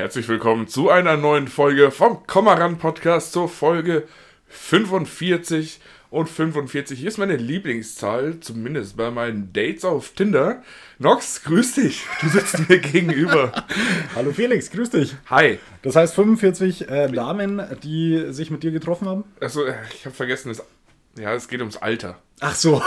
Herzlich 0.00 0.28
willkommen 0.28 0.66
zu 0.66 0.88
einer 0.88 1.18
neuen 1.18 1.46
Folge 1.46 1.90
vom 1.90 2.26
Kommaran 2.26 2.78
Podcast 2.78 3.32
zur 3.32 3.50
Folge 3.50 4.04
45. 4.48 5.78
Und 6.08 6.26
45 6.30 7.04
ist 7.04 7.18
meine 7.18 7.36
Lieblingszahl, 7.36 8.40
zumindest 8.40 8.96
bei 8.96 9.10
meinen 9.10 9.52
Dates 9.52 9.84
auf 9.84 10.14
Tinder. 10.14 10.62
Nox, 10.98 11.42
grüß 11.42 11.74
dich. 11.74 12.06
Du 12.22 12.30
sitzt 12.30 12.66
mir 12.66 12.78
gegenüber. 12.80 13.52
Hallo 14.16 14.32
Felix, 14.32 14.70
grüß 14.70 14.88
dich. 14.88 15.14
Hi. 15.28 15.58
Das 15.82 15.96
heißt 15.96 16.14
45 16.14 16.88
äh, 16.88 17.08
Damen, 17.08 17.60
die 17.82 18.32
sich 18.32 18.50
mit 18.50 18.62
dir 18.62 18.70
getroffen 18.70 19.06
haben? 19.06 19.24
Also, 19.38 19.66
ich 19.66 20.06
habe 20.06 20.16
vergessen, 20.16 20.48
das, 20.48 20.64
ja, 21.18 21.34
es 21.34 21.46
geht 21.46 21.60
ums 21.60 21.76
Alter. 21.76 22.16
Ach 22.40 22.54
so. 22.54 22.82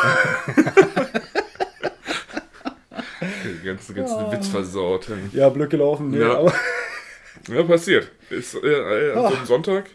Den 3.44 3.64
ganzen, 3.64 3.94
ganzen 3.94 4.16
oh. 4.16 4.32
Witz 4.32 4.48
versaut. 4.48 5.10
Ja, 5.32 5.50
Glück 5.50 5.70
gelaufen. 5.70 6.10
Nee, 6.10 6.20
ja. 6.22 6.40
Aber 6.40 6.52
ja, 7.48 7.64
passiert. 7.64 8.12
Ist 8.30 8.56
äh, 8.56 9.12
äh, 9.12 9.16
oh. 9.16 9.32
Sonntag. 9.46 9.90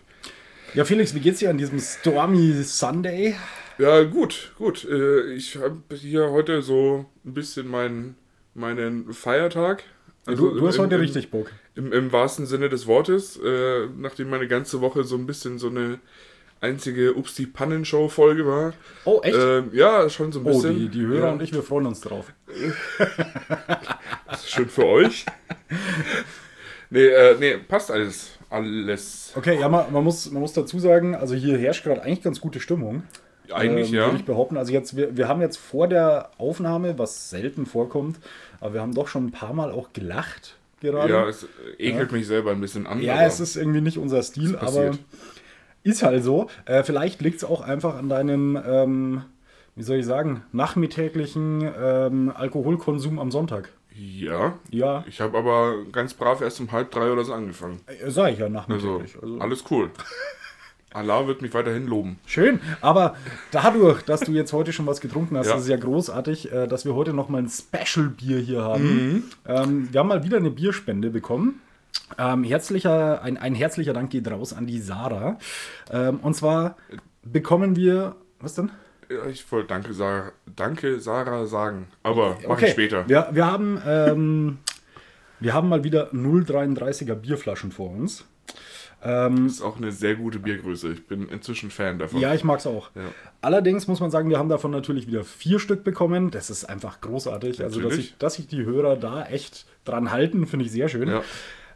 Ja, 0.75 0.85
Felix, 0.85 1.15
wie 1.15 1.21
geht's 1.21 1.39
dir 1.39 1.51
an 1.51 1.59
diesem 1.59 1.81
Stormy 1.81 2.63
Sunday? 2.63 3.35
Ja, 3.79 4.03
gut, 4.03 4.53
gut. 4.59 4.85
Äh, 4.85 5.33
ich 5.33 5.57
habe 5.57 5.83
hier 5.95 6.31
heute 6.31 6.63
so 6.63 7.07
ein 7.25 7.35
bisschen 7.35 7.69
meinen, 7.69 8.17
meinen 8.55 9.13
Feiertag. 9.13 9.85
Also 10.27 10.51
du, 10.51 10.61
du 10.61 10.69
hast 10.69 10.77
im, 10.77 10.83
heute 10.83 11.01
richtig 11.01 11.31
Bock. 11.31 11.51
Im, 11.75 11.93
Im, 11.93 12.13
wahrsten 12.13 12.45
Sinne 12.45 12.69
des 12.69 12.87
Wortes, 12.87 13.39
äh, 13.43 13.87
nachdem 13.97 14.29
meine 14.29 14.47
ganze 14.47 14.81
Woche 14.81 15.05
so 15.05 15.17
ein 15.17 15.27
bisschen 15.27 15.59
so 15.59 15.69
eine 15.69 16.01
einzige 16.61 17.15
Ups 17.15 17.35
die 17.35 17.47
Pannenshow 17.47 18.09
Folge 18.09 18.47
war. 18.47 18.75
Oh, 19.05 19.21
echt? 19.23 19.39
Ähm, 19.39 19.71
ja, 19.73 20.11
schon 20.11 20.33
so 20.33 20.41
ein 20.41 20.45
bisschen. 20.45 20.77
Oh, 20.77 20.79
die, 20.79 20.89
die 20.89 21.07
Hörer 21.07 21.27
ja. 21.27 21.33
und 21.33 21.43
ich, 21.43 21.53
wir 21.53 21.63
freuen 21.63 21.87
uns 21.87 22.01
drauf. 22.01 22.33
das 24.27 24.41
ist 24.45 24.51
schön 24.51 24.69
für 24.69 24.87
euch. 24.87 25.25
Nee, 26.91 27.07
äh, 27.07 27.37
nee, 27.39 27.57
passt 27.57 27.91
alles. 27.91 28.31
Alles. 28.51 29.33
Okay, 29.37 29.61
ja, 29.61 29.69
man, 29.69 29.93
man, 29.93 30.03
muss, 30.03 30.31
man 30.31 30.41
muss 30.41 30.55
dazu 30.55 30.79
sagen, 30.79 31.15
also 31.15 31.35
hier 31.35 31.59
herrscht 31.59 31.85
gerade 31.85 32.03
eigentlich 32.03 32.23
ganz 32.23 32.41
gute 32.41 32.61
Stimmung. 32.61 33.03
Eigentlich, 33.53 33.91
ähm, 33.91 33.95
ja. 33.95 34.07
Würde 34.07 34.19
ich 34.19 34.25
behaupten. 34.25 34.57
Also 34.57 34.73
jetzt, 34.73 34.97
wir, 34.97 35.17
wir 35.17 35.29
haben 35.29 35.41
jetzt 35.41 35.59
vor 35.59 35.89
der 35.89 36.31
Aufnahme, 36.39 36.99
was 36.99 37.31
selten 37.31 37.67
vorkommt, 37.67 38.19
aber 38.61 38.75
wir 38.75 38.81
haben 38.81 38.95
doch 38.95 39.09
schon 39.09 39.27
ein 39.27 39.33
paar 39.33 39.53
Mal 39.53 39.71
auch 39.71 39.93
gelacht 39.93 40.57
gerade. 40.81 41.13
Ja, 41.13 41.29
es 41.29 41.47
ekelt 41.79 42.11
ja. 42.11 42.17
mich 42.17 42.27
selber 42.27 42.53
ein 42.53 42.61
bisschen 42.61 42.87
an. 42.87 43.01
Ja, 43.01 43.25
es 43.25 43.41
ist 43.41 43.57
irgendwie 43.57 43.81
nicht 43.81 43.99
unser 43.99 44.23
Stil, 44.23 44.57
aber 44.57 44.93
ist 45.83 46.03
halt 46.03 46.25
so. 46.25 46.49
Äh, 46.65 46.83
vielleicht 46.83 47.21
liegt 47.21 47.39
es 47.39 47.45
auch 47.45 47.61
einfach 47.61 47.97
an 47.97 48.09
deinem, 48.09 48.59
ähm, 48.67 49.23
wie 49.75 49.83
soll 49.83 49.99
ich 49.99 50.07
sagen, 50.07 50.43
nachmittäglichen 50.53 51.69
ähm, 51.81 52.33
Alkoholkonsum 52.35 53.19
am 53.19 53.31
Sonntag. 53.31 53.71
Ja. 53.99 54.59
Ja. 54.71 55.05
Ich 55.09 55.21
habe 55.21 55.37
aber 55.37 55.85
ganz 55.91 56.15
brav 56.15 56.41
erst 56.41 56.61
um 56.61 56.71
halb 56.71 56.91
drei 56.91 57.11
oder 57.11 57.25
so 57.25 57.33
angefangen. 57.35 57.81
Äh, 57.87 58.11
sag 58.11 58.33
ich 58.33 58.39
ja 58.39 58.49
nachmittäglich. 58.49 59.15
Also, 59.17 59.27
also. 59.27 59.41
Alles 59.41 59.65
cool. 59.71 59.91
Allah 60.93 61.27
wird 61.27 61.43
mich 61.43 61.53
weiterhin 61.53 61.87
loben. 61.87 62.19
Schön, 62.25 62.61
aber 62.81 63.15
dadurch, 63.51 64.03
dass 64.03 64.21
du 64.21 64.33
jetzt 64.33 64.53
heute 64.55 64.73
schon 64.73 64.87
was 64.87 65.01
getrunken 65.01 65.37
hast, 65.37 65.49
ja. 65.49 65.57
ist 65.57 65.63
es 65.63 65.69
ja 65.69 65.77
großartig, 65.77 66.51
äh, 66.51 66.67
dass 66.67 66.87
wir 66.87 66.95
heute 66.95 67.13
noch 67.13 67.29
mal 67.29 67.43
ein 67.43 67.51
Special-Bier 67.51 68.39
hier 68.39 68.63
haben. 68.63 68.85
Mhm. 68.85 69.25
Ähm, 69.47 69.89
wir 69.93 70.01
haben 70.01 70.09
mal 70.09 70.25
wieder 70.25 70.39
eine 70.39 70.51
Bierspende 70.51 71.11
bekommen. 71.11 71.61
Ähm, 72.17 72.43
herzlicher, 72.43 73.21
ein, 73.23 73.37
ein 73.37 73.55
herzlicher 73.55 73.93
Dank 73.93 74.11
geht 74.11 74.31
raus 74.31 74.55
an 74.55 74.67
die 74.67 74.81
Sarah. 74.81 75.39
Ähm, 75.91 76.21
und 76.21 76.35
zwar 76.35 76.77
bekommen 77.23 77.77
wir, 77.77 78.17
was 78.41 78.55
denn? 78.55 78.71
Ich 79.31 79.51
wollte 79.51 79.69
danke, 79.69 79.95
Sarah, 79.95 80.33
danke 80.55 81.01
Sarah 81.01 81.47
sagen, 81.47 81.89
aber 82.03 82.33
okay. 82.33 82.49
mache 82.49 82.67
ich 82.67 82.73
später. 82.73 83.09
Wir, 83.09 83.29
wir, 83.33 83.47
haben, 83.47 83.81
ähm, 83.87 84.59
wir 85.41 85.55
haben 85.55 85.69
mal 85.69 85.83
wieder 85.83 86.13
0,33er 86.13 87.15
Bierflaschen 87.15 87.73
vor 87.73 87.91
uns. 87.91 88.25
Ähm, 89.03 89.45
das 89.45 89.55
ist 89.55 89.63
auch 89.63 89.77
eine 89.77 89.93
sehr 89.93 90.17
gute 90.17 90.39
Biergröße. 90.39 90.93
Ich 90.93 91.07
bin 91.07 91.29
inzwischen 91.29 91.71
Fan 91.71 91.99
davon. 91.99 92.21
Ja, 92.21 92.35
ich 92.35 92.45
mag 92.45 92.59
es 92.59 92.67
auch. 92.67 92.91
Ja. 92.95 93.03
Allerdings 93.41 93.87
muss 93.87 94.01
man 94.01 94.11
sagen, 94.11 94.29
wir 94.29 94.39
haben 94.39 94.49
davon 94.49 94.73
natürlich 94.73 95.07
wieder 95.07 95.25
vier 95.25 95.61
Stück 95.61 95.85
bekommen. 95.85 96.31
Das 96.31 96.51
ist 96.51 96.65
einfach 96.65 97.01
großartig. 97.01 97.59
Natürlich. 97.61 97.77
Also, 97.77 97.81
dass 97.81 97.95
sich, 97.95 98.17
dass 98.19 98.35
sich 98.35 98.47
die 98.49 98.65
Hörer 98.65 98.97
da 98.97 99.25
echt 99.25 99.67
dran 99.85 100.11
halten, 100.11 100.47
finde 100.47 100.65
ich 100.65 100.73
sehr 100.73 100.89
schön. 100.89 101.09
Ja. 101.09 101.23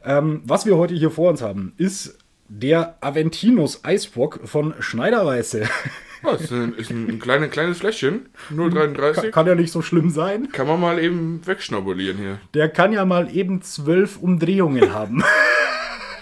Ähm, 0.05 0.43
was 0.45 0.67
wir 0.67 0.77
heute 0.77 0.95
hier 0.95 1.11
vor 1.11 1.31
uns 1.31 1.43
haben, 1.43 1.75
ist 1.77 2.19
der 2.49 2.97
Aventinus 3.01 3.85
Eisbock 3.85 4.41
von 4.45 4.75
Schneiderweiße. 4.81 5.63
Ja, 6.23 6.33
ist 6.33 6.53
ein, 6.53 6.75
ist 6.75 6.91
ein 6.91 7.19
kleine, 7.19 7.49
kleines 7.49 7.79
Fläschchen, 7.79 8.27
0,33. 8.53 9.13
Kann, 9.15 9.31
kann, 9.33 9.47
ja 9.47 9.55
nicht 9.55 9.73
so 9.73 9.83
schlimm 9.83 10.11
sein. 10.11 10.51
Kann 10.53 10.69
man 10.69 10.81
mal 10.81 10.99
eben 10.99 11.45
wegschnabulieren 11.45 12.17
hier. 12.17 12.39
Der 12.55 12.69
kann 12.69 12.93
ja 12.93 13.05
mal 13.05 13.35
eben 13.35 13.63
zwölf 13.63 14.19
Umdrehungen 14.19 14.93
haben. 14.93 15.25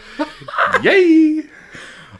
Yay! 0.82 1.44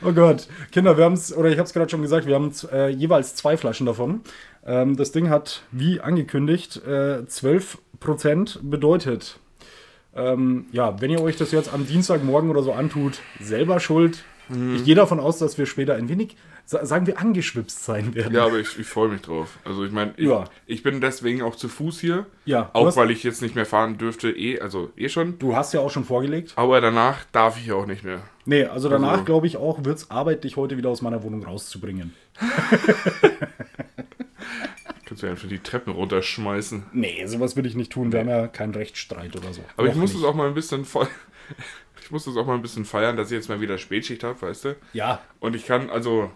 Oh 0.03 0.13
Gott, 0.13 0.49
Kinder, 0.73 0.97
wir 0.97 1.05
haben 1.05 1.13
es, 1.13 1.35
oder 1.37 1.51
ich 1.51 1.59
habe 1.59 1.67
es 1.67 1.75
gerade 1.75 1.91
schon 1.91 2.01
gesagt, 2.01 2.27
wir 2.27 2.35
haben 2.35 2.53
äh, 2.73 2.89
jeweils 2.89 3.35
zwei 3.35 3.57
Flaschen 3.57 3.87
davon. 3.87 4.23
Ähm, 4.65 4.97
das 4.97 5.13
Ding 5.13 5.29
hat, 5.29 5.63
wie 5.73 6.01
angekündigt, 6.01 6.81
äh, 6.87 7.23
12% 7.27 8.59
bedeutet. 8.63 9.39
Ähm, 10.15 10.67
ja, 10.73 11.01
wenn 11.01 11.11
ihr 11.11 11.21
euch 11.21 11.37
das 11.37 11.53
jetzt 11.53 11.73
am 11.73 11.87
Dienstagmorgen 11.87 12.51
oder 12.51 12.63
so 12.63 12.73
antut, 12.73 13.21
selber 13.41 13.79
schuld. 13.79 14.25
Mhm. 14.49 14.77
Ich 14.77 14.85
gehe 14.85 14.95
davon 14.95 15.21
aus, 15.21 15.39
dass 15.39 15.59
wir 15.59 15.67
später 15.67 15.95
ein 15.95 16.09
wenig 16.09 16.37
sagen 16.71 17.07
wir, 17.07 17.19
angeschwipst 17.19 17.85
sein 17.85 18.15
werden. 18.15 18.35
Ja, 18.35 18.47
aber 18.47 18.59
ich, 18.59 18.79
ich 18.79 18.87
freue 18.87 19.09
mich 19.09 19.23
drauf. 19.23 19.59
Also 19.65 19.85
ich 19.85 19.91
meine, 19.91 20.15
ich, 20.17 20.29
ja. 20.29 20.45
ich 20.67 20.83
bin 20.83 21.01
deswegen 21.01 21.43
auch 21.43 21.57
zu 21.57 21.69
Fuß 21.69 22.01
hier. 22.01 22.27
Ja. 22.45 22.71
Auch 22.73 22.95
weil 22.97 23.11
ich 23.11 23.25
jetzt 23.25 23.43
nicht 23.43 23.55
mehr 23.55 23.67
fahren 23.67 23.99
dürfte, 23.99 24.31
eh, 24.31 24.61
also 24.61 24.91
eh 24.97 25.09
schon. 25.09 25.39
Du 25.39 25.57
hast 25.57 25.75
ja 25.75 25.81
auch 25.81 25.91
schon 25.91 26.05
vorgelegt. 26.05 26.53
Aber 26.57 26.81
danach 26.81 27.25
darf 27.33 27.59
ich 27.59 27.73
auch 27.73 27.87
nicht 27.87 28.05
mehr. 28.05 28.21
Nee, 28.45 28.65
also 28.65 28.89
danach 28.89 29.13
also, 29.13 29.25
glaube 29.25 29.47
ich 29.47 29.57
auch, 29.57 29.85
wird 29.85 29.99
es 29.99 30.11
Arbeit, 30.11 30.45
dich 30.45 30.57
heute 30.57 30.77
wieder 30.77 30.91
aus 30.91 31.03
meiner 31.03 31.23
Wohnung 31.23 31.45
rauszubringen. 31.45 32.15
Kannst 35.11 35.25
du 35.25 35.27
ja 35.27 35.33
einfach 35.33 35.49
die 35.49 35.59
Treppen 35.59 35.93
runterschmeißen. 35.93 36.85
Nee, 36.93 37.27
sowas 37.27 37.57
würde 37.57 37.69
ich 37.69 37.75
nicht 37.75 37.91
tun. 37.91 38.13
Wir 38.13 38.21
haben 38.21 38.29
ja 38.29 38.47
keinen 38.47 38.75
Rechtsstreit 38.75 39.35
oder 39.35 39.53
so. 39.53 39.61
Aber 39.77 39.89
Noch 39.89 39.93
ich 39.93 39.99
muss 39.99 40.15
es 40.15 40.23
auch 40.23 40.35
mal 40.35 40.47
ein 40.47 40.55
bisschen 40.55 40.85
voll. 40.85 41.09
Ich 42.03 42.13
muss 42.13 42.25
das 42.25 42.37
auch 42.37 42.47
mal 42.47 42.55
ein 42.55 42.63
bisschen 42.63 42.85
feiern, 42.85 43.17
dass 43.17 43.31
ich 43.31 43.37
jetzt 43.37 43.49
mal 43.49 43.61
wieder 43.61 43.79
Spätschicht 43.79 44.25
habe, 44.25 44.43
weißt 44.43 44.65
du? 44.65 44.77
Ja. 44.93 45.21
Und 45.39 45.55
ich 45.55 45.65
kann, 45.65 45.91
also, 45.91 46.33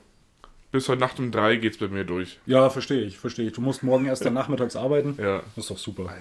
bis 0.75 0.89
heute 0.89 0.99
Nacht 0.99 1.21
um 1.21 1.31
drei 1.31 1.55
geht 1.55 1.75
es 1.75 1.79
bei 1.79 1.87
mir 1.87 2.03
durch. 2.03 2.41
Ja, 2.47 2.69
verstehe 2.69 3.03
ich, 3.03 3.17
verstehe 3.17 3.47
ich. 3.47 3.53
Du 3.53 3.61
musst 3.61 3.85
morgen 3.85 4.07
erst 4.07 4.25
dann 4.25 4.35
nachmittags 4.35 4.75
arbeiten. 4.75 5.17
Ja. 5.23 5.45
Das 5.55 5.65
ist 5.65 5.71
doch 5.71 5.79
super. 5.79 6.13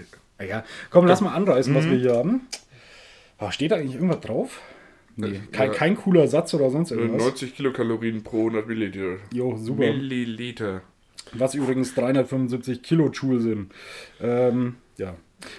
Ja, 0.47 0.63
komm, 0.91 1.07
lass 1.07 1.21
mal 1.21 1.33
anreißen, 1.33 1.73
was 1.73 1.85
mhm. 1.85 1.91
wir 1.91 1.97
hier 1.97 2.15
haben. 2.15 2.41
Oh, 3.39 3.49
steht 3.49 3.71
da 3.71 3.77
eigentlich 3.77 3.95
irgendwas 3.95 4.19
drauf? 4.19 4.61
Nee, 5.15 5.41
kein, 5.51 5.71
ja. 5.71 5.73
kein 5.73 5.97
cooler 5.97 6.27
Satz 6.27 6.53
oder 6.53 6.69
sonst 6.69 6.91
irgendwas. 6.91 7.23
90 7.23 7.55
Kilokalorien 7.55 8.23
pro 8.23 8.41
100 8.41 8.67
Milliliter. 8.67 9.17
Jo, 9.33 9.57
super. 9.57 9.79
Milliliter. 9.79 10.83
Was 11.31 11.55
übrigens 11.55 11.95
375 11.95 12.83
Kilojoule 12.83 13.39
sind. 13.39 13.71
Ähm, 14.21 14.75
ja. 14.97 15.15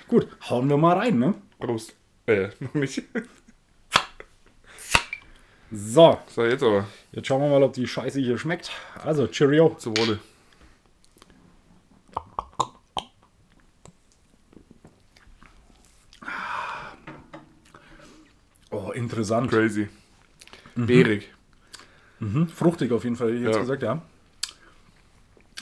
Gut, 0.07 0.29
hauen 0.49 0.69
wir 0.69 0.77
mal 0.77 0.99
rein, 0.99 1.19
ne? 1.19 1.35
Prost. 1.59 1.97
Äh, 2.27 2.51
noch 2.61 2.75
nicht. 2.75 3.03
So. 5.75 6.21
So, 6.29 6.45
jetzt 6.45 6.63
aber. 6.63 6.87
Jetzt 7.13 7.27
schauen 7.27 7.43
wir 7.43 7.49
mal, 7.49 7.63
ob 7.63 7.73
die 7.73 7.87
Scheiße 7.87 8.21
hier 8.21 8.39
schmeckt. 8.39 8.71
Also, 9.03 9.27
Cheerio. 9.27 9.75
Zu 9.79 9.91
Wohle. 9.97 10.21
Oh, 18.71 18.93
interessant. 18.93 19.51
Crazy. 19.51 19.89
Mhm. 20.77 20.87
Beerig. 20.87 21.33
Mhm. 22.21 22.49
Fruchtig 22.49 22.93
auf 22.93 23.03
jeden 23.05 23.17
Fall, 23.17 23.29
hätte 23.29 23.39
ich 23.39 23.45
jetzt 23.45 23.55
ja. 23.55 23.61
gesagt, 23.61 23.83
ja. 23.83 24.03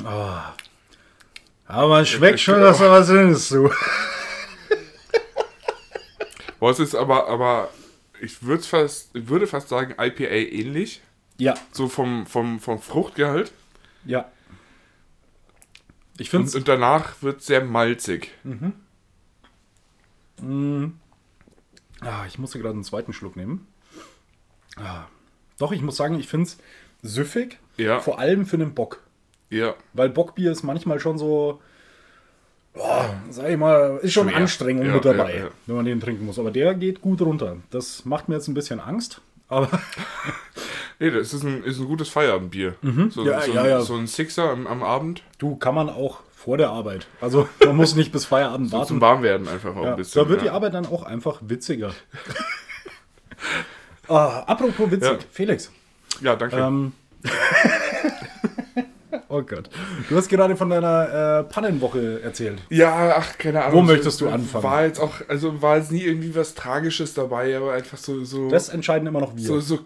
Oh. 0.05 0.39
Aber 1.67 1.89
man 1.89 2.05
schmeckt 2.07 2.41
schon, 2.41 2.61
dass 2.61 2.79
da 2.79 2.91
was 2.91 3.09
drin 3.09 3.31
ist, 3.31 3.51
du. 3.51 3.71
Boah, 6.61 6.71
es 6.71 6.79
ist 6.79 6.95
aber, 6.95 7.29
aber 7.29 7.71
ich 8.23 8.43
würde 8.43 8.63
fast, 8.63 9.11
würde 9.15 9.47
fast 9.47 9.69
sagen, 9.69 9.95
IPA 9.99 10.25
ähnlich. 10.25 11.03
Ja. 11.39 11.55
So 11.73 11.89
vom, 11.89 12.27
vom, 12.27 12.61
vom 12.61 12.79
Fruchtgehalt. 12.79 13.53
Ja. 14.05 14.31
Ich 16.19 16.31
finde 16.31 16.47
und, 16.47 16.55
und, 16.55 16.69
danach 16.69 17.21
wird 17.23 17.41
es 17.41 17.47
sehr 17.47 17.65
malzig. 17.65 18.31
Mhm. 18.45 18.73
Mhm. 20.41 20.99
Ah, 22.01 22.25
ich 22.27 22.39
musste 22.39 22.59
gerade 22.59 22.75
einen 22.75 22.85
zweiten 22.85 23.13
Schluck 23.13 23.35
nehmen. 23.35 23.67
Ah. 24.77 25.07
Doch, 25.59 25.73
ich 25.73 25.83
muss 25.83 25.97
sagen, 25.97 26.19
ich 26.19 26.29
finde 26.29 26.47
es 26.47 26.59
süffig. 27.03 27.59
Ja. 27.77 28.01
Vor 28.01 28.19
allem 28.19 28.47
für 28.47 28.57
einen 28.57 28.75
Bock. 28.75 29.03
Ja. 29.51 29.75
Weil 29.95 30.11
Bockbier 30.11 30.53
ist 30.53 30.63
manchmal 30.63 31.01
schon 31.01 31.19
so 31.19 31.61
oh, 32.75 33.05
sag 33.31 33.51
ich 33.51 33.57
mal, 33.57 33.99
ist 34.03 34.13
schon 34.13 34.29
Schwer. 34.29 34.39
Anstrengung 34.39 34.87
ja, 34.87 34.95
mit 34.95 35.05
dabei, 35.05 35.35
ja, 35.35 35.45
ja. 35.45 35.51
wenn 35.67 35.77
man 35.77 35.85
den 35.85 36.01
trinken 36.01 36.27
muss. 36.27 36.39
Aber 36.39 36.51
der 36.51 36.75
geht 36.75 37.01
gut 37.01 37.21
runter. 37.21 37.57
Das 37.71 38.05
macht 38.05 38.29
mir 38.29 38.37
jetzt 38.37 38.49
ein 38.49 38.55
bisschen 38.55 38.81
Angst, 38.81 39.21
aber. 39.49 39.69
nee, 40.99 41.11
das 41.11 41.33
ist 41.35 41.45
ein, 41.45 41.63
ist 41.65 41.79
ein 41.79 41.87
gutes 41.87 42.09
Feierabendbier. 42.09 42.75
Mhm. 42.83 43.11
So, 43.11 43.25
ja, 43.25 43.41
so, 43.41 43.53
ja, 43.53 43.67
ja. 43.67 43.81
so 43.81 43.95
ein 43.95 44.07
Sixer 44.07 44.51
am, 44.51 44.67
am, 44.67 44.83
Abend. 44.83 45.23
Du, 45.39 45.57
kann 45.57 45.75
man 45.75 45.89
auch 45.89 46.21
vor 46.35 46.57
der 46.57 46.71
Arbeit. 46.71 47.07
Also 47.21 47.49
man 47.65 47.77
muss 47.77 47.95
nicht 47.95 48.11
bis 48.11 48.25
Feierabend 48.25 48.71
so 48.71 48.79
warten. 48.79 48.89
Zum 48.89 49.01
Warmwerden 49.01 49.49
einfach 49.49 49.77
auch 49.77 49.85
ein 49.85 49.97
bisschen. 49.97 50.23
Da 50.23 50.29
wird 50.29 50.43
die 50.43 50.51
Arbeit 50.51 50.75
dann 50.75 50.87
auch 50.87 51.03
einfach 51.03 51.41
witziger. 51.43 51.93
Ah, 54.09 54.41
apropos 54.41 54.91
witzig. 54.91 55.27
Felix. 55.31 55.71
Ja, 56.21 56.37
danke. 56.37 56.57
Ähm, 56.57 56.93
oh 59.33 59.43
Gott. 59.43 59.71
Du 60.09 60.17
hast 60.17 60.29
gerade 60.29 60.57
von 60.57 60.71
deiner 60.71 61.41
äh, 61.49 61.53
Pannenwoche 61.53 62.21
erzählt. 62.23 62.61
ja, 62.71 63.15
ach, 63.17 63.39
keine 63.39 63.65
Ahnung. 63.65 63.79
Wo 63.79 63.83
möchtest 63.83 64.21
du 64.21 64.29
anfangen? 64.29 64.65
War 64.65 64.85
jetzt 64.85 65.01
auch, 65.01 65.15
also 65.29 65.61
war 65.63 65.79
jetzt 65.79 65.91
nie 65.91 66.03
irgendwie 66.03 66.35
was 66.35 66.55
Tragisches 66.55 67.15
dabei, 67.15 67.57
aber 67.57 67.73
einfach 67.73 67.99
so, 67.99 68.25
so, 68.25 68.49
Das 68.49 68.69
entscheiden 68.69 69.07
immer 69.09 69.21
noch 69.21 69.37
wir. 69.37 69.45
so, 69.45 69.61
so 69.61 69.79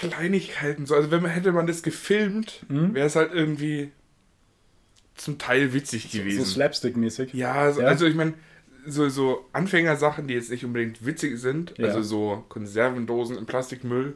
Kleinigkeiten. 0.00 0.86
So. 0.86 0.94
Also 0.94 1.10
wenn 1.10 1.22
man 1.22 1.30
hätte 1.30 1.52
man 1.52 1.66
das 1.66 1.82
gefilmt, 1.82 2.64
Mhm. 2.68 2.94
wäre 2.94 3.06
es 3.06 3.16
halt 3.16 3.32
irgendwie 3.32 3.92
zum 5.14 5.38
Teil 5.38 5.72
witzig 5.72 6.10
gewesen. 6.10 6.44
so 6.44 6.50
Slapstick-mäßig. 6.50 7.32
Ja, 7.34 7.72
so, 7.72 7.80
Ja? 7.80 7.86
also 7.88 8.06
ich 8.06 8.14
meine, 8.14 8.34
so, 8.86 9.08
so 9.08 9.46
Anfängersachen, 9.52 10.28
die 10.28 10.34
jetzt 10.34 10.50
nicht 10.50 10.64
unbedingt 10.64 11.04
witzig 11.06 11.38
sind, 11.40 11.74
Ja. 11.78 11.86
also 11.86 12.02
so 12.02 12.44
Konservendosen 12.48 13.36
im 13.38 13.46
Plastikmüll 13.46 14.14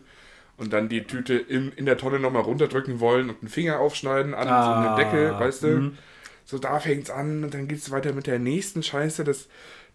und 0.60 0.72
dann 0.72 0.88
die 0.88 1.02
Tüte 1.04 1.34
im, 1.34 1.72
in 1.74 1.86
der 1.86 1.96
Tonne 1.96 2.20
nochmal 2.20 2.42
runterdrücken 2.42 3.00
wollen 3.00 3.30
und 3.30 3.40
einen 3.40 3.48
Finger 3.48 3.80
aufschneiden 3.80 4.34
an 4.34 4.46
so 4.46 4.54
Ah, 4.54 4.94
eine 4.94 5.04
Decke, 5.04 5.34
weißt 5.40 5.62
du? 5.64 5.66
mhm. 5.68 5.98
So 6.44 6.58
da 6.58 6.78
fängt's 6.78 7.10
an 7.10 7.42
und 7.44 7.54
dann 7.54 7.66
geht's 7.66 7.90
weiter 7.90 8.12
mit 8.12 8.26
der 8.26 8.38
nächsten 8.38 8.82
Scheiße. 8.82 9.24
Das, 9.24 9.48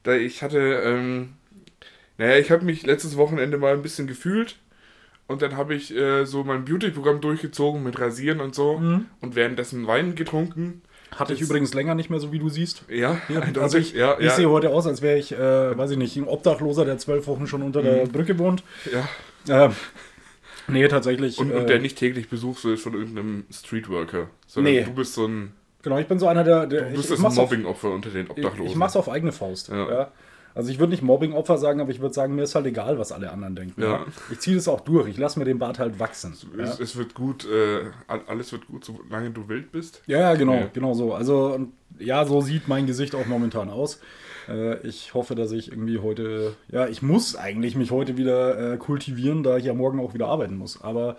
da 0.04 0.14
ich 0.14 0.42
hatte, 0.42 0.58
ähm, 0.60 1.34
naja, 2.18 2.38
ich 2.38 2.52
habe 2.52 2.66
mich 2.66 2.86
letztes 2.86 3.16
Wochenende 3.18 3.58
mal 3.58 3.74
ein 3.74 3.82
bisschen 3.82 4.08
gefühlt 4.08 4.58
und 5.28 5.42
dann 5.42 5.58
habe 5.58 5.76
ich 5.76 5.96
äh, 5.96 6.26
so 6.26 6.44
mein 6.44 6.66
Beauty-Programm 6.66 7.20
durchgezogen 7.22 7.84
mit 7.84 8.00
Rasieren 8.00 8.40
und 8.42 8.56
so 8.56 8.78
Mhm. 8.80 9.06
und 9.22 9.36
währenddessen 9.36 9.86
Wein 9.88 10.16
getrunken. 10.16 10.82
Hatte 11.16 11.34
ich 11.34 11.42
übrigens 11.42 11.74
länger 11.74 11.96
nicht 11.96 12.10
mehr, 12.10 12.20
so 12.20 12.32
wie 12.34 12.40
du 12.40 12.50
siehst. 12.50 12.84
Ja, 12.90 13.22
eindeutig. 13.30 13.62
Also 13.62 13.78
ich, 13.78 13.94
ja, 13.94 14.18
ich 14.18 14.26
ja, 14.26 14.32
sehe 14.32 14.50
heute 14.50 14.70
aus, 14.72 14.86
als 14.88 15.02
wäre 15.02 15.18
ich, 15.18 15.32
äh, 15.32 15.78
weiß 15.78 15.92
ich 15.92 15.98
nicht, 15.98 16.16
ein 16.18 16.28
Obdachloser, 16.28 16.84
der 16.86 16.98
zwölf 16.98 17.28
Wochen 17.28 17.48
schon 17.48 17.62
unter 17.62 17.82
Mhm. 17.82 17.86
der 17.86 18.06
Brücke 18.08 18.38
wohnt. 18.40 18.64
ja. 19.48 19.68
Äh, 19.68 19.70
nee, 20.68 20.88
tatsächlich. 20.88 21.38
Und, 21.40 21.52
äh, 21.52 21.56
und 21.56 21.70
der 21.70 21.80
nicht 21.80 21.98
täglich 21.98 22.30
besucht 22.30 22.64
wird 22.66 22.80
von 22.80 22.94
irgendeinem 22.94 23.46
Streetworker. 23.52 24.28
Sondern 24.48 24.74
Nee. 24.74 24.84
du 24.84 24.94
bist 24.94 25.14
so 25.14 25.26
ein, 25.28 25.54
Genau, 25.82 26.00
ich 26.00 26.08
bin 26.08 26.18
so 26.18 26.28
einer, 26.28 26.44
der. 26.44 26.66
der 26.66 26.82
du 26.82 26.88
ich, 26.90 26.96
bist 26.96 27.12
ich 27.12 27.22
das 27.22 27.36
Mobbing-Opfer 27.36 27.92
unter 27.92 28.10
den 28.10 28.26
ich, 28.26 28.32
Obdachlosen. 28.32 28.66
ich 28.72 28.76
mach's 28.76 28.96
auf 28.96 29.08
eigene 29.10 29.32
Faust. 29.32 29.70
Ja. 29.70 29.90
Ja. 29.90 30.12
Also 30.56 30.72
ich 30.72 30.80
würde 30.80 30.92
nicht 30.92 31.04
Mobbing-Opfer 31.04 31.58
sagen, 31.58 31.82
aber 31.82 31.92
ich 31.92 32.00
würde 32.00 32.14
sagen, 32.16 32.34
mir 32.34 32.44
ist 32.44 32.56
halt 32.56 32.66
egal, 32.66 32.98
was 32.98 33.12
alle 33.12 33.30
anderen 33.30 33.56
denken. 33.56 33.82
Ja. 33.82 34.06
Ich 34.32 34.40
ziehe 34.40 34.56
das 34.56 34.68
auch 34.70 34.80
durch. 34.80 35.10
Ich 35.10 35.18
lasse 35.18 35.38
mir 35.38 35.44
den 35.46 35.60
Bart 35.60 35.80
halt 35.80 36.00
wachsen. 36.00 36.34
Ja. 36.58 36.64
es, 36.64 36.80
es 36.80 36.96
wird 36.96 37.14
gut, 37.14 37.46
äh, 37.46 37.82
all- 38.08 38.22
alles 38.28 38.52
wird 38.54 38.66
gut, 38.68 38.86
solange 38.86 39.32
du 39.32 39.48
wild 39.50 39.72
bist. 39.74 40.02
Ja, 40.08 40.20
ja, 40.22 40.34
genau, 40.36 40.54
Ja. 40.54 40.70
genau 40.74 40.94
so. 40.94 41.14
Also, 41.14 41.60
ja, 42.00 42.24
so 42.26 42.40
sieht 42.42 42.68
mein 42.70 42.88
Gesicht 42.88 43.14
auch 43.16 43.26
momentan 43.26 43.70
aus. 43.70 44.00
Äh, 44.50 44.78
ich 44.88 45.14
hoffe, 45.14 45.36
dass 45.36 45.52
ich 45.52 45.72
irgendwie 45.72 46.00
heute, 46.00 46.56
ja, 46.72 46.88
ich 46.88 47.02
muss 47.02 47.36
eigentlich 47.36 47.76
mich 47.76 47.92
heute 47.92 48.18
wieder 48.18 48.74
äh, 48.74 48.78
kultivieren, 48.78 49.44
da 49.44 49.58
ich 49.58 49.66
ja 49.66 49.74
morgen 49.74 50.00
auch 50.00 50.14
wieder 50.14 50.28
arbeiten 50.28 50.58
muss. 50.58 50.82
Aber 50.82 51.18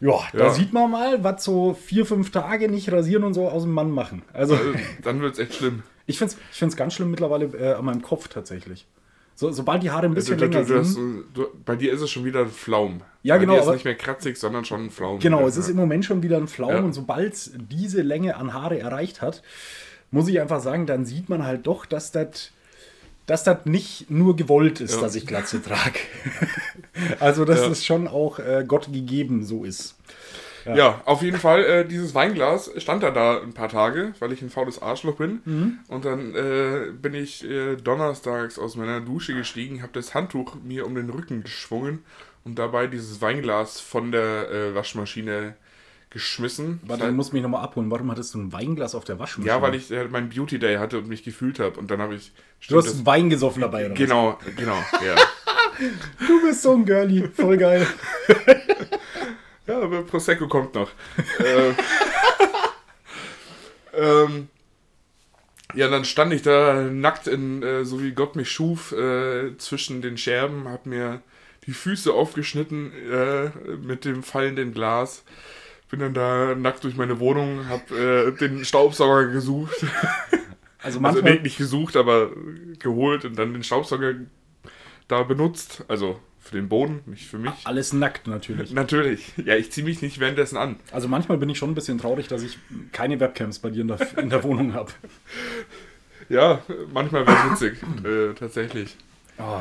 ja, 0.00 0.14
da 0.32 0.44
Ja. 0.46 0.50
sieht 0.50 0.72
man 0.72 0.90
mal, 0.90 1.22
was 1.24 1.44
so 1.44 1.74
vier, 1.74 2.06
fünf 2.06 2.30
Tage 2.30 2.68
nicht 2.70 2.90
rasieren 2.90 3.24
und 3.24 3.34
so 3.34 3.48
aus 3.48 3.62
dem 3.64 3.72
Mann 3.72 3.90
machen. 3.90 4.22
Also, 4.32 4.54
Also, 4.54 4.70
dann 5.02 5.20
wird 5.20 5.34
es 5.34 5.38
echt 5.38 5.54
schlimm. 5.54 5.82
ich 6.06 6.18
finde 6.18 6.34
es 6.34 6.40
ich 6.52 6.58
find's 6.58 6.76
ganz 6.76 6.94
schlimm 6.94 7.10
mittlerweile 7.10 7.46
äh, 7.46 7.74
an 7.74 7.84
meinem 7.84 8.02
Kopf 8.02 8.28
tatsächlich. 8.28 8.86
So, 9.34 9.50
sobald 9.52 9.82
die 9.82 9.90
Haare 9.90 10.04
ein 10.06 10.12
bisschen 10.14 10.36
Du, 10.36 10.46
du, 10.48 10.52
länger 10.52 10.66
du, 10.68 10.78
hast, 10.80 10.94
sind. 10.94 11.24
bei 11.64 11.74
dir 11.74 11.92
ist 11.94 12.02
es 12.02 12.10
schon 12.10 12.26
wieder 12.26 12.40
ein 12.40 12.50
Flaum. 12.50 13.00
Ja, 13.22 13.36
bei 13.36 13.40
genau, 13.40 13.54
Dir 13.54 13.60
ist 13.60 13.66
aber- 13.66 13.74
nicht 13.74 13.84
mehr 13.86 13.94
kratzig, 13.94 14.36
sondern 14.36 14.66
schon 14.66 14.84
ein 14.86 14.90
Flaum. 14.90 15.18
Genau, 15.18 15.46
es 15.46 15.56
ist 15.56 15.70
im 15.70 15.76
Moment 15.76 16.04
schon 16.04 16.22
wieder 16.22 16.36
ein 16.36 16.46
Flaum 16.46 16.70
Ja. 16.70 16.80
und 16.80 16.92
sobald 16.92 17.32
es 17.32 17.52
diese 17.70 18.02
Länge 18.02 18.36
an 18.36 18.52
Haare 18.52 18.78
erreicht 18.78 19.22
hat, 19.22 19.42
muss 20.10 20.28
ich 20.28 20.40
einfach 20.40 20.60
sagen, 20.60 20.86
dann 20.86 21.04
sieht 21.04 21.28
man 21.28 21.44
halt 21.44 21.66
doch, 21.66 21.86
dass 21.86 22.12
das 22.12 22.50
dass 23.26 23.44
das 23.44 23.58
nicht 23.64 24.10
nur 24.10 24.34
gewollt 24.34 24.80
ist, 24.80 24.96
Ja. 24.96 25.02
dass 25.02 25.14
ich 25.14 25.24
Glatze 25.24 25.62
trage. 25.62 26.00
also, 27.20 27.44
dass 27.44 27.60
Ja. 27.60 27.68
es 27.68 27.84
schon 27.84 28.08
auch 28.08 28.40
äh, 28.40 28.64
Gott 28.66 28.92
gegeben 28.92 29.44
so 29.44 29.64
ist. 29.64 29.94
Ja. 30.66 31.00
auf 31.06 31.22
jeden 31.22 31.38
Fall, 31.38 31.64
äh, 31.64 31.84
dieses 31.86 32.14
Weinglas 32.14 32.70
stand 32.76 33.02
da 33.02 33.10
da 33.10 33.40
ein 33.40 33.54
paar 33.54 33.68
Tage, 33.70 34.12
weil 34.18 34.32
ich 34.32 34.42
ein 34.42 34.50
faules 34.50 34.82
Arschloch 34.82 35.16
bin. 35.16 35.40
Mhm. 35.44 35.78
Und 35.88 36.04
dann 36.04 36.34
äh, 36.34 36.90
bin 36.92 37.14
ich 37.14 37.44
äh, 37.48 37.76
donnerstags 37.76 38.58
aus 38.58 38.76
meiner 38.76 39.00
Dusche 39.00 39.34
gestiegen, 39.34 39.80
habe 39.80 39.92
das 39.94 40.12
Handtuch 40.14 40.56
mir 40.62 40.84
um 40.84 40.94
den 40.94 41.08
Rücken 41.08 41.42
geschwungen 41.42 42.04
und 42.44 42.58
dabei 42.58 42.88
dieses 42.88 43.22
Weinglas 43.22 43.80
von 43.80 44.12
der 44.12 44.50
äh, 44.50 44.74
Waschmaschine 44.74 45.54
geschmissen. 46.10 46.80
Warte, 46.84 47.06
du 47.06 47.12
musst 47.12 47.32
mich 47.32 47.42
nochmal 47.42 47.62
abholen. 47.62 47.90
Warum 47.90 48.10
hattest 48.10 48.34
du 48.34 48.38
ein 48.40 48.52
Weinglas 48.52 48.94
auf 48.94 49.04
der 49.04 49.18
Waschmaschine? 49.18 49.46
ja, 49.54 49.62
weil 49.62 49.74
ich 49.76 49.90
äh, 49.90 50.08
meinen 50.08 50.28
Beauty 50.28 50.58
Day 50.58 50.76
hatte 50.76 50.98
und 50.98 51.08
mich 51.08 51.22
gefühlt 51.22 51.58
habe. 51.60 51.78
Und 51.78 51.90
dann 51.90 52.00
habe 52.00 52.14
ich. 52.14 52.32
Du 52.68 52.76
hast 52.76 52.86
das- 52.86 53.06
Wein 53.06 53.30
gesoffen 53.30 53.62
dabei, 53.62 53.82
oder? 53.86 53.92
was? 53.92 53.98
Genau, 53.98 54.38
genau, 54.56 54.76
ja. 55.06 55.14
Du 56.26 56.42
bist 56.42 56.60
so 56.62 56.74
ein 56.74 56.84
Girlie. 56.84 57.28
Voll 57.34 57.56
geil. 57.56 57.86
Ja, 59.66 59.80
aber 59.82 60.02
Prosecco 60.02 60.48
kommt 60.48 60.74
noch. 60.74 60.90
äh, 61.38 61.72
ähm, 63.94 64.48
ja, 65.74 65.88
dann 65.88 66.04
stand 66.04 66.32
ich 66.32 66.42
da 66.42 66.82
nackt 66.82 67.28
in, 67.28 67.62
äh, 67.62 67.84
so 67.84 68.02
wie 68.02 68.10
Gott 68.12 68.34
mich 68.34 68.50
schuf, 68.50 68.90
äh, 68.92 69.56
zwischen 69.58 70.02
den 70.02 70.16
Scherben, 70.18 70.66
hab 70.68 70.86
mir 70.86 71.22
die 71.66 71.72
Füße 71.72 72.12
aufgeschnitten 72.12 72.92
äh, 73.12 73.50
mit 73.76 74.04
dem 74.04 74.24
fallenden 74.24 74.72
Glas. 74.74 75.22
Bin 75.90 76.00
dann 76.00 76.14
da 76.14 76.54
nackt 76.54 76.84
durch 76.84 76.96
meine 76.96 77.18
Wohnung, 77.18 77.68
hab 77.68 77.90
äh, 77.90 78.30
den 78.32 78.64
Staubsauger 78.64 79.26
gesucht. 79.28 79.84
Also 80.82 80.96
Also 80.96 81.00
manchmal, 81.00 81.34
nee, 81.34 81.40
nicht 81.42 81.58
gesucht, 81.58 81.94
aber 81.94 82.30
geholt 82.78 83.26
und 83.26 83.38
dann 83.38 83.52
den 83.52 83.62
Staubsauger 83.62 84.14
da 85.08 85.22
benutzt. 85.24 85.84
Also 85.88 86.18
für 86.38 86.56
den 86.56 86.70
Boden, 86.70 87.02
nicht 87.04 87.26
für 87.26 87.36
mich. 87.36 87.52
alles 87.64 87.92
nackt 87.92 88.26
natürlich. 88.26 88.72
Natürlich. 88.72 89.30
Ja, 89.44 89.56
ich 89.56 89.70
ziehe 89.70 89.84
mich 89.84 90.00
nicht 90.00 90.20
währenddessen 90.20 90.56
an. 90.56 90.76
Also 90.90 91.06
manchmal 91.06 91.36
bin 91.36 91.50
ich 91.50 91.58
schon 91.58 91.70
ein 91.70 91.74
bisschen 91.74 91.98
traurig, 91.98 92.28
dass 92.28 92.42
ich 92.42 92.58
keine 92.92 93.20
Webcams 93.20 93.58
bei 93.58 93.68
dir 93.68 93.82
in 93.82 93.88
der, 93.88 94.18
in 94.18 94.30
der 94.30 94.42
Wohnung 94.42 94.72
habe. 94.72 94.90
Ja, 96.30 96.62
manchmal 96.94 97.26
wäre 97.26 97.36
es 97.52 97.60
witzig, 97.60 97.82
äh, 98.02 98.32
tatsächlich. 98.32 98.96
Oh, 99.38 99.60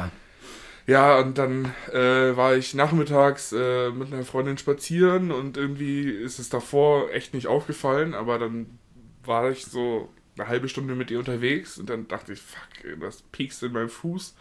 Ja, 0.89 1.19
und 1.19 1.37
dann 1.37 1.71
äh, 1.93 2.35
war 2.35 2.55
ich 2.55 2.73
nachmittags 2.73 3.51
äh, 3.51 3.91
mit 3.91 4.11
einer 4.11 4.23
Freundin 4.23 4.57
spazieren 4.57 5.31
und 5.31 5.55
irgendwie 5.55 6.09
ist 6.09 6.39
es 6.39 6.49
davor 6.49 7.11
echt 7.11 7.35
nicht 7.35 7.45
aufgefallen, 7.45 8.15
aber 8.15 8.39
dann 8.39 8.79
war 9.23 9.51
ich 9.51 9.65
so 9.65 10.09
eine 10.35 10.47
halbe 10.47 10.67
Stunde 10.67 10.95
mit 10.95 11.11
ihr 11.11 11.19
unterwegs 11.19 11.77
und 11.77 11.91
dann 11.91 12.07
dachte 12.07 12.33
ich, 12.33 12.41
fuck, 12.41 12.99
das 13.01 13.21
piekst 13.21 13.61
in 13.61 13.73
meinem 13.73 13.89
Fuß. 13.89 14.35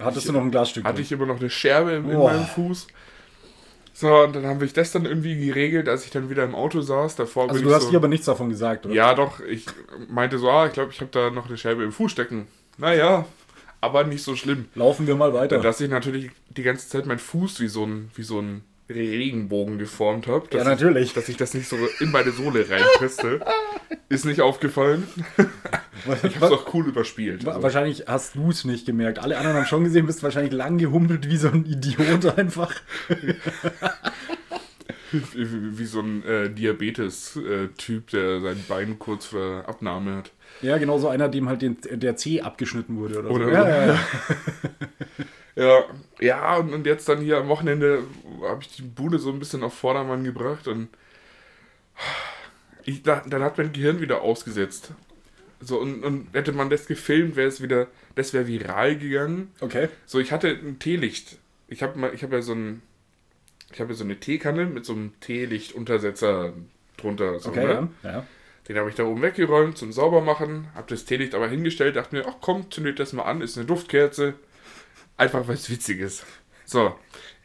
hattest 0.00 0.28
du 0.28 0.32
noch 0.32 0.40
ein 0.40 0.50
Glasstück? 0.50 0.82
Hatte 0.84 0.96
drin? 0.96 1.04
ich 1.04 1.12
immer 1.12 1.26
noch 1.26 1.38
eine 1.38 1.50
Scherbe 1.50 1.92
in, 1.92 2.10
in 2.10 2.18
meinem 2.18 2.46
Fuß. 2.46 2.88
So, 3.94 4.22
und 4.24 4.34
dann 4.34 4.44
haben 4.46 4.60
wir 4.60 4.66
das 4.66 4.90
dann 4.90 5.04
irgendwie 5.04 5.36
geregelt, 5.46 5.88
als 5.88 6.04
ich 6.04 6.10
dann 6.10 6.30
wieder 6.30 6.42
im 6.42 6.56
Auto 6.56 6.80
saß. 6.80 7.14
Davor 7.14 7.48
Also 7.48 7.62
du 7.62 7.68
ich 7.68 7.74
hast 7.74 7.84
so, 7.84 7.90
dir 7.90 7.98
aber 7.98 8.08
nichts 8.08 8.26
davon 8.26 8.48
gesagt, 8.48 8.86
oder? 8.86 8.94
Ja, 8.94 9.14
doch. 9.14 9.38
Ich 9.40 9.66
meinte 10.08 10.38
so, 10.38 10.50
ah, 10.50 10.66
ich 10.66 10.72
glaube, 10.72 10.90
ich 10.90 11.00
habe 11.00 11.10
da 11.12 11.30
noch 11.30 11.46
eine 11.46 11.56
Scherbe 11.58 11.84
im 11.84 11.92
Fuß 11.92 12.10
stecken. 12.10 12.48
Naja, 12.78 13.26
aber 13.82 14.04
nicht 14.04 14.22
so 14.22 14.36
schlimm. 14.36 14.66
Laufen 14.74 15.06
wir 15.06 15.16
mal 15.16 15.34
weiter. 15.34 15.58
Dass 15.58 15.80
ich 15.80 15.90
natürlich 15.90 16.30
die 16.48 16.62
ganze 16.62 16.88
Zeit 16.88 17.04
meinen 17.04 17.18
Fuß 17.18 17.60
wie 17.60 17.68
so 17.68 17.84
ein, 17.84 18.10
wie 18.14 18.22
so 18.22 18.40
ein 18.40 18.62
Regenbogen 18.88 19.78
geformt 19.78 20.28
habe. 20.28 20.46
Ja, 20.52 20.64
natürlich. 20.64 21.08
Ich, 21.08 21.14
dass 21.14 21.28
ich 21.28 21.36
das 21.36 21.52
nicht 21.52 21.68
so 21.68 21.76
in 21.98 22.12
meine 22.12 22.30
Sohle 22.30 22.68
reinpresste. 22.70 23.40
ist 24.08 24.24
nicht 24.24 24.40
aufgefallen. 24.40 25.08
Ich 26.22 26.36
habe 26.36 26.46
es 26.46 26.52
auch 26.52 26.72
cool 26.74 26.86
überspielt. 26.86 27.46
Also, 27.46 27.62
Wahrscheinlich 27.62 28.04
hast 28.06 28.36
du 28.36 28.50
es 28.50 28.64
nicht 28.64 28.86
gemerkt. 28.86 29.18
Alle 29.18 29.36
anderen 29.36 29.56
haben 29.56 29.66
schon 29.66 29.84
gesehen, 29.84 30.06
bist 30.06 30.22
wahrscheinlich 30.22 30.52
lang 30.52 30.78
gehumpelt 30.78 31.28
wie 31.28 31.36
so 31.36 31.48
ein 31.48 31.64
Idiot 31.64 32.38
einfach. 32.38 32.72
wie, 35.10 35.84
so 35.84 36.00
ein 36.00 36.24
äh, 36.24 36.50
Diabetes-Typ, 36.50 38.10
der 38.10 38.40
sein 38.40 38.64
Bein 38.68 38.98
kurz 38.98 39.26
vor 39.26 39.64
Abnahme 39.66 40.16
hat. 40.16 40.30
Ja, 40.60 40.78
genau 40.78 40.98
so 40.98 41.08
einer, 41.08 41.28
dem 41.28 41.48
halt 41.48 41.62
den, 41.62 41.78
der 41.90 42.16
C 42.16 42.40
abgeschnitten 42.40 42.96
wurde 42.96 43.18
oder, 43.20 43.30
Oder 43.30 43.44
so. 43.46 43.50
Ja, 43.50 43.68
ja, 43.68 43.86
ja. 43.86 43.98
Ja, 45.54 45.84
ja 46.20 46.56
und, 46.56 46.72
und 46.72 46.86
jetzt 46.86 47.08
dann 47.08 47.20
hier 47.20 47.38
am 47.38 47.48
Wochenende 47.48 48.04
habe 48.42 48.62
ich 48.62 48.68
die 48.76 48.82
Bude 48.82 49.18
so 49.18 49.30
ein 49.30 49.38
bisschen 49.38 49.62
auf 49.62 49.74
Vordermann 49.74 50.24
gebracht 50.24 50.66
und 50.68 50.88
ich, 52.84 53.02
da, 53.02 53.22
dann 53.26 53.42
hat 53.42 53.58
mein 53.58 53.72
Gehirn 53.72 54.00
wieder 54.00 54.22
ausgesetzt. 54.22 54.92
So, 55.60 55.78
und, 55.78 56.02
und 56.02 56.28
hätte 56.32 56.52
man 56.52 56.70
das 56.70 56.86
gefilmt, 56.86 57.36
wäre 57.36 57.48
es 57.48 57.62
wieder, 57.62 57.86
das 58.16 58.32
wäre 58.32 58.48
viral 58.48 58.96
gegangen. 58.96 59.52
Okay. 59.60 59.88
So, 60.06 60.18
ich 60.18 60.32
hatte 60.32 60.48
ein 60.48 60.78
Teelicht. 60.80 61.38
Ich 61.68 61.82
habe 61.82 62.00
hab 62.02 62.32
ja 62.32 62.42
so 62.42 62.54
ein, 62.54 62.82
ich 63.72 63.80
habe 63.80 63.92
ja 63.92 63.96
so 63.96 64.04
eine 64.04 64.18
Teekanne 64.18 64.66
mit 64.66 64.84
so 64.84 64.94
einem 64.94 65.12
Teelichtuntersetzer 65.20 66.52
drunter. 66.96 67.38
So, 67.38 67.50
Okay, 67.50 67.64
ne? 67.66 67.88
ja. 68.02 68.10
ja. 68.10 68.26
Den 68.68 68.76
habe 68.76 68.90
ich 68.90 68.94
da 68.94 69.04
oben 69.04 69.22
weggeräumt 69.22 69.76
zum 69.76 69.92
Saubermachen, 69.92 70.68
habe 70.74 70.88
das 70.88 71.04
Teelicht 71.04 71.34
aber 71.34 71.48
hingestellt, 71.48 71.96
dachte 71.96 72.14
mir, 72.14 72.26
ach 72.28 72.36
komm, 72.40 72.70
zündet 72.70 73.00
das 73.00 73.12
mal 73.12 73.24
an, 73.24 73.40
ist 73.40 73.56
eine 73.56 73.66
Duftkerze. 73.66 74.34
Einfach 75.16 75.48
weil 75.48 75.56
es 75.56 75.68
witzig 75.68 76.00
ist. 76.00 76.24
So, 76.64 76.96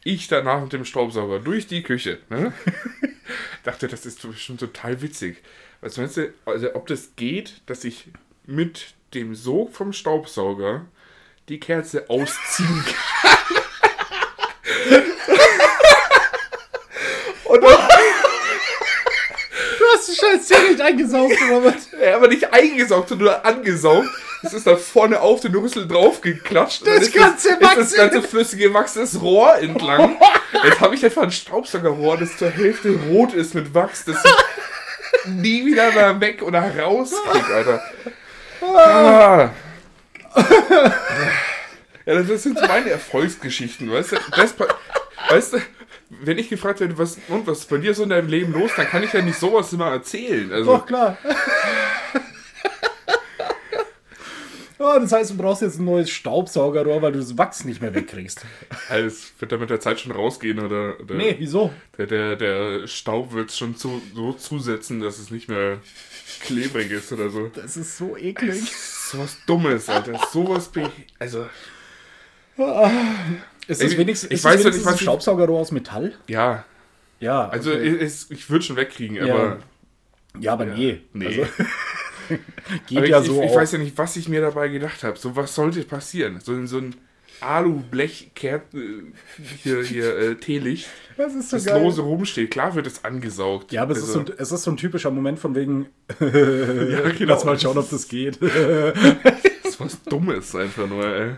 ich 0.03 0.27
danach 0.27 0.61
mit 0.61 0.73
dem 0.73 0.85
Staubsauger 0.85 1.39
durch 1.39 1.67
die 1.67 1.83
Küche. 1.83 2.19
Ne? 2.29 2.53
dachte, 3.63 3.87
das 3.87 4.05
ist 4.05 4.21
schon 4.39 4.57
total 4.57 5.01
witzig. 5.01 5.37
Was 5.81 5.97
meinst 5.97 6.17
du, 6.17 6.33
also 6.45 6.75
ob 6.75 6.87
das 6.87 7.15
geht, 7.15 7.61
dass 7.65 7.83
ich 7.83 8.09
mit 8.45 8.93
dem 9.13 9.35
Sog 9.35 9.73
vom 9.73 9.93
Staubsauger 9.93 10.85
die 11.49 11.59
Kerze 11.59 12.09
ausziehen 12.09 12.85
kann? 12.85 13.37
nicht 20.69 20.81
eingesaugt, 20.81 21.37
Robert. 21.49 21.75
Ja, 22.01 22.15
aber 22.15 22.27
nicht 22.27 22.53
eingesaugt, 22.53 23.09
sondern 23.09 23.27
nur 23.27 23.45
angesaugt. 23.45 24.07
Es 24.43 24.53
ist 24.53 24.67
da 24.67 24.75
vorne 24.75 25.19
auf 25.19 25.41
den 25.41 25.55
Rüssel 25.55 25.87
drauf 25.87 26.21
geklatscht. 26.21 26.85
Das 26.85 27.01
ist 27.01 27.13
ganze 27.13 27.49
ist 27.49 27.61
Wachs 27.61 27.75
das 27.75 27.93
ganze 27.93 28.21
flüssige 28.21 28.73
Wachs 28.73 28.93
das 28.93 29.19
Rohr 29.19 29.55
entlang. 29.57 30.17
Jetzt 30.63 30.79
habe 30.79 30.95
ich 30.95 31.03
einfach 31.03 31.23
ein 31.23 31.31
Staubsaugerrohr, 31.31 32.17
das 32.17 32.37
zur 32.37 32.51
Hälfte 32.51 32.89
rot 33.09 33.33
ist 33.33 33.55
mit 33.55 33.73
Wachs, 33.73 34.05
das 34.05 34.17
ich 34.23 35.31
nie 35.31 35.65
wieder 35.65 35.91
da 35.91 36.19
weg 36.21 36.41
oder 36.43 36.77
rauskrieg, 36.77 37.49
Alter. 37.49 37.81
Ah. 38.61 39.49
Ja, 42.05 42.21
das 42.21 42.43
sind 42.43 42.61
meine 42.61 42.89
Erfolgsgeschichten, 42.91 43.91
weißt 43.91 44.13
du? 44.13 44.17
Das, 44.35 44.55
weißt 45.29 45.53
du, 45.53 45.57
wenn 46.09 46.37
ich 46.37 46.49
gefragt 46.49 46.79
werde, 46.79 46.97
was, 46.97 47.17
und 47.27 47.45
was 47.47 47.59
ist 47.59 47.69
bei 47.69 47.77
dir 47.77 47.93
so 47.93 48.03
in 48.03 48.09
deinem 48.09 48.27
Leben 48.29 48.53
los, 48.53 48.71
dann 48.75 48.87
kann 48.87 49.03
ich 49.03 49.13
ja 49.13 49.21
nicht 49.21 49.37
sowas 49.39 49.71
immer 49.73 49.91
erzählen. 49.91 50.51
Also, 50.51 50.77
Doch, 50.77 50.85
klar. 50.85 51.17
Oh, 54.79 54.99
das 54.99 55.11
heißt, 55.11 55.31
du 55.31 55.37
brauchst 55.37 55.63
jetzt 55.63 55.79
ein 55.79 55.85
neues 55.85 56.09
Staubsaugerrohr, 56.09 57.01
weil 57.01 57.11
du 57.11 57.17
das 57.19 57.35
Wachs 57.35 57.65
nicht 57.65 57.81
mehr 57.81 57.93
wegkriegst. 57.95 58.45
Also, 58.89 59.07
es 59.07 59.33
wird 59.39 59.51
da 59.51 59.57
mit 59.57 59.69
der 59.71 59.79
Zeit 59.79 59.99
schon 59.99 60.11
rausgehen 60.11 60.59
oder, 60.59 60.99
oder 61.01 61.15
Nee, 61.15 61.35
wieso? 61.39 61.73
der, 61.97 62.05
der, 62.05 62.35
der 62.35 62.87
Staub 62.87 63.33
wird 63.33 63.51
schon 63.51 63.75
zu, 63.75 64.01
so 64.13 64.33
zusetzen, 64.33 65.01
dass 65.01 65.17
es 65.17 65.31
nicht 65.31 65.49
mehr 65.49 65.79
klebrig 66.41 66.91
ist 66.91 67.11
oder 67.11 67.29
so. 67.29 67.47
Das 67.47 67.75
ist 67.75 67.97
so 67.97 68.15
eklig. 68.15 68.71
Sowas 69.11 69.37
Dummes, 69.47 69.89
Alter. 69.89 70.19
Sowas. 70.31 70.69
Also, 71.17 71.47
Ist 73.67 73.81
Ich- 73.83 73.97
wenigstens, 73.97 74.29
ich 74.31 74.37
ist 74.37 74.43
weiß 74.45 74.59
wenigstens 74.61 74.85
was 74.85 74.93
ein 74.93 74.95
ich- 74.95 75.01
Staubsaugerrohr 75.01 75.59
aus 75.59 75.71
Metall? 75.71 76.13
ja. 76.27 76.63
Ja. 77.19 77.49
Also, 77.49 77.71
okay. 77.71 77.97
es, 77.99 78.29
ich 78.29 78.47
würde 78.47 78.63
schon 78.63 78.75
wegkriegen, 78.75 79.17
Ja. 79.17 79.33
aber. 79.33 79.57
ja, 80.39 80.53
aber 80.53 80.65
nee. 80.67 81.01
Nee. 81.13 81.25
Also, 81.25 81.41
geht 82.87 82.97
aber 82.99 83.07
ja 83.07 83.19
ich, 83.21 83.25
so 83.25 83.41
ich, 83.41 83.49
ich 83.49 83.55
weiß 83.55 83.71
ja 83.71 83.79
nicht, 83.79 83.97
was 83.97 84.15
ich 84.17 84.29
mir 84.29 84.39
dabei 84.41 84.67
gedacht 84.67 85.03
habe. 85.03 85.17
So, 85.17 85.35
was 85.35 85.55
sollte 85.55 85.81
passieren? 85.83 86.39
So, 86.43 86.63
so 86.67 86.77
ein 86.77 86.95
Alu-Blech 87.41 88.31
äh, 88.43 88.59
hier, 89.63 89.83
hier 89.83 90.15
äh, 90.17 90.35
Teelicht, 90.35 90.87
das 91.17 91.33
ist 91.33 91.49
so 91.49 91.57
das 91.57 91.65
geil. 91.65 91.81
lose 91.83 92.01
rumsteht. 92.01 92.51
Klar 92.51 92.75
wird 92.75 92.85
es 92.85 93.03
angesaugt. 93.03 93.71
Ja, 93.71 93.81
aber 93.81 93.93
es, 93.93 93.99
ist 93.99 94.13
so 94.13 94.19
Also, 94.19 94.33
ein, 94.33 94.37
es 94.39 94.51
ist 94.51 94.63
so 94.63 94.71
ein 94.71 94.77
typischer 94.77 95.09
Moment 95.09 95.39
von 95.39 95.55
wegen, 95.55 95.87
ja, 96.19 96.27
genau. 96.29 97.33
lass 97.33 97.45
mal 97.45 97.59
schauen, 97.59 97.79
ob 97.79 97.89
das 97.89 98.07
geht. 98.07 98.39
Das 98.41 98.53
ist 99.73 99.79
was 99.79 100.03
Dummes 100.03 100.55
einfach 100.55 100.87
nur, 100.87 101.03
ey. 101.05 101.31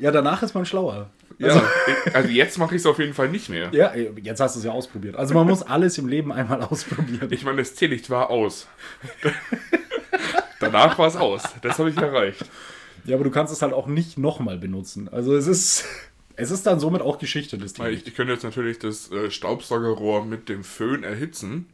ja, 0.00 0.10
danach 0.10 0.42
ist 0.42 0.54
man 0.54 0.66
schlauer. 0.66 1.08
Ja, 1.40 1.62
ich- 2.06 2.14
also 2.14 2.28
jetzt 2.28 2.58
mache 2.58 2.74
ich 2.74 2.80
es 2.82 2.86
auf 2.86 2.98
jeden 2.98 3.14
Fall 3.14 3.28
nicht 3.30 3.48
mehr. 3.48 3.70
Ja, 3.72 3.94
jetzt 3.94 4.40
hast 4.40 4.56
du 4.56 4.58
es 4.60 4.64
ja 4.66 4.72
ausprobiert. 4.72 5.16
Also 5.16 5.32
man 5.34 5.46
muss 5.46 5.62
alles 5.62 5.96
im 5.98 6.06
Leben 6.06 6.32
einmal 6.32 6.60
ausprobieren. 6.62 7.28
Ich 7.32 7.44
meine, 7.44 7.58
das 7.58 7.72
Teelicht 7.74 8.10
war 8.10 8.28
aus. 8.30 8.66
Danach 10.58 10.98
war 10.98 11.08
es 11.08 11.16
aus. 11.16 11.42
Das 11.62 11.78
habe 11.78 11.90
ich 11.90 11.96
erreicht. 11.96 12.44
Ja, 13.04 13.14
aber 13.16 13.24
du 13.24 13.30
kannst 13.30 13.52
es 13.52 13.62
halt 13.62 13.72
auch 13.72 13.86
nicht 13.86 14.18
nochmal 14.18 14.58
benutzen. 14.58 15.08
Also 15.10 15.34
es 15.34 15.46
ist, 15.46 15.84
es 16.36 16.50
ist 16.50 16.66
dann 16.66 16.78
somit 16.80 17.00
auch 17.00 17.18
Geschichte 17.18 17.56
des 17.56 17.78
Weil 17.78 17.92
Teams. 17.92 18.02
Ich, 18.02 18.08
ich 18.08 18.14
könnte 18.14 18.34
jetzt 18.34 18.42
natürlich 18.44 18.78
das 18.78 19.10
äh, 19.10 19.30
Staubsaugerrohr 19.30 20.26
mit 20.26 20.50
dem 20.50 20.62
Föhn 20.64 21.02
erhitzen, 21.02 21.66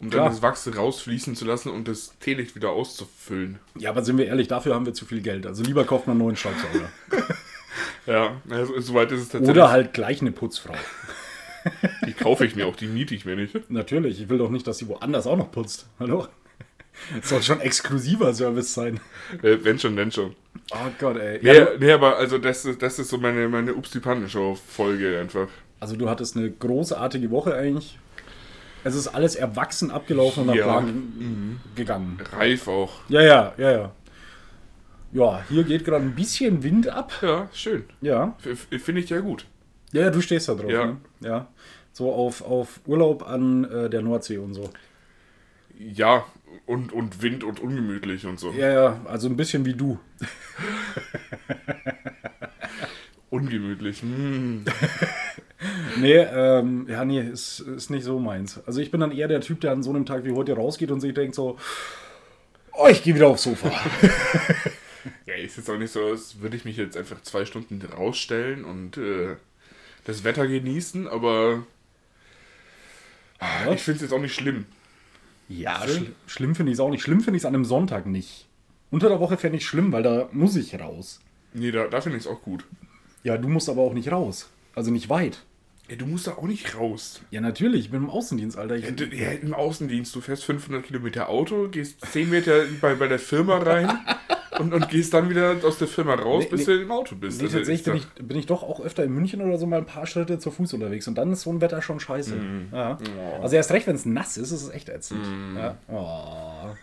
um 0.00 0.08
dann 0.08 0.20
Klar. 0.20 0.30
das 0.30 0.40
Wachs 0.40 0.70
rausfließen 0.74 1.36
zu 1.36 1.44
lassen 1.44 1.68
und 1.68 1.86
das 1.88 2.18
Teelicht 2.20 2.56
wieder 2.56 2.70
auszufüllen. 2.70 3.58
Ja, 3.78 3.90
aber 3.90 4.02
sind 4.02 4.16
wir 4.16 4.26
ehrlich, 4.26 4.48
dafür 4.48 4.74
haben 4.74 4.86
wir 4.86 4.94
zu 4.94 5.04
viel 5.04 5.20
Geld. 5.20 5.46
Also 5.46 5.62
lieber 5.62 5.84
kauft 5.84 6.06
man 6.06 6.14
einen 6.16 6.24
neuen 6.24 6.36
Staubsauger. 6.36 6.88
Ja, 8.06 8.40
also, 8.50 8.78
soweit 8.80 9.10
ist 9.12 9.20
es 9.22 9.28
tatsächlich. 9.28 9.50
Oder 9.56 9.70
halt 9.70 9.92
gleich 9.94 10.20
eine 10.20 10.32
Putzfrau. 10.32 10.74
Die 12.06 12.12
kaufe 12.12 12.46
ich 12.46 12.54
mir 12.54 12.66
auch, 12.66 12.76
die 12.76 12.86
miete 12.86 13.12
ich 13.14 13.24
mir 13.24 13.34
nicht. 13.34 13.70
Natürlich, 13.70 14.20
ich 14.20 14.28
will 14.28 14.38
doch 14.38 14.50
nicht, 14.50 14.66
dass 14.68 14.78
sie 14.78 14.86
woanders 14.86 15.26
auch 15.26 15.36
noch 15.36 15.50
putzt. 15.50 15.86
Hallo? 15.98 16.28
Es 17.20 17.28
soll 17.28 17.42
schon 17.42 17.60
exklusiver 17.60 18.32
Service 18.32 18.72
sein. 18.72 19.00
Äh, 19.42 19.58
wenn 19.62 19.76
schon, 19.78 19.96
denn 19.96 20.12
schon. 20.12 20.36
Oh 20.72 20.76
Gott, 20.98 21.16
ey. 21.18 21.40
Nee, 21.42 21.56
Ja, 21.58 21.68
nee 21.78 21.90
aber 21.92 22.16
also 22.16 22.38
das, 22.38 22.64
ist- 22.64 22.80
das 22.80 22.98
ist 23.00 23.08
so 23.10 23.18
meine, 23.18 23.48
meine 23.48 23.74
Ups 23.74 23.90
die 23.90 24.00
Show-Folge 24.28 25.18
einfach. 25.20 25.48
also 25.80 25.96
du 25.96 26.08
hattest 26.08 26.36
eine 26.36 26.50
großartige 26.50 27.30
Woche 27.32 27.54
eigentlich. 27.54 27.98
Es 28.84 28.94
ist 28.94 29.08
alles 29.08 29.34
erwachsen 29.34 29.90
abgelaufen 29.90 30.42
und 30.42 30.46
nach 30.46 30.54
Ja. 30.54 30.62
Plan 30.64 31.60
gegangen. 31.74 32.18
Reif 32.32 32.68
auch. 32.68 32.92
Ja, 33.08 33.20
ja, 33.22 33.52
ja, 33.58 33.70
ja. 33.72 33.92
Ja, 35.12 35.42
hier 35.48 35.64
geht 35.64 35.84
gerade 35.84 36.04
ein 36.04 36.14
bisschen 36.14 36.62
Wind 36.62 36.88
ab. 36.88 37.12
Ja, 37.22 37.48
schön. 37.52 37.84
Ja. 38.00 38.36
Finde 38.38 39.00
ich 39.00 39.10
ja 39.10 39.20
gut. 39.20 39.46
Ja, 39.92 40.02
ja, 40.02 40.10
du 40.10 40.20
stehst 40.20 40.48
da 40.48 40.54
drauf. 40.54 40.70
Ja. 40.70 40.86
Ne? 40.86 40.96
Ja. 41.20 41.48
So 41.92 42.12
auf, 42.12 42.42
auf 42.42 42.80
Urlaub 42.86 43.26
an 43.26 43.64
äh, 43.64 43.88
der 43.88 44.02
Nordsee 44.02 44.38
und 44.38 44.54
so. 44.54 44.70
Ja, 45.78 46.24
und, 46.66 46.92
und 46.92 47.22
Wind 47.22 47.44
und 47.44 47.60
ungemütlich 47.60 48.26
und 48.26 48.38
so. 48.38 48.52
Ja, 48.52 48.70
ja, 48.70 49.00
also 49.06 49.28
ein 49.28 49.36
bisschen 49.36 49.64
wie 49.64 49.74
du. 49.74 49.98
Ungemütlich. 53.30 54.02
Hm. 54.02 54.64
Nee, 55.98 56.18
ähm, 56.18 56.86
ja, 56.88 57.04
nee, 57.06 57.20
ist, 57.20 57.60
ist 57.60 57.88
nicht 57.88 58.04
so 58.04 58.18
meins. 58.18 58.60
Also 58.66 58.80
ich 58.80 58.90
bin 58.90 59.00
dann 59.00 59.10
eher 59.10 59.26
der 59.26 59.40
Typ, 59.40 59.62
der 59.62 59.72
an 59.72 59.82
so 59.82 59.90
einem 59.90 60.04
Tag 60.04 60.24
wie 60.24 60.32
heute 60.32 60.54
rausgeht 60.54 60.90
und 60.90 61.00
sich 61.00 61.14
denkt 61.14 61.34
so, 61.34 61.56
oh, 62.74 62.88
ich 62.88 63.02
gehe 63.02 63.14
wieder 63.14 63.28
aufs 63.28 63.44
Sofa. 63.44 63.70
Ja, 65.26 65.34
ist 65.34 65.56
jetzt 65.56 65.68
auch 65.70 65.78
nicht 65.78 65.92
so, 65.92 66.04
als 66.06 66.40
würde 66.40 66.56
ich 66.56 66.64
mich 66.64 66.76
jetzt 66.76 66.96
einfach 66.96 67.20
zwei 67.22 67.44
Stunden 67.44 67.80
rausstellen 67.82 68.64
und 68.64 68.96
äh, 68.96 69.36
das 70.04 70.24
Wetter 70.24 70.46
genießen, 70.46 71.08
aber 71.08 71.64
Ja. 73.40 73.72
ich 73.72 73.82
finde 73.82 73.96
es 73.96 74.02
jetzt 74.02 74.12
auch 74.12 74.20
nicht 74.20 74.34
schlimm. 74.34 74.66
Ja, 75.48 75.86
schl 75.86 76.12
schlimm 76.26 76.54
finde 76.54 76.72
ich 76.72 76.76
es 76.76 76.80
auch 76.80 76.90
nicht. 76.90 77.02
Schlimm 77.02 77.20
finde 77.20 77.36
ich 77.36 77.42
es 77.42 77.46
an 77.46 77.54
einem 77.54 77.64
Sonntag 77.64 78.06
nicht. 78.06 78.46
Unter 78.90 79.08
der 79.08 79.20
Woche 79.20 79.36
fände 79.36 79.58
ich 79.58 79.66
schlimm, 79.66 79.92
weil 79.92 80.02
da 80.02 80.28
muss 80.32 80.56
ich 80.56 80.74
raus. 80.78 81.20
Nee, 81.52 81.70
da, 81.70 81.86
da 81.86 82.00
finde 82.00 82.18
ich 82.18 82.24
es 82.24 82.30
auch 82.30 82.42
gut. 82.42 82.64
Ja, 83.22 83.36
du 83.38 83.48
musst 83.48 83.68
aber 83.68 83.82
auch 83.82 83.92
nicht 83.94 84.10
raus. 84.10 84.48
Also 84.74 84.90
nicht 84.90 85.08
weit. 85.08 85.42
Ja, 85.88 85.96
du 85.96 86.06
musst 86.06 86.26
da 86.26 86.32
auch 86.32 86.42
nicht 86.42 86.76
raus. 86.76 87.20
Ja, 87.30 87.40
natürlich, 87.40 87.86
ich 87.86 87.90
bin 87.90 88.02
im 88.02 88.10
Außendienst, 88.10 88.58
Alter. 88.58 88.76
Ja, 88.76 88.90
du, 88.90 89.04
ja, 89.06 89.30
Im 89.30 89.54
Außendienst, 89.54 90.14
du 90.14 90.20
fährst 90.20 90.44
500 90.44 90.84
Kilometer 90.84 91.28
Auto, 91.28 91.68
gehst 91.68 92.04
10 92.12 92.28
Meter 92.30 92.64
bei, 92.80 92.94
bei 92.96 93.06
der 93.06 93.20
Firma 93.20 93.58
rein 93.58 93.88
und, 94.58 94.74
und 94.74 94.88
gehst 94.88 95.14
dann 95.14 95.30
wieder 95.30 95.54
aus 95.62 95.78
der 95.78 95.86
Firma 95.86 96.14
raus, 96.14 96.44
Nee, 96.44 96.50
bis 96.50 96.66
nee. 96.66 96.74
du 96.74 96.82
im 96.82 96.90
Auto 96.90 97.14
bist. 97.14 97.38
nee, 97.38 97.44
Also, 97.46 97.58
tatsächlich 97.58 97.84
bin 97.84 97.96
ich, 97.96 98.26
bin 98.26 98.36
ich 98.36 98.46
doch 98.46 98.64
auch 98.64 98.80
öfter 98.80 99.04
in 99.04 99.12
München 99.12 99.40
oder 99.40 99.58
so 99.58 99.66
mal 99.66 99.78
ein 99.78 99.86
paar 99.86 100.06
Schritte 100.06 100.40
zu 100.40 100.50
Fuß 100.50 100.72
unterwegs. 100.74 101.06
Und 101.06 101.16
dann 101.16 101.32
ist 101.32 101.42
so 101.42 101.50
ein 101.50 101.60
Wetter 101.60 101.80
schon 101.82 102.00
scheiße. 102.00 102.34
Ja. 102.72 102.98
Also 103.40 103.54
erst 103.54 103.70
recht, 103.70 103.86
wenn 103.86 103.94
es 103.96 104.06
nass 104.06 104.36
ist, 104.36 104.50
ist 104.50 104.62
es 104.62 104.70
echt 104.70 104.88
ätzend. 104.88 105.24
Ja, 105.56 105.76
oh. 105.88 106.74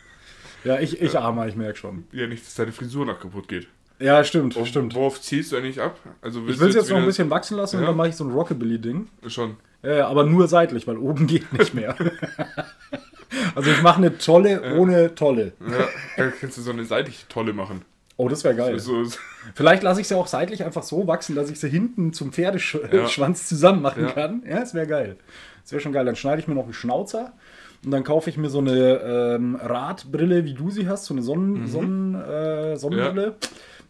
ja 0.64 0.80
ich, 0.80 1.02
ich 1.02 1.18
armer, 1.18 1.48
ich 1.48 1.58
merke 1.58 1.78
schon. 1.78 2.06
Ja, 2.14 2.28
nicht, 2.28 2.46
dass 2.46 2.56
deine 2.56 2.72
Frisur 2.72 3.06
noch 3.06 3.20
kaputt 3.20 3.50
geht. 3.50 3.68
Ja, 4.00 4.24
stimmt, 4.24 4.56
Worauf- 4.56 4.68
stimmt. 4.68 4.96
Worauf 4.96 5.22
zielst 5.22 5.52
du 5.52 5.58
eigentlich 5.58 5.80
ab? 5.82 5.98
Also 6.22 6.42
Ich 6.42 6.48
willst 6.48 6.60
will 6.60 6.68
du 6.72 6.78
es 6.80 6.84
jetzt 6.86 6.90
noch 6.92 6.98
ein 6.98 7.06
bisschen 7.06 7.30
wachsen 7.30 7.58
lassen 7.58 7.78
und 7.78 7.84
Ja. 7.84 7.88
dann 7.90 7.98
mache 7.98 8.10
ich 8.10 8.16
so 8.16 8.24
ein 8.26 8.32
Rockabilly-Ding. 8.32 9.08
Schon. 9.28 9.58
Ja, 9.84 9.94
ja, 9.96 10.08
aber 10.08 10.24
nur 10.26 10.48
seitlich, 10.48 10.88
weil 10.88 10.98
oben 10.98 11.28
geht 11.28 11.52
nicht 11.54 11.74
mehr. 11.74 11.96
also 13.56 13.70
ich 13.72 13.82
mache 13.82 13.98
eine 13.98 14.18
tolle 14.18 14.76
ohne 14.78 15.16
tolle. 15.16 15.54
Ja, 15.60 15.88
da 16.18 16.28
kannst 16.40 16.58
du 16.58 16.62
so 16.62 16.72
eine 16.72 16.86
seitliche 16.86 17.28
Tolle 17.28 17.54
machen. 17.54 17.82
Oh, 18.18 18.30
das 18.30 18.44
wäre 18.44 18.56
geil. 18.56 18.80
So, 18.80 19.04
so, 19.06 19.18
Vielleicht 19.56 19.82
lasse 19.84 20.00
ich 20.00 20.08
sie 20.08 20.16
auch 20.16 20.28
seitlich 20.28 20.64
einfach 20.64 20.84
so 20.84 21.08
wachsen, 21.08 21.36
dass 21.36 21.50
ich 21.50 21.60
sie 21.60 21.70
hinten 21.70 22.14
zum 22.14 22.32
Pferdeschwanz 22.32 23.42
Ja. 23.42 23.48
zusammen 23.48 23.82
machen 23.82 24.04
Ja. 24.04 24.12
kann. 24.12 24.44
Ja, 24.48 24.60
das 24.60 24.74
wäre 24.76 24.86
geil. 24.88 25.16
Das 25.64 25.72
wäre 25.72 25.82
schon 25.82 25.94
geil. 25.94 26.06
Dann 26.06 26.16
schneide 26.16 26.40
ich 26.42 26.48
mir 26.48 26.54
noch 26.56 26.64
einen 26.66 26.74
Schnauzer 26.74 27.34
und 27.84 27.92
dann 27.92 28.04
kaufe 28.04 28.30
ich 28.30 28.38
mir 28.38 28.50
so 28.50 28.60
eine 28.60 29.00
ähm, 29.36 29.56
Radbrille, 29.56 30.46
wie 30.46 30.54
du 30.54 30.70
sie 30.70 30.88
hast, 30.88 31.06
so 31.06 31.14
eine 31.14 31.24
Sonnen, 31.24 31.62
Mhm. 31.62 31.68
Sonnen, 31.68 32.16
äh, 32.16 32.78
Sonnenbrille. 32.78 33.36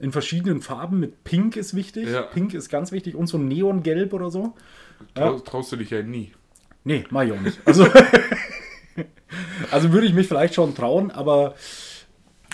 In 0.03 0.11
verschiedenen 0.11 0.61
Farben 0.61 0.99
mit 0.99 1.23
Pink 1.23 1.55
ist 1.55 1.75
wichtig. 1.75 2.09
Ja. 2.09 2.23
Pink 2.23 2.53
ist 2.53 2.67
ganz 2.69 2.91
wichtig 2.91 3.15
und 3.15 3.27
so 3.27 3.37
Neongelb 3.37 4.11
oder 4.13 4.29
so. 4.29 4.53
trau, 5.15 5.39
traust 5.39 5.71
du 5.71 5.77
dich 5.77 5.91
ja 5.91 6.01
nie. 6.01 6.33
Nee, 6.83 7.05
mach 7.09 7.23
ich 7.23 7.31
auch 7.31 7.39
nicht. 7.39 7.57
Also, 7.65 7.87
also 9.71 9.91
würde 9.91 10.07
ich 10.07 10.13
mich 10.13 10.27
vielleicht 10.27 10.53
schon 10.55 10.75
trauen, 10.75 11.09
aber 11.11 11.55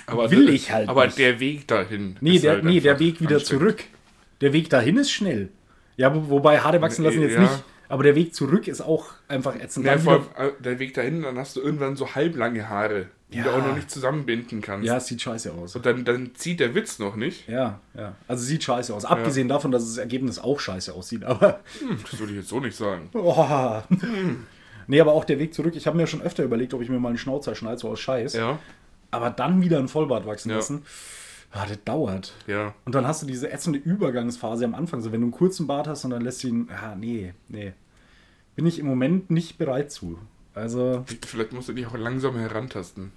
Aber 0.05 0.29
Will 0.31 0.49
ich 0.49 0.71
halt 0.71 0.89
Aber 0.89 1.05
nicht. 1.05 1.17
der 1.17 1.39
Weg 1.39 1.67
dahin. 1.67 2.17
nee, 2.21 2.35
ist 2.35 2.43
der, 2.43 2.53
halt 2.53 2.63
nee 2.65 2.79
der 2.79 2.99
Weg 2.99 3.21
wieder 3.21 3.39
zurück. 3.43 3.83
Der 4.41 4.53
Weg 4.53 4.69
dahin 4.69 4.97
ist 4.97 5.11
schnell. 5.11 5.49
Ja, 5.97 6.13
wo- 6.15 6.29
wobei 6.29 6.59
Haare 6.59 6.81
wachsen 6.81 7.03
lassen 7.03 7.21
jetzt 7.21 7.33
Ja. 7.33 7.41
nicht. 7.41 7.63
Aber 7.89 8.03
der 8.03 8.15
Weg 8.15 8.33
zurück 8.35 8.67
ist 8.67 8.81
auch 8.81 9.07
einfach 9.27 9.55
ätzend. 9.55 9.85
Ja, 9.85 9.97
vor 9.97 10.13
allem, 10.13 10.23
äh, 10.37 10.51
der 10.61 10.79
Weg 10.79 10.93
dahin, 10.93 11.23
dann 11.23 11.37
hast 11.37 11.55
du 11.55 11.59
irgendwann 11.61 11.95
so 11.95 12.13
halblange 12.15 12.69
Haare, 12.69 13.07
die 13.33 13.39
Ja. 13.39 13.43
du 13.45 13.49
auch 13.51 13.57
noch 13.67 13.75
nicht 13.75 13.89
zusammenbinden 13.91 14.61
kannst. 14.61 14.85
ja, 14.87 14.97
es 14.97 15.07
sieht 15.07 15.21
scheiße 15.21 15.51
aus. 15.51 15.75
Und 15.75 15.85
dann, 15.85 16.05
dann 16.05 16.35
zieht 16.35 16.59
der 16.59 16.75
Witz 16.75 16.99
noch 16.99 17.15
nicht. 17.15 17.49
Ja, 17.49 17.79
ja. 17.97 18.15
Also 18.27 18.43
sieht 18.45 18.63
scheiße 18.63 18.93
aus. 18.93 19.05
Abgesehen 19.05 19.47
davon, 19.47 19.71
dass 19.71 19.83
das 19.85 19.97
Ergebnis 19.97 20.37
auch 20.39 20.59
scheiße 20.59 20.93
aussieht. 20.93 21.23
Aber. 21.25 21.59
Hm, 21.79 21.97
das 22.09 22.19
würde 22.19 22.31
ich 22.33 22.39
jetzt 22.39 22.49
so 22.49 22.59
nicht 22.59 22.77
sagen. 22.77 23.09
Oh. 23.13 23.81
Nee, 24.87 25.01
aber 25.01 25.13
auch 25.13 25.25
der 25.25 25.37
Weg 25.39 25.53
zurück. 25.53 25.75
Ich 25.75 25.85
habe 25.85 25.97
mir 25.97 26.07
schon 26.07 26.21
öfter 26.21 26.43
überlegt, 26.43 26.73
ob 26.73 26.81
ich 26.81 26.89
mir 26.89 26.99
mal 26.99 27.09
einen 27.09 27.17
Schnauzer 27.19 27.53
schneide, 27.55 27.77
so 27.77 27.89
aus 27.89 27.99
Scheiß. 27.99 28.33
Ja, 28.33 28.57
Aber 29.11 29.29
dann 29.31 29.61
wieder 29.61 29.77
ein 29.79 29.87
Vollbart 29.87 30.25
wachsen 30.25 30.49
Ja. 30.49 30.55
lassen. 30.57 30.83
Ah, 31.51 31.65
das 31.67 31.79
dauert. 31.83 32.33
ja. 32.47 32.73
Und 32.85 32.93
dann 32.95 33.07
hast 33.07 33.23
du 33.23 33.25
diese 33.27 33.51
ätzende 33.51 33.79
Übergangsphase 33.79 34.65
am 34.65 34.75
Anfang. 34.75 35.01
So, 35.01 35.11
wenn 35.11 35.21
du 35.21 35.25
einen 35.25 35.31
kurzen 35.31 35.65
Bart 35.67 35.87
hast 35.87 36.05
und 36.05 36.11
dann 36.11 36.21
lässt 36.21 36.43
du 36.43 36.47
ihn. 36.49 36.69
Ah, 36.71 36.95
nee, 36.95 37.33
nee. 37.47 37.73
Bin 38.55 38.65
ich 38.67 38.77
im 38.79 38.85
Moment 38.85 39.31
nicht 39.31 39.57
bereit 39.57 39.91
zu. 39.91 40.19
Also, 40.53 41.05
Vielleicht 41.25 41.53
musst 41.53 41.69
du 41.69 41.73
dich 41.73 41.85
auch 41.87 41.97
langsam 41.97 42.35
herantasten. 42.35 43.11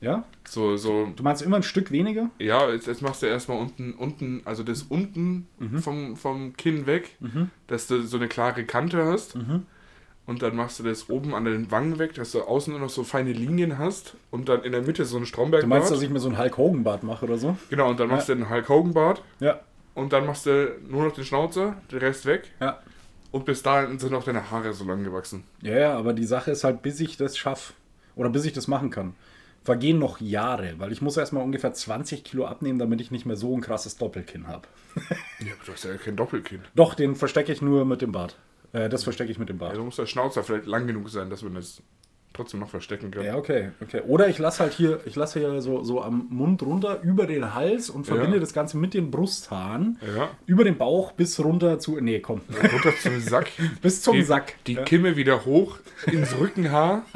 ja? 0.00 0.24
So, 0.48 0.76
so, 0.76 1.12
Du 1.14 1.22
meinst 1.22 1.42
immer 1.42 1.56
ein 1.56 1.62
Stück 1.62 1.90
weniger? 1.92 2.30
ja, 2.38 2.70
jetzt, 2.70 2.86
jetzt 2.86 3.02
machst 3.02 3.22
du 3.22 3.26
erstmal 3.26 3.58
unten, 3.58 3.92
unten, 3.94 4.42
also 4.44 4.62
das 4.62 4.82
unten 4.84 5.46
Mhm. 5.58 5.78
vom, 5.80 6.16
vom 6.16 6.56
Kinn 6.56 6.86
weg, 6.86 7.16
dass 7.66 7.86
du 7.86 8.02
so 8.02 8.16
eine 8.16 8.28
klare 8.28 8.64
Kante 8.64 9.04
hast. 9.04 9.36
Mhm. 9.36 9.66
Und 10.28 10.42
dann 10.42 10.54
machst 10.54 10.78
du 10.78 10.82
das 10.82 11.08
oben 11.08 11.34
an 11.34 11.46
den 11.46 11.70
Wangen 11.70 11.98
weg, 11.98 12.12
dass 12.12 12.32
du 12.32 12.42
außen 12.42 12.78
noch 12.78 12.90
so 12.90 13.02
feine 13.02 13.32
Linien 13.32 13.78
hast 13.78 14.14
und 14.30 14.50
dann 14.50 14.62
in 14.62 14.72
der 14.72 14.82
Mitte 14.82 15.06
so 15.06 15.16
ein 15.16 15.24
Stromberg. 15.24 15.62
Du 15.62 15.68
meinst, 15.68 15.90
dass 15.90 16.02
ich 16.02 16.10
mir 16.10 16.20
so 16.20 16.28
einen 16.28 16.36
Hulk 16.38 16.58
Hogan 16.58 16.84
Bart 16.84 17.02
mache 17.02 17.24
oder 17.24 17.38
so? 17.38 17.56
Genau, 17.70 17.88
und 17.88 17.98
dann 17.98 18.08
machst 18.08 18.28
du 18.28 18.34
den 18.34 18.50
Hulk 18.50 18.68
Hogan 18.68 18.92
Bart 18.92 19.22
Ja. 19.40 19.58
und 19.94 20.12
dann 20.12 20.26
machst 20.26 20.44
du 20.44 20.76
nur 20.86 21.04
noch 21.06 21.14
den 21.14 21.24
Schnauzer, 21.24 21.76
den 21.90 22.00
Rest 22.00 22.26
weg 22.26 22.42
Ja. 22.60 22.78
und 23.32 23.46
bis 23.46 23.62
dahin 23.62 23.98
sind 23.98 24.12
auch 24.12 24.22
deine 24.22 24.50
Haare 24.50 24.74
so 24.74 24.84
lang 24.84 25.02
gewachsen. 25.02 25.44
Ja, 25.62 25.78
ja, 25.78 25.96
aber 25.98 26.12
die 26.12 26.26
Sache 26.26 26.50
ist 26.50 26.62
halt, 26.62 26.82
bis 26.82 27.00
ich 27.00 27.16
das 27.16 27.38
schaffe 27.38 27.72
oder 28.14 28.28
bis 28.28 28.44
ich 28.44 28.52
das 28.52 28.68
machen 28.68 28.90
kann, 28.90 29.14
vergehen 29.64 29.98
noch 29.98 30.20
Jahre, 30.20 30.74
weil 30.76 30.92
ich 30.92 31.00
muss 31.00 31.16
erstmal 31.16 31.42
ungefähr 31.42 31.72
20 31.72 32.22
Kilo 32.22 32.44
abnehmen, 32.44 32.78
damit 32.78 33.00
ich 33.00 33.10
nicht 33.10 33.24
mehr 33.24 33.36
so 33.36 33.56
ein 33.56 33.62
krasses 33.62 33.96
Doppelkinn 33.96 34.46
habe. 34.46 34.68
Ja, 35.40 35.54
aber 35.54 35.64
du 35.64 35.72
hast 35.72 35.84
ja 35.84 35.94
kein 35.96 36.16
Doppelkinn. 36.16 36.60
Doch, 36.74 36.92
den 36.92 37.14
verstecke 37.16 37.50
ich 37.50 37.62
nur 37.62 37.86
mit 37.86 38.02
dem 38.02 38.12
Bart. 38.12 38.36
Äh, 38.72 38.88
das 38.88 39.04
verstecke 39.04 39.30
ich 39.30 39.38
mit 39.38 39.48
dem 39.48 39.58
Bart. 39.58 39.70
Also 39.72 39.84
muss 39.84 39.96
der 39.96 40.06
Schnauzer 40.06 40.42
vielleicht 40.42 40.66
lang 40.66 40.86
genug 40.86 41.08
sein, 41.10 41.30
dass 41.30 41.42
man 41.42 41.54
das 41.54 41.82
trotzdem 42.34 42.60
noch 42.60 42.68
verstecken 42.68 43.10
kann. 43.10 43.24
Ja, 43.24 43.34
okay, 43.36 43.70
okay. 43.82 44.02
Oder 44.06 44.28
ich 44.28 44.38
lasse 44.38 44.60
halt 44.62 44.72
hier, 44.72 45.00
ich 45.06 45.16
lasse 45.16 45.40
hier 45.40 45.60
so, 45.60 45.82
so 45.82 46.02
am 46.02 46.26
Mund 46.30 46.62
runter 46.62 47.00
über 47.02 47.26
den 47.26 47.54
Hals 47.54 47.90
und 47.90 48.04
verbinde 48.04 48.34
Ja. 48.36 48.40
das 48.40 48.52
Ganze 48.52 48.76
mit 48.76 48.94
den 48.94 49.10
Brusthaaren. 49.10 49.98
Ja. 50.16 50.30
Über 50.46 50.62
den 50.64 50.76
Bauch 50.78 51.12
bis 51.12 51.40
runter 51.42 51.78
zu. 51.80 51.98
Nee, 52.00 52.20
komm. 52.20 52.42
Runter 52.72 52.92
zum 53.02 53.18
Sack. 53.20 53.50
Bis 53.82 54.02
zum 54.02 54.14
die, 54.14 54.22
Sack. 54.22 54.54
Die. 54.66 54.76
Kimme 54.76 55.16
wieder 55.16 55.44
hoch 55.44 55.78
ins 56.06 56.38
Rückenhaar. 56.38 57.02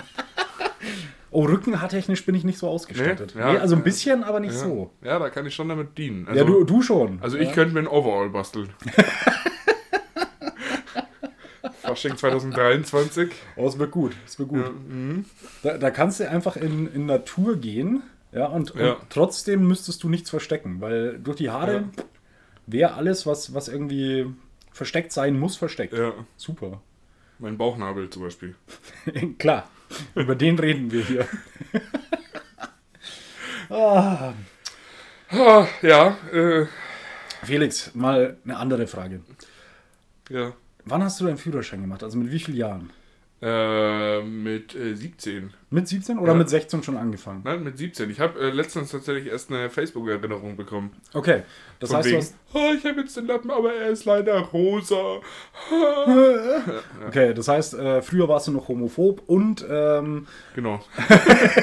Oh, 1.35 1.47
rückenhaartechnisch 1.47 2.27
bin 2.27 2.35
ich 2.35 2.45
nicht 2.45 2.59
so 2.59 2.69
ausgestattet. 2.69 3.33
Nee? 3.35 3.41
Ja. 3.41 3.53
Nee, 3.55 3.59
also 3.59 3.75
ein 3.75 3.83
bisschen, 3.83 4.23
aber 4.23 4.39
nicht 4.39 4.53
Ja. 4.53 4.59
so. 4.59 4.91
ja, 5.03 5.19
da 5.19 5.31
kann 5.31 5.47
ich 5.47 5.55
schon 5.55 5.67
damit 5.67 5.97
dienen. 5.97 6.29
Also, 6.29 6.39
ja, 6.41 6.45
du, 6.45 6.65
du 6.65 6.83
schon. 6.83 7.21
also 7.23 7.39
ich 7.39 7.53
könnte 7.53 7.73
mir 7.73 7.81
ein 7.81 7.87
Overall 7.87 8.29
basteln. 8.29 8.69
Fasching 11.95 12.17
2023. 12.17 13.31
Oh, 13.57 13.67
es 13.69 13.79
wird 13.79 13.91
gut. 13.91 14.13
Es 14.27 14.39
wird 14.39 14.49
gut. 14.49 14.65
Ja, 14.65 14.71
mhm. 14.71 15.25
Da, 15.63 15.79
da 15.79 15.91
kannst 15.91 16.21
du 16.21 16.29
einfach 16.29 16.57
in, 16.57 16.93
in 16.93 17.07
Natur 17.07 17.57
gehen, 17.57 18.03
ja, 18.33 18.47
und, 18.47 18.75
Ja. 18.75 18.93
und 18.95 19.11
trotzdem 19.11 19.67
müsstest 19.69 20.03
du 20.03 20.09
nichts 20.09 20.31
verstecken, 20.31 20.81
weil 20.81 21.19
durch 21.19 21.37
die 21.37 21.51
Haare 21.51 21.73
Ja. 21.97 22.05
wäre 22.67 22.95
alles, 22.95 23.27
was, 23.27 23.53
was 23.55 23.69
irgendwie 23.69 24.27
versteckt 24.73 25.13
sein 25.13 25.39
muss, 25.39 25.57
versteckt. 25.57 25.93
ja, 25.93 26.13
Super. 26.37 26.81
mein 27.39 27.59
Bauchnabel 27.59 28.09
zum 28.09 28.23
Beispiel. 28.23 28.55
Klar, 29.39 29.69
über 30.15 30.35
den 30.35 30.59
reden 30.59 30.91
wir 30.91 31.05
hier. 31.05 31.29
ah, 33.71 34.33
Ah, 35.35 35.67
ja, 35.81 36.19
äh, 36.31 36.67
Felix, 37.43 37.95
mal 37.95 38.37
eine 38.45 38.57
andere 38.59 38.87
Frage. 38.87 39.21
ja. 40.29 40.53
Wann 40.85 41.03
hast 41.03 41.21
du 41.21 41.25
deinen 41.27 41.37
Führerschein 41.39 41.81
gemacht? 41.81 42.03
Also 42.03 42.19
mit 42.19 42.31
wie 42.33 42.39
vielen 42.39 42.57
Jahren? 42.57 42.91
Äh, 43.45 44.23
mit 44.23 44.75
äh, 44.77 44.95
17. 44.95 45.53
Mit 45.71 45.89
17 45.89 46.17
oder 46.19 46.31
Ja. 46.33 46.39
mit 46.39 46.49
16 46.49 46.85
schon 46.85 46.97
angefangen? 46.97 47.41
Nein, 47.45 47.65
mit 47.65 47.77
17. 47.77 48.09
Ich 48.09 48.21
habe 48.21 48.39
äh, 48.39 48.51
letztens 48.51 48.93
tatsächlich 48.93 49.27
erst 49.27 49.51
eine 49.51 49.69
Facebook-Erinnerung 49.69 50.57
bekommen. 50.57 50.93
Okay, 51.13 51.43
das 51.81 51.89
Von 51.91 51.97
heißt, 51.99 52.07
du 52.07 52.11
wegen, 52.13 52.21
hast, 52.23 52.35
oh, 52.55 52.73
ich 52.79 52.85
habe 52.85 53.01
jetzt 53.01 53.17
den 53.17 53.27
Lappen, 53.27 53.51
aber 53.51 53.73
er 53.75 53.89
ist 53.91 54.05
leider 54.05 54.39
rosa. 54.39 55.19
okay, 57.09 57.35
das 57.35 57.49
heißt, 57.49 57.75
äh, 57.75 58.01
früher 58.03 58.29
warst 58.29 58.47
du 58.47 58.53
noch 58.53 58.69
homophob 58.69 59.23
und, 59.27 59.67
ähm, 59.69 60.29
Genau, 60.55 60.81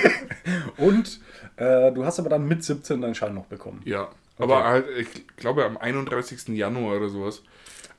und 0.78 1.20
äh, 1.56 1.91
du 1.94 2.04
hast 2.06 2.20
aber 2.20 2.30
dann 2.30 2.46
mit 2.48 2.63
17 2.63 3.02
deinen 3.02 3.15
Schein 3.15 3.34
noch 3.34 3.46
bekommen. 3.46 3.82
ja. 3.86 4.10
Aber 4.41 4.63
halt, 4.63 4.86
ich 4.98 5.28
glaube 5.36 5.65
am 5.65 5.76
31. 5.76 6.48
Januar 6.56 6.96
oder 6.96 7.10
sowas. 7.10 7.44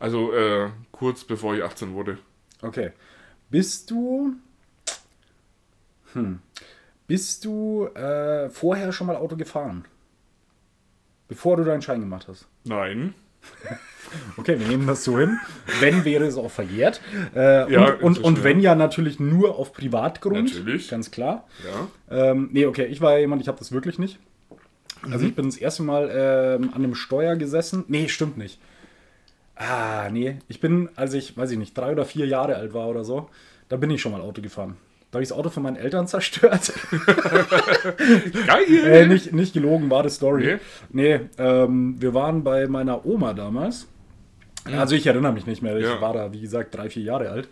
Also 0.01 0.33
äh, 0.33 0.71
kurz 0.91 1.23
bevor 1.25 1.55
ich 1.55 1.63
18 1.63 1.95
wurde. 1.95 2.19
Okay. 2.63 2.91
Bist 3.51 3.91
du. 3.91 4.35
Hm. 6.15 6.41
Bist 7.07 7.45
du 7.45 7.87
äh, 7.95 8.49
vorher 8.51 8.93
schon 8.93 9.07
mal 9.07 9.17
Auto 9.17 9.37
gefahren? 9.37 9.85
Bevor 11.29 11.57
du 11.57 11.65
deinen 11.65 11.83
Schein 11.83 12.01
gemacht 12.01 12.27
hast? 12.29 12.49
Nein. 12.65 13.15
Okay, 14.37 14.59
wir 14.59 14.67
nehmen 14.67 14.89
das 14.89 15.05
so 15.05 15.21
hin. 15.21 15.39
Wenn 15.79 16.05
wäre 16.05 16.25
es 16.25 16.37
auch 16.37 16.51
verjährt. 16.51 17.01
Äh, 17.33 17.73
Ja, 17.73 17.95
und, 17.95 18.03
und, 18.03 18.19
und 18.19 18.43
wenn 18.43 18.59
ja. 18.59 18.73
ja 18.73 18.75
natürlich 18.75 19.21
nur 19.21 19.57
auf 19.57 19.73
Privatgrund. 19.73 20.53
Natürlich. 20.53 20.89
Ganz 20.89 21.13
klar. 21.13 21.47
Ja. 22.11 22.31
Ähm, 22.31 22.49
nee, 22.53 22.67
okay, 22.67 22.87
ich 22.87 23.01
war 23.01 23.17
jemand, 23.19 23.41
ich 23.41 23.47
habe 23.47 23.59
das 23.59 23.71
wirklich 23.71 24.01
nicht. 24.01 24.19
Also 25.09 25.27
ich 25.27 25.37
bin 25.37 25.45
das 25.47 25.57
erste 25.57 25.85
Mal 25.85 26.11
ähm, 26.13 26.71
an 26.71 26.83
einem 26.83 26.97
Steuer 26.97 27.37
gesessen. 27.37 27.85
Nee, 27.87 28.09
stimmt 28.09 28.37
nicht. 28.37 28.59
Ah, 29.63 30.09
nee. 30.11 30.39
Ich 30.49 30.59
bin, 30.61 30.89
als 30.97 31.13
ich, 31.13 31.37
weiß 31.37 31.51
ich 31.51 31.59
nicht, 31.59 31.77
drei 31.77 31.93
oder 31.93 32.07
vier 32.07 32.27
Jahre 32.27 32.57
alt 32.57 32.73
war 32.73 32.89
oder 32.89 33.05
so, 33.05 33.29
da 33.69 33.77
bin 33.77 33.91
ich 33.91 34.01
schon 34.01 34.13
mal 34.13 34.21
Auto 34.23 34.41
gefahren. 34.41 34.77
Da 35.11 35.17
habe 35.17 35.23
ich 35.25 35.29
das 35.29 35.37
Auto 35.37 35.51
von 35.51 35.63
meinen 35.65 35.77
Eltern 35.77 36.07
zerstört. 36.09 36.73
Geil! 38.47 38.87
äh, 38.87 39.07
nicht, 39.07 39.33
nicht 39.33 39.53
gelogen, 39.53 39.91
war 39.91 40.03
die 40.03 40.09
Story. 40.11 40.59
Nee? 40.93 41.19
Nee, 41.19 41.21
ähm, 41.39 41.97
wir 42.01 42.15
waren 42.15 42.43
bei 42.43 42.67
meiner 42.69 43.05
Oma 43.05 43.35
damals. 43.35 43.87
Also 44.65 44.95
ich 44.95 45.07
erinnere 45.07 45.33
mich 45.33 45.47
nicht 45.47 45.63
mehr. 45.63 45.77
Ich 45.77 45.85
Ja. 45.85 46.01
war 46.01 46.13
da, 46.15 46.33
wie 46.33 46.41
gesagt, 46.41 46.75
drei, 46.75 46.89
vier 46.91 47.03
Jahre 47.03 47.31
alt. 47.31 47.49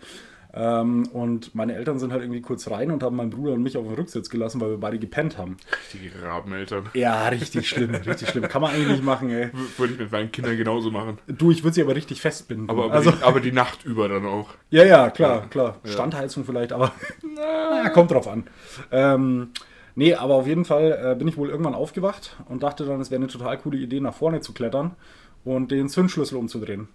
Ähm, 0.51 1.07
und 1.13 1.53
meine 1.53 1.75
Eltern 1.75 1.99
sind 1.99 2.11
halt 2.11 2.23
irgendwie 2.23 2.41
kurz 2.41 2.69
rein 2.71 2.89
und 2.89 3.03
haben 3.03 3.15
meinen 3.15 3.29
Bruder 3.29 3.53
und 3.53 3.61
mich 3.61 3.77
auf 3.77 3.85
den 3.85 3.93
Rücksitz 3.93 4.29
gelassen, 4.31 4.59
weil 4.59 4.71
wir 4.71 4.77
beide 4.77 4.97
gepennt 4.97 5.37
haben. 5.37 5.57
Die 5.93 6.09
Rabeneltern. 6.23 6.89
Ja, 6.95 7.27
richtig 7.27 7.69
schlimm, 7.69 7.93
richtig 8.05 8.29
schlimm. 8.29 8.47
Kann 8.47 8.63
man 8.63 8.71
eigentlich 8.71 8.89
nicht 8.89 9.03
machen, 9.03 9.29
ey. 9.29 9.51
Würde 9.77 9.93
ich 9.93 9.99
mit 9.99 10.11
meinen 10.11 10.31
Kindern 10.31 10.57
genauso 10.57 10.89
machen. 10.89 11.19
Du, 11.27 11.51
ich 11.51 11.63
würde 11.63 11.75
sie 11.75 11.83
aber 11.83 11.95
richtig 11.95 12.21
festbinden. 12.21 12.67
Aber, 12.69 12.85
aber, 12.85 12.93
also, 12.93 13.11
die, 13.11 13.23
aber 13.23 13.39
die 13.41 13.51
Nacht 13.51 13.85
über 13.85 14.09
dann 14.09 14.25
auch. 14.25 14.49
ja, 14.71 14.83
ja, 14.83 15.11
klar, 15.11 15.47
klar. 15.49 15.77
Ja. 15.83 15.91
Standheizung 15.91 16.45
vielleicht, 16.45 16.73
aber 16.73 16.93
na, 17.35 17.89
kommt 17.89 18.09
drauf 18.09 18.27
an. 18.27 18.45
Ähm, 18.91 19.49
nee, 19.93 20.15
aber 20.15 20.33
auf 20.33 20.47
jeden 20.47 20.65
Fall 20.65 21.11
äh, 21.11 21.15
bin 21.15 21.27
ich 21.27 21.37
wohl 21.37 21.49
irgendwann 21.49 21.75
aufgewacht 21.75 22.37
und 22.47 22.63
dachte 22.63 22.85
dann, 22.85 22.99
es 23.01 23.11
wäre 23.11 23.21
eine 23.21 23.27
total 23.27 23.59
coole 23.59 23.77
Idee, 23.77 23.99
nach 23.99 24.15
vorne 24.15 24.41
zu 24.41 24.53
klettern 24.53 24.95
und 25.43 25.69
den 25.69 25.89
Zündschlüssel 25.89 26.37
umzudrehen. 26.39 26.87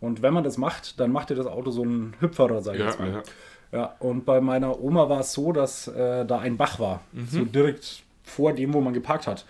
Und 0.00 0.22
wenn 0.22 0.34
man 0.34 0.44
das 0.44 0.58
macht, 0.58 1.00
dann 1.00 1.10
macht 1.10 1.30
dir 1.30 1.34
das 1.36 1.46
Auto 1.46 1.70
so 1.70 1.82
einen 1.82 2.14
Hüpferer, 2.20 2.60
sag 2.62 2.74
ich 2.74 2.80
Ja, 2.80 2.86
jetzt 2.86 3.00
mal. 3.00 3.10
ja. 3.12 3.22
Ja, 3.72 3.94
und 3.98 4.24
bei 4.24 4.40
meiner 4.40 4.80
Oma 4.80 5.08
war 5.08 5.20
es 5.20 5.32
so, 5.32 5.52
dass 5.52 5.88
äh, 5.88 6.24
da 6.24 6.38
ein 6.38 6.56
Bach 6.56 6.78
war. 6.78 7.00
Mhm. 7.12 7.26
So 7.26 7.44
direkt 7.44 8.02
vor 8.22 8.52
dem, 8.52 8.72
wo 8.72 8.80
man 8.80 8.94
geparkt 8.94 9.26
hat. 9.26 9.44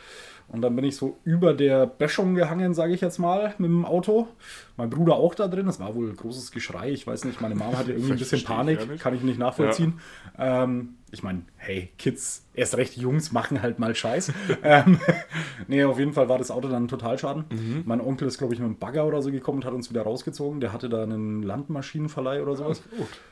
Und 0.48 0.62
dann 0.62 0.76
bin 0.76 0.84
ich 0.84 0.96
so 0.96 1.18
über 1.24 1.54
der 1.54 1.86
Böschung 1.86 2.34
gehangen, 2.34 2.72
sage 2.72 2.94
ich 2.94 3.00
jetzt 3.00 3.18
mal, 3.18 3.54
mit 3.58 3.68
dem 3.68 3.84
Auto. 3.84 4.28
Mein 4.76 4.90
Bruder 4.90 5.14
auch 5.16 5.34
da 5.34 5.48
drin. 5.48 5.66
Es 5.66 5.80
war 5.80 5.94
wohl 5.94 6.12
großes 6.12 6.52
Geschrei. 6.52 6.90
Ich 6.90 7.06
weiß 7.06 7.24
nicht, 7.24 7.40
meine 7.40 7.56
Mama 7.56 7.78
hatte 7.78 7.92
irgendwie 7.92 8.12
ein 8.12 8.18
bisschen 8.18 8.38
ich 8.38 8.44
Panik. 8.44 8.88
nicht. 8.88 9.02
Kann 9.02 9.14
ich 9.14 9.22
nicht 9.22 9.38
nachvollziehen. 9.38 10.00
Ähm, 10.38 10.94
ich 11.10 11.22
meine, 11.22 11.42
hey, 11.56 11.90
Kids, 11.98 12.44
erst 12.54 12.76
recht 12.76 12.96
Jungs 12.96 13.32
machen 13.32 13.62
halt 13.62 13.78
mal 13.78 13.94
Scheiß. 13.94 14.32
ähm, 14.62 15.00
nee, 15.68 15.82
auf 15.82 15.98
jeden 15.98 16.12
Fall 16.12 16.28
war 16.28 16.38
das 16.38 16.50
Auto 16.50 16.68
dann 16.68 16.84
ein 16.84 16.88
Totalschaden. 16.88 17.44
Mhm. 17.50 17.82
Mein 17.84 18.00
Onkel 18.00 18.28
ist, 18.28 18.38
glaube 18.38 18.54
ich, 18.54 18.60
mit 18.60 18.66
einem 18.66 18.78
Bagger 18.78 19.06
oder 19.06 19.22
so 19.22 19.30
gekommen 19.30 19.58
und 19.58 19.64
hat 19.64 19.72
uns 19.74 19.90
wieder 19.90 20.02
rausgezogen. 20.02 20.60
Der 20.60 20.72
hatte 20.72 20.88
da 20.88 21.02
einen 21.02 21.42
Landmaschinenverleih 21.42 22.42
oder 22.42 22.54
sowas. 22.54 22.82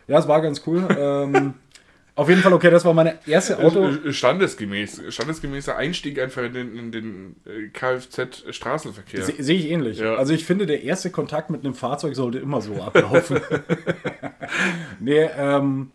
Ja, 0.08 0.18
es 0.18 0.26
war 0.26 0.40
ganz 0.40 0.62
cool. 0.66 0.86
ähm, 0.98 1.54
auf 2.16 2.28
jeden 2.28 2.42
Fall, 2.42 2.52
okay, 2.52 2.70
das 2.70 2.84
war 2.84 2.94
meine 2.94 3.18
erste 3.26 3.58
Auto. 3.58 3.86
Äh, 3.88 4.12
Standesgemäß. 4.12 5.02
Standesgemäßer 5.08 5.76
Einstieg 5.76 6.20
einfach 6.20 6.42
in 6.44 6.52
den, 6.52 6.76
in 6.76 6.92
den 6.92 7.36
äh, 7.46 7.68
Kfz-Straßenverkehr. 7.70 9.22
Se- 9.24 9.34
Sehe 9.42 9.56
ich 9.58 9.68
ähnlich. 9.70 9.98
Ja. 9.98 10.14
Also 10.14 10.32
ich 10.32 10.44
finde, 10.44 10.66
der 10.66 10.82
erste 10.84 11.10
Kontakt 11.10 11.50
mit 11.50 11.64
einem 11.64 11.74
Fahrzeug 11.74 12.14
sollte 12.14 12.38
immer 12.38 12.60
so 12.60 12.80
ablaufen. 12.82 13.40
nee, 15.00 15.28
ähm, 15.36 15.90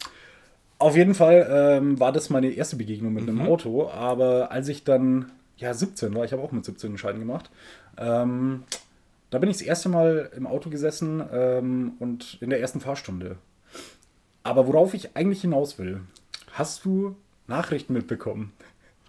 auf 0.77 0.95
jeden 0.95 1.13
Fall 1.15 1.47
ähm, 1.79 1.99
war 1.99 2.11
das 2.11 2.29
meine 2.29 2.49
erste 2.51 2.75
Begegnung 2.75 3.13
mit 3.13 3.27
einem 3.27 3.41
Auto. 3.41 3.89
Aber 3.89 4.51
als 4.51 4.67
ich 4.69 4.83
dann, 4.83 5.31
ja, 5.57 5.73
17 5.73 6.13
war, 6.15 6.25
ich 6.25 6.31
habe 6.31 6.41
auch 6.41 6.51
mit 6.51 6.65
17 6.65 6.89
einen 6.89 6.97
Schein 6.97 7.19
gemacht, 7.19 7.49
ähm, 7.97 8.63
da 9.29 9.37
bin 9.37 9.49
ich 9.49 9.57
das 9.57 9.65
erste 9.67 9.89
Mal 9.89 10.31
im 10.35 10.47
Auto 10.47 10.69
gesessen 10.69 11.21
ähm, 11.31 11.93
und 11.99 12.37
in 12.41 12.49
der 12.49 12.59
ersten 12.59 12.79
Fahrstunde. 12.79 13.37
Aber 14.49 14.65
worauf 14.65 14.95
ich 14.95 15.15
eigentlich 15.15 15.41
hinaus 15.41 15.77
will, 15.77 16.01
hast 16.53 16.83
du 16.83 17.15
Nachrichten 17.45 17.93
mitbekommen? 17.93 18.51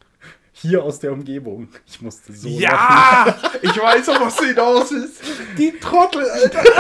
Hier 0.53 0.85
aus 0.85 0.99
der 0.99 1.15
Umgebung. 1.15 1.69
Ich 1.87 2.03
musste 2.03 2.35
so. 2.35 2.47
lachen. 2.47 2.61
Ja! 2.61 3.39
Ich 3.63 3.71
weiß 3.81 4.11
auch, 4.11 4.21
was 4.21 4.39
hinaus 4.39 4.93
ist. 4.93 5.23
Die 5.57 5.73
Trottel, 5.81 6.29
Alter! 6.29 6.63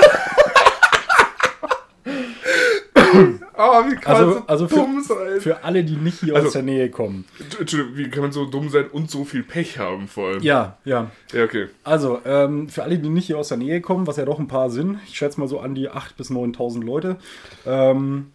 Ah, 3.54 3.84
wie 3.90 3.96
kann 3.96 4.14
Also, 4.16 4.26
man 4.26 4.34
so 4.38 4.46
also 4.46 4.66
dumm 4.66 5.02
für, 5.02 5.14
sein? 5.14 5.40
für 5.40 5.64
alle, 5.64 5.84
die 5.84 5.96
nicht 5.96 6.20
hier 6.20 6.34
Also- 6.34 6.46
aus 6.46 6.52
der 6.54 6.62
Nähe 6.62 6.88
kommen. 6.90 7.26
Entschuldigung, 7.58 7.96
wie 7.98 8.08
kann 8.08 8.22
man 8.22 8.32
so 8.32 8.46
dumm 8.46 8.70
sein 8.70 8.86
und 8.90 9.10
so 9.10 9.24
viel 9.26 9.42
Pech 9.42 9.78
haben 9.78 10.08
vor 10.08 10.28
allem? 10.28 10.42
Ja, 10.42 10.78
ja. 10.86 11.10
Ja, 11.32 11.44
okay. 11.44 11.66
Also, 11.84 12.20
ähm, 12.24 12.68
für 12.70 12.84
alle, 12.84 12.98
die 12.98 13.10
nicht 13.10 13.26
hier 13.26 13.36
aus 13.36 13.48
der 13.48 13.58
Nähe 13.58 13.82
kommen, 13.82 14.06
was 14.06 14.16
ja 14.16 14.24
doch 14.24 14.38
ein 14.38 14.48
paar 14.48 14.70
sind, 14.70 14.98
ich 15.06 15.18
schätze 15.18 15.38
mal 15.38 15.46
so 15.48 15.60
an 15.60 15.74
die 15.74 15.90
8.000 15.90 16.16
bis 16.16 16.30
9.000 16.30 16.82
Leute. 16.84 17.16
Ähm, 17.66 18.30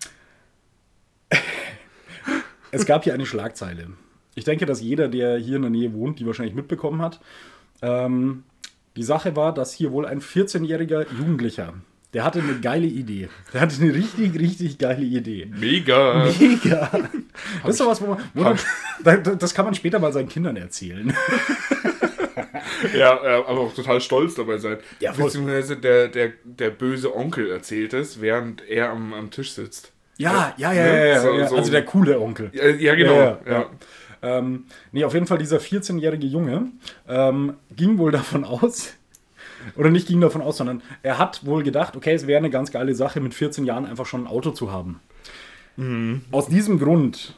es 2.71 2.85
gab 2.85 3.03
hier 3.03 3.13
eine 3.13 3.25
Schlagzeile. 3.25 3.87
Ich 4.35 4.43
denke, 4.43 4.65
dass 4.65 4.81
jeder, 4.81 5.07
der 5.07 5.37
hier 5.37 5.55
in 5.55 5.61
der 5.61 5.71
Nähe 5.71 5.93
wohnt, 5.93 6.19
die 6.19 6.25
wahrscheinlich 6.25 6.55
mitbekommen 6.55 7.01
hat. 7.01 7.21
Ähm, 7.81 8.43
die 8.95 9.03
Sache 9.03 9.35
war, 9.35 9.53
dass 9.53 9.73
hier 9.73 9.91
wohl 9.91 10.05
ein 10.05 10.21
14-jähriger 10.21 11.05
Jugendlicher, 11.17 11.73
der 12.13 12.23
hatte 12.23 12.39
eine 12.39 12.59
geile 12.61 12.87
Idee. 12.87 13.29
Der 13.53 13.61
hatte 13.61 13.81
eine 13.81 13.93
richtig, 13.93 14.39
richtig 14.39 14.77
geile 14.77 15.03
Idee. 15.03 15.47
Mega. 15.53 16.31
Mega. 16.39 16.89
Das 17.61 17.71
ist 17.71 17.79
doch 17.81 17.87
was, 17.87 18.01
wo 18.01 18.07
man, 18.07 18.19
wo 18.33 18.43
man 18.43 18.57
das 19.37 19.53
kann 19.53 19.65
man 19.65 19.75
später 19.75 19.99
mal 19.99 20.13
seinen 20.13 20.29
Kindern 20.29 20.55
erzählen. 20.55 21.13
Ja, 22.93 23.23
ja, 23.23 23.45
aber 23.47 23.61
auch 23.61 23.73
total 23.73 24.01
stolz 24.01 24.35
dabei 24.35 24.57
sein. 24.57 24.77
Ja. 24.99 25.11
Beziehungsweise 25.13 25.77
der, 25.77 26.07
der, 26.07 26.33
der 26.43 26.69
böse 26.69 27.15
Onkel 27.15 27.49
erzählt 27.49 27.93
es, 27.93 28.21
während 28.21 28.67
er 28.67 28.89
am, 28.89 29.13
am 29.13 29.31
Tisch 29.31 29.51
sitzt. 29.51 29.91
Ja, 30.17 30.53
ja, 30.57 30.71
ja, 30.73 30.85
ja, 30.85 31.05
ja, 31.05 31.19
So- 31.21 31.33
ja. 31.37 31.47
so- 31.47 31.55
Also 31.57 31.71
der 31.71 31.83
coole 31.85 32.19
Onkel. 32.19 32.49
Ja, 32.53 32.67
ja 32.67 32.95
genau. 32.95 33.13
Ja, 33.13 33.23
Ja, 33.23 33.39
ja, 33.45 33.51
ja. 33.59 33.69
Ähm, 34.21 34.65
nee, 34.91 35.03
auf 35.03 35.13
jeden 35.13 35.27
Fall 35.27 35.37
dieser 35.37 35.57
14-jährige 35.59 36.25
Junge 36.25 36.69
ähm, 37.07 37.55
ging 37.75 37.97
wohl 37.97 38.11
davon 38.11 38.43
aus, 38.43 38.93
oder 39.75 39.89
nicht 39.91 40.07
ging 40.07 40.19
davon 40.21 40.41
aus, 40.41 40.57
sondern 40.57 40.81
er 41.03 41.17
hat 41.19 41.45
wohl 41.45 41.61
gedacht, 41.63 41.95
okay, 41.95 42.13
es 42.13 42.25
wäre 42.25 42.39
eine 42.39 42.49
ganz 42.49 42.71
geile 42.71 42.95
Sache, 42.95 43.19
mit 43.19 43.33
14 43.33 43.65
Jahren 43.65 43.85
einfach 43.85 44.05
schon 44.05 44.23
ein 44.23 44.27
Auto 44.27 44.51
zu 44.51 44.71
haben. 44.71 44.99
Aus 46.31 46.47
diesem 46.47 46.79
Grund 46.79 47.35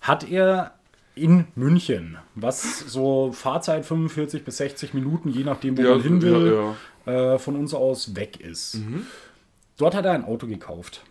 hat 0.00 0.30
er 0.30 0.74
in 1.16 1.46
München, 1.56 2.16
was 2.36 2.78
so 2.86 3.32
Fahrzeit 3.32 3.84
45 3.84 4.44
bis 4.44 4.58
60 4.58 4.94
Minuten, 4.94 5.28
je 5.28 5.42
nachdem, 5.42 5.76
wo 5.76 5.82
Ja, 5.82 5.90
man 5.90 6.02
hin 6.02 6.22
will, 6.22 6.52
ja, 6.54 6.76
Mhm. 7.06 7.34
Äh, 7.34 7.38
von 7.38 7.56
uns 7.56 7.74
aus 7.74 8.14
weg 8.16 8.40
ist. 8.40 8.78
Dort 9.76 9.94
hat 9.94 10.04
er 10.06 10.12
ein 10.12 10.24
Auto 10.24 10.46
gekauft. 10.46 11.02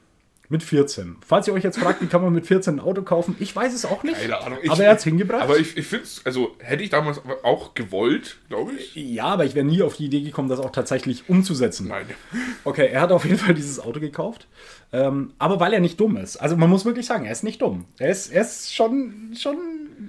Mit 0.54 0.62
14. 0.64 1.16
Falls 1.26 1.48
ihr 1.48 1.54
euch 1.54 1.64
jetzt 1.64 1.80
fragt, 1.80 2.02
wie 2.02 2.06
kann 2.06 2.22
man 2.22 2.32
mit 2.32 2.46
14 2.46 2.76
ein 2.76 2.80
Auto 2.80 3.02
kaufen, 3.02 3.36
ich 3.40 3.56
weiß 3.56 3.74
es 3.74 3.86
auch 3.86 4.04
nicht. 4.04 4.22
Keine 4.22 4.40
Ahnung. 4.40 4.60
Ich- 4.62 4.70
aber 4.72 4.84
er 4.84 4.92
hat 4.92 5.00
es 5.00 5.04
hingebracht. 5.04 5.42
Aber 5.42 5.58
ich, 5.58 5.76
ich 5.76 5.88
finde 5.88 6.06
es, 6.06 6.22
also 6.26 6.56
hätte 6.60 6.84
ich 6.84 6.92
damals 6.92 7.20
auch 7.42 7.74
gewollt, 7.74 8.38
glaube 8.50 8.74
ich. 8.74 8.96
ja, 8.96 9.26
aber 9.26 9.46
ich 9.46 9.56
wäre 9.56 9.66
nie 9.66 9.82
auf 9.82 9.98
die 9.98 10.06
Idee 10.06 10.22
gekommen, 10.22 10.48
das 10.48 10.60
auch 10.60 10.72
tatsächlich 10.72 11.24
umzusetzen. 11.28 11.88
Nein. 11.88 12.06
Okay, 12.66 12.88
er 12.88 13.02
hat 13.02 13.12
auf 13.12 13.26
jeden 13.26 13.38
Fall 13.38 13.54
dieses 13.56 13.80
Auto 13.80 14.00
gekauft. 14.00 14.48
Ähm, 14.94 15.34
aber 15.40 15.60
weil 15.60 15.74
er 15.74 15.80
nicht 15.82 16.00
dumm 16.00 16.16
ist. 16.18 16.38
Also 16.38 16.56
man 16.56 16.70
muss 16.70 16.86
wirklich 16.86 17.06
sagen, 17.08 17.26
er 17.26 17.32
ist 17.32 17.44
nicht 17.44 17.62
dumm. 17.62 17.86
Er 17.98 18.10
ist, 18.10 18.32
er 18.32 18.42
ist 18.44 18.74
schon, 18.74 19.34
schon 19.38 19.58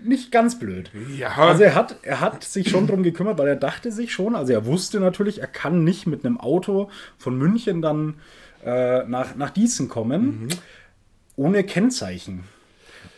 nicht 0.05 0.31
ganz 0.31 0.59
blöd. 0.59 0.91
Ja, 1.19 1.31
Also 1.37 1.63
er 1.65 1.75
hat, 1.75 1.97
er 2.03 2.21
hat 2.21 2.45
sich 2.45 2.69
schon 2.71 2.87
drum 2.87 3.03
gekümmert, 3.03 3.39
weil 3.39 3.49
er 3.49 3.57
dachte 3.57 3.91
sich 3.91 4.13
schon, 4.13 4.37
also 4.37 4.53
er 4.53 4.67
wusste 4.67 5.01
natürlich, 5.01 5.41
er 5.41 5.47
kann 5.47 5.85
nicht 5.85 6.07
mit 6.07 6.25
einem 6.25 6.39
Auto 6.39 6.91
von 7.19 7.37
München 7.39 7.81
dann 7.83 8.15
äh, 8.65 9.05
nach, 9.05 9.35
nach 9.37 9.55
Gießen 9.55 9.89
kommen, 9.89 10.49
ohne 11.37 11.65
Kennzeichen. 11.65 12.45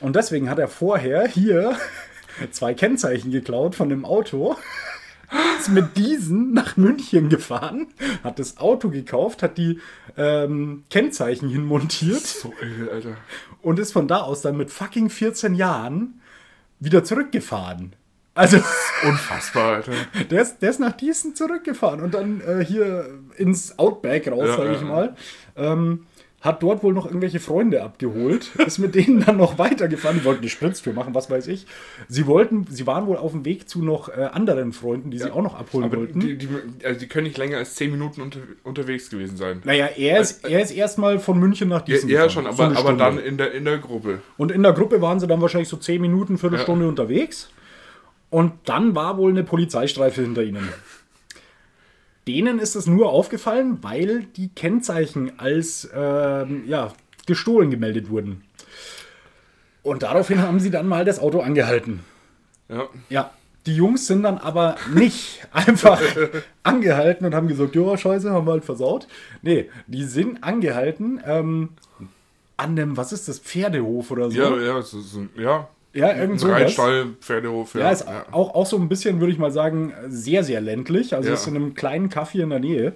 Und 0.01 0.17
deswegen 0.17 0.51
hat 0.51 0.59
er 0.59 0.69
vorher 0.69 1.27
hier 1.27 1.77
zwei 2.51 2.75
Kennzeichen 2.75 3.31
geklaut 3.31 3.75
von 3.75 3.89
dem 3.89 4.05
Auto, 4.05 4.57
ist 5.59 5.71
mit 5.71 5.97
diesen 5.97 6.53
nach 6.53 6.77
München 6.77 7.29
gefahren, 7.29 7.89
hat 8.23 8.39
das 8.39 8.59
Auto 8.59 8.91
gekauft, 8.91 9.43
hat 9.43 9.59
die 9.59 9.81
ähm, 10.17 10.85
Kennzeichen 10.91 11.49
hinmontiert 11.49 12.27
so 12.27 12.53
irre, 12.61 12.91
Alter. 12.93 13.17
und 13.63 13.79
ist 13.79 13.93
von 13.93 14.09
da 14.09 14.21
aus 14.21 14.43
dann 14.43 14.57
mit 14.57 14.71
fucking 14.71 15.11
14 15.11 15.55
Jahren 15.55 16.21
wieder 16.79 17.05
zurückgefahren. 17.05 17.95
Also, 18.37 18.59
Unfassbar, 19.03 19.77
Alter. 19.77 19.93
der 20.31 20.43
ist, 20.43 20.59
der 20.61 20.71
ist 20.71 20.81
nach 20.81 20.97
Gießen 20.97 21.35
zurückgefahren 21.35 22.01
und 22.01 22.15
dann 22.15 22.41
äh, 22.43 22.65
hier 22.65 23.07
ins 23.37 23.79
Outback 23.79 24.29
raus, 24.31 24.45
Ja, 24.49 24.57
sage 24.57 24.69
ja, 24.69 24.75
ich 24.75 24.81
ja. 24.83 24.87
mal. 24.87 25.17
Ähm, 25.57 26.07
hat 26.43 26.63
dort 26.63 26.85
wohl 26.85 26.93
noch 26.93 27.07
irgendwelche 27.07 27.41
Freunde 27.41 27.83
abgeholt, 27.83 28.51
ist 28.67 28.79
mit 28.79 28.95
denen 28.95 29.25
dann 29.25 29.37
noch 29.39 29.59
weitergefahren. 29.59 30.19
Die 30.19 30.25
wollten 30.25 30.43
eine 30.43 30.51
Spritztour 30.51 30.93
machen, 30.93 31.15
was 31.15 31.29
weiß 31.29 31.49
ich. 31.49 31.67
Sie 32.09 32.27
wollten, 32.27 32.67
sie 32.71 32.87
waren 32.87 33.07
wohl 33.07 33.17
auf 33.17 33.33
dem 33.33 33.45
Weg 33.45 33.69
zu 33.69 33.83
noch 33.83 34.09
äh, 34.11 34.29
anderen 34.33 34.73
Freunden, 34.73 35.11
die 35.11 35.19
sie 35.19 35.31
auch 35.33 35.43
noch 35.43 35.59
abholen 35.59 35.91
wollten. 35.91 36.21
die, 36.21 36.37
die, 36.37 36.49
also 36.85 37.01
die 37.01 37.09
können 37.09 37.27
nicht 37.27 37.39
länger 37.39 37.57
als 37.57 37.75
10 37.75 37.91
Minuten 37.91 38.21
unter, 38.21 38.41
unterwegs 38.63 39.11
gewesen 39.11 39.37
sein. 39.37 39.61
naja, 39.65 39.87
er 39.97 40.21
ist, 40.21 40.45
er 40.49 40.61
ist 40.63 40.71
erstmal 40.71 41.19
von 41.19 41.39
München 41.41 41.69
nach 41.69 41.81
Ja, 41.89 41.95
Gießen 41.95 42.09
ja 42.11 42.27
gefahren. 42.27 42.45
schon, 42.45 42.57
So 42.57 42.63
aber, 42.63 42.71
eine 42.71 42.79
aber 42.79 42.93
dann 42.93 43.19
in 43.19 43.39
der, 43.39 43.53
in 43.53 43.65
der 43.65 43.79
Gruppe. 43.79 44.21
Und 44.37 44.53
in 44.53 44.63
der 44.63 44.73
Gruppe 44.73 45.01
waren 45.01 45.19
sie 45.19 45.27
dann 45.27 45.41
wahrscheinlich 45.41 45.69
so 45.71 45.79
10 45.79 46.01
Minuten, 46.01 46.39
Viertelstunde 46.39 46.87
unterwegs. 46.87 47.49
Und 48.31 48.53
dann 48.65 48.95
war 48.95 49.19
wohl 49.19 49.31
eine 49.31 49.45
Polizeistreife 49.45 50.23
hinter 50.23 50.43
ihnen. 50.43 50.69
Denen 52.27 52.59
ist 52.59 52.75
es 52.75 52.87
nur 52.87 53.11
aufgefallen, 53.11 53.79
weil 53.83 54.25
die 54.37 54.49
Kennzeichen 54.49 55.39
als 55.39 55.89
ähm, 55.95 56.65
ja, 56.67 56.93
gestohlen 57.27 57.71
gemeldet 57.71 58.11
wurden. 58.11 58.43
Und 59.83 60.03
daraufhin 60.03 60.43
haben 60.43 60.59
sie 60.59 60.71
dann 60.71 60.89
mal 60.89 61.05
das 61.05 61.21
Auto 61.21 61.41
angehalten. 61.41 62.01
Ja. 62.69 62.89
Ja, 63.09 63.31
die 63.67 63.77
Jungs 63.77 64.09
sind 64.09 64.25
dann 64.25 64.39
aber 64.39 64.77
nicht 64.93 65.47
einfach 65.53 66.03
angehalten 66.65 67.25
und 67.27 67.35
haben 67.35 67.47
gesagt, 67.47 67.77
ja, 67.77 67.97
scheiße, 67.97 68.33
haben 68.33 68.47
wir 68.47 68.53
halt 68.53 68.65
versaut. 68.65 69.07
Nee, 69.43 69.71
die 69.87 70.05
sind 70.05 70.43
angehalten 70.43 71.21
ähm, 71.25 71.71
an 72.57 72.75
dem, 72.75 72.97
was 72.97 73.13
ist 73.13 73.29
das, 73.29 73.39
Pferdehof 73.39 74.11
oder 74.11 74.31
so. 74.31 74.39
Ja, 74.39 74.57
ja, 74.57 74.83
so, 74.83 75.01
so, 75.01 75.27
ja. 75.37 75.69
Ja, 75.97 76.13
irgend 76.15 76.35
Ein 76.35 76.39
sowas. 76.39 76.61
Reitstall, 76.61 77.07
Pferdehof, 77.21 77.75
ja. 77.75 77.81
Ja, 77.81 77.91
ist 77.91 78.07
ja. 78.07 78.27
Auch, 78.31 78.55
auch 78.55 78.67
so 78.67 78.77
ein 78.77 78.89
bisschen, 78.89 79.19
würde 79.21 79.33
ich 79.33 79.39
mal 79.39 79.51
sagen, 79.51 79.93
sehr, 80.09 80.45
sehr 80.45 80.61
ländlich. 80.61 81.15
Also 81.15 81.29
Ja. 81.29 81.35
ist 81.35 81.47
in 81.47 81.57
einem 81.57 81.75
kleinen 81.75 82.11
Kaffee 82.11 82.43
in 82.43 82.51
der 82.51 82.61
Nähe. 82.61 82.93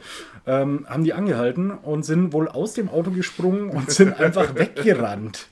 Ähm, 0.46 0.86
haben 0.88 1.04
die 1.04 1.12
angehalten 1.12 1.70
und 1.70 2.04
sind 2.04 2.32
wohl 2.32 2.48
aus 2.48 2.74
dem 2.74 2.88
Auto 2.88 3.10
gesprungen 3.10 3.70
und 3.70 3.90
sind 3.90 4.18
einfach 4.20 4.54
weggerannt. 4.54 5.46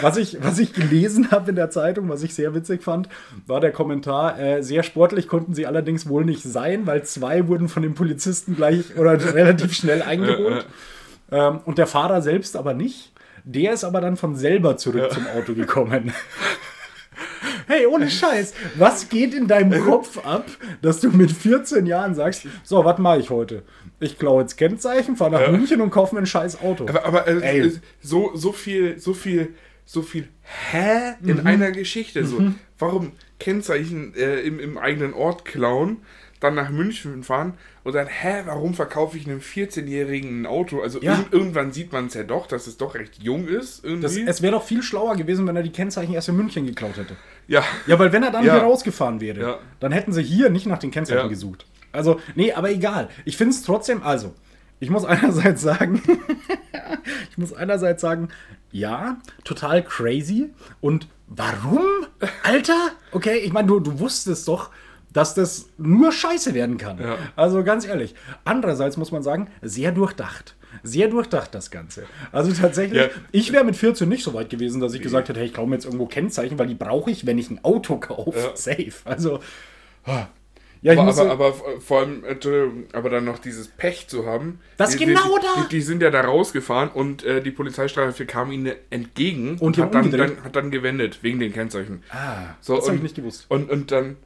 Was 0.00 0.16
ich, 0.16 0.38
was 0.42 0.58
ich 0.58 0.72
gelesen 0.72 1.32
habe 1.32 1.50
in 1.50 1.56
der 1.56 1.70
Zeitung, 1.70 2.08
was 2.08 2.22
ich 2.22 2.34
sehr 2.34 2.54
witzig 2.54 2.82
fand, 2.84 3.08
war 3.46 3.60
der 3.60 3.72
Kommentar, 3.72 4.38
äh, 4.38 4.62
sehr 4.62 4.82
sportlich 4.84 5.26
konnten 5.26 5.54
sie 5.54 5.66
allerdings 5.66 6.08
wohl 6.08 6.24
nicht 6.24 6.44
sein, 6.44 6.86
weil 6.86 7.02
zwei 7.02 7.48
wurden 7.48 7.68
von 7.68 7.82
den 7.82 7.94
Polizisten 7.94 8.54
gleich 8.56 8.96
oder 8.96 9.12
relativ 9.34 9.72
schnell 9.74 10.02
eingeholt. 10.02 10.66
Ähm, 11.32 11.58
und 11.64 11.78
der 11.78 11.86
Fahrer 11.88 12.22
selbst 12.22 12.56
aber 12.56 12.74
nicht. 12.74 13.12
Der 13.48 13.72
ist 13.72 13.84
aber 13.84 14.00
dann 14.00 14.16
von 14.16 14.34
selber 14.34 14.76
zurück 14.76 15.12
zum 15.12 15.24
Auto 15.28 15.54
gekommen. 15.54 16.12
Hey, 17.66 17.86
ohne 17.86 18.08
Scheiß, 18.08 18.54
was 18.76 19.08
geht 19.08 19.34
in 19.34 19.46
deinem 19.48 19.84
Kopf 19.84 20.18
ab, 20.24 20.46
dass 20.82 21.00
du 21.00 21.10
mit 21.10 21.32
14 21.32 21.86
Jahren 21.86 22.14
sagst, 22.14 22.46
so, 22.62 22.84
was 22.84 22.98
mache 22.98 23.18
ich 23.20 23.30
heute? 23.30 23.62
Ich 23.98 24.18
klaue 24.18 24.42
jetzt 24.42 24.56
Kennzeichen, 24.56 25.16
fahre 25.16 25.32
nach 25.32 25.50
München 25.50 25.80
und 25.80 25.90
kaufe 25.90 26.14
mir 26.14 26.20
ein 26.22 26.26
scheiß 26.26 26.60
Auto. 26.62 26.86
Aber, 26.88 27.04
aber 27.04 27.26
äh, 27.26 27.58
äh, 27.66 27.72
so, 28.00 28.30
so 28.34 28.52
viel, 28.52 28.98
so 28.98 29.14
viel, 29.14 29.54
so 29.84 30.02
viel 30.02 30.28
Hä 30.70 31.14
in 31.24 31.36
Mhm. 31.40 31.46
einer 31.46 31.70
Geschichte. 31.72 32.24
So, 32.24 32.40
warum 32.78 33.12
Kennzeichen 33.40 34.14
äh, 34.14 34.40
im, 34.40 34.60
im 34.60 34.78
eigenen 34.78 35.12
Ort 35.14 35.44
klauen, 35.44 35.98
dann 36.40 36.54
nach 36.54 36.68
München 36.68 37.22
fahren 37.24 37.54
und 37.82 37.94
dann, 37.94 38.06
hä, 38.08 38.42
warum 38.44 38.74
verkaufe 38.74 39.16
ich 39.16 39.26
einem 39.26 39.40
14-Jährigen 39.40 40.42
ein 40.42 40.46
Auto? 40.46 40.82
Also 40.82 41.00
Ja. 41.00 41.14
irg- 41.14 41.32
irgendwann 41.32 41.72
sieht 41.72 41.92
man 41.92 42.06
es 42.08 42.14
ja 42.14 42.24
doch, 42.24 42.46
dass 42.46 42.66
es 42.66 42.76
doch 42.76 42.94
recht 42.94 43.22
jung 43.22 43.48
ist. 43.48 43.82
Irgendwie. 43.84 44.02
Das, 44.24 44.36
es 44.36 44.42
wäre 44.42 44.52
doch 44.52 44.62
viel 44.62 44.82
schlauer 44.82 45.16
gewesen, 45.16 45.46
wenn 45.46 45.56
er 45.56 45.62
die 45.62 45.72
Kennzeichen 45.72 46.12
erst 46.12 46.28
in 46.28 46.36
München 46.36 46.66
geklaut 46.66 46.98
hätte. 46.98 47.16
Ja. 47.48 47.62
Ja, 47.86 47.98
weil 47.98 48.12
wenn 48.12 48.22
er 48.22 48.30
dann 48.30 48.44
Ja. 48.44 48.54
hier 48.54 48.62
rausgefahren 48.62 49.20
wäre, 49.20 49.40
Ja. 49.40 49.58
dann 49.80 49.92
hätten 49.92 50.12
sie 50.12 50.22
hier 50.22 50.50
nicht 50.50 50.66
nach 50.66 50.78
den 50.78 50.90
Kennzeichen 50.90 51.20
Ja. 51.22 51.26
gesucht. 51.28 51.66
Also, 51.92 52.20
nee, 52.34 52.52
aber 52.52 52.70
egal. 52.70 53.08
Ich 53.24 53.36
finde 53.36 53.54
es 53.54 53.62
trotzdem, 53.62 54.02
also, 54.02 54.34
ich 54.80 54.90
muss 54.90 55.04
einerseits 55.06 55.62
sagen, 55.62 56.02
ich 57.30 57.38
muss 57.38 57.52
einerseits 57.52 58.02
sagen, 58.02 58.28
ja, 58.72 59.16
total 59.44 59.82
crazy. 59.82 60.50
Und 60.80 61.08
warum? 61.28 61.80
Alter? 62.42 62.90
Okay, 63.12 63.38
ich 63.38 63.52
meine, 63.52 63.68
du, 63.68 63.80
du 63.80 63.98
wusstest 64.00 64.46
doch, 64.48 64.70
dass 65.12 65.32
das 65.34 65.70
nur 65.78 66.12
Scheiße 66.12 66.52
werden 66.52 66.76
kann. 66.76 66.98
Also 67.36 67.64
ganz 67.64 67.86
ehrlich. 67.86 68.14
Andererseits 68.44 68.98
muss 68.98 69.12
man 69.12 69.22
sagen, 69.22 69.48
sehr 69.62 69.90
durchdacht. 69.92 70.55
Sehr 70.86 71.08
durchdacht 71.08 71.54
das 71.54 71.70
Ganze. 71.70 72.04
Also 72.32 72.52
tatsächlich, 72.52 73.00
Ja. 73.02 73.08
ich 73.32 73.52
wäre 73.52 73.64
mit 73.64 73.76
14 73.76 74.08
nicht 74.08 74.22
so 74.24 74.32
weit 74.34 74.50
gewesen, 74.50 74.80
dass 74.80 74.94
ich 74.94 75.02
gesagt 75.02 75.28
hätte, 75.28 75.40
hey, 75.40 75.46
ich 75.46 75.54
kaufe 75.54 75.68
mir 75.68 75.74
jetzt 75.76 75.84
irgendwo 75.84 76.06
Kennzeichen, 76.06 76.58
weil 76.58 76.66
die 76.68 76.74
brauche 76.74 77.10
ich, 77.10 77.26
wenn 77.26 77.38
ich 77.38 77.50
ein 77.50 77.62
Auto 77.64 77.98
kaufe. 77.98 78.38
Ja. 78.38 78.56
Safe. 78.56 78.92
Also, 79.04 79.40
ah. 80.04 80.26
ja, 80.82 80.92
Aber, 80.92 81.08
aber, 81.08 81.30
aber 81.30 81.54
vor 81.80 82.00
allem, 82.00 82.22
aber 82.92 83.10
dann 83.10 83.24
noch 83.24 83.38
dieses 83.38 83.68
Pech 83.68 84.06
zu 84.08 84.26
haben. 84.26 84.60
Das 84.76 84.90
die, 84.96 85.04
genau 85.04 85.36
die, 85.38 85.42
da. 85.56 85.62
Die, 85.62 85.68
die 85.76 85.80
sind 85.80 86.02
ja 86.02 86.10
da 86.10 86.20
rausgefahren 86.20 86.90
und 86.90 87.24
äh, 87.24 87.42
die 87.42 87.50
Polizeistreife 87.50 88.26
kam 88.26 88.52
ihnen 88.52 88.74
entgegen 88.90 89.56
Und 89.58 89.76
die 89.76 89.82
hat, 89.82 89.94
dann, 89.94 90.10
dann, 90.10 90.44
hat 90.44 90.54
dann 90.54 90.70
gewendet, 90.70 91.18
wegen 91.22 91.40
den 91.40 91.52
Kennzeichen. 91.52 92.02
ah, 92.10 92.54
So, 92.60 92.76
das 92.76 92.84
habe 92.84 92.92
und- 92.92 92.96
ich 92.98 93.02
nicht 93.02 93.16
gewusst. 93.16 93.46
Und, 93.48 93.68
und 93.70 93.90
dann, 93.90 94.16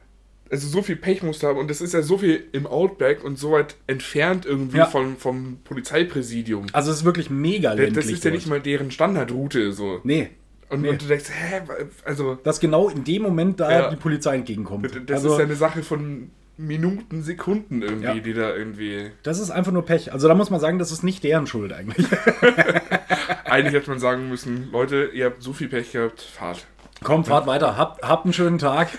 also 0.51 0.67
so 0.67 0.81
viel 0.81 0.97
Pech 0.97 1.23
musste 1.23 1.47
haben 1.47 1.57
und 1.57 1.69
das 1.69 1.79
ist 1.81 1.93
ja 1.93 2.01
so 2.01 2.17
viel 2.17 2.43
im 2.51 2.67
Outback 2.67 3.23
und 3.23 3.39
so 3.39 3.51
weit 3.53 3.75
entfernt 3.87 4.45
irgendwie 4.45 4.77
Ja. 4.79 4.85
vom, 4.85 5.15
vom 5.17 5.59
Polizeipräsidium. 5.63 6.67
Also 6.73 6.91
es 6.91 6.97
ist 6.97 7.05
wirklich 7.05 7.29
mega 7.29 7.71
ländlich. 7.73 7.95
das 8.05 8.13
ist 8.13 8.23
ja 8.25 8.31
nicht 8.31 8.47
mal 8.47 8.59
deren 8.59 8.91
Standardroute 8.91 9.71
so. 9.71 10.01
Nee. 10.03 10.29
Und, 10.69 10.81
nee. 10.83 10.89
und 10.89 11.01
du 11.01 11.05
denkst, 11.07 11.25
hä, 11.29 11.61
also 12.05 12.35
Dass 12.43 12.59
genau 12.59 12.89
in 12.89 13.03
dem 13.03 13.21
Moment 13.23 13.59
da 13.59 13.71
Ja. 13.71 13.89
die 13.89 13.95
Polizei 13.97 14.35
entgegenkommt. 14.35 14.89
das 15.07 15.17
also, 15.17 15.33
ist 15.33 15.39
ja 15.39 15.45
eine 15.45 15.55
Sache 15.55 15.83
von 15.83 16.31
Minuten, 16.57 17.23
Sekunden 17.23 17.81
irgendwie, 17.81 18.05
Ja. 18.05 18.13
die 18.19 18.33
da 18.33 18.55
irgendwie. 18.55 19.11
das 19.23 19.39
ist 19.39 19.49
einfach 19.51 19.71
nur 19.71 19.85
Pech. 19.85 20.13
Also 20.13 20.27
da 20.27 20.35
muss 20.35 20.49
man 20.49 20.59
sagen, 20.59 20.79
das 20.79 20.91
ist 20.91 21.03
nicht 21.03 21.23
deren 21.23 21.47
Schuld 21.47 21.73
eigentlich. 21.73 22.05
Eigentlich 23.45 23.73
hätte 23.73 23.89
man 23.89 23.99
sagen 23.99 24.29
müssen, 24.29 24.69
Leute, 24.71 25.09
ihr 25.13 25.25
habt 25.25 25.41
so 25.41 25.53
viel 25.53 25.67
Pech 25.69 25.91
gehabt, 25.91 26.21
fahrt. 26.21 26.65
Komm, 27.03 27.25
fahrt 27.25 27.47
weiter. 27.47 27.77
Habt, 27.77 28.03
habt 28.03 28.25
einen 28.25 28.33
schönen 28.33 28.59
Tag. 28.59 28.89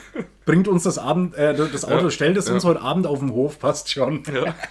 Bringt 0.45 0.67
uns 0.67 0.83
das 0.83 0.99
Abend, 0.99 1.37
äh, 1.37 1.55
das 1.55 1.85
Auto, 1.85 2.05
Ja, 2.05 2.11
stellt 2.11 2.37
es 2.37 2.51
uns 2.51 2.65
ja. 2.65 2.71
heute 2.71 2.81
Abend 2.81 3.07
auf 3.07 3.21
dem 3.21 3.33
Hof, 3.33 3.59
passt 3.59 3.91
schon. 3.91 4.23
Ja. 4.33 4.55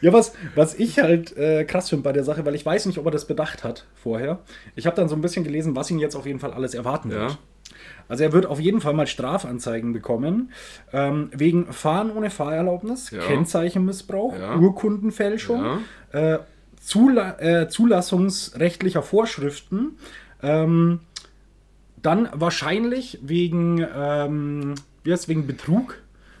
Ja, 0.00 0.12
was, 0.12 0.32
was 0.54 0.74
ich 0.76 1.00
halt 1.00 1.36
äh, 1.36 1.64
krass 1.64 1.88
finde 1.88 2.04
bei 2.04 2.12
der 2.12 2.22
Sache, 2.22 2.46
weil 2.46 2.54
ich 2.54 2.64
weiß 2.64 2.86
nicht, 2.86 2.98
ob 2.98 3.06
er 3.06 3.10
das 3.10 3.24
bedacht 3.26 3.64
hat 3.64 3.84
vorher. 4.00 4.38
Ich 4.76 4.86
habe 4.86 4.94
dann 4.94 5.08
so 5.08 5.16
ein 5.16 5.20
bisschen 5.20 5.42
gelesen, 5.42 5.74
was 5.74 5.90
ihn 5.90 5.98
jetzt 5.98 6.14
auf 6.14 6.24
jeden 6.24 6.38
Fall 6.38 6.52
alles 6.52 6.74
erwarten 6.74 7.10
wird. 7.10 7.32
Ja. 7.32 7.38
Also 8.06 8.22
er 8.22 8.32
wird 8.32 8.46
auf 8.46 8.60
jeden 8.60 8.80
Fall 8.80 8.92
mal 8.94 9.08
Strafanzeigen 9.08 9.92
bekommen, 9.92 10.52
ähm, 10.92 11.30
wegen 11.34 11.72
Fahren 11.72 12.12
ohne 12.12 12.30
Fahrerlaubnis, 12.30 13.10
Ja. 13.10 13.18
Kennzeichenmissbrauch, 13.22 14.38
Ja. 14.38 14.54
Urkundenfälschung, 14.56 15.80
äh, 16.12 16.38
Zula 16.80 17.36
äh, 17.40 17.68
zulassungsrechtlicher 17.68 19.02
Vorschriften, 19.02 19.98
ähm, 20.44 21.00
dann 22.02 22.28
wahrscheinlich 22.32 23.18
wegen, 23.22 23.84
ähm, 23.96 24.74
heißt, 25.06 25.28
wegen 25.28 25.46
Betrug, 25.46 25.98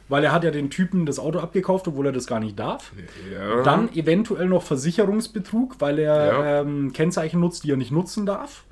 weil 0.08 0.24
er 0.24 0.32
hat 0.32 0.44
ja 0.44 0.50
den 0.50 0.70
Typen 0.70 1.06
das 1.06 1.18
Auto 1.18 1.38
abgekauft, 1.38 1.86
obwohl 1.88 2.06
er 2.06 2.12
das 2.12 2.26
gar 2.26 2.40
nicht 2.40 2.58
darf. 2.58 2.92
Ja. 3.32 3.62
Dann 3.62 3.92
eventuell 3.94 4.46
noch 4.46 4.62
Versicherungsbetrug, 4.62 5.76
weil 5.80 5.98
er 5.98 6.26
Ja. 6.26 6.60
ähm, 6.60 6.92
Kennzeichen 6.92 7.40
nutzt, 7.40 7.64
die 7.64 7.72
er 7.72 7.76
nicht 7.76 7.92
nutzen 7.92 8.24
darf. 8.26 8.64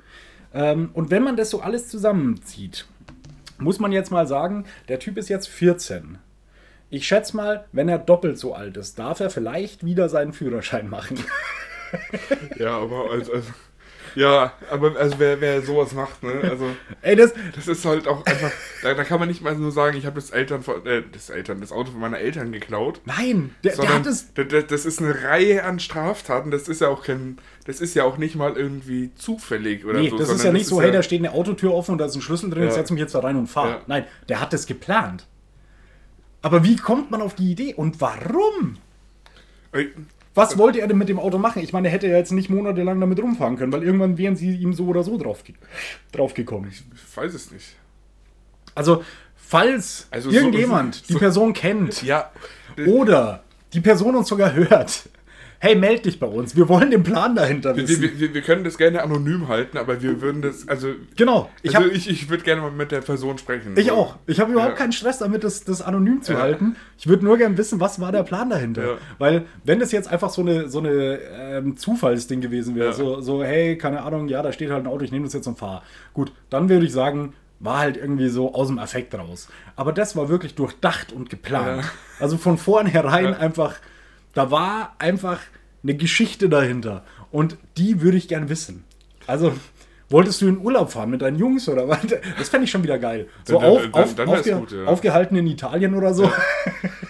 Ähm, 0.53 0.89
und 0.93 1.11
wenn 1.11 1.23
man 1.23 1.35
das 1.35 1.49
so 1.49 1.61
alles 1.61 1.89
zusammenzieht, 1.89 2.85
muss 3.59 3.79
man 3.79 3.91
jetzt 3.91 4.11
mal 4.11 4.27
sagen, 4.27 4.65
der 4.87 4.99
Typ 4.99 5.17
ist 5.17 5.29
jetzt 5.29 5.47
14. 5.47 6.17
Ich 6.89 7.05
schätze 7.05 7.35
mal, 7.35 7.65
wenn 7.71 7.89
er 7.89 7.97
doppelt 7.99 8.37
so 8.37 8.53
alt 8.53 8.77
ist, 8.77 8.97
darf 8.97 9.19
er 9.19 9.29
vielleicht 9.29 9.83
wieder 9.83 10.09
seinen 10.09 10.33
Führerschein 10.33 10.89
machen. 10.89 11.17
Ja, 12.59 12.77
aber 12.79 13.11
also, 13.11 13.31
also 13.31 13.49
ja, 14.15 14.53
aber 14.69 14.95
also 14.97 15.15
wer, 15.19 15.39
wer 15.41 15.61
sowas 15.61 15.93
macht, 15.93 16.23
ne, 16.23 16.41
also 16.43 16.65
Ey, 17.01 17.15
das, 17.15 17.33
das 17.55 17.67
ist 17.67 17.85
halt 17.85 18.07
auch 18.07 18.25
einfach, 18.25 18.51
da, 18.81 18.93
da 18.93 19.03
kann 19.03 19.19
man 19.19 19.27
nicht 19.27 19.41
mal 19.41 19.55
nur 19.55 19.71
sagen, 19.71 19.97
ich 19.97 20.05
habe 20.05 20.15
das 20.15 20.29
Eltern 20.31 20.63
von, 20.63 20.85
äh, 20.85 21.03
das 21.11 21.29
Eltern, 21.29 21.61
das 21.61 21.71
Auto 21.71 21.91
von 21.91 21.99
meiner 21.99 22.19
Eltern 22.19 22.51
geklaut. 22.51 23.01
nein, 23.05 23.55
der, 23.63 23.75
der 23.75 23.93
hat 23.93 24.05
es. 24.05 24.33
das, 24.33 24.67
das, 24.67 24.85
ist 24.85 25.01
eine 25.01 25.23
Reihe 25.23 25.63
an 25.63 25.79
Straftaten. 25.79 26.51
Das 26.51 26.67
ist 26.67 26.81
ja 26.81 26.87
auch 26.87 27.03
kein, 27.03 27.37
das 27.65 27.81
ist 27.81 27.93
ja 27.95 28.03
auch 28.03 28.17
nicht 28.17 28.35
mal 28.35 28.55
irgendwie 28.55 29.11
zufällig 29.15 29.85
oder 29.85 29.99
Nee, 29.99 30.09
so. 30.09 30.17
das 30.17 30.29
ist 30.29 30.43
ja 30.43 30.51
nicht 30.51 30.67
so, 30.67 30.81
hey, 30.81 30.91
da 30.91 31.03
steht 31.03 31.19
eine 31.19 31.33
Autotür 31.33 31.73
offen 31.73 31.91
und 31.93 31.97
da 31.97 32.05
ist 32.05 32.15
ein 32.15 32.21
Schlüssel 32.21 32.49
drin, 32.49 32.63
Ja. 32.63 32.69
ich 32.69 32.73
setze 32.75 32.93
mich 32.93 33.01
jetzt 33.01 33.15
da 33.15 33.19
rein 33.19 33.35
und 33.35 33.47
fahre. 33.47 33.69
Ja. 33.69 33.81
Nein, 33.87 34.05
der 34.29 34.39
hat 34.41 34.53
das 34.53 34.65
geplant. 34.65 35.25
Aber 36.41 36.63
wie 36.63 36.75
kommt 36.75 37.11
man 37.11 37.21
auf 37.21 37.35
die 37.35 37.51
Idee 37.51 37.73
und 37.73 37.99
warum? 37.99 38.77
Was 40.37 40.57
wollte 40.57 40.79
er 40.79 40.87
denn 40.87 40.97
mit 40.97 41.09
dem 41.09 41.19
Auto 41.19 41.37
machen? 41.37 41.61
Ich 41.63 41.73
meine, 41.73 41.87
er 41.87 41.91
hätte 41.91 42.07
ja 42.07 42.15
jetzt 42.17 42.31
nicht 42.31 42.49
monatelang 42.49 42.99
damit 42.99 43.19
rumfahren 43.21 43.57
können, 43.57 43.71
weil 43.73 43.83
irgendwann 43.83 44.17
wären 44.17 44.35
sie 44.35 44.55
ihm 44.55 44.71
so 44.73 44.85
oder 44.85 45.03
so 45.03 45.17
drauf, 45.17 45.43
drauf 46.11 46.33
gekommen. 46.33 46.69
Ich 46.71 46.83
weiß 47.17 47.33
es 47.33 47.51
nicht. 47.51 47.75
Also, 48.75 49.03
falls 49.35 50.07
Also 50.11 50.29
so- 50.29 50.37
irgendjemand 50.37 50.95
so- 50.95 51.13
die 51.13 51.15
Person 51.19 51.53
kennt 51.53 52.03
Ja, 52.03 52.31
oder 52.85 53.43
die 53.73 53.81
Person 53.81 54.15
uns 54.15 54.27
sogar 54.29 54.53
hört, 54.53 55.09
hey, 55.59 55.75
meld 55.75 56.05
dich 56.05 56.19
bei 56.19 56.27
uns. 56.27 56.55
Wir 56.55 56.69
wollen 56.69 56.91
den 56.91 57.03
Plan 57.03 57.35
dahinter 57.35 57.75
wissen. 57.75 58.01
wir, 58.01 58.19
wir, 58.19 58.33
wir 58.33 58.41
können 58.41 58.63
das 58.63 58.77
gerne 58.77 59.01
anonym 59.01 59.47
halten, 59.47 59.77
aber 59.77 60.01
wir 60.01 60.21
würden 60.21 60.41
das, 60.41 60.67
also, 60.67 60.89
genau, 61.15 61.49
ich 61.63 61.75
also 61.75 61.89
ich, 61.89 62.09
ich 62.09 62.29
würde 62.29 62.43
gerne 62.43 62.61
mal 62.61 62.71
mit 62.71 62.91
der 62.91 63.01
Person 63.01 63.37
sprechen. 63.37 63.73
Ich 63.75 63.87
so. 63.87 63.93
auch. 63.93 64.15
Ich 64.27 64.39
habe 64.39 64.51
überhaupt 64.51 64.73
Ja. 64.73 64.77
keinen 64.77 64.91
Stress 64.91 65.17
damit, 65.19 65.43
das, 65.43 65.63
das 65.63 65.81
anonym 65.81 66.21
zu 66.21 66.33
Ja. 66.33 66.39
halten. 66.39 66.75
Ich 66.97 67.07
würde 67.07 67.25
nur 67.25 67.37
gerne 67.37 67.57
wissen, 67.57 67.79
was 67.79 67.99
war 67.99 68.11
der 68.11 68.23
Plan 68.23 68.49
dahinter. 68.49 68.85
Ja. 68.85 68.97
Weil, 69.17 69.45
wenn 69.63 69.79
das 69.79 69.91
jetzt 69.91 70.07
einfach 70.07 70.29
so 70.29 70.41
eine, 70.41 70.69
so 70.69 70.79
eine 70.79 71.19
ähm, 71.39 71.77
Zufallsding 71.77 72.41
gewesen 72.41 72.75
wäre, 72.75 72.93
so, 72.93 73.21
so, 73.21 73.43
hey, 73.43 73.77
keine 73.77 74.03
Ahnung, 74.03 74.27
ja, 74.27 74.41
da 74.41 74.51
steht 74.51 74.69
halt 74.71 74.83
ein 74.85 74.87
Auto, 74.87 75.03
ich 75.05 75.11
nehme 75.11 75.25
das 75.25 75.33
jetzt 75.33 75.47
und 75.47 75.57
fahre. 75.57 75.81
Gut, 76.13 76.31
dann 76.49 76.69
würde 76.69 76.85
ich 76.85 76.91
sagen, 76.93 77.33
war 77.59 77.79
halt 77.79 77.97
irgendwie 77.97 78.29
so 78.29 78.53
aus 78.53 78.67
dem 78.67 78.77
Affekt 78.77 79.15
raus. 79.15 79.47
Aber 79.75 79.91
das 79.91 80.15
war 80.15 80.29
wirklich 80.29 80.53
durchdacht 80.53 81.11
und 81.11 81.29
geplant. 81.31 81.83
Ja. 81.83 81.89
Also 82.19 82.37
von 82.37 82.57
vornherein 82.59 83.25
Ja. 83.25 83.37
einfach, 83.37 83.75
da 84.37 84.51
war 84.51 84.95
einfach 84.99 85.39
eine 85.83 85.95
Geschichte 85.95 86.47
dahinter. 86.49 87.03
Und 87.31 87.57
die 87.77 88.01
würde 88.01 88.17
ich 88.17 88.27
gern 88.27 88.49
wissen. 88.49 88.83
Also, 89.25 89.53
wolltest 90.09 90.41
du 90.41 90.47
in 90.47 90.57
Urlaub 90.59 90.91
fahren 90.91 91.09
mit 91.09 91.21
deinen 91.21 91.37
Jungs 91.37 91.67
oder 91.67 91.87
was? 91.87 91.99
Das 92.37 92.49
fände 92.49 92.65
ich 92.65 92.71
schon 92.71 92.83
wieder 92.83 92.97
geil. 92.99 93.27
So 93.45 93.59
Dann- 93.59 93.69
auf, 93.69 93.81
dann- 93.81 93.93
auf, 94.03 94.15
dann 94.15 94.29
aufge, 94.29 94.51
gut, 94.55 94.71
ja. 94.71 94.85
aufgehalten 94.85 95.35
in 95.37 95.47
Italien 95.47 95.93
oder 95.95 96.13
so. 96.13 96.23
Ja, 96.23 96.31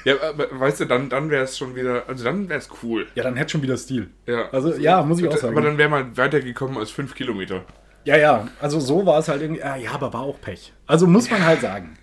Ja, 0.05 0.29
aber 0.29 0.47
weißt 0.59 0.79
du, 0.79 0.85
dann, 0.85 1.09
dann 1.09 1.29
wäre 1.29 1.43
es 1.43 1.57
schon 1.57 1.75
wieder, 1.75 2.03
also 2.07 2.23
dann 2.23 2.47
wäre 2.49 2.59
es 2.59 2.69
cool. 2.81 3.07
dann 3.15 3.35
hätte 3.35 3.51
schon 3.51 3.61
wieder 3.61 3.75
Stil. 3.77 4.09
Ja. 4.25 4.49
Also, 4.51 4.73
ja, 4.75 5.03
muss 5.03 5.19
ich 5.19 5.27
auch 5.27 5.35
sagen. 5.37 5.55
Aber 5.57 5.65
dann 5.67 5.77
wäre 5.77 5.89
man 5.89 6.15
weitergekommen 6.15 6.77
als 6.77 6.91
fünf 6.91 7.13
Kilometer. 7.13 7.65
ja, 8.05 8.15
ja, 8.17 8.47
also 8.61 8.79
so 8.79 9.05
war 9.05 9.19
es 9.19 9.27
halt 9.27 9.41
irgendwie. 9.41 9.61
Ja, 9.61 9.75
ja, 9.75 9.91
aber 9.91 10.13
war 10.13 10.21
auch 10.21 10.39
Pech. 10.39 10.71
Also 10.87 11.05
muss 11.07 11.29
man 11.29 11.45
halt 11.45 11.59
sagen. 11.61 11.97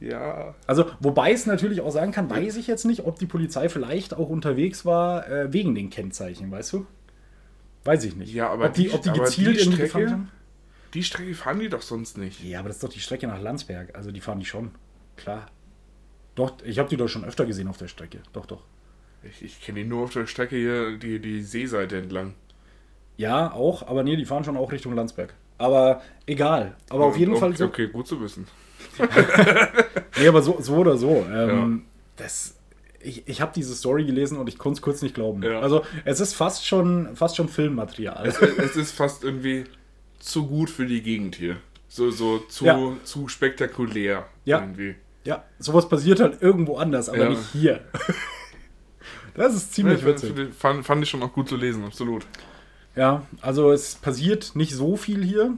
Ja. 0.00 0.54
Also, 0.66 0.86
wobei 1.00 1.32
es 1.32 1.46
natürlich 1.46 1.80
auch 1.80 1.90
sagen 1.90 2.12
kann, 2.12 2.30
weiß 2.30 2.56
ich 2.56 2.66
jetzt 2.66 2.84
nicht, 2.84 3.04
ob 3.04 3.18
die 3.18 3.26
Polizei 3.26 3.68
vielleicht 3.68 4.14
auch 4.14 4.28
unterwegs 4.28 4.84
war 4.84 5.28
äh, 5.28 5.52
wegen 5.52 5.74
den 5.74 5.90
Kennzeichen, 5.90 6.50
weißt 6.50 6.72
du? 6.72 6.86
Weiß 7.84 8.04
ich 8.04 8.16
nicht. 8.16 8.32
Ja, 8.32 8.50
aber 8.50 8.66
ob 8.66 8.74
die, 8.74 8.90
ob 8.90 9.02
die 9.02 9.10
gezielt 9.12 9.56
die 9.56 9.60
irgendwie 9.60 9.76
Strecke- 9.76 9.82
gefahren 9.82 10.10
haben? 10.10 10.30
Die 10.94 11.02
Strecke 11.02 11.34
fahren 11.34 11.58
die 11.60 11.68
doch 11.68 11.82
sonst 11.82 12.18
nicht. 12.18 12.42
Ja, 12.42 12.60
aber 12.60 12.68
das 12.68 12.78
ist 12.78 12.84
doch 12.84 12.88
die 12.88 13.00
Strecke 13.00 13.26
nach 13.26 13.40
Landsberg. 13.40 13.94
Also 13.94 14.10
die 14.10 14.20
fahren 14.20 14.40
die 14.40 14.46
schon. 14.46 14.70
Klar. 15.16 15.46
Doch, 16.34 16.54
ich 16.64 16.78
habe 16.78 16.88
die 16.88 16.96
doch 16.96 17.08
schon 17.08 17.24
öfter 17.24 17.46
gesehen 17.46 17.68
auf 17.68 17.76
der 17.76 17.88
Strecke. 17.88 18.18
Doch, 18.32 18.46
doch. 18.46 18.62
Ich, 19.22 19.42
ich 19.42 19.60
kenne 19.60 19.80
die 19.80 19.86
nur 19.86 20.04
auf 20.04 20.12
der 20.12 20.26
Strecke 20.26 20.56
hier, 20.56 20.96
die, 20.96 21.18
die 21.18 21.42
Seeseite 21.42 21.98
entlang. 21.98 22.34
Ja, 23.16 23.52
auch, 23.52 23.86
aber 23.86 24.04
nee, 24.04 24.16
die 24.16 24.24
fahren 24.24 24.44
schon 24.44 24.56
auch 24.56 24.70
Richtung 24.70 24.94
Landsberg. 24.94 25.34
Aber 25.58 26.02
egal. 26.24 26.76
Aber 26.88 27.06
auf 27.06 27.16
jeden 27.16 27.32
okay, 27.32 27.40
Fall 27.40 27.56
so. 27.56 27.64
Okay, 27.66 27.88
gut 27.88 28.06
zu 28.06 28.20
wissen. 28.20 28.46
Nee, 30.20 30.26
aber 30.28 30.42
so, 30.42 30.58
so 30.60 30.76
oder 30.76 30.96
so. 30.96 31.24
Ähm, 31.32 31.84
das, 32.16 32.56
ich 33.00 33.28
ich 33.28 33.40
habe 33.40 33.52
diese 33.54 33.74
Story 33.74 34.04
gelesen 34.04 34.36
und 34.38 34.48
ich 34.48 34.58
konnte 34.58 34.78
es 34.78 34.82
kurz 34.82 35.00
nicht 35.02 35.14
glauben. 35.14 35.42
Ja. 35.42 35.60
Also 35.60 35.84
es 36.04 36.18
ist 36.20 36.34
fast 36.34 36.66
schon, 36.66 37.14
fast 37.14 37.36
schon 37.36 37.48
Filmmaterial. 37.48 38.26
Es, 38.26 38.40
es 38.40 38.74
ist 38.76 38.92
fast 38.92 39.22
irgendwie 39.22 39.64
zu 40.18 40.46
gut 40.46 40.70
für 40.70 40.86
die 40.86 41.02
Gegend 41.02 41.36
hier. 41.36 41.56
So, 41.88 42.10
so 42.10 42.38
zu, 42.38 42.64
Ja. 42.66 42.92
zu 43.04 43.28
spektakulär. 43.28 44.26
Ja. 44.44 44.60
Irgendwie. 44.60 44.96
Ja, 45.24 45.44
sowas 45.60 45.88
passiert 45.88 46.18
halt 46.20 46.42
irgendwo 46.42 46.76
anders, 46.78 47.08
aber 47.08 47.18
Ja. 47.24 47.28
nicht 47.30 47.52
hier. 47.52 47.80
Das 49.34 49.54
ist 49.54 49.72
ziemlich 49.72 50.00
Ja, 50.00 50.06
witzig. 50.08 50.32
fand, 50.58 50.84
fand 50.84 51.02
ich 51.04 51.08
schon 51.10 51.22
auch 51.22 51.32
gut 51.32 51.48
zu 51.48 51.54
lesen, 51.56 51.84
absolut. 51.84 52.26
Ja, 52.96 53.24
also 53.40 53.70
es 53.70 53.94
passiert 53.94 54.56
nicht 54.56 54.74
so 54.74 54.96
viel 54.96 55.22
hier, 55.24 55.52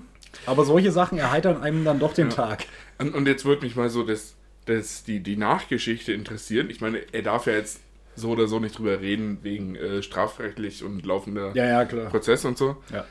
aber 0.47 0.65
solche 0.65 0.93
Sachen 0.93 1.19
erheitern 1.19 1.63
einem 1.63 1.85
dann 1.85 1.99
doch 1.99 2.15
den 2.15 2.31
Tag. 2.31 2.67
Und, 2.99 3.15
und 3.15 3.27
jetzt 3.27 3.45
würde 3.45 3.63
mich 3.63 3.77
mal 3.77 3.91
so 3.91 4.03
das, 4.03 4.35
das, 4.67 5.05
die, 5.05 5.21
die 5.21 5.37
Nachgeschichte 5.37 6.13
interessieren. 6.13 6.71
Ich 6.71 6.81
meine, 6.81 6.99
er 7.13 7.23
darf 7.23 7.47
ja 7.47 7.55
jetzt 7.55 7.81
so 8.17 8.31
oder 8.31 8.47
so 8.49 8.59
nicht 8.59 8.79
drüber 8.79 9.01
reden, 9.01 9.39
wegen 9.43 9.77
äh, 9.77 10.03
strafrechtlich 10.03 10.85
und 10.85 11.05
laufender 11.07 11.53
Ja, 11.55 11.65
ja, 11.65 11.85
klar. 11.85 12.11
Prozess 12.11 12.45
und 12.45 12.59
so. 12.59 12.77
Ja. 12.93 13.05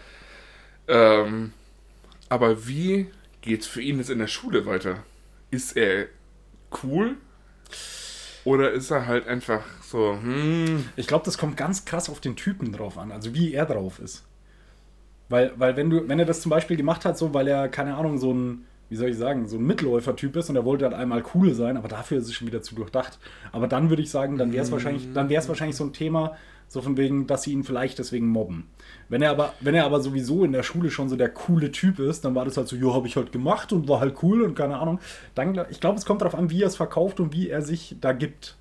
Ähm, 0.88 1.54
aber 2.30 2.68
wie 2.68 3.08
geht's 3.42 3.68
für 3.68 3.82
ihn 3.82 3.98
jetzt 3.98 4.10
in 4.10 4.20
der 4.20 4.28
Schule 4.28 4.66
weiter? 4.66 5.04
Ist 5.52 5.76
er 5.78 6.08
cool? 6.84 7.16
Oder 8.44 8.72
ist 8.72 8.92
er 8.92 9.06
halt 9.06 9.28
einfach 9.28 9.64
so, 9.84 10.14
hm, 10.14 10.86
Ich 10.96 11.08
glaube, 11.08 11.26
das 11.26 11.38
kommt 11.38 11.58
ganz 11.58 11.86
krass 11.86 12.10
auf 12.10 12.20
den 12.20 12.36
Typen 12.36 12.72
drauf 12.72 12.98
an, 12.98 13.12
also 13.12 13.34
wie 13.34 13.54
er 13.54 13.66
drauf 13.66 14.00
ist. 14.00 14.24
Weil, 15.30 15.54
weil 15.58 15.78
wenn 15.78 15.90
du, 15.90 16.08
wenn 16.08 16.20
er 16.20 16.26
das 16.26 16.42
zum 16.42 16.50
Beispiel 16.50 16.76
gemacht 16.78 17.06
hat, 17.06 17.18
so 17.18 17.34
weil 17.34 17.48
er, 17.48 17.70
keine 17.70 17.96
Ahnung, 17.96 18.18
so 18.18 18.34
ein, 18.34 18.66
wie 18.90 18.96
soll 18.96 19.10
ich 19.10 19.18
sagen, 19.18 19.48
so 19.48 19.58
ein 19.58 19.64
Mitläufer-Typ 19.66 20.36
ist 20.36 20.50
und 20.50 20.56
er 20.56 20.66
wollte 20.66 20.86
halt 20.86 20.96
einmal 20.96 21.24
cool 21.36 21.54
sein, 21.54 21.78
aber 21.78 21.88
dafür 21.88 22.18
ist 22.18 22.26
es 22.26 22.34
schon 22.34 22.48
wieder 22.48 22.62
zu 22.64 22.74
durchdacht. 22.76 23.20
Aber 23.52 23.68
dann 23.68 23.90
würde 23.90 24.02
ich 24.02 24.10
sagen, 24.10 24.38
dann 24.38 24.52
wäre 24.52 24.64
es 24.64 24.72
wahrscheinlich, 24.72 25.08
dann 25.14 25.30
wäre 25.30 25.42
es 25.42 25.48
wahrscheinlich 25.48 25.76
so 25.76 25.84
ein 25.84 25.94
Thema, 25.94 26.36
so 26.68 26.82
von 26.82 26.98
wegen, 26.98 27.28
dass 27.28 27.44
sie 27.44 27.52
ihn 27.54 27.64
vielleicht 27.64 28.00
deswegen 28.00 28.28
mobben. 28.28 28.68
Wenn 29.08 29.22
er 29.22 29.30
aber, 29.32 29.54
wenn 29.60 29.76
er 29.76 29.86
aber 29.86 30.02
sowieso 30.02 30.44
in 30.44 30.52
der 30.52 30.64
Schule 30.64 30.90
schon 30.92 31.10
so 31.10 31.16
der 31.16 31.30
coole 31.30 31.72
Typ 31.72 32.00
ist, 32.00 32.26
dann 32.26 32.34
war 32.36 32.46
das 32.46 32.58
halt 32.58 32.68
so, 32.68 32.76
ja, 32.76 32.94
habe 32.94 33.08
ich 33.08 33.16
halt 33.16 33.32
gemacht 33.32 33.72
und 33.74 33.88
war 33.88 34.00
halt 34.00 34.16
cool 34.24 34.42
und 34.42 34.56
keine 34.56 34.78
Ahnung. 34.80 35.00
Dann, 35.36 35.60
ich 35.70 35.80
glaube, 35.80 35.98
es 36.00 36.06
kommt 36.06 36.22
darauf 36.22 36.36
an, 36.36 36.50
wie 36.50 36.62
er 36.64 36.68
es 36.68 36.76
verkauft 36.76 37.20
und 37.20 37.34
wie 37.34 37.50
er 37.50 37.62
sich 37.62 37.96
da 38.02 38.14
gibt. 38.14 38.56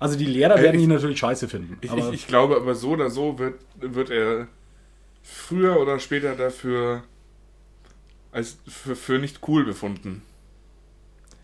Also 0.00 0.16
die 0.18 0.26
Lehrer 0.26 0.56
Äh, 0.58 0.62
werden 0.62 0.76
ich- 0.76 0.82
ihn 0.84 0.90
natürlich 0.90 1.18
scheiße 1.18 1.48
finden. 1.48 1.78
ich, 1.80 1.90
aber 1.90 2.00
ich, 2.08 2.12
ich 2.14 2.26
glaube 2.28 2.56
aber 2.56 2.74
so 2.76 2.90
oder 2.90 3.10
so 3.10 3.38
wird, 3.38 3.54
wird 3.80 4.10
er 4.10 4.48
früher 5.24 5.80
oder 5.80 5.98
später 5.98 6.36
dafür 6.36 7.02
als 8.30 8.58
für, 8.68 8.94
für 8.94 9.18
nicht 9.18 9.40
cool 9.48 9.64
befunden. 9.64 10.22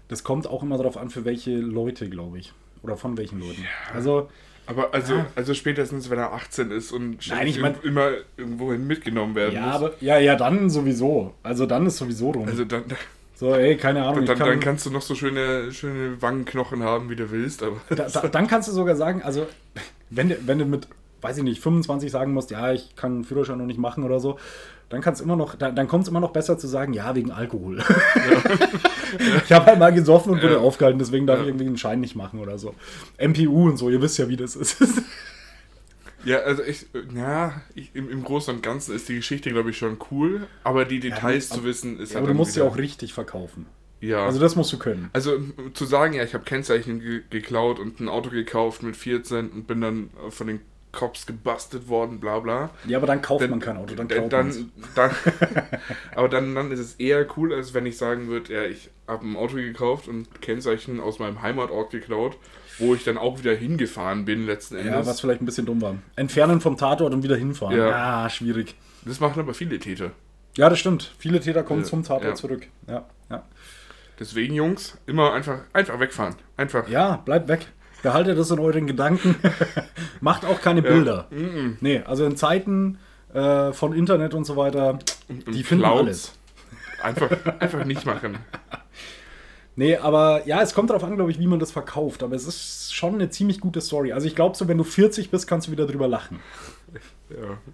das 0.09 0.23
kommt 0.25 0.47
auch 0.49 0.62
immer 0.62 0.77
darauf 0.77 0.97
an, 0.97 1.09
für 1.11 1.25
welche 1.25 1.57
Leute, 1.57 2.09
glaube 2.11 2.38
ich. 2.38 2.53
Oder 2.83 2.97
von 2.97 3.16
welchen 3.16 3.38
Leuten. 3.40 3.64
Also, 3.95 4.29
Aber 4.66 4.93
also, 4.95 5.14
Ah. 5.14 5.27
also 5.37 5.55
spätestens, 5.55 6.11
wenn 6.11 6.19
er 6.19 6.33
18 6.33 6.71
ist 6.73 6.90
und 6.93 7.29
Nein, 7.29 7.47
ich 7.47 7.61
mein- 7.61 7.77
immer 7.83 8.11
irgendwohin 8.37 8.87
mitgenommen 8.87 9.35
werden 9.37 9.55
ja, 9.55 9.66
muss. 9.66 9.75
aber, 9.77 9.93
ja, 10.01 10.19
ja, 10.19 10.35
dann 10.37 10.69
sowieso. 10.71 11.35
Also 11.43 11.66
dann 11.66 11.87
ist 11.87 11.97
sowieso 11.99 12.31
rum. 12.33 12.47
Also 12.49 12.64
dann, 12.64 12.85
so, 13.35 13.55
ey, 13.55 13.77
keine 13.77 14.05
Ahnung. 14.05 14.27
dann, 14.27 14.37
kann, 14.38 14.49
dann 14.49 14.61
kannst 14.61 14.85
du 14.87 14.90
noch 14.90 15.03
so 15.03 15.14
schöne, 15.14 15.71
schöne 15.73 16.21
Wangenknochen 16.21 16.83
haben, 16.83 17.09
wie 17.11 17.16
du 17.16 17.31
willst, 17.31 17.62
aber 17.62 17.81
da, 17.90 18.09
da, 18.09 18.29
dann 18.29 18.47
kannst 18.49 18.69
du 18.69 18.73
sogar 18.73 18.97
sagen, 18.97 19.23
also, 19.23 19.47
wenn 20.11 20.29
du, 20.31 20.38
wenn 20.47 20.59
du 20.59 20.64
mit 20.64 20.88
weiß 21.22 21.38
ich 21.38 21.42
nicht, 21.44 21.61
25 21.61 22.11
sagen 22.11 22.33
musst, 22.33 22.50
ja, 22.50 22.72
ich 22.72 22.94
kann 22.96 23.12
einen 23.16 23.24
Führerschein 23.24 23.59
noch 23.59 23.66
nicht 23.66 23.78
machen 23.78 24.04
oder 24.04 24.20
so, 24.20 24.38
dann 24.88 25.00
kann's 25.00 25.20
immer 25.20 25.37
noch, 25.37 25.54
dann, 25.54 25.76
dann 25.76 25.87
kommt 25.88 26.04
es 26.04 26.09
immer 26.09 26.20
noch 26.20 26.33
besser 26.33 26.59
zu 26.59 26.66
sagen, 26.66 26.92
ja, 26.92 27.14
wegen 27.14 27.30
Alkohol. 27.30 27.78
ich 29.44 29.52
habe 29.52 29.66
halt 29.66 29.78
mal 29.78 29.92
gesoffen 29.92 30.33
und 30.33 30.42
wurde 30.42 30.54
Ja. 30.54 30.61
aufgehalten, 30.61 30.98
deswegen 30.98 31.26
darf 31.26 31.38
Ja. 31.38 31.42
ich 31.42 31.48
irgendwie 31.48 31.66
einen 31.66 31.78
Schein 31.78 32.00
nicht 32.00 32.16
machen 32.16 32.40
oder 32.40 32.59
so. 32.59 32.74
MPU 33.18 33.68
und 33.68 33.76
so, 33.76 33.90
ihr 33.90 34.00
wisst 34.02 34.18
ja, 34.18 34.28
wie 34.28 34.37
das 34.37 34.56
ist. 34.56 34.76
Ja, 36.22 36.40
also 36.40 36.62
ich, 36.62 36.85
ja, 37.14 37.62
ich, 37.74 37.92
im, 37.94 38.11
im 38.11 38.22
Großen 38.22 38.54
und 38.54 38.62
Ganzen 38.62 38.94
ist 38.94 39.09
die 39.09 39.14
Geschichte, 39.14 39.48
glaube 39.50 39.70
ich, 39.70 39.78
schon 39.78 39.96
cool, 40.11 40.46
aber 40.64 40.85
die 40.85 41.00
Details 41.00 41.50
aber- 41.50 41.61
zu 41.62 41.66
wissen 41.66 41.98
ist 41.98 42.11
aber 42.11 42.16
halt 42.16 42.24
du 42.24 42.28
dann 42.28 42.37
musst 42.37 42.52
sie 42.52 42.61
auch 42.61 42.76
richtig 42.76 43.14
verkaufen. 43.14 43.64
Ja. 44.02 44.26
Also 44.26 44.38
das 44.38 44.54
musst 44.54 44.70
du 44.70 44.78
können. 44.78 45.09
Also 45.14 45.38
zu 45.72 45.87
sagen, 45.87 46.12
ja, 46.12 46.22
ich 46.22 46.35
habe 46.35 46.44
Kennzeichen 46.44 47.00
ge 47.00 47.22
geklaut 47.30 47.78
und 47.78 48.00
ein 48.00 48.11
Auto 48.11 48.28
gekauft 48.28 48.83
mit 48.83 48.96
14 48.96 49.48
und 49.48 49.66
bin 49.66 49.80
dann 49.80 50.11
von 50.28 50.46
den 50.46 50.61
Cops 50.92 51.26
gebastelt 51.26 51.88
worden, 51.88 52.18
bla 52.20 52.38
bla. 52.40 52.70
Ja, 52.87 52.98
aber 52.98 53.07
dann 53.07 53.22
kauft 53.22 53.42
Dann- 53.42 53.50
man 53.50 53.61
kein 53.61 53.76
Auto, 53.76 53.94
dann 53.94 54.09
man's. 54.09 54.29
dann, 54.29 54.64
dann 54.94 55.11
aber 56.16 56.29
dann, 56.29 56.55
dann 56.55 56.72
ist 56.72 56.81
es 56.81 56.94
eher 56.94 57.26
cool, 57.37 57.53
als 57.55 57.74
wenn 57.74 57.87
ich 57.87 57.96
sagen 57.96 58.29
würde, 58.29 58.53
ja, 58.53 58.62
ich 58.64 58.90
habe 59.07 59.26
ein 59.26 59.37
Auto 59.37 59.55
gekauft 59.57 60.09
und 60.09 60.40
Kennzeichen 60.42 61.00
aus 61.00 61.18
meinem 61.18 61.42
Heimatort 61.42 61.90
geklaut, 61.90 62.37
wo 62.79 62.94
ich 62.94 63.05
dann 63.05 63.18
auch 63.18 63.38
wieder 63.38 63.55
hingefahren 63.55 64.24
bin 64.24 64.46
letzten 64.46 64.76
Ja, 64.76 64.83
Endes. 64.83 65.07
was 65.07 65.20
vielleicht 65.20 65.42
ein 65.42 65.46
bisschen 65.46 65.66
dumm 65.66 65.81
war. 65.81 65.94
Entfernen 66.16 66.61
vom 66.61 66.76
Tatort 66.76 67.12
und 67.12 67.22
wieder 67.22 67.37
hinfahren. 67.37 67.76
Ja. 67.76 67.88
Ja, 68.24 68.31
schwierig. 68.31 68.74
das 69.05 69.20
machen 69.20 69.38
aber 69.40 69.55
viele 69.55 69.79
Täter. 69.79 70.11
Ja, 70.57 70.68
das 70.68 70.79
stimmt. 70.81 71.14
Viele 71.18 71.40
Täter 71.40 71.62
kommen 71.62 71.83
Ja, 71.83 71.87
zum 71.87 72.03
Tatort 72.03 72.24
ja. 72.24 72.35
zurück. 72.35 72.66
Ja, 72.88 73.05
ja. 73.31 73.44
Deswegen, 74.18 74.55
Jungs, 74.55 74.98
immer 75.07 75.33
einfach, 75.33 75.61
einfach 75.72 75.98
wegfahren. 76.00 76.35
Einfach. 76.57 76.88
ja, 76.88 77.16
bleibt 77.16 77.48
weg. 77.48 77.66
Behaltet 78.02 78.38
das 78.38 78.50
in 78.50 78.58
euren 78.58 78.86
Gedanken. 78.86 79.36
Macht 80.20 80.44
auch 80.44 80.60
keine 80.60 80.82
Bilder. 80.82 81.26
Mhm. 81.30 81.76
Nee, 81.80 82.02
also 82.06 82.24
in 82.24 82.36
Zeiten 82.36 82.98
äh, 83.34 83.72
von 83.72 83.92
Internet 83.92 84.34
und 84.34 84.44
so 84.44 84.56
weiter, 84.56 84.98
Und 85.28 85.46
die 85.54 85.62
finden 85.62 85.84
Clouds. 85.84 86.00
alles. 86.00 86.32
Einfach, 87.02 87.30
einfach 87.60 87.84
nicht 87.84 88.04
machen. 88.06 88.38
Nee, 89.76 89.96
aber 89.96 90.46
ja, 90.46 90.60
es 90.60 90.74
kommt 90.74 90.90
darauf 90.90 91.04
an, 91.04 91.14
glaube 91.16 91.30
ich, 91.30 91.38
wie 91.38 91.46
man 91.46 91.58
das 91.58 91.70
verkauft. 91.70 92.22
Aber 92.22 92.36
es 92.36 92.46
ist 92.46 92.92
schon 92.94 93.14
eine 93.14 93.30
ziemlich 93.30 93.60
gute 93.60 93.80
Story. 93.80 94.12
Also 94.12 94.26
ich 94.26 94.34
glaube, 94.34 94.54
so 94.54 94.68
wenn 94.68 94.76
du 94.76 94.84
40 94.84 95.30
bist, 95.30 95.46
kannst 95.46 95.68
du 95.68 95.72
wieder 95.72 95.86
drüber 95.86 96.08
lachen. 96.08 96.40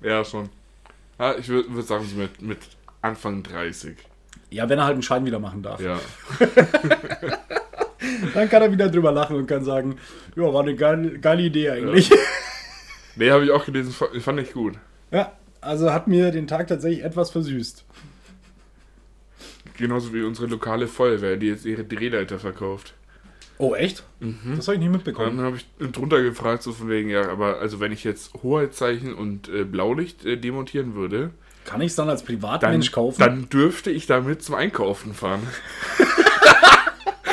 Ja, 0.03 0.09
ja 0.11 0.25
schon. 0.25 0.51
Ja, 1.19 1.35
ich 1.37 1.49
würde 1.49 1.75
würd 1.75 1.87
sagen, 1.87 2.05
so 2.05 2.15
mit, 2.17 2.43
mit 2.43 2.59
Anfang 3.01 3.43
30. 3.43 3.97
Ja, 4.51 4.69
wenn 4.69 4.79
er 4.79 4.85
halt 4.85 4.93
einen 4.93 5.03
Schein 5.03 5.25
wieder 5.25 5.39
machen 5.41 5.63
darf. 5.63 5.81
Ja. 5.81 5.99
Dann 8.35 8.49
kann 8.49 8.63
er 8.63 8.71
wieder 8.73 8.89
drüber 8.89 9.13
lachen 9.13 9.37
und 9.37 9.47
kann 9.47 9.65
sagen, 9.65 9.97
ja, 10.37 10.43
war 10.53 10.63
eine 10.63 10.75
geile, 10.77 11.19
geile 11.19 11.43
Idee 11.43 11.71
eigentlich. 11.71 12.11
Nee, 13.19 13.31
habe 13.31 13.47
ich 13.47 13.51
auch 13.51 13.65
gelesen, 13.65 13.93
fa- 13.93 14.09
fand 14.21 14.41
ich 14.41 14.53
gut. 14.53 14.75
Ja, 15.11 15.33
also 15.63 15.91
hat 15.91 16.07
mir 16.07 16.31
den 16.33 16.47
Tag 16.47 16.67
tatsächlich 16.67 17.03
etwas 17.03 17.31
versüßt. 17.31 17.83
Genauso 19.79 20.13
wie 20.13 20.23
unsere 20.23 20.49
lokale 20.49 20.87
Feuerwehr, 20.87 21.39
die 21.39 21.47
jetzt 21.47 21.65
ihre 21.65 21.83
Drehleiter 21.85 22.39
verkauft. 22.39 22.93
Oh, 23.57 23.75
echt? 23.75 24.05
Das 24.55 24.69
habe 24.69 24.75
ich 24.75 24.81
nicht 24.83 24.93
mitbekommen. 24.93 25.39
Dann 25.39 25.47
habe 25.47 25.57
ich 25.57 25.67
drunter 25.93 26.23
gefragt, 26.23 26.63
so 26.63 26.73
von 26.73 26.91
wegen, 26.91 27.09
ja, 27.09 27.27
aber 27.31 27.59
also 27.59 27.81
wenn 27.81 27.91
ich 27.91 28.05
jetzt 28.05 28.35
Hoheitszeichen 28.43 29.15
und 29.15 29.49
äh, 29.49 29.65
Blaulicht 29.65 30.27
äh, 30.27 30.37
demontieren 30.37 30.95
würde, 30.95 31.31
Kann 31.65 31.81
ich 31.81 31.87
es 31.93 31.97
dann 31.97 32.11
als 32.11 32.21
dann, 32.21 32.27
Privatmensch 32.27 32.93
kaufen? 32.93 33.19
dann 33.19 33.49
dürfte 33.49 33.91
ich 33.91 34.05
damit 34.05 34.43
zum 34.43 34.57
Einkaufen 34.57 35.15
fahren. 35.15 35.41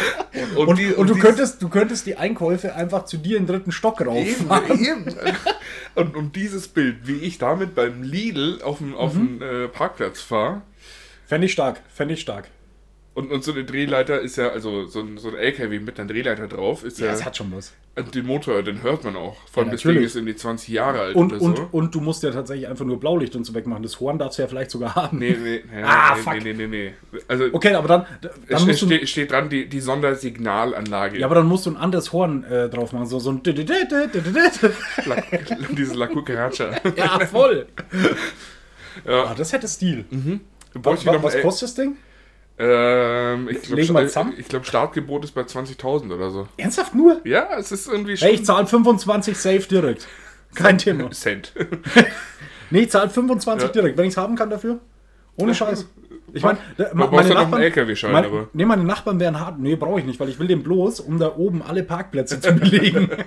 und, 0.56 0.78
die- 0.80 0.94
und 0.94 1.10
du, 1.10 1.13
dies- 1.13 1.24
könntest, 1.24 1.62
du 1.62 1.70
könntest 1.70 2.06
die 2.06 2.16
Einkäufe 2.18 2.76
einfach 2.76 3.06
zu 3.06 3.18
dir 3.18 3.38
in 3.38 3.46
den 3.46 3.54
dritten 3.56 3.72
Stock 3.72 4.00
rauf. 4.06 4.18
Eben, 4.26 4.84
eben. 4.84 5.16
Und 5.96 6.16
um 6.16 6.32
dieses 6.32 6.68
Bild, 6.68 7.08
wie 7.08 7.18
ich 7.18 7.38
damit 7.38 7.76
beim 7.76 8.02
Lidl 8.02 8.62
auf 8.63 8.80
dem, 8.80 8.96
auf 8.96 9.13
Mhm. 9.13 9.39
dem 9.39 9.66
äh, 9.66 9.68
Parkplatz 9.68 10.22
fahre, 10.22 10.62
Fände 11.28 11.46
ich 11.46 11.54
stark, 11.54 11.82
fände 11.94 12.13
ich 12.16 12.22
stark. 12.22 12.50
Und, 13.15 13.32
und 13.32 13.43
so 13.43 13.52
eine 13.52 13.63
Drehleiter 13.63 14.19
ist 14.21 14.38
ja, 14.38 14.49
also 14.49 14.86
so 14.88 15.02
ein, 15.02 15.17
so 15.17 15.30
ein 15.30 15.36
LKW 15.36 15.80
mit 15.80 15.99
einer 15.99 16.08
Drehleiter 16.12 16.47
drauf, 16.47 16.84
ist 16.84 16.99
Ja, 16.99 17.08
ja, 17.08 17.13
es 17.13 17.23
hat 17.23 17.38
schon 17.38 17.52
was. 17.56 17.73
und 17.95 18.15
den 18.15 18.26
Motor, 18.26 18.63
den 18.63 18.82
hört 18.82 19.04
man 19.04 19.15
auch. 19.15 19.38
Vor 19.52 19.62
allem 19.62 19.67
Ja, 19.67 19.73
das 19.73 19.84
Ding 19.84 20.02
ist 20.02 20.15
irgendwie 20.15 20.36
20 20.36 20.69
Jahre 20.69 20.99
alt 21.02 21.15
Und, 21.15 21.32
oder 21.34 21.41
und, 21.41 21.58
so. 21.58 21.67
und 21.71 21.93
du 21.93 22.02
musst 22.02 22.23
ja 22.23 22.32
tatsächlich 22.32 22.67
einfach 22.67 22.86
nur 22.86 22.99
Blaulicht 22.99 23.36
und 23.36 23.43
so 23.43 23.54
wegmachen. 23.54 23.84
Das 23.84 23.99
Horn 23.99 24.17
darfst 24.17 24.39
du 24.39 24.41
ja 24.43 24.47
vielleicht 24.47 24.71
sogar 24.71 24.95
haben. 24.95 25.19
Nee, 25.19 25.38
nee, 25.39 25.62
nee, 25.71 25.84
Ah, 25.84 26.15
nee, 26.15 26.21
fuck. 26.21 26.34
nee, 26.34 26.54
nee, 26.54 26.67
nee, 26.67 26.93
nee. 27.12 27.19
Also, 27.28 27.45
Okay, 27.54 27.76
aber 27.76 27.88
dann, 27.88 28.06
dann 28.49 28.65
musst 28.65 28.82
du, 28.82 28.86
steht, 28.88 29.08
steht 29.10 29.32
dran, 29.32 29.47
die, 29.49 29.67
die 29.69 29.80
Sondersignalanlage. 29.80 31.19
ja, 31.19 31.26
aber 31.28 31.36
dann 31.36 31.45
musst 31.47 31.65
du 31.67 31.69
ein 31.71 31.78
anderes 31.78 32.12
Horn 32.13 32.43
äh, 32.45 32.67
drauf 32.69 32.93
machen. 32.93 33.06
So, 33.06 33.19
so 33.19 33.30
ein 33.32 33.41
La, 35.06 35.17
diese 35.71 35.93
La 35.95 36.08
Cucaracha. 36.08 36.71
Ja, 36.97 37.19
voll. 37.28 37.67
Ja. 39.06 39.26
Ah, 39.26 39.36
das 39.38 39.52
hätte 39.54 39.67
Stil. 39.67 40.06
Ich 40.12 40.84
Was, 40.84 41.06
was 41.06 41.41
kostet 41.41 41.69
das 41.69 41.76
Ding? 41.76 41.97
Ähm, 42.60 43.50
ich 43.50 43.63
glaube, 43.63 43.82
ich 44.38 44.48
glaub, 44.48 44.66
Startgebot 44.66 45.24
ist 45.24 45.32
bei 45.34 45.42
20.000 45.42 46.13
oder 46.13 46.30
so. 46.30 46.48
Ernsthaft 46.58 46.94
nur? 46.94 47.20
Ja, 47.26 47.50
es 47.58 47.72
ist 47.72 47.88
irgendwie 47.88 48.16
Hey, 48.16 48.34
ich 48.36 48.46
zahle 48.46 48.68
25 48.68 49.36
safe 49.38 49.68
direkt. 49.68 50.08
Kein 50.54 50.78
Thema. 50.78 51.10
Cent. 51.12 51.54
Nee, 52.70 52.82
ich 52.82 52.89
zahle 52.89 53.08
25 53.10 53.68
Ja. 53.68 53.72
direkt, 53.72 53.98
wenn 54.00 54.06
ich 54.06 54.13
es 54.13 54.18
haben 54.18 54.36
kann 54.36 54.50
dafür. 54.50 54.80
Ohne 55.36 55.54
Scheiß. 55.54 55.86
Ich 56.34 56.42
meine, 56.42 56.58
ja 56.78 56.92
noch 56.96 57.12
einen 57.12 57.62
LKW-Schein, 57.62 58.12
meine, 58.12 58.26
aber. 58.28 58.48
nee, 58.54 58.66
meine 58.66 58.84
Nachbarn 58.84 59.20
wären 59.20 59.39
hart. 59.39 59.60
Nee, 59.60 59.76
brauche 59.76 60.00
ich 60.00 60.06
nicht, 60.08 60.20
weil 60.20 60.30
ich 60.30 60.39
will 60.39 60.48
den 60.48 60.63
bloß, 60.63 61.00
um 61.02 61.20
da 61.20 61.36
oben 61.36 61.62
alle 61.62 61.84
Parkplätze 61.84 62.42
zu 62.42 62.52
belegen. 62.54 63.10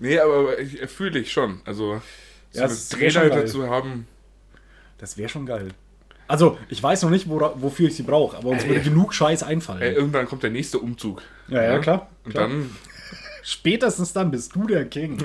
Nee, 0.00 0.18
aber 0.18 0.58
ich 0.58 0.78
fühle 0.90 1.20
ich 1.20 1.32
schon. 1.32 1.60
Also, 1.64 2.02
so 2.50 2.58
Ja, 2.60 2.64
eine 2.66 2.74
schon 2.74 2.98
Drehleiter 2.98 3.46
zu 3.46 3.70
haben. 3.70 4.06
Das 4.98 5.16
wäre 5.16 5.28
schon 5.28 5.46
geil. 5.46 5.68
Also, 6.28 6.58
ich 6.68 6.82
weiß 6.82 7.02
noch 7.02 7.10
nicht, 7.10 7.28
wora, 7.28 7.54
wofür 7.56 7.88
ich 7.88 7.96
sie 7.96 8.02
brauche, 8.02 8.36
aber 8.36 8.50
uns 8.50 8.62
Ey. 8.62 8.68
würde 8.68 8.82
genug 8.82 9.14
Scheiß 9.14 9.42
einfallen. 9.42 9.82
Ey, 9.82 9.94
irgendwann 9.94 10.26
kommt 10.26 10.42
der 10.42 10.50
nächste 10.50 10.78
Umzug. 10.78 11.22
ja, 11.48 11.62
ja, 11.62 11.78
klar. 11.78 12.08
Und 12.24 12.32
klar. 12.32 12.48
dann. 12.48 12.70
Spätestens 13.42 14.12
dann 14.12 14.30
bist 14.30 14.54
du 14.54 14.66
der 14.66 14.84
King. 14.84 15.18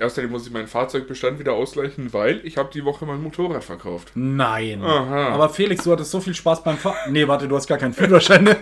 Außerdem 0.00 0.30
muss 0.30 0.46
ich 0.46 0.52
meinen 0.52 0.66
Fahrzeugbestand 0.66 1.38
wieder 1.38 1.52
ausgleichen, 1.52 2.12
weil 2.12 2.40
ich 2.44 2.56
habe 2.56 2.70
die 2.72 2.84
Woche 2.84 3.06
mein 3.06 3.22
Motorrad 3.22 3.64
verkauft. 3.64 4.12
Nein. 4.14 4.82
Aha. 4.82 5.28
Aber 5.28 5.48
Felix, 5.48 5.84
du 5.84 5.92
hattest 5.92 6.10
so 6.10 6.20
viel 6.20 6.34
Spaß 6.34 6.64
beim 6.64 6.76
Fahren. 6.76 7.12
Nee, 7.12 7.26
warte, 7.28 7.48
du 7.48 7.56
hast 7.56 7.66
gar 7.66 7.78
keinen 7.78 7.94
Führerschein. 7.94 8.44
du 8.44 8.56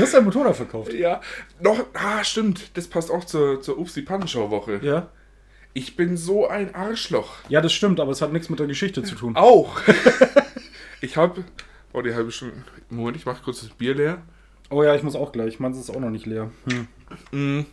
hast 0.00 0.14
dein 0.14 0.24
Motorrad 0.24 0.56
verkauft. 0.56 0.94
Ja, 0.94 1.20
noch. 1.60 1.78
Ah, 1.94 2.22
stimmt. 2.24 2.76
Das 2.76 2.86
passt 2.86 3.10
auch 3.10 3.24
zur, 3.24 3.60
zur 3.60 3.78
Upsi 3.78 4.02
Pannenschau-Woche. 4.02 4.80
Ja. 4.82 5.08
Ich 5.74 5.96
bin 5.96 6.16
so 6.16 6.48
ein 6.48 6.74
Arschloch. 6.74 7.36
Ja, 7.48 7.60
das 7.60 7.72
stimmt, 7.72 8.00
aber 8.00 8.10
es 8.10 8.20
hat 8.22 8.32
nichts 8.32 8.48
mit 8.48 8.58
der 8.58 8.66
Geschichte 8.66 9.02
zu 9.02 9.14
tun. 9.14 9.36
Auch. 9.36 9.80
ich 11.00 11.16
habe. 11.16 11.44
Oh, 11.92 12.02
die 12.02 12.14
halbe 12.14 12.30
Stunde. 12.32 12.56
Moment, 12.90 13.16
ich 13.16 13.26
mache 13.26 13.42
kurz 13.44 13.60
das 13.60 13.70
Bier 13.70 13.94
leer. 13.94 14.18
Oh 14.70 14.82
ja, 14.82 14.94
ich 14.94 15.02
muss 15.02 15.14
auch 15.14 15.32
gleich. 15.32 15.60
Meins 15.60 15.78
ist 15.78 15.90
auch 15.90 16.00
noch 16.00 16.10
nicht 16.10 16.26
leer. 16.26 16.50
Hm. 17.30 17.66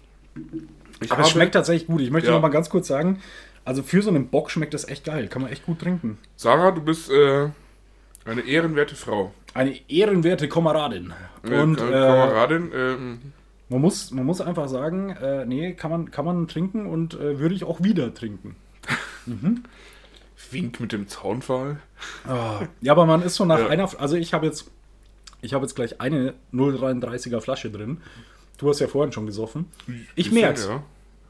Ich 1.01 1.11
Aber 1.11 1.21
es 1.23 1.29
schmeckt 1.29 1.53
tatsächlich 1.53 1.87
gut. 1.87 2.01
Ich 2.01 2.11
möchte 2.11 2.29
Ja. 2.29 2.35
noch 2.35 2.41
mal 2.41 2.49
ganz 2.49 2.69
kurz 2.69 2.87
sagen, 2.87 3.21
also 3.65 3.83
für 3.83 4.01
so 4.01 4.09
einen 4.09 4.27
Bock 4.29 4.51
schmeckt 4.51 4.73
das 4.73 4.87
echt 4.87 5.03
geil. 5.05 5.27
Kann 5.27 5.41
man 5.41 5.51
echt 5.51 5.65
gut 5.65 5.79
trinken. 5.79 6.17
Sarah, 6.35 6.71
du 6.71 6.81
bist 6.81 7.09
äh, 7.09 7.49
eine 8.25 8.41
ehrenwerte 8.41 8.95
Frau. 8.95 9.33
Eine 9.53 9.77
ehrenwerte 9.89 10.47
Kameradin. 10.47 11.13
Und 11.43 11.79
äh, 11.79 11.87
äh, 11.87 11.91
Kameradin, 11.91 12.71
ähm, 12.73 13.19
man, 13.69 13.81
muss, 13.81 14.11
man 14.11 14.25
muss 14.25 14.41
einfach 14.41 14.67
sagen, 14.69 15.09
äh, 15.11 15.45
nee, 15.45 15.73
kann 15.73 15.91
man, 15.91 16.11
kann 16.11 16.25
man 16.25 16.47
trinken 16.47 16.85
und 16.85 17.13
äh, 17.15 17.39
würde 17.39 17.55
ich 17.55 17.63
auch 17.63 17.81
wieder 17.83 18.13
trinken. 18.13 18.55
Wink 20.51 20.79
mit 20.79 20.91
dem 20.91 21.07
Zaunpfahl. 21.07 21.79
Ja, 22.81 22.91
aber 22.91 23.05
man 23.05 23.21
ist 23.21 23.35
so 23.35 23.45
nach 23.45 23.59
Ja. 23.59 23.67
einer, 23.67 23.89
also 23.99 24.15
ich 24.15 24.33
habe 24.33 24.45
jetzt, 24.45 24.69
ich 25.41 25.53
habe 25.53 25.65
jetzt 25.65 25.75
gleich 25.75 25.99
eine 26.01 26.33
0,33er 26.53 27.41
Flasche 27.41 27.71
drin. 27.71 28.01
Du 28.57 28.69
hast 28.69 28.79
ja 28.79 28.87
vorhin 28.87 29.11
schon 29.11 29.25
gesoffen. 29.25 29.65
Ich 30.15 30.27
Bisschen, 30.29 30.41
merk's. 30.41 30.65
Ja, 30.65 30.83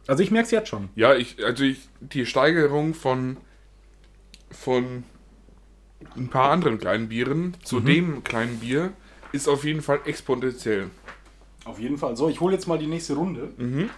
Also 0.07 0.21
ich 0.21 0.31
merk's 0.31 0.51
jetzt 0.51 0.67
schon. 0.69 0.89
ja 0.95 1.15
ich, 1.15 1.43
also 1.43 1.63
ich, 1.63 1.87
die 2.01 2.25
Steigerung 2.25 2.93
von, 2.93 3.37
von 4.51 5.03
ein 6.15 6.29
paar 6.29 6.51
anderen 6.51 6.77
kleinen 6.77 7.07
Bieren 7.09 7.55
zu 7.63 7.77
Mhm. 7.79 7.85
dem 7.85 8.23
kleinen 8.23 8.59
Bier 8.59 8.91
ist 9.31 9.47
auf 9.47 9.63
jeden 9.63 9.81
Fall 9.81 9.99
exponentiell. 10.05 10.89
Auf 11.65 11.79
jeden 11.79 11.97
Fall. 11.97 12.15
So, 12.15 12.29
ich 12.29 12.39
hole 12.39 12.53
jetzt 12.53 12.67
mal 12.67 12.77
die 12.77 12.87
nächste 12.87 13.13
Runde. 13.15 13.49
Mhm. 13.57 13.89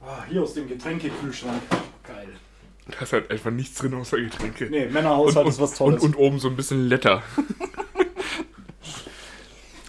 Ah, 0.00 0.24
hier 0.28 0.42
aus 0.42 0.54
dem 0.54 0.68
Getränkekühlschrank. 0.68 1.62
Geil. 2.06 2.28
Da 2.88 2.98
ist 3.00 3.12
halt 3.12 3.30
einfach 3.30 3.50
nichts 3.50 3.78
drin 3.78 3.94
außer 3.94 4.18
Getränke. 4.18 4.66
Nee, 4.70 4.86
Männerhaushalt 4.86 5.48
ist 5.48 5.60
was 5.60 5.72
und, 5.72 5.76
Tolles. 5.78 6.02
und 6.02 6.16
oben 6.16 6.38
so 6.38 6.48
ein 6.48 6.56
bisschen 6.56 6.88
Letter. 6.88 7.22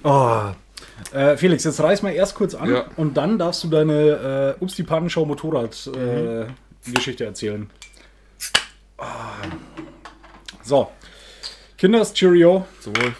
Oh. 0.05 0.51
Äh, 1.13 1.37
Felix, 1.37 1.63
jetzt 1.63 1.79
reiß 1.79 2.01
mal 2.01 2.11
erst 2.11 2.35
kurz 2.35 2.55
an 2.55 2.69
Ja. 2.69 2.85
und 2.97 3.15
dann 3.15 3.39
darfst 3.39 3.63
du 3.63 3.69
deine 3.69 4.55
äh, 4.59 4.61
Ups 4.63 4.75
die 4.75 4.83
Pannenschau 4.83 5.23
Motorrad 5.25 5.89
äh, 5.95 6.45
Geschichte 6.91 7.23
erzählen. 7.23 7.69
Ah. 8.97 9.31
So. 10.61 10.91
Kinders 11.77 12.13
Cheerio. 12.13 12.65
Sowohl. 12.81 13.13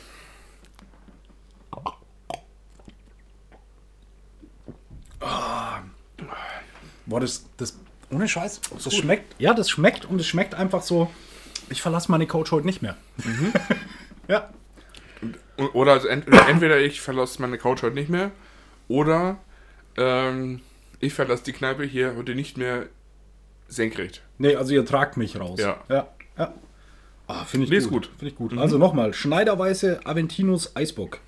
Boah, 7.14 7.20
das, 7.20 7.46
das 7.58 7.78
ohne 8.10 8.28
Scheiß, 8.28 8.60
das 8.84 8.92
schmeckt, 8.96 9.40
ja, 9.40 9.54
das 9.54 9.70
schmeckt 9.70 10.06
und 10.06 10.20
es 10.20 10.26
schmeckt 10.26 10.56
einfach 10.56 10.82
so, 10.82 11.12
ich 11.70 11.80
verlasse 11.80 12.10
meine 12.10 12.26
Couch 12.26 12.52
heute 12.52 12.66
nicht 12.66 12.82
mehr. 12.82 12.98
ja. 14.28 14.50
Oder 15.74 15.92
also 15.92 16.08
ent 16.08 16.26
entweder 16.50 16.80
ich 16.80 17.02
verlasse 17.02 17.40
meine 17.40 17.60
Couch 17.60 17.84
heute 17.84 17.94
nicht 17.94 18.10
mehr, 18.10 18.32
oder 18.88 19.38
ähm, 19.96 20.62
ich 21.02 21.14
verlasse 21.14 21.44
die 21.44 21.54
Kneipe 21.54 21.84
hier 21.84 22.16
heute 22.16 22.34
nicht 22.34 22.58
mehr 22.58 22.88
senkrecht. 23.68 24.24
Nee, 24.40 24.56
also 24.56 24.74
ihr 24.74 24.84
tragt 24.84 25.16
mich 25.16 25.40
raus. 25.40 25.60
Ja. 25.60 25.84
Ja. 25.90 26.08
ja. 26.36 26.52
Ah, 27.28 27.46
finde 27.46 27.66
ich 27.66 27.70
Nee, 27.70 27.78
gut. 27.82 27.92
gut. 27.92 28.06
Finde 28.18 28.28
ich 28.32 28.36
gut. 28.36 28.58
Also 28.58 28.80
nochmal, 28.80 29.14
Schneiderweiße 29.14 30.00
Aventinus 30.04 30.76
Eisbock. 30.76 31.20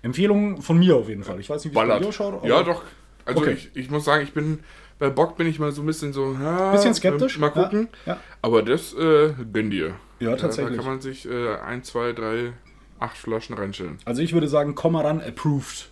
Empfehlung 0.00 0.62
von 0.62 0.78
mir 0.78 0.96
auf 0.96 1.10
jeden 1.10 1.22
Fall. 1.22 1.38
Ich 1.38 1.50
weiß 1.50 1.62
nicht, 1.66 1.74
wie 1.74 1.78
es 1.78 1.86
bei 1.86 1.98
dir 1.98 2.24
aber- 2.24 2.48
Ja, 2.48 2.62
doch. 2.62 2.82
Also 3.24 3.40
Okay. 3.42 3.52
ich, 3.52 3.70
ich 3.76 3.90
muss 3.90 4.04
sagen, 4.04 4.24
ich 4.24 4.32
bin 4.32 4.60
bei 4.98 5.10
Bock 5.10 5.36
bin 5.36 5.46
ich 5.46 5.58
mal 5.58 5.72
so 5.72 5.82
ein 5.82 5.86
bisschen 5.86 6.12
so, 6.12 6.36
ja, 6.40 6.72
Bisschen 6.72 6.94
skeptisch. 6.94 7.38
Mal 7.38 7.50
gucken. 7.50 7.88
Ja, 8.06 8.14
ja. 8.14 8.20
Aber 8.40 8.62
das 8.62 8.94
äh, 8.94 9.32
gönn 9.52 9.70
dir. 9.70 9.94
Ja, 10.20 10.36
tatsächlich. 10.36 10.76
Da 10.76 10.82
kann 10.82 10.92
man 10.92 11.00
sich 11.00 11.28
äh, 11.28 11.56
ein, 11.56 11.82
zwei, 11.82 12.12
drei, 12.12 12.52
acht 13.00 13.16
Flaschen 13.16 13.56
reinstellen. 13.56 13.98
Also 14.04 14.22
ich 14.22 14.32
würde 14.32 14.48
sagen, 14.48 14.74
komm 14.74 14.92
mal 14.92 15.04
ran, 15.04 15.20
approved. 15.20 15.90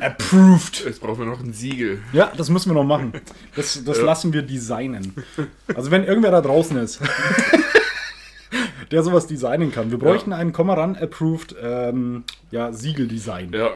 approved. 0.00 0.84
Jetzt 0.84 1.00
brauchen 1.00 1.20
wir 1.20 1.26
noch 1.26 1.40
ein 1.40 1.52
Siegel. 1.52 2.00
Ja, 2.12 2.32
das 2.36 2.50
müssen 2.50 2.70
wir 2.70 2.74
noch 2.74 2.84
machen. 2.84 3.12
Das, 3.54 3.82
das 3.84 4.00
lassen 4.00 4.32
wir 4.32 4.42
designen. 4.42 5.14
Also 5.74 5.90
wenn 5.92 6.04
irgendwer 6.04 6.32
da 6.32 6.40
draußen 6.40 6.76
ist, 6.78 7.00
der 8.90 9.02
sowas 9.02 9.26
designen 9.26 9.70
kann. 9.70 9.90
Wir 9.90 9.98
bräuchten 9.98 10.32
einen 10.32 10.52
Komaran 10.52 10.96
approved 10.96 11.54
ähm, 11.62 12.24
ja, 12.50 12.72
Siegeldesign. 12.72 13.52
Ja. 13.52 13.70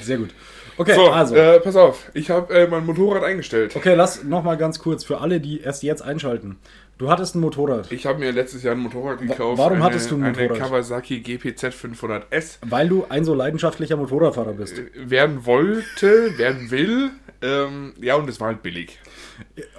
Sehr 0.00 0.18
gut. 0.18 0.30
Okay, 0.76 0.94
So, 0.94 1.10
also. 1.10 1.34
äh, 1.34 1.60
pass 1.60 1.76
auf. 1.76 2.10
Ich 2.14 2.30
habe 2.30 2.52
äh, 2.54 2.66
mein 2.66 2.84
Motorrad 2.86 3.22
eingestellt. 3.24 3.74
Okay, 3.76 3.94
lass 3.94 4.24
noch 4.24 4.42
mal 4.42 4.56
ganz 4.56 4.78
kurz 4.78 5.04
für 5.04 5.18
alle, 5.20 5.40
die 5.40 5.60
erst 5.60 5.82
jetzt 5.82 6.02
einschalten. 6.02 6.56
Du 6.98 7.10
hattest 7.10 7.34
ein 7.34 7.40
Motorrad, 7.40 7.90
Ich 7.90 8.06
habe 8.06 8.20
mir 8.20 8.30
letztes 8.30 8.62
Jahr 8.62 8.74
ein 8.74 8.80
Motorrad 8.80 9.18
gekauft. 9.20 9.58
warum 9.58 9.74
eine, 9.74 9.82
hattest 9.84 10.10
du 10.10 10.16
ein 10.16 10.22
Eine 10.24 10.32
Motorrad? 10.42 10.58
Kawasaki 10.58 11.20
GPZ 11.20 11.64
500S. 11.74 12.58
weil 12.62 12.88
du 12.88 13.04
ein 13.08 13.24
so 13.24 13.34
leidenschaftlicher 13.34 13.96
Motorradfahrer 13.96 14.52
bist. 14.52 14.80
Werden 14.94 15.44
wollte, 15.44 16.38
werden 16.38 16.70
will. 16.70 17.10
Ähm, 17.42 17.94
ja, 18.00 18.14
und 18.14 18.28
es 18.28 18.40
war 18.40 18.48
halt 18.48 18.62
billig. 18.62 18.98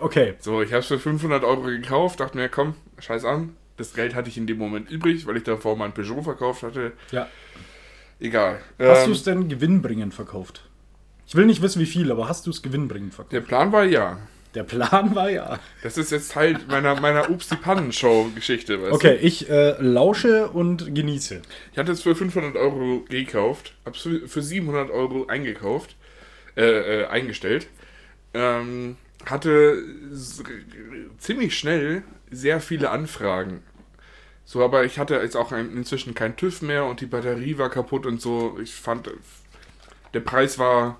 Okay, 0.01 0.33
So, 0.39 0.61
ich 0.61 0.71
habe 0.71 0.81
es 0.81 0.87
für 0.87 0.99
500 0.99 1.43
Euro 1.45 1.61
gekauft. 1.63 2.19
Dachte 2.19 2.37
mir, 2.37 2.49
komm, 2.49 2.75
scheiß 2.99 3.23
an. 3.23 3.55
Das 3.77 3.93
Geld 3.93 4.13
hatte 4.13 4.27
ich 4.29 4.37
in 4.37 4.45
dem 4.47 4.57
Moment 4.57 4.89
übrig, 4.91 5.25
weil 5.25 5.37
ich 5.37 5.43
davor 5.43 5.75
mein 5.77 5.93
Peugeot 5.93 6.21
verkauft 6.21 6.63
hatte. 6.63 6.91
ja. 7.11 7.27
Egal. 8.19 8.59
Hast 8.79 9.01
Ähm, 9.01 9.05
du 9.07 9.11
es 9.11 9.23
denn 9.23 9.49
gewinnbringend 9.49 10.13
verkauft? 10.13 10.63
Ich 11.27 11.35
will 11.35 11.45
nicht 11.45 11.61
wissen, 11.61 11.79
wie 11.81 11.85
viel, 11.85 12.11
aber 12.11 12.29
hast 12.29 12.45
du 12.45 12.51
es 12.51 12.61
gewinnbringend 12.61 13.13
verkauft? 13.13 13.33
der 13.33 13.41
Plan 13.41 13.71
war 13.71 13.83
ja. 13.83 14.19
Der 14.53 14.63
Plan 14.63 15.13
war 15.15 15.29
ja. 15.29 15.59
Das 15.83 15.97
ist 15.97 16.11
jetzt 16.11 16.31
Teil 16.31 16.57
meiner, 16.69 16.99
meiner 17.01 17.29
Ups 17.29 17.49
die 17.49 17.57
Pannen-Show-Geschichte, 17.57 18.79
Okay, 18.91 19.17
ich 19.21 19.49
äh, 19.49 19.75
lausche 19.81 20.47
und 20.47 20.95
genieße. 20.95 21.41
Ich 21.73 21.77
hatte 21.77 21.91
es 21.91 22.01
für 22.01 22.15
500 22.15 22.55
Euro 22.55 23.03
gekauft, 23.09 23.73
hab's 23.85 24.01
für 24.01 24.27
für 24.27 24.41
700 24.41 24.91
Euro 24.91 25.27
eingekauft, 25.27 25.97
äh, 26.55 27.01
äh, 27.01 27.05
eingestellt. 27.07 27.67
Ähm, 28.33 28.95
hatte 29.25 29.83
ziemlich 31.17 31.57
schnell 31.57 32.03
sehr 32.31 32.61
viele 32.61 32.91
Anfragen. 32.91 33.61
So, 34.45 34.63
aber 34.63 34.85
ich 34.85 34.99
hatte 34.99 35.15
jetzt 35.15 35.35
auch 35.35 35.51
inzwischen 35.51 36.13
kein 36.13 36.37
TÜV 36.37 36.61
mehr 36.61 36.85
und 36.85 37.01
die 37.01 37.07
Batterie 37.07 37.57
war 37.57 37.69
kaputt 37.69 38.05
und 38.05 38.21
so. 38.21 38.57
Ich 38.61 38.73
fand, 38.75 39.09
der 40.13 40.19
Preis 40.21 40.59
war 40.59 40.99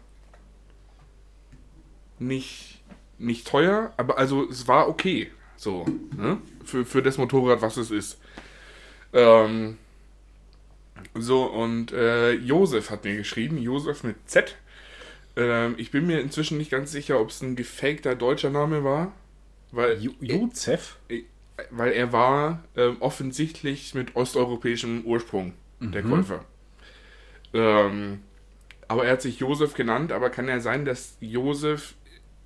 nicht, 2.20 2.82
nicht 3.18 3.47
teuer, 3.47 3.93
aber 3.97 4.18
also 4.18 4.49
es 4.49 4.68
war 4.68 4.88
okay. 4.88 5.32
So, 5.57 5.86
ne? 6.18 6.38
Für, 6.63 6.86
für 6.86 7.01
das 7.01 7.18
Motorrad, 7.18 7.61
was 7.61 7.78
es 7.78 7.91
ist. 7.91 8.20
Ähm, 9.13 9.78
so, 11.13 11.45
und 11.45 11.91
äh, 11.93 12.34
Josef 12.34 12.89
hat 12.89 13.03
mir 13.03 13.16
geschrieben, 13.16 13.57
Josef 13.57 14.03
mit 14.03 14.18
Z. 14.30 14.55
Ähm, 15.38 15.76
ich 15.78 15.91
bin 15.91 16.07
mir 16.07 16.20
inzwischen 16.20 16.57
nicht 16.57 16.72
ganz 16.72 16.91
sicher, 16.91 17.20
ob 17.20 17.30
es 17.30 17.41
ein 17.41 17.55
gefakter 17.55 18.16
deutscher 18.16 18.49
Name 18.49 18.84
war. 18.84 19.13
Weil, 19.72 19.97
Ju- 19.97 20.16
Jozef? 20.20 20.97
weil 21.70 21.93
er 21.93 22.11
war 22.11 22.63
ähm, 22.76 22.97
offensichtlich 22.99 23.93
mit 23.93 24.16
osteuropäischem 24.16 25.03
Ursprung, 25.05 25.53
der 25.80 26.03
Käufer. 26.03 26.43
Ähm, 27.53 28.20
aber 28.89 29.05
er 29.05 29.13
hat 29.13 29.22
sich 29.22 29.39
Josef 29.39 29.74
genannt, 29.74 30.11
aber 30.11 30.30
kann 30.30 30.47
ja 30.49 30.59
sein, 30.59 30.84
dass 30.86 31.18
Josef 31.22 31.95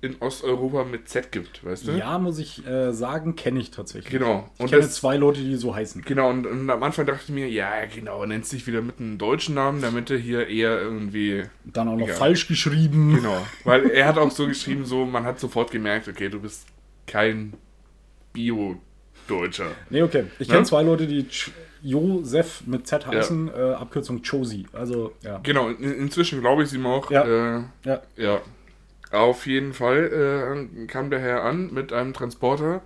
in 0.02 0.16
Osteuropa 0.20 0.84
mit 0.84 1.08
Z 1.10 1.30
gibt, 1.30 1.62
weißt 1.64 1.88
du? 1.88 1.92
Ja, 1.92 2.18
muss 2.18 2.38
ich 2.38 2.66
äh, 2.66 2.90
sagen, 2.92 3.36
kenne 3.36 3.60
ich 3.60 3.70
tatsächlich. 3.70 4.10
Genau. 4.10 4.48
Ich 4.54 4.60
Und 4.60 4.70
kenne 4.70 4.82
das- 4.82 4.94
zwei 4.94 5.16
Leute, 5.18 5.40
die 5.42 5.56
so 5.56 5.74
heißen. 5.74 6.02
Genau, 6.06 6.30
und, 6.30 6.46
und 6.46 6.70
am 6.70 6.82
Anfang 6.82 7.04
dachte 7.04 7.20
ich 7.24 7.28
mir, 7.34 7.48
ja, 7.50 7.70
genau, 7.94 8.24
nennt 8.24 8.46
sich 8.46 8.66
wieder 8.66 8.80
mit 8.80 8.98
einem 8.98 9.18
deutschen 9.18 9.54
Namen, 9.54 9.82
damit 9.82 10.10
er 10.10 10.16
hier 10.18 10.46
eher 10.48 10.80
irgendwie. 10.80 11.44
Dann 11.64 11.88
auch 11.88 11.96
noch 11.96 12.08
Ja. 12.08 12.14
falsch 12.14 12.48
geschrieben. 12.48 13.14
Genau. 13.16 13.46
Weil 13.64 13.90
er 13.90 14.06
hat 14.06 14.16
auch 14.16 14.30
so 14.30 14.46
geschrieben, 14.46 14.86
so, 14.86 15.04
man 15.04 15.24
hat 15.24 15.38
sofort 15.38 15.70
gemerkt, 15.70 16.08
okay, 16.08 16.30
du 16.30 16.40
bist 16.40 16.66
kein 17.06 17.52
Bio-Deutscher. 18.32 19.66
Nee, 19.90 20.02
okay. 20.02 20.24
Ich 20.38 20.48
kenne 20.48 20.60
Ne? 20.60 20.66
zwei 20.66 20.82
Leute, 20.82 21.06
die 21.06 21.26
Josef 21.82 22.62
mit 22.66 22.86
Z 22.86 23.06
heißen, 23.06 23.48
äh, 23.48 23.72
Abkürzung 23.72 24.22
Chosi. 24.22 24.66
Also, 24.72 25.12
ja. 25.22 25.40
Genau, 25.42 25.68
in, 25.68 25.92
inzwischen 25.94 26.40
glaube 26.40 26.62
ich 26.62 26.68
es 26.68 26.74
ihm 26.74 26.86
auch. 26.86 27.10
Ja. 27.10 27.24
Äh, 27.58 27.62
Ja. 27.84 28.02
ja. 28.16 28.40
Auf 29.10 29.46
jeden 29.46 29.72
Fall 29.74 30.66
äh, 30.78 30.86
kam 30.86 31.10
der 31.10 31.20
Herr 31.20 31.42
an 31.44 31.72
mit 31.72 31.92
einem 31.92 32.12
Transporter. 32.14 32.80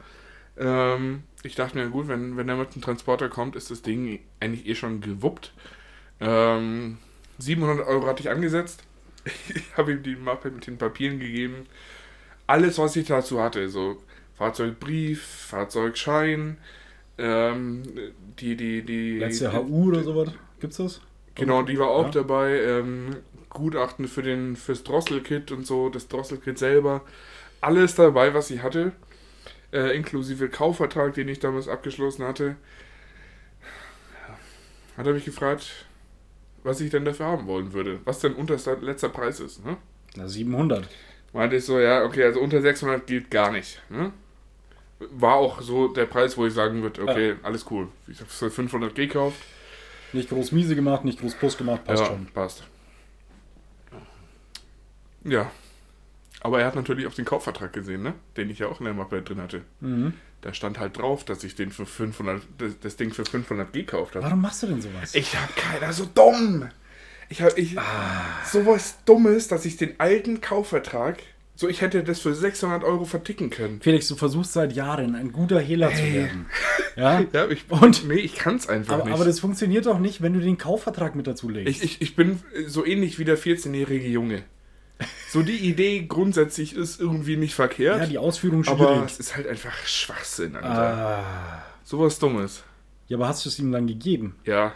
Ähm, 0.58 1.22
ich 1.42 1.54
dachte 1.54 1.76
mir, 1.76 1.88
gut, 1.90 2.08
wenn, 2.08 2.36
wenn 2.36 2.48
er 2.48 2.56
mit 2.56 2.74
dem 2.74 2.82
Transporter 2.82 3.28
kommt, 3.28 3.56
ist 3.56 3.70
das 3.70 3.82
Ding 3.82 4.20
eigentlich 4.40 4.66
eh 4.66 4.74
schon 4.74 5.00
gewuppt. 5.00 5.52
Ähm, 6.20 6.98
700 7.38 7.86
Euro 7.86 8.06
hatte 8.06 8.22
ich 8.22 8.30
angesetzt. 8.30 8.82
Ich 9.54 9.76
habe 9.76 9.92
ihm 9.92 10.02
die 10.02 10.16
Mappe 10.16 10.50
mit 10.50 10.66
den 10.66 10.76
Papieren 10.78 11.18
gegeben. 11.18 11.66
Alles, 12.46 12.78
was 12.78 12.94
ich 12.96 13.06
dazu 13.06 13.40
hatte, 13.40 13.68
so 13.70 13.96
Fahrzeugbrief, 14.36 15.22
Fahrzeugschein, 15.22 16.58
ähm, 17.16 17.82
die, 18.38 18.56
die, 18.56 18.82
die. 18.82 19.18
Letzte 19.18 19.52
HU 19.52 19.88
oder 19.88 20.02
sowas. 20.02 20.30
Gibt's 20.60 20.76
das? 20.76 21.00
Genau, 21.34 21.62
die 21.62 21.78
war 21.78 21.88
auch 21.88 22.04
Ja. 22.06 22.10
dabei. 22.10 22.60
Ähm, 22.62 23.16
Gutachten 23.54 24.06
für 24.06 24.22
den 24.22 24.56
fürs 24.56 24.84
Drosselkit 24.84 25.50
und 25.50 25.66
so, 25.66 25.88
das 25.88 26.08
Drosselkit 26.08 26.58
selber. 26.58 27.02
Alles 27.62 27.94
dabei, 27.94 28.34
was 28.34 28.50
ich 28.50 28.62
hatte. 28.62 28.92
Äh, 29.72 29.96
inklusive 29.96 30.50
Kaufvertrag, 30.50 31.14
den 31.14 31.28
ich 31.28 31.40
damals 31.40 31.66
abgeschlossen 31.66 32.26
hatte. 32.26 32.56
Hat 34.96 35.06
er 35.06 35.14
mich 35.14 35.24
gefragt, 35.24 35.86
was 36.62 36.80
ich 36.80 36.90
denn 36.90 37.04
dafür 37.04 37.26
haben 37.26 37.46
wollen 37.46 37.72
würde. 37.72 38.00
Was 38.04 38.20
denn 38.20 38.34
unterster 38.34 38.76
letzter 38.76 39.08
Preis 39.08 39.40
ist. 39.40 39.64
Ne? 39.64 39.76
Na, 40.16 40.28
700. 40.28 40.86
Meinte 41.32 41.56
ich 41.56 41.64
so, 41.64 41.80
ja, 41.80 42.04
okay, 42.04 42.24
also 42.24 42.40
unter 42.40 42.60
600 42.60 43.06
geht 43.06 43.30
gar 43.30 43.50
nicht. 43.50 43.82
Ne? 43.88 44.12
War 45.10 45.34
auch 45.34 45.60
so 45.60 45.88
der 45.88 46.06
Preis, 46.06 46.36
wo 46.36 46.46
ich 46.46 46.54
sagen 46.54 46.82
würde, 46.82 47.02
okay, 47.02 47.34
alles 47.42 47.66
cool. 47.70 47.88
Ich 48.06 48.18
habe 48.18 48.28
es 48.28 48.36
für 48.36 48.50
500 48.50 48.94
gekauft. 48.94 49.38
Nicht 50.12 50.28
groß 50.28 50.52
miese 50.52 50.76
gemacht, 50.76 51.04
nicht 51.04 51.20
groß 51.20 51.34
plus 51.34 51.58
gemacht, 51.58 51.84
passt 51.84 52.02
ja, 52.02 52.08
schon. 52.08 52.26
passt. 52.26 52.62
Ja. 55.24 55.50
Aber 56.40 56.60
er 56.60 56.66
hat 56.66 56.74
natürlich 56.76 57.06
auch 57.06 57.14
den 57.14 57.24
Kaufvertrag 57.24 57.72
gesehen, 57.72 58.02
ne? 58.02 58.12
Den 58.36 58.50
ich 58.50 58.58
ja 58.58 58.66
auch 58.68 58.78
in 58.80 58.84
der 58.84 58.94
Mappe 58.94 59.22
drin 59.22 59.40
hatte. 59.40 59.62
Mhm. 59.80 60.12
Da 60.42 60.52
stand 60.52 60.78
halt 60.78 60.98
drauf, 60.98 61.24
dass 61.24 61.42
ich 61.42 61.54
den 61.54 61.70
für 61.70 61.86
500, 61.86 62.42
das, 62.58 62.78
das 62.80 62.96
Ding 62.96 63.12
für 63.14 63.24
500 63.24 63.72
gekauft 63.72 64.14
habe. 64.14 64.26
Warum 64.26 64.42
machst 64.42 64.62
du 64.62 64.66
denn 64.66 64.82
sowas? 64.82 65.14
Ich 65.14 65.34
hab 65.34 65.56
keiner 65.56 65.92
so 65.94 66.04
dumm. 66.04 66.68
Ich 67.30 67.40
hab 67.40 67.56
ich 67.56 67.76
sowas 68.52 68.98
Dummes, 69.06 69.48
dass 69.48 69.64
ich 69.64 69.78
den 69.78 69.98
alten 69.98 70.42
Kaufvertrag, 70.42 71.22
so 71.54 71.66
ich 71.68 71.80
hätte 71.80 72.04
das 72.04 72.20
für 72.20 72.34
600 72.34 72.84
Euro 72.84 73.06
verticken 73.06 73.48
können. 73.48 73.80
Felix, 73.80 74.08
du 74.08 74.16
versuchst 74.16 74.52
seit 74.52 74.74
Jahren 74.74 75.14
ein 75.14 75.32
guter 75.32 75.60
Hehler 75.60 75.92
zu 75.94 76.02
werden. 76.12 76.46
Ja? 76.96 77.24
Ja, 77.32 77.48
ich 77.48 77.64
Und- 77.70 78.06
nee, 78.06 78.14
ich 78.20 78.36
kann's 78.36 78.68
einfach 78.68 78.94
Aber, 78.94 79.04
nicht. 79.06 79.14
aber 79.14 79.24
das 79.24 79.40
funktioniert 79.40 79.84
doch 79.86 79.98
nicht, 79.98 80.22
wenn 80.22 80.32
du 80.32 80.38
den 80.38 80.58
Kaufvertrag 80.58 81.16
mit 81.16 81.26
dazu 81.26 81.48
legst. 81.48 81.82
Ich, 81.82 81.82
ich, 81.82 82.02
ich 82.02 82.14
bin 82.14 82.38
so 82.68 82.86
ähnlich 82.86 83.18
wie 83.18 83.24
der 83.24 83.36
14-jährige 83.36 84.06
Junge. 84.06 84.44
So 85.34 85.42
die 85.42 85.56
Idee 85.68 86.06
grundsätzlich 86.06 86.76
ist 86.76 87.00
irgendwie 87.00 87.36
nicht 87.36 87.54
verkehrt, 87.54 87.98
ja, 88.02 88.06
die 88.06 88.18
Ausführung 88.18 88.64
aber 88.68 88.94
schwierig. 88.94 89.04
es 89.06 89.18
ist 89.18 89.34
halt 89.36 89.48
einfach 89.48 89.74
Schwachsinn, 89.84 90.54
Alter. 90.54 90.68
Ah. 90.70 91.62
Sowas 91.82 92.18
Dummes. 92.20 92.62
Ja, 93.08 93.16
aber 93.16 93.26
hast 93.28 93.44
du 93.44 93.48
es 93.48 93.58
ihm 93.58 93.72
dann 93.72 93.86
gegeben? 93.88 94.36
Ja, 94.44 94.72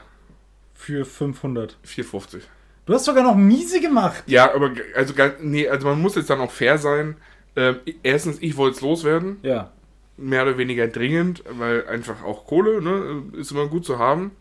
Für 0.75 1.05
500. 1.05 1.77
4,50. 1.87 2.41
Du 2.87 2.93
hast 2.93 3.05
sogar 3.05 3.23
noch 3.23 3.37
miese 3.37 3.81
gemacht. 3.81 4.25
Ja, 4.27 4.53
aber 4.53 4.73
also, 4.97 5.15
nee, 5.43 5.69
also 5.69 5.87
man 5.87 6.01
muss 6.03 6.17
jetzt 6.17 6.29
dann 6.29 6.41
auch 6.41 6.51
fair 6.51 6.77
sein. 6.79 7.17
Ähm, 7.55 7.77
erstens, 8.03 8.39
ich 8.41 8.57
wollte 8.57 8.77
es 8.77 8.81
loswerden, 8.83 9.37
Ja. 9.43 9.71
mehr 10.17 10.43
oder 10.43 10.59
weniger 10.59 10.89
dringend, 10.89 11.45
weil 11.51 11.87
einfach 11.87 12.25
auch 12.25 12.47
Kohle, 12.47 12.83
ne, 12.83 13.23
ist 13.37 13.53
immer 13.53 13.69
gut 13.69 13.85
zu 13.85 13.99
haben. 14.01 14.33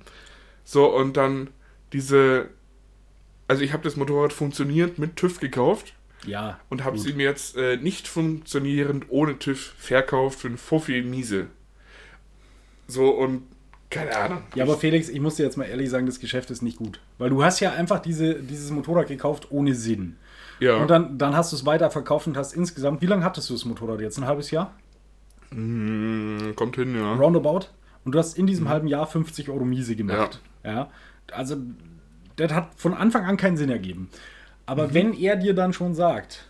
So, 0.64 0.88
und 0.96 1.16
dann 1.16 1.52
diese, 1.94 2.48
also 3.48 3.62
ich 3.62 3.72
habe 3.74 3.84
das 3.84 3.96
Motorrad 3.98 4.34
funktioniert 4.34 4.98
mit 4.98 5.16
TÜV 5.16 5.40
gekauft. 5.40 5.94
Ja. 6.26 6.60
und 6.70 6.84
habe 6.84 6.98
sie 6.98 7.14
mir 7.14 7.24
jetzt 7.24 7.56
äh, 7.56 7.78
nicht 7.78 8.08
funktionierend 8.08 9.06
ohne 9.10 9.38
TÜV 9.40 9.74
verkauft 9.78 10.40
für 10.40 10.48
einen 10.48 10.58
Fuffi 10.58 11.02
Miese. 11.04 11.48
So 12.88 13.10
und 13.12 13.44
keine 13.90 14.16
Ahnung. 14.18 14.44
Ja, 14.56 14.66
aber 14.66 14.78
Felix, 14.78 15.08
ich 15.08 15.22
muss 15.22 15.36
dir 15.36 15.44
jetzt 15.44 15.56
mal 15.58 15.66
ehrlich 15.66 15.90
sagen, 15.90 16.06
das 16.06 16.20
Geschäft 16.20 16.52
ist 16.52 16.62
nicht 16.62 16.78
gut. 16.78 17.00
Weil 17.18 17.30
du 17.30 17.44
hast 17.44 17.60
ja 17.62 17.72
einfach 17.72 18.00
diese, 18.00 18.36
dieses 18.36 18.70
Motorrad 18.72 19.08
gekauft 19.08 19.48
ohne 19.52 19.74
Sinn. 19.76 20.18
ja. 20.60 20.76
Und 20.76 20.90
dann, 20.90 21.18
dann 21.18 21.36
hast 21.36 21.52
du 21.54 21.56
es 21.56 21.66
weiter 21.66 21.90
verkauft 21.90 22.28
und 22.28 22.36
hast 22.36 22.54
insgesamt, 22.54 23.02
wie 23.02 23.06
lange 23.06 23.24
hattest 23.24 23.50
du 23.50 23.54
das 23.54 23.64
Motorrad 23.64 24.02
jetzt? 24.02 24.18
Ein 24.18 24.26
halbes 24.26 24.52
Jahr? 24.52 24.74
Mm, 25.52 26.54
kommt 26.56 26.76
hin, 26.76 26.96
ja. 26.96 27.14
Roundabout? 27.14 27.68
Und 28.04 28.14
du 28.14 28.20
hast 28.20 28.38
in 28.38 28.48
diesem 28.48 28.68
halben 28.68 28.88
Jahr 28.88 29.08
50 29.08 29.50
Euro 29.50 29.64
Miese 29.66 29.96
gemacht. 29.96 30.42
Ja. 30.66 30.90
Also, 31.32 31.58
das 32.36 32.52
hat 32.54 32.72
von 32.76 32.94
Anfang 32.94 33.26
an 33.26 33.38
keinen 33.38 33.58
Sinn 33.58 33.70
ergeben. 33.70 34.10
Aber 34.68 34.94
wenn 34.94 35.14
er 35.14 35.36
dir 35.38 35.54
dann 35.56 35.74
schon 35.74 35.96
sagt, 35.96 36.46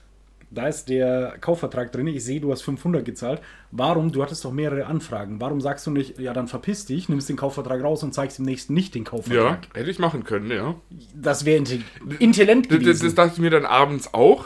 da 0.50 0.68
ist 0.68 0.88
der 0.90 1.36
Kaufvertrag 1.42 1.92
drin, 1.92 2.08
ich 2.08 2.24
sehe, 2.24 2.40
du 2.40 2.52
hast 2.52 2.62
500 2.64 3.04
gezahlt, 3.06 3.42
warum, 3.72 4.12
du 4.12 4.24
hattest 4.24 4.44
doch 4.46 4.52
mehrere 4.54 4.86
Anfragen, 4.86 5.40
warum 5.42 5.60
sagst 5.62 5.86
du 5.88 5.92
nicht, 5.92 6.20
ja, 6.20 6.34
dann 6.34 6.48
verpiss 6.48 6.86
dich, 6.86 7.10
nimmst 7.10 7.28
den 7.30 7.36
Kaufvertrag 7.36 7.84
raus 7.84 8.02
und 8.04 8.14
zeigst 8.14 8.38
dem 8.38 8.46
nächsten 8.46 8.74
nicht 8.74 8.96
den 8.96 9.04
Ja, 9.04 9.10
Kaufvertrag? 9.10 9.68
hätte 9.74 9.90
ich 9.92 10.00
machen 10.00 10.24
können, 10.24 10.50
ja. 10.52 10.76
Das 11.14 11.46
wäre 11.46 11.58
inte 11.58 11.80
intelligent 12.20 12.66
Das, 12.72 12.78
das, 12.78 12.80
gewesen. 12.86 13.06
das 13.06 13.16
dachte 13.16 13.32
ich 13.36 13.40
mir 13.40 13.50
dann 13.50 13.66
abends 13.66 14.14
auch. 14.14 14.46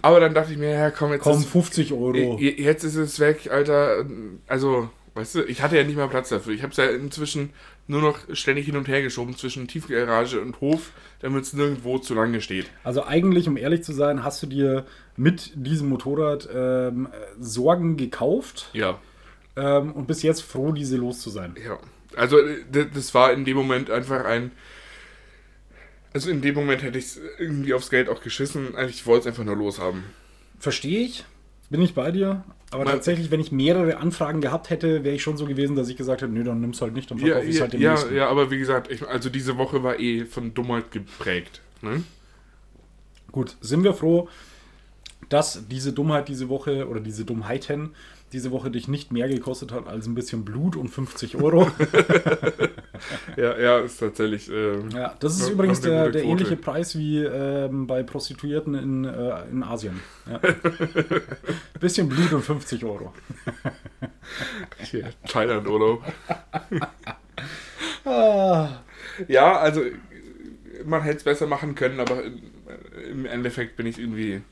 Aber 0.00 0.20
dann 0.20 0.34
dachte 0.34 0.52
ich 0.52 0.58
mir, 0.58 0.70
ja, 0.70 0.90
komm, 0.90 1.12
jetzt 1.12 1.22
Komm, 1.22 1.38
ist, 1.38 1.46
50 1.46 1.92
Euro. 1.92 2.38
jetzt 2.38 2.84
ist 2.84 2.94
es 2.96 3.18
weg, 3.20 3.48
Alter. 3.50 4.04
Also, 4.46 4.90
weißt 5.14 5.34
du, 5.36 5.42
ich 5.44 5.62
hatte 5.62 5.76
ja 5.76 5.84
nicht 5.84 5.96
mal 5.96 6.08
Platz 6.08 6.28
dafür. 6.28 6.52
Ich 6.52 6.62
habe 6.62 6.70
es 6.72 6.76
ja 6.76 6.86
inzwischen 6.86 7.50
nur 7.86 8.00
noch 8.00 8.18
ständig 8.32 8.66
hin 8.66 8.76
und 8.76 8.88
her 8.88 9.02
geschoben 9.02 9.36
zwischen 9.36 9.68
Tiefgarage 9.68 10.40
und 10.40 10.60
Hof, 10.60 10.90
damit 11.20 11.44
es 11.44 11.52
nirgendwo 11.52 11.98
zu 11.98 12.14
lange 12.14 12.40
steht. 12.40 12.66
Also 12.82 13.04
eigentlich, 13.04 13.46
um 13.48 13.56
ehrlich 13.56 13.82
zu 13.82 13.92
sein, 13.92 14.24
hast 14.24 14.42
du 14.42 14.46
dir 14.46 14.86
mit 15.16 15.52
diesem 15.54 15.88
Motorrad 15.88 16.48
ähm, 16.52 17.08
Sorgen 17.38 17.96
gekauft 17.96 18.70
Ja, 18.72 18.98
ähm, 19.56 19.92
und 19.92 20.06
bis 20.06 20.22
jetzt 20.22 20.42
froh, 20.42 20.72
diese 20.72 20.96
los 20.96 21.20
zu 21.20 21.30
sein. 21.30 21.54
ja. 21.64 21.78
Also, 22.16 22.38
äh, 22.38 22.86
das 22.94 23.12
war 23.12 23.32
in 23.32 23.44
dem 23.44 23.56
Moment 23.56 23.90
einfach 23.90 24.24
ein. 24.24 24.52
Also, 26.12 26.30
in 26.30 26.42
dem 26.42 26.54
Moment 26.54 26.84
hätte 26.84 26.96
ich 26.96 27.06
es 27.06 27.20
irgendwie 27.38 27.74
aufs 27.74 27.90
Geld 27.90 28.08
auch 28.08 28.22
geschissen. 28.22 28.76
Eigentlich, 28.76 28.98
Ich 29.00 29.06
wollte 29.06 29.22
es 29.22 29.26
einfach 29.26 29.42
nur 29.42 29.56
loshaben. 29.56 30.04
Verstehe 30.60 31.00
ich, 31.00 31.24
bin 31.70 31.82
ich 31.82 31.92
bei 31.94 32.12
dir. 32.12 32.44
Aber 32.74 32.84
Mal- 32.84 32.90
tatsächlich, 32.90 33.30
wenn 33.30 33.38
ich 33.38 33.52
mehrere 33.52 33.98
Anfragen 33.98 34.40
gehabt 34.40 34.68
hätte, 34.68 35.04
wäre 35.04 35.14
ich 35.14 35.22
schon 35.22 35.36
so 35.36 35.46
gewesen, 35.46 35.76
dass 35.76 35.88
ich 35.88 35.96
gesagt 35.96 36.22
hätte, 36.22 36.32
nö, 36.32 36.42
dann 36.42 36.60
nimm's 36.60 36.82
halt 36.82 36.92
nicht, 36.92 37.08
dann 37.08 37.18
Ja, 37.18 37.26
verkaufe 37.26 37.46
ich 37.46 37.54
ja, 37.54 37.60
halt 37.60 37.74
ja, 37.74 37.90
nächsten. 37.92 38.14
ja, 38.16 38.28
aber 38.28 38.50
wie 38.50 38.58
gesagt, 38.58 38.90
ich, 38.90 39.06
also 39.06 39.30
diese 39.30 39.56
Woche 39.58 39.84
war 39.84 40.00
eh 40.00 40.24
von 40.24 40.54
Dummheit 40.54 40.90
geprägt. 40.90 41.60
Ne? 41.82 42.02
Gut, 43.30 43.56
sind 43.60 43.84
wir 43.84 43.94
froh, 43.94 44.28
dass 45.28 45.68
diese 45.68 45.92
Dummheit 45.92 46.28
diese 46.28 46.48
Woche 46.48 46.88
oder 46.88 46.98
diese 47.00 47.24
Dummheiten 47.24 47.90
diese 48.32 48.50
Woche 48.50 48.72
dich 48.72 48.88
nicht 48.88 49.12
mehr 49.12 49.28
gekostet 49.28 49.70
hat 49.70 49.86
als 49.86 50.06
ein 50.06 50.16
bisschen 50.16 50.44
Blut 50.44 50.74
und 50.74 50.88
50 50.88 51.36
Euro. 51.36 51.70
Ja, 53.36 53.58
ja, 53.58 53.78
ist 53.80 53.98
tatsächlich. 53.98 54.48
ähm, 54.50 54.88
ja, 54.90 55.14
das 55.20 55.38
ist 55.38 55.48
übrigens 55.50 55.80
der, 55.80 56.10
der 56.10 56.24
ähnliche 56.24 56.56
Preis 56.56 56.96
wie 56.96 57.22
ähm, 57.24 57.86
bei 57.86 58.02
Prostituierten 58.02 58.74
in, 58.74 59.04
äh, 59.04 59.42
in 59.50 59.62
Asien. 59.62 60.00
Ja. 60.30 60.40
bisschen 61.80 62.08
Blut 62.08 62.32
und 62.32 62.42
50 62.42 62.84
Euro. 62.84 63.12
Thailand-Urlaub. 65.28 66.02
Ah, 68.06 68.80
Ja, 69.28 69.58
also 69.58 69.82
äh, 69.82 69.92
man 70.84 71.02
hätte 71.02 71.18
es 71.18 71.24
besser 71.24 71.46
machen 71.46 71.74
können, 71.74 72.00
aber 72.00 72.22
im- 72.24 72.40
im 73.10 73.26
Endeffekt 73.26 73.76
bin 73.76 73.86
ich 73.86 73.98
irgendwie 73.98 74.42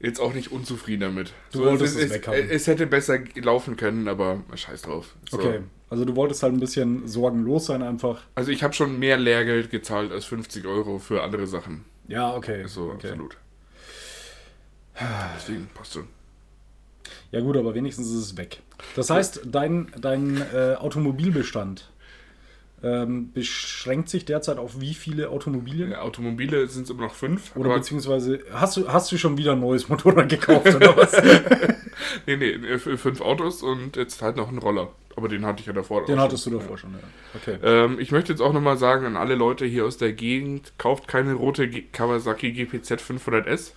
jetzt 0.00 0.20
auch 0.20 0.32
nicht 0.32 0.50
unzufrieden 0.50 1.00
damit. 1.02 1.32
Du 1.52 1.60
wolltest 1.60 1.98
es, 1.98 2.10
es 2.10 2.26
es, 2.26 2.50
es 2.50 2.66
hätte 2.66 2.86
besser 2.86 3.18
laufen 3.36 3.76
können, 3.76 4.08
aber 4.08 4.42
scheiß 4.54 4.82
drauf. 4.82 5.14
So. 5.28 5.38
okay, 5.38 5.60
also 5.94 6.04
du 6.04 6.16
wolltest 6.16 6.42
halt 6.42 6.52
ein 6.52 6.58
bisschen 6.58 7.06
sorgenlos 7.06 7.66
sein 7.66 7.80
einfach. 7.80 8.22
Also 8.34 8.50
ich 8.50 8.64
habe 8.64 8.74
schon 8.74 8.98
mehr 8.98 9.16
Lehrgeld 9.16 9.70
gezahlt 9.70 10.10
als 10.10 10.24
50 10.24 10.66
Euro 10.66 10.98
für 10.98 11.22
andere 11.22 11.46
Sachen. 11.46 11.84
Ja, 12.08 12.34
okay. 12.34 12.64
So, 12.66 12.86
okay. 12.86 13.10
absolut. 13.10 13.36
Deswegen 15.36 15.68
passt 15.72 15.92
schon. 15.92 16.08
Ja 17.30 17.42
gut, 17.42 17.56
aber 17.56 17.76
wenigstens 17.76 18.08
ist 18.08 18.14
es 18.14 18.36
weg. 18.36 18.60
Das 18.96 19.08
heißt, 19.08 19.42
dein, 19.46 19.86
dein 19.96 20.42
äh, 20.52 20.74
Automobilbestand 20.74 21.88
ähm, 22.82 23.30
beschränkt 23.32 24.08
sich 24.08 24.24
derzeit 24.24 24.58
auf 24.58 24.80
wie 24.80 24.94
viele 24.94 25.28
Automobilien? 25.28 25.92
Ja, 25.92 26.00
Automobile 26.00 26.66
sind 26.66 26.82
es 26.84 26.90
immer 26.90 27.02
noch 27.02 27.14
fünf. 27.14 27.54
Oder 27.54 27.72
beziehungsweise 27.72 28.40
hast 28.52 28.76
du, 28.78 28.88
hast 28.88 29.12
du 29.12 29.16
schon 29.16 29.38
wieder 29.38 29.52
ein 29.52 29.60
neues 29.60 29.88
Motorrad 29.88 30.28
gekauft 30.28 30.74
oder 30.74 30.96
was? 30.96 31.12
Nee, 32.26 32.36
nee, 32.36 32.50
äh, 32.50 32.78
fünf 32.78 33.20
Autos 33.20 33.62
und 33.62 33.96
jetzt 33.96 34.20
halt 34.20 34.36
noch 34.36 34.48
einen 34.48 34.58
Roller. 34.58 34.90
Aber 35.16 35.28
den 35.28 35.46
hatte 35.46 35.60
ich 35.60 35.66
ja 35.66 35.72
davor. 35.72 36.04
Den 36.04 36.18
hattest 36.20 36.46
du 36.46 36.50
schon. 36.50 36.58
davor 36.60 36.76
schon, 36.78 36.92
ja. 36.92 36.98
Okay. 37.34 37.58
Ähm, 37.62 37.98
ich 38.00 38.10
möchte 38.12 38.32
jetzt 38.32 38.40
auch 38.40 38.52
nochmal 38.52 38.76
sagen 38.76 39.06
an 39.06 39.16
alle 39.16 39.34
Leute 39.36 39.64
hier 39.64 39.84
aus 39.84 39.96
der 39.96 40.12
Gegend, 40.12 40.72
kauft 40.78 41.06
keine 41.08 41.34
rote 41.34 41.68
G 41.68 41.82
Kawasaki 41.92 42.52
GPZ 42.52 42.92
500S. 42.94 43.72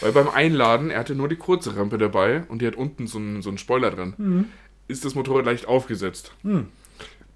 Weil 0.00 0.12
beim 0.12 0.28
Einladen, 0.28 0.90
er 0.90 0.98
hatte 1.00 1.14
nur 1.14 1.28
die 1.28 1.36
kurze 1.36 1.76
Rampe 1.76 1.96
dabei 1.96 2.42
und 2.48 2.60
die 2.60 2.66
hat 2.66 2.74
unten 2.76 3.06
so 3.06 3.18
einen, 3.18 3.40
so 3.42 3.48
einen 3.50 3.58
Spoiler 3.58 3.90
dran. 3.92 4.50
Ist 4.88 5.04
das 5.04 5.14
Motorrad 5.14 5.44
leicht 5.46 5.66
aufgesetzt. 5.68 6.32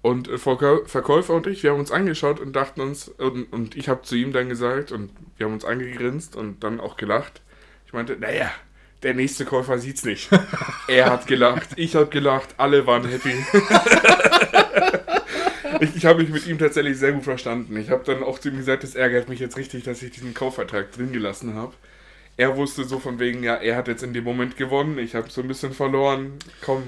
Und 0.01 0.27
äh, 0.27 0.33
Verkäu- 0.37 0.85
Verkäufer 0.85 1.33
und 1.33 1.47
ich, 1.47 1.63
wir 1.63 1.71
haben 1.71 1.79
uns 1.79 1.91
angeschaut 1.91 2.39
und 2.39 2.55
dachten 2.55 2.81
uns, 2.81 3.07
und, 3.07 3.51
und 3.51 3.75
ich 3.75 3.89
habe 3.89 4.01
zu 4.03 4.15
ihm 4.15 4.33
dann 4.33 4.49
gesagt, 4.49 4.91
und 4.91 5.11
wir 5.37 5.45
haben 5.47 5.53
uns 5.53 5.65
angegrinst 5.65 6.35
und 6.35 6.63
dann 6.63 6.79
auch 6.79 6.97
gelacht. 6.97 7.41
Ich 7.87 7.93
meinte, 7.93 8.15
naja, 8.19 8.51
der 9.03 9.13
nächste 9.13 9.45
Käufer 9.45 9.77
sieht's 9.77 10.03
nicht. 10.05 10.29
er 10.87 11.11
hat 11.11 11.27
gelacht, 11.27 11.69
ich 11.75 11.95
habe 11.95 12.07
gelacht, 12.07 12.49
alle 12.57 12.85
waren 12.87 13.07
happy. 13.07 13.33
ich 15.81 15.95
ich 15.95 16.05
habe 16.05 16.21
mich 16.21 16.29
mit 16.29 16.47
ihm 16.47 16.57
tatsächlich 16.57 16.97
sehr 16.97 17.11
gut 17.11 17.23
verstanden. 17.23 17.75
Ich 17.77 17.89
habe 17.89 18.03
dann 18.05 18.23
auch 18.23 18.39
zu 18.39 18.49
ihm 18.49 18.57
gesagt, 18.57 18.83
es 18.83 18.95
ärgert 18.95 19.29
mich 19.29 19.39
jetzt 19.39 19.57
richtig, 19.57 19.83
dass 19.83 20.01
ich 20.01 20.11
diesen 20.11 20.33
Kaufvertrag 20.33 20.91
drin 20.91 21.11
gelassen 21.11 21.53
habe. 21.55 21.73
Er 22.37 22.57
wusste 22.57 22.83
so 22.83 22.99
von 22.99 23.19
wegen, 23.19 23.43
ja, 23.43 23.55
er 23.55 23.77
hat 23.77 23.87
jetzt 23.87 24.03
in 24.03 24.13
dem 24.13 24.23
Moment 24.25 24.57
gewonnen, 24.57 24.97
ich 24.99 25.15
habe 25.15 25.29
so 25.29 25.41
ein 25.41 25.47
bisschen 25.47 25.71
verloren. 25.73 26.33
Komm. 26.63 26.83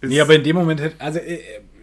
ist- 0.00 0.08
Nee, 0.08 0.20
aber 0.20 0.34
in 0.34 0.44
dem 0.44 0.56
Moment 0.56 0.80
hätte, 0.80 0.94
also, 0.98 1.18
äh, 1.18 1.34
äh, 1.34 1.40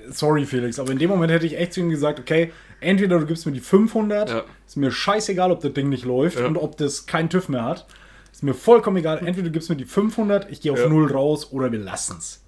sorry 0.10 0.45
Felix, 0.45 0.80
aber 0.80 0.91
in 0.91 0.97
dem 0.97 1.10
Moment 1.10 1.32
hätte 1.32 1.45
ich 1.45 1.56
echt 1.58 1.74
zu 1.74 1.82
ihm 1.82 1.89
gesagt, 1.91 2.20
okay, 2.20 2.52
entweder 2.80 3.20
du 3.20 3.28
gibst 3.28 3.45
mir 3.45 3.52
die 3.52 3.60
500, 3.60 4.30
Ja. 4.30 4.43
ist 4.68 4.76
mir 4.78 4.89
scheißegal, 4.91 5.52
ob 5.52 5.62
das 5.62 5.74
Ding 5.74 5.89
nicht 5.89 6.04
läuft 6.06 6.39
Ja. 6.39 6.47
und 6.47 6.58
ob 6.58 6.78
das 6.78 7.06
keinen 7.06 7.30
TÜV 7.30 7.50
mehr 7.50 7.64
hat. 7.64 7.86
Ist 8.39 8.43
mir 8.43 8.53
vollkommen 8.53 8.95
egal, 8.95 9.17
entweder 9.17 9.47
du 9.47 9.51
gibst 9.51 9.69
mir 9.69 9.75
die 9.75 9.83
500, 9.83 10.49
ich 10.49 10.61
gehe 10.61 10.71
auf 10.71 10.79
Ja. 10.79 10.87
Null 10.87 11.11
raus 11.11 11.51
oder 11.51 11.73
wir 11.73 11.79
lassen's. 11.79 12.41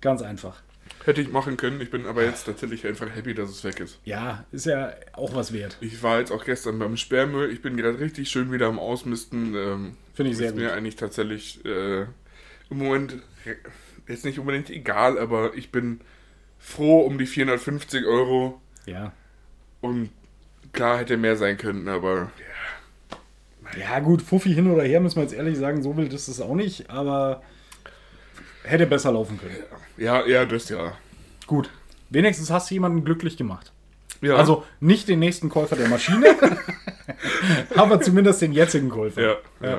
Ganz 0.00 0.22
einfach. 0.22 0.62
Hätte 1.04 1.20
ich 1.20 1.30
machen 1.30 1.58
können, 1.58 1.78
ich 1.82 1.90
bin 1.90 2.06
aber 2.06 2.24
jetzt 2.24 2.44
tatsächlich 2.46 2.86
einfach 2.86 3.14
happy, 3.14 3.34
dass 3.34 3.50
es 3.50 3.62
weg 3.62 3.78
ist. 3.80 4.00
Ja, 4.04 4.46
ist 4.50 4.64
ja 4.64 4.94
auch 5.12 5.34
was 5.34 5.52
wert. 5.52 5.76
Ich 5.82 6.02
war 6.02 6.20
jetzt 6.20 6.30
auch 6.32 6.42
gestern 6.46 6.78
beim 6.78 6.96
Sperrmüll, 6.96 7.50
ich 7.52 7.60
bin 7.60 7.76
gerade 7.76 8.00
richtig 8.00 8.30
schön 8.30 8.50
wieder 8.50 8.66
am 8.66 8.78
Ausmisten. 8.78 9.54
Ähm, 9.54 9.96
Finde 10.14 10.30
ich 10.30 10.38
sehr 10.38 10.48
ist 10.48 10.56
mir 10.56 10.68
gut. 10.68 10.76
eigentlich 10.78 10.96
tatsächlich 10.96 11.62
äh, 11.66 12.04
im 12.70 12.78
Moment 12.78 13.16
jetzt 14.08 14.24
nicht 14.24 14.38
unbedingt 14.38 14.70
egal, 14.70 15.18
aber 15.18 15.52
ich 15.54 15.70
bin 15.70 16.00
froh 16.58 17.00
um 17.02 17.18
die 17.18 17.26
450 17.26 18.06
Euro 18.06 18.58
Ja. 18.86 19.12
und 19.82 20.08
klar 20.72 20.96
hätte 20.96 21.18
mehr 21.18 21.36
sein 21.36 21.58
können, 21.58 21.88
aber 21.88 22.30
Ja, 23.78 23.98
gut, 24.00 24.22
Fuffi 24.22 24.52
hin 24.54 24.70
oder 24.70 24.82
her, 24.84 25.00
müssen 25.00 25.16
wir 25.16 25.22
jetzt 25.22 25.34
ehrlich 25.34 25.58
sagen, 25.58 25.82
so 25.82 25.96
wild 25.96 26.12
ist 26.12 26.28
es 26.28 26.40
auch 26.40 26.54
nicht, 26.54 26.90
aber 26.90 27.42
hätte 28.64 28.86
besser 28.86 29.12
laufen 29.12 29.38
können. 29.38 29.56
ja, 29.96 30.26
ja, 30.26 30.44
das 30.44 30.68
ja. 30.68 30.92
Gut. 31.46 31.70
Wenigstens 32.10 32.50
hast 32.50 32.70
du 32.70 32.74
jemanden 32.74 33.04
glücklich 33.04 33.36
gemacht. 33.36 33.72
Ja, 34.22 34.36
Also 34.36 34.64
nicht 34.80 35.08
den 35.08 35.18
nächsten 35.18 35.48
Käufer 35.48 35.76
der 35.76 35.88
Maschine, 35.88 36.26
aber 37.76 38.00
zumindest 38.00 38.42
den 38.42 38.52
jetzigen 38.52 38.88
Käufer. 38.88 39.20
ja, 39.22 39.36
ja. 39.60 39.76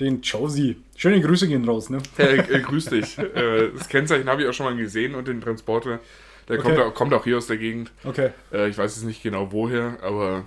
Den 0.00 0.22
Josie. 0.22 0.76
Schöne 0.96 1.20
Grüße 1.20 1.46
gehen 1.46 1.64
raus, 1.68 1.88
ne? 1.88 1.98
Hey, 2.16 2.38
äh, 2.40 2.60
grüß 2.60 2.86
dich. 2.86 3.16
äh, 3.18 3.70
das 3.76 3.88
Kennzeichen 3.88 4.28
habe 4.28 4.42
ich 4.42 4.48
auch 4.48 4.52
schon 4.52 4.66
mal 4.66 4.76
gesehen 4.76 5.14
und 5.14 5.28
den 5.28 5.40
Transporter. 5.40 6.00
Der 6.48 6.58
kommt, 6.58 6.76
Okay. 6.76 6.82
auch, 6.88 6.94
kommt 6.94 7.14
auch 7.14 7.22
hier 7.24 7.38
aus 7.38 7.46
der 7.46 7.58
Gegend. 7.58 7.92
Okay. 8.02 8.30
Äh, 8.52 8.68
ich 8.68 8.76
weiß 8.76 8.96
jetzt 8.96 9.04
nicht 9.04 9.22
genau 9.22 9.52
woher, 9.52 9.96
aber 10.02 10.44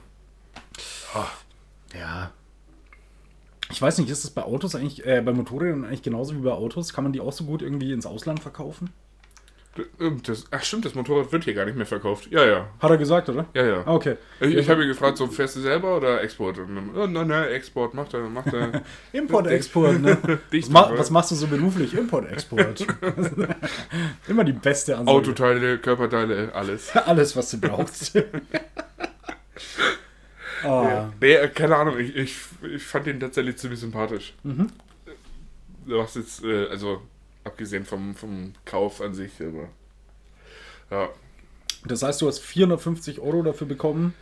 Ja. 1.94 2.32
Ich 3.70 3.82
weiß 3.82 3.98
nicht, 3.98 4.10
ist 4.10 4.24
das 4.24 4.32
bei 4.32 4.44
Autos 4.44 4.76
eigentlich, 4.76 5.06
äh, 5.06 5.22
bei 5.22 5.34
Motorrädern 5.34 5.84
eigentlich 5.86 6.02
genauso 6.04 6.36
wie 6.36 6.40
bei 6.40 6.52
Autos? 6.52 6.94
Kann 6.94 7.04
man 7.04 7.14
die 7.14 7.20
auch 7.20 7.34
so 7.34 7.44
gut 7.44 7.62
irgendwie 7.62 7.92
ins 7.92 8.06
Ausland 8.06 8.40
verkaufen? 8.40 8.90
äh, 10.00 10.12
das, 10.24 10.46
ach 10.52 10.64
stimmt, 10.64 10.86
das 10.86 10.96
Motorrad 10.96 11.32
wird 11.32 11.44
hier 11.44 11.54
gar 11.54 11.66
nicht 11.66 11.78
mehr 11.78 11.86
verkauft. 11.86 12.28
Ja, 12.32 12.46
ja, 12.46 12.68
Hat 12.80 12.90
er 12.92 12.98
gesagt, 12.98 13.30
oder? 13.30 13.46
ja, 13.54 13.66
ja. 13.66 13.84
Ah, 13.86 13.94
okay. 13.94 14.16
Ich, 14.40 14.56
ich 14.56 14.70
habe 14.70 14.84
ihn 14.84 14.88
gefragt, 14.88 15.18
so 15.18 15.28
fährst 15.28 15.56
du 15.56 15.62
selber 15.62 15.98
oder 15.98 16.22
Export? 16.22 16.58
Dann, 16.58 16.90
oh, 16.96 17.08
nein, 17.08 17.28
nein, 17.28 17.50
Export, 17.50 17.94
macht 17.94 18.14
er, 18.14 18.22
macht 18.22 18.54
er. 18.54 18.82
Import-Export, 19.14 20.02
ne? 20.02 20.18
Dicht, 20.52 20.68
Was, 20.68 20.74
ma 20.74 20.90
oder? 20.90 21.00
was 21.00 21.10
machst 21.12 21.32
du 21.32 21.36
so 21.36 21.48
beruflich? 21.48 21.94
Import-Export. 21.94 22.86
Immer 24.28 24.44
die 24.44 24.54
beste 24.54 24.98
Ansage. 24.98 25.18
Autoteile, 25.18 25.78
Körperteile, 25.78 26.52
alles. 26.54 26.96
Alles, 26.96 27.36
was 27.36 27.52
du 27.52 27.60
brauchst. 27.60 28.14
Ah. 30.64 31.10
Nee, 31.22 31.34
äh, 31.34 31.48
keine 31.50 31.76
Ahnung, 31.76 32.00
ich, 32.00 32.16
ich, 32.16 32.36
ich 32.76 32.84
fand 32.84 33.06
den 33.08 33.20
tatsächlich 33.20 33.58
ziemlich 33.58 33.80
sympathisch. 33.80 34.34
Mhm. 34.44 34.68
Du 35.86 36.02
hast 36.02 36.16
jetzt, 36.16 36.44
äh, 36.44 36.68
also 36.70 37.02
abgesehen 37.44 37.86
vom, 37.86 38.16
vom 38.16 38.54
Kauf 38.66 39.02
an 39.02 39.14
sich, 39.14 39.32
aber. 39.40 39.70
Ja, 40.90 41.10
Das 41.86 42.02
heißt, 42.04 42.22
du 42.22 42.28
hast 42.28 42.40
450 42.40 43.20
Euro 43.20 43.44
dafür 43.44 43.68
bekommen, 43.68 44.14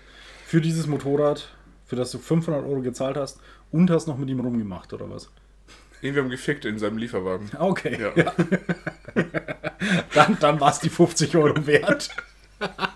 für 0.46 0.62
dieses 0.62 0.88
Motorrad, 0.88 1.50
für 1.86 1.96
das 1.96 2.12
du 2.12 2.20
500 2.20 2.64
Euro 2.66 2.82
gezahlt 2.82 3.18
hast 3.18 3.40
und 3.72 3.90
hast 3.92 4.08
noch 4.08 4.18
mit 4.18 4.30
ihm 4.30 4.40
rumgemacht, 4.40 4.94
oder 4.94 5.10
was? 5.10 5.30
wir 6.02 6.22
haben 6.22 6.30
gefickt 6.30 6.66
in 6.66 6.78
seinem 6.78 6.98
Lieferwagen. 7.00 7.50
Ah, 7.58 7.66
Okay, 7.66 7.98
Ja. 8.00 8.12
ja. 8.16 8.32
dann 10.14 10.38
dann 10.40 10.60
war 10.60 10.70
es 10.72 10.80
die 10.80 10.90
50 10.90 11.36
Euro 11.36 11.66
wert. 11.66 12.10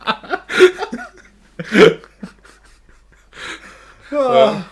Ja. 4.11 4.65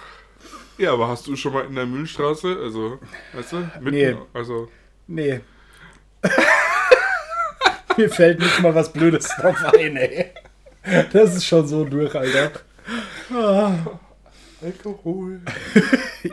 ja, 0.77 0.93
aber 0.93 1.07
hast 1.07 1.27
du 1.27 1.35
schon 1.35 1.53
mal 1.53 1.65
in 1.65 1.75
der 1.75 1.85
Mühlstraße, 1.85 2.57
also, 2.61 2.99
weißt 3.33 3.51
du, 3.53 3.57
mitten, 3.81 3.89
Nee. 3.91 4.15
also, 4.33 4.69
Nee. 5.07 5.41
Mir 7.97 8.09
fällt 8.09 8.39
nicht 8.39 8.59
mal 8.61 8.75
was 8.75 8.91
Blödes 8.93 9.27
drauf 9.39 9.57
ein, 9.73 9.95
ey. 9.97 10.31
Das 11.11 11.35
ist 11.35 11.45
schon 11.45 11.67
so 11.67 11.83
durch, 11.83 12.13
Alter. 12.15 12.51
Alkohol. 14.61 15.41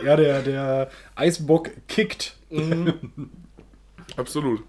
Ja, 0.04 0.16
der, 0.16 0.42
der 0.42 0.90
Eisbock 1.14 1.70
kickt. 1.86 2.36
Absolut. 4.16 4.62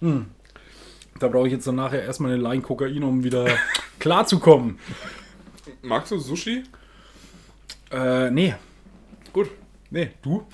Da 0.00 1.28
brauche 1.28 1.46
ich 1.46 1.52
jetzt 1.52 1.66
dann 1.66 1.76
nachher 1.76 2.02
erstmal 2.02 2.32
eine 2.32 2.42
Line 2.42 2.60
Kokain, 2.62 3.02
um 3.02 3.24
wieder 3.24 3.46
klarzukommen. 3.98 4.78
Magst 5.82 6.12
du 6.12 6.18
Sushi? 6.18 6.64
Äh, 7.90 8.30
nee. 8.30 8.54
Gut. 9.32 9.50
Nee, 9.90 10.10
du? 10.22 10.46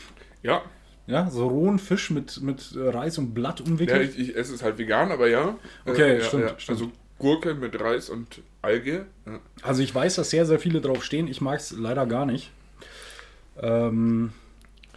Ja. 0.42 0.62
Ja, 1.06 1.30
so 1.30 1.46
rohen 1.46 1.78
Fisch 1.78 2.10
mit, 2.10 2.40
mit 2.40 2.74
äh, 2.74 2.88
Reis 2.88 3.16
und 3.18 3.32
Blatt 3.34 3.60
Ja, 3.60 3.66
umwickelt. 3.66 4.10
ich, 4.16 4.30
ich 4.30 4.36
esse 4.36 4.54
es 4.54 4.62
halt 4.62 4.76
vegan, 4.78 5.12
aber 5.12 5.28
ja. 5.28 5.56
Okay, 5.84 6.18
ja, 6.18 6.24
stimmt, 6.24 6.42
ja. 6.44 6.58
stimmt. 6.58 6.80
Also 6.80 6.92
Gurke 7.18 7.54
mit 7.54 7.80
Reis 7.80 8.10
und 8.10 8.42
Alge. 8.62 9.06
Ja. 9.24 9.38
Also 9.62 9.82
ich 9.82 9.94
weiß, 9.94 10.16
dass 10.16 10.30
sehr, 10.30 10.46
sehr 10.46 10.58
viele 10.58 10.80
drauf 10.80 11.04
stehen. 11.04 11.28
Ich 11.28 11.40
mag 11.40 11.60
es 11.60 11.70
leider 11.70 12.06
gar 12.06 12.26
nicht. 12.26 12.50
Ähm, 13.60 14.32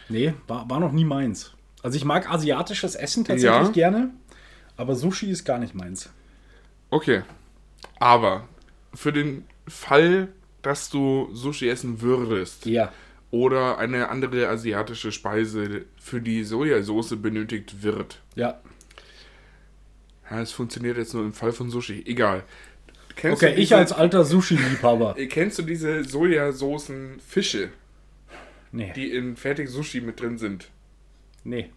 nee, 0.08 0.34
war, 0.48 0.68
war 0.68 0.80
noch 0.80 0.92
nie 0.92 1.04
meins. 1.04 1.52
Also 1.82 1.96
ich 1.96 2.04
mag 2.04 2.30
asiatisches 2.30 2.94
Essen 2.94 3.24
tatsächlich 3.24 3.68
Ja. 3.68 3.72
gerne, 3.72 4.10
aber 4.76 4.96
Sushi 4.96 5.30
ist 5.30 5.44
gar 5.44 5.58
nicht 5.58 5.74
meins. 5.74 6.10
Okay. 6.90 7.22
Aber 7.98 8.48
für 8.92 9.12
den 9.12 9.44
Fall, 9.68 10.28
dass 10.62 10.90
du 10.90 11.28
Sushi 11.32 11.68
essen 11.68 12.00
würdest 12.00 12.66
Ja. 12.66 12.92
oder 13.30 13.78
eine 13.78 14.08
andere 14.08 14.48
asiatische 14.48 15.12
Speise 15.12 15.84
für 16.00 16.20
die 16.20 16.44
Sojasauce 16.44 17.14
benötigt 17.20 17.82
wird. 17.82 18.20
Ja. 18.34 18.60
Ja, 20.30 20.40
es 20.40 20.52
funktioniert 20.52 20.96
jetzt 20.96 21.14
nur 21.14 21.24
im 21.24 21.32
Fall 21.32 21.52
von 21.52 21.70
Sushi. 21.70 22.02
Egal. 22.06 22.44
Kennst 23.16 23.42
Okay, 23.42 23.54
du 23.54 23.60
ich 23.60 23.68
diese- 23.68 23.76
als 23.76 23.92
alter 23.92 24.24
Sushi-Liebhaber. 24.24 25.14
Kennst 25.28 25.58
du 25.58 25.62
diese 25.62 26.04
Sojasoßen 26.04 27.20
Fische, 27.26 27.70
Nee. 28.72 28.92
die 28.94 29.10
in 29.12 29.36
fertig 29.36 29.68
Sushi 29.68 30.00
mit 30.00 30.20
drin 30.20 30.38
sind? 30.38 30.68
Nee. 31.44 31.70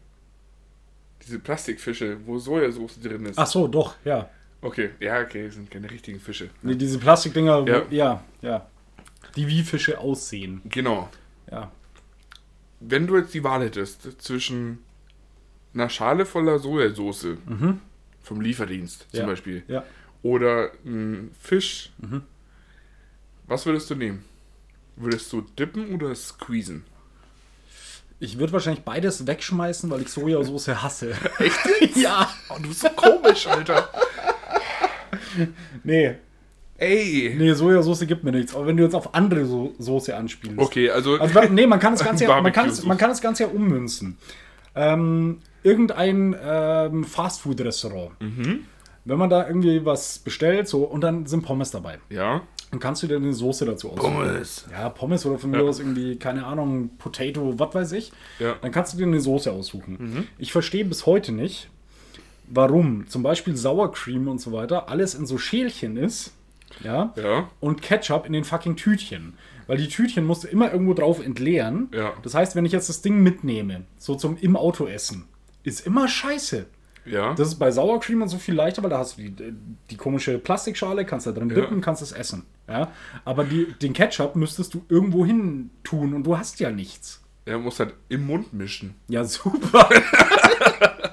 Diese 1.26 1.40
Plastikfische, 1.40 2.18
wo 2.26 2.38
Sojasauce 2.38 3.00
drin 3.02 3.26
ist. 3.26 3.40
Ach 3.40 3.48
so, 3.48 3.68
doch, 3.68 3.96
ja. 4.06 4.30
Okay, 4.62 4.92
ja, 5.00 5.20
okay, 5.22 5.50
sind 5.50 5.70
keine 5.72 5.90
richtigen 5.90 6.20
Fische. 6.20 6.50
Nee, 6.62 6.76
diese 6.76 7.00
Plastikdinger, 7.00 7.64
wo- 7.64 7.68
Ja. 7.70 7.86
ja, 7.90 8.24
ja. 8.42 8.68
Die 9.36 9.48
wie 9.48 9.64
Fische 9.64 10.00
aussehen. 10.00 10.62
Genau. 10.66 11.10
Ja. 11.52 11.72
Wenn 12.80 13.08
du 13.08 13.18
jetzt 13.18 13.34
die 13.34 13.44
Wahl 13.44 13.64
hättest 13.64 14.22
zwischen 14.22 14.80
einer 15.74 15.90
Schale 15.90 16.26
voller 16.26 16.60
Sojasauce 16.60 17.28
vom 18.22 18.42
Lieferdienst 18.42 19.08
zum 19.10 19.10
Mhm. 19.12 19.20
Ja. 19.20 19.26
Beispiel 19.26 19.64
Ja. 19.68 19.84
oder 20.22 20.72
ein 20.86 21.32
Fisch, 21.40 21.92
Mhm. 22.00 22.22
was 23.48 23.66
würdest 23.66 23.90
du 23.90 23.96
nehmen? 23.96 24.24
Würdest 24.96 25.32
du 25.34 25.42
dippen 25.42 25.94
oder 25.96 26.14
squeezen? 26.14 26.84
Ich 28.20 28.38
würde 28.38 28.54
wahrscheinlich 28.54 28.84
beides 28.84 29.26
wegschmeißen, 29.28 29.90
weil 29.90 30.02
ich 30.04 30.10
Sojasauce 30.10 30.68
hasse. 30.82 31.14
Echt? 31.40 31.58
ja. 31.98 32.32
Oh, 32.50 32.58
du 32.62 32.70
bist 32.70 32.82
so 32.82 32.90
komisch, 32.90 33.48
Alter. 33.48 33.90
Nee. 35.84 36.16
Ey. 36.84 37.36
Nee, 37.38 37.54
Sojasauce 37.54 38.06
gibt 38.08 38.24
mir 38.24 38.32
nichts. 38.32 38.56
Aber 38.56 38.68
wenn 38.68 38.78
du 38.78 38.84
jetzt 38.84 38.96
auf 38.96 39.14
andere 39.16 39.46
so 39.46 39.74
Soße 39.80 40.16
anspielst. 40.16 40.58
Okay, 40.60 40.90
also, 40.90 41.16
Also, 41.18 41.42
nee, 41.52 41.66
man 41.68 41.80
kann 41.80 41.94
das 41.94 42.04
Ganze 42.06 42.26
ja, 42.26 42.42
man 42.42 42.52
kann, 42.52 42.70
es- 42.70 42.84
man 42.86 42.98
kann 42.98 43.10
das 43.10 43.22
Ganze 43.22 43.44
ja 43.44 43.50
ummünzen. 43.50 44.18
Ähm, 44.76 45.40
irgendein 45.64 46.36
ähm, 46.44 47.04
Fastfood-Restaurant. 47.04 48.12
Wenn 49.06 49.18
man 49.18 49.30
da 49.30 49.48
irgendwie 49.48 49.86
was 49.86 50.20
bestellt, 50.20 50.68
so, 50.68 50.84
und 50.84 51.02
dann 51.02 51.26
sind 51.26 51.44
Pommes 51.44 51.72
dabei, 51.72 52.00
ja. 52.10 52.42
dann 52.72 52.80
kannst 52.80 53.04
du 53.04 53.08
dir 53.08 53.18
eine 53.18 53.34
Soße 53.34 53.66
dazu 53.66 53.92
aussuchen. 53.92 54.14
Pommes. 54.14 54.66
Ja, 54.72 54.90
Pommes 54.90 55.26
oder 55.26 55.38
von 55.38 55.52
mir 55.52 55.58
Ja. 55.62 55.64
aus 55.64 55.80
irgendwie, 55.80 56.16
keine 56.16 56.46
Ahnung, 56.46 56.90
Potato, 56.98 57.54
was 57.60 57.76
weiß 57.76 57.92
ich. 57.94 58.12
Ja. 58.40 58.56
Dann 58.62 58.72
kannst 58.72 58.94
du 58.94 58.98
dir 58.98 59.06
eine 59.06 59.20
Soße 59.20 59.52
aussuchen. 59.52 60.28
Ich 60.38 60.52
verstehe 60.54 60.86
bis 60.86 61.06
heute 61.06 61.34
nicht, 61.34 61.70
warum 62.48 63.06
zum 63.08 63.24
Beispiel 63.24 63.56
Sour 63.58 63.92
Cream 63.92 64.28
und 64.28 64.40
so 64.40 64.52
weiter 64.54 64.90
alles 64.90 65.16
in 65.16 65.26
so 65.26 65.38
Schälchen 65.38 65.98
ist. 65.98 66.32
Ja. 66.82 67.14
Ja. 67.16 67.50
Und 67.60 67.82
Ketchup 67.82 68.26
in 68.26 68.34
den 68.34 68.44
fucking 68.44 68.76
Tütchen. 68.76 69.34
Weil 69.68 69.78
die 69.78 69.88
Tütchen 69.88 70.26
musst 70.26 70.44
du 70.44 70.48
immer 70.48 70.72
irgendwo 70.72 70.94
drauf 70.94 71.24
entleeren. 71.26 71.90
Ja. 71.94 72.14
Das 72.24 72.34
heißt, 72.36 72.56
wenn 72.56 72.66
ich 72.66 72.72
jetzt 72.74 72.90
das 72.90 73.02
Ding 73.02 73.22
mitnehme, 73.24 73.84
so 73.98 74.16
zum 74.16 74.38
im 74.38 74.56
Auto 74.58 74.88
essen, 74.88 75.26
ist 75.64 75.86
immer 75.88 76.08
scheiße. 76.08 76.66
Ja. 77.06 77.34
Das 77.34 77.50
ist 77.50 77.56
bei 77.56 77.70
Sour 77.72 78.00
Cream 78.00 78.22
und 78.22 78.28
so 78.30 78.38
viel 78.38 78.56
leichter, 78.56 78.82
weil 78.84 78.90
da 78.90 78.98
hast 79.00 79.18
du 79.18 79.24
die, 79.24 79.54
die 79.90 79.98
komische 79.98 80.38
Plastikschale, 80.40 81.06
kannst 81.06 81.28
da 81.28 81.32
drin 81.32 81.50
Ja. 81.50 81.56
dippen, 81.56 81.82
kannst 81.82 82.02
es 82.02 82.12
essen. 82.12 82.44
Ja? 82.68 82.92
Aber 83.26 83.44
die, 83.44 83.74
den 83.82 83.94
Ketchup 83.94 84.36
müsstest 84.36 84.74
du 84.74 84.84
irgendwo 84.90 85.26
hin 85.26 85.70
tun 85.84 86.14
und 86.14 86.24
du 86.24 86.38
hast 86.38 86.60
ja 86.60 86.72
nichts. 86.72 87.22
Er 87.46 87.60
muss 87.60 87.80
halt 87.80 87.94
im 88.08 88.26
Mund 88.26 88.54
mischen. 88.54 88.96
Ja, 89.10 89.24
super. 89.26 89.90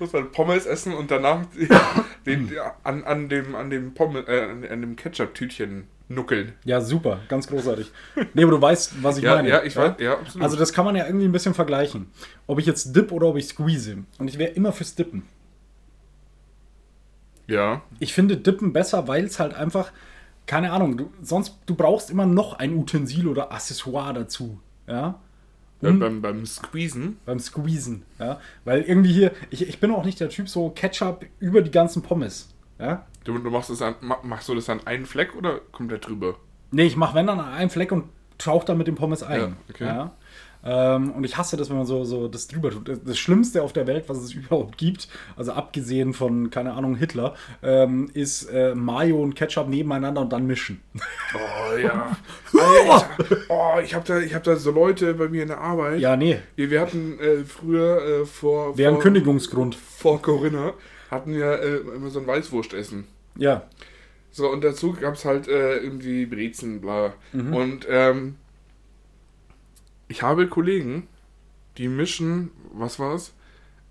Muss 0.00 0.12
halt 0.14 0.32
Pommes 0.32 0.66
essen 0.66 0.94
und 0.94 1.10
danach 1.10 1.44
den, 2.26 2.50
an, 2.82 3.04
an 3.04 3.28
dem, 3.28 3.54
an 3.54 3.70
dem 3.70 3.94
Pommes, 3.94 4.26
äh, 4.26 4.42
an, 4.42 4.64
an 4.64 4.80
dem 4.80 4.96
Ketchup-Tütchen 4.96 5.84
nuckeln. 6.08 6.54
Ja, 6.64 6.80
super. 6.80 7.20
Ganz 7.28 7.46
großartig. 7.46 7.92
Nee, 8.34 8.42
aber 8.42 8.52
du 8.52 8.60
weißt, 8.62 9.02
was 9.02 9.18
ich 9.18 9.24
Ja, 9.24 9.36
meine. 9.36 9.48
ja, 9.48 9.62
ich 9.62 9.76
weiß, 9.76 9.92
ja, 10.00 10.14
absolut. 10.18 10.42
Also 10.42 10.56
das 10.56 10.72
kann 10.72 10.84
man 10.84 10.96
ja 10.96 11.06
irgendwie 11.06 11.26
ein 11.26 11.32
bisschen 11.32 11.54
vergleichen. 11.54 12.10
Ob 12.48 12.58
ich 12.58 12.66
jetzt 12.66 12.96
dip 12.96 13.12
oder 13.12 13.28
ob 13.28 13.36
ich 13.36 13.46
squeeze. 13.46 13.98
Und 14.18 14.26
ich 14.28 14.38
wäre 14.38 14.50
immer 14.50 14.72
fürs 14.72 14.94
Dippen. 14.96 15.22
ja. 17.46 17.82
Ich 17.98 18.12
finde 18.14 18.36
Dippen 18.36 18.72
besser, 18.72 19.06
weil 19.08 19.24
es 19.24 19.38
halt 19.38 19.54
einfach, 19.54 19.92
keine 20.46 20.72
Ahnung, 20.72 20.96
du, 20.96 21.10
sonst, 21.22 21.58
du 21.66 21.74
brauchst 21.74 22.10
immer 22.10 22.26
noch 22.26 22.54
ein 22.54 22.74
Utensil 22.76 23.28
oder 23.28 23.52
Accessoire 23.52 24.14
dazu. 24.14 24.58
Ja. 24.88 25.20
Äh, 25.82 25.92
beim, 25.92 26.20
beim 26.20 26.44
Squeezen. 26.46 27.16
Beim 27.24 27.38
Squeezen. 27.38 28.02
Ja. 28.18 28.40
Weil 28.64 28.82
irgendwie 28.82 29.12
hier, 29.12 29.32
ich, 29.50 29.66
ich 29.66 29.80
bin 29.80 29.90
auch 29.92 30.04
nicht 30.04 30.20
der 30.20 30.28
Typ 30.28 30.48
so 30.48 30.70
Ketchup 30.70 31.24
über 31.38 31.62
die 31.62 31.70
ganzen 31.70 32.02
Pommes. 32.02 32.52
Ja. 32.78 33.06
Du, 33.24 33.36
du 33.38 33.50
machst, 33.50 33.70
es 33.70 33.82
an, 33.82 33.94
ma- 34.00 34.20
machst 34.22 34.48
du 34.48 34.54
das 34.54 34.68
an 34.68 34.80
einen 34.86 35.06
Fleck 35.06 35.34
oder 35.36 35.60
kommt 35.72 35.90
der 35.90 35.98
drüber? 35.98 36.36
Nee, 36.70 36.84
ich 36.84 36.96
mache 36.96 37.14
wenn 37.14 37.26
dann 37.26 37.40
an 37.40 37.52
einem 37.52 37.70
Fleck 37.70 37.92
und 37.92 38.04
tauche 38.38 38.64
dann 38.66 38.78
mit 38.78 38.86
dem 38.86 38.94
Pommes 38.94 39.22
ein. 39.22 39.40
Ja, 39.40 39.52
okay. 39.68 39.84
Ja. 39.84 40.12
Ähm, 40.64 41.12
und 41.12 41.24
ich 41.24 41.36
hasse 41.36 41.56
das, 41.56 41.70
wenn 41.70 41.76
man 41.76 41.86
so, 41.86 42.04
so 42.04 42.28
das 42.28 42.48
drüber 42.48 42.70
tut. 42.70 43.00
Das, 43.04 43.18
Schlimmste 43.18 43.62
auf 43.62 43.72
der 43.72 43.86
Welt, 43.86 44.04
was 44.08 44.18
es 44.18 44.34
überhaupt 44.34 44.76
gibt, 44.78 45.08
also 45.36 45.52
abgesehen 45.52 46.12
von, 46.12 46.50
keine 46.50 46.72
Ahnung, 46.72 46.96
Hitler, 46.96 47.34
ähm, 47.62 48.10
ist 48.12 48.44
äh, 48.44 48.74
Mayo 48.74 49.22
und 49.22 49.34
Ketchup 49.34 49.68
nebeneinander 49.68 50.20
und 50.20 50.32
dann 50.32 50.46
mischen. 50.46 50.80
Oh 51.34 51.76
ja. 51.76 52.16
Alter. 52.52 53.10
Oh, 53.48 53.80
ich 53.82 53.94
habe 53.94 54.04
da, 54.06 54.18
ich 54.18 54.34
hab 54.34 54.44
da 54.44 54.56
so 54.56 54.70
Leute 54.70 55.14
bei 55.14 55.28
mir 55.28 55.42
in 55.42 55.48
der 55.48 55.60
Arbeit. 55.60 56.00
Ja, 56.00 56.16
nee. 56.16 56.38
Wir, 56.56 56.70
wir 56.70 56.80
hatten 56.80 57.18
äh, 57.18 57.44
früher 57.44 58.22
äh, 58.22 58.26
vor, 58.26 58.76
Wäre 58.76 58.94
ein 58.94 59.00
Kündigungsgrund. 59.00 59.74
vor 59.74 60.20
Corinna, 60.20 60.74
hatten 61.10 61.34
wir 61.34 61.60
äh, 61.60 61.76
immer 61.96 62.10
so 62.10 62.20
ein 62.20 62.26
Weißwurstessen. 62.26 63.04
Ja. 63.36 63.66
So, 64.32 64.48
und 64.48 64.62
dazu 64.62 64.92
gab 64.92 65.14
es 65.14 65.24
halt 65.24 65.48
äh, 65.48 65.78
irgendwie 65.78 66.24
Brezen, 66.26 66.80
bla. 66.80 67.14
Und 67.32 67.86
ähm, 67.88 68.36
ich 70.10 70.22
habe 70.22 70.48
Kollegen, 70.48 71.06
die 71.78 71.86
mischen, 71.86 72.50
was 72.72 72.98
war's? 72.98 73.32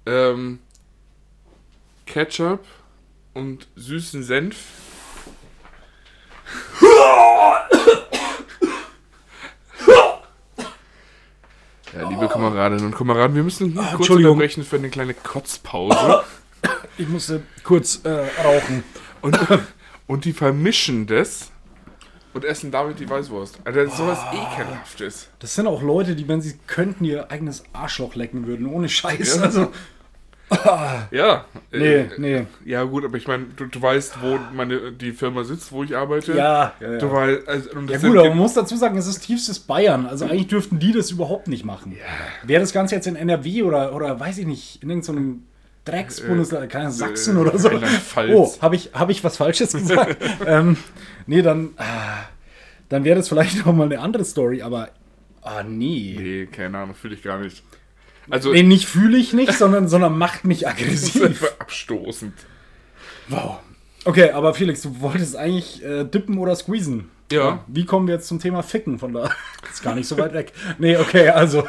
Ähm, 0.05 0.59
Ketchup 2.05 2.65
und 3.33 3.67
süßen 3.77 4.23
Senf. 4.23 4.57
Ja, 11.93 12.07
liebe 12.09 12.27
Kameradinnen 12.27 12.87
und 12.87 12.95
Kameraden, 12.95 13.35
wir 13.35 13.43
müssen 13.43 13.75
kurz 13.75 13.91
Entschuldigung. 13.93 14.33
unterbrechen 14.33 14.63
für 14.65 14.75
eine 14.75 14.89
kleine 14.89 15.13
Kotzpause. 15.13 16.23
Ich 16.97 17.07
musste 17.07 17.43
kurz 17.63 18.01
äh, 18.03 18.27
rauchen. 18.43 18.83
Und, 19.21 19.39
und 20.05 20.25
die 20.25 20.33
vermischen 20.33 21.07
das 21.07 21.51
und 22.33 22.45
essen 22.45 22.71
damit 22.71 22.99
die 22.99 23.09
Weißwurst. 23.09 23.59
Also 23.63 23.79
das 23.79 23.91
ist 23.91 23.97
sowas 23.97 24.19
ekelhaftes. 24.31 25.29
Das 25.39 25.55
sind 25.55 25.67
auch 25.67 25.81
Leute, 25.81 26.15
die, 26.15 26.27
wenn 26.27 26.41
sie 26.41 26.59
könnten, 26.67 27.05
ihr 27.05 27.31
eigenes 27.31 27.63
Arschloch 27.73 28.15
lecken 28.15 28.45
würden, 28.47 28.67
ohne 28.67 28.89
Scheiß. 28.89 29.37
Ja. 29.37 29.43
Also, 29.43 29.71
Ja. 31.11 31.45
nee, 31.71 31.85
äh, 31.85 32.09
nee. 32.17 32.45
Ja 32.65 32.83
gut, 32.83 33.05
aber 33.05 33.17
ich 33.17 33.27
meine, 33.27 33.45
du, 33.55 33.65
du 33.65 33.81
weißt, 33.81 34.21
wo 34.21 34.39
meine 34.53 34.91
die 34.91 35.11
Firma 35.11 35.43
sitzt, 35.43 35.71
wo 35.71 35.83
ich 35.83 35.95
arbeite. 35.95 36.35
Ja, 36.35 36.73
ja, 36.79 36.93
ja. 36.93 36.97
Du 36.97 37.11
weißt, 37.11 37.47
also, 37.47 37.69
Ja 37.87 37.97
gut, 37.99 38.17
aber 38.17 38.29
man 38.29 38.37
muss 38.37 38.53
dazu 38.53 38.75
sagen, 38.75 38.97
es 38.97 39.07
ist 39.07 39.19
tiefstes 39.19 39.59
Bayern. 39.59 40.05
Also 40.05 40.25
eigentlich 40.25 40.47
dürften 40.47 40.79
die 40.79 40.91
das 40.91 41.11
überhaupt 41.11 41.47
nicht 41.47 41.65
machen. 41.65 41.95
Wäre 42.43 42.61
das 42.61 42.73
Ganze 42.73 42.95
jetzt 42.95 43.07
in 43.07 43.15
NRW 43.15 43.63
oder, 43.63 43.93
oder 43.95 44.19
weiß 44.19 44.39
ich 44.39 44.47
nicht, 44.47 44.81
in 44.81 44.89
irgendeinem 44.89 45.43
Drecksbundesland, 45.89 46.69
keine 46.69 46.85
Ahnung, 46.85 46.97
Sachsen 46.97 47.37
äh, 47.37 47.39
oder 47.39 47.57
so. 47.57 47.69
Oh, 48.29 48.53
habe 48.61 48.75
ich, 48.75 48.91
hab 48.93 49.09
ich 49.09 49.23
was 49.23 49.37
Falsches 49.37 49.73
gesagt? 49.73 50.17
ähm, 50.45 50.77
nee, 51.27 51.41
dann, 51.41 51.69
ah, 51.77 52.25
dann 52.89 53.03
wäre 53.03 53.17
das 53.17 53.29
vielleicht 53.29 53.65
noch 53.65 53.73
mal 53.73 53.85
eine 53.85 53.99
andere 53.99 54.25
Story, 54.25 54.61
aber 54.61 54.89
ah, 55.41 55.63
nee. 55.63 56.15
Nee, 56.19 56.45
keine 56.47 56.79
Ahnung, 56.79 56.95
fühle 56.95 57.15
ich 57.15 57.23
gar 57.23 57.39
nicht. 57.39 57.63
Also, 58.29 58.51
Nee, 58.51 58.63
nicht 58.63 58.85
fühle 58.85 59.17
ich 59.17 59.33
nicht, 59.33 59.53
sondern, 59.53 59.87
sondern 59.87 60.17
macht 60.17 60.45
mich 60.45 60.61
das 60.61 60.73
ist 60.73 60.81
aggressiv. 60.81 61.23
einfach 61.23 61.47
abstoßend. 61.59 62.33
Wow. 63.29 63.59
Okay, 64.05 64.31
aber 64.31 64.53
Felix, 64.53 64.81
du 64.81 65.01
wolltest 65.01 65.35
eigentlich 65.35 65.83
äh, 65.83 66.03
dippen 66.03 66.37
oder 66.37 66.55
squeezen. 66.55 67.09
Ja. 67.31 67.63
Wie 67.67 67.85
kommen 67.85 68.07
wir 68.07 68.15
jetzt 68.15 68.27
zum 68.27 68.39
Thema 68.39 68.63
Ficken 68.63 68.97
von 68.97 69.13
da? 69.13 69.29
Ist 69.71 69.83
gar 69.83 69.95
nicht 69.95 70.07
so 70.07 70.17
weit 70.17 70.33
weg. 70.33 70.53
Nee, 70.77 70.97
okay, 70.97 71.29
also. 71.29 71.67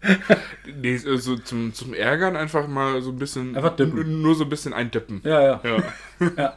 Nee, 0.80 0.96
so 0.96 1.36
zum, 1.36 1.74
zum 1.74 1.94
Ärgern 1.94 2.36
einfach 2.36 2.68
mal 2.68 3.00
so 3.02 3.10
ein 3.10 3.18
bisschen. 3.18 3.56
Einfach 3.56 3.74
dippen. 3.74 4.22
Nur 4.22 4.34
so 4.34 4.44
ein 4.44 4.50
bisschen 4.50 4.72
eindippen. 4.72 5.20
Ja, 5.24 5.42
ja. 5.42 5.82
Ja. 6.36 6.54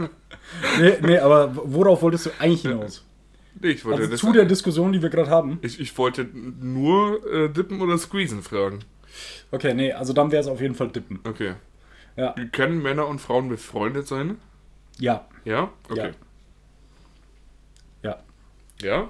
Nee, 0.79 0.93
nee, 1.01 1.17
aber 1.17 1.51
worauf 1.55 2.01
wolltest 2.01 2.25
du 2.27 2.29
eigentlich 2.39 2.61
hinaus? 2.61 3.03
Nee, 3.59 3.69
ich 3.69 3.85
wollte 3.85 4.03
Also 4.03 4.15
zu 4.15 4.31
der 4.33 4.45
Diskussion, 4.45 4.91
die 4.91 5.01
wir 5.01 5.09
gerade 5.09 5.29
haben. 5.29 5.59
ich, 5.61 5.79
ich 5.79 5.97
wollte 5.97 6.25
nur 6.25 7.25
äh, 7.31 7.49
dippen 7.49 7.81
oder 7.81 7.97
squeezen 7.97 8.43
fragen. 8.43 8.79
Okay, 9.51 9.73
nee, 9.73 9.91
also 9.91 10.13
dann 10.13 10.31
wäre 10.31 10.41
es 10.41 10.47
auf 10.47 10.61
jeden 10.61 10.75
Fall 10.75 10.89
dippen. 10.89 11.19
Okay. 11.23 11.53
Ja. 12.15 12.35
Können 12.51 12.81
Männer 12.81 13.07
und 13.07 13.19
Frauen 13.19 13.49
befreundet 13.49 14.07
sein? 14.07 14.37
Ja. 14.99 15.25
Ja? 15.45 15.69
Okay. 15.89 16.11
Ja. 18.03 18.19
Ja? 18.81 19.09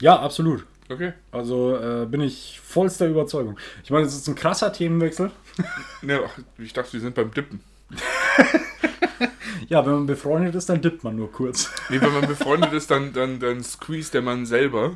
Ja, 0.00 0.18
absolut. 0.20 0.64
Okay. 0.90 1.12
Also 1.32 1.76
äh, 1.76 2.06
bin 2.06 2.20
ich 2.22 2.60
vollster 2.64 3.06
Überzeugung. 3.06 3.58
Ich 3.84 3.90
meine, 3.90 4.06
es 4.06 4.14
ist 4.14 4.26
ein 4.28 4.34
krasser 4.34 4.72
Themenwechsel. 4.72 5.30
Ach, 5.58 6.38
ich 6.58 6.72
dachte, 6.72 6.92
wir 6.94 7.00
sind 7.00 7.14
beim 7.14 7.30
Dippen. 7.32 7.60
Ja, 9.68 9.84
wenn 9.84 9.92
man 9.92 10.06
befreundet 10.06 10.54
ist, 10.54 10.68
dann 10.70 10.80
dippt 10.80 11.04
man 11.04 11.16
nur 11.16 11.30
kurz. 11.30 11.70
Nee, 11.90 12.00
wenn 12.00 12.12
man 12.12 12.26
befreundet 12.26 12.72
ist, 12.72 12.90
dann, 12.90 13.12
dann, 13.12 13.38
dann 13.38 13.62
squeeze 13.62 14.10
der 14.12 14.22
Mann 14.22 14.46
selber 14.46 14.92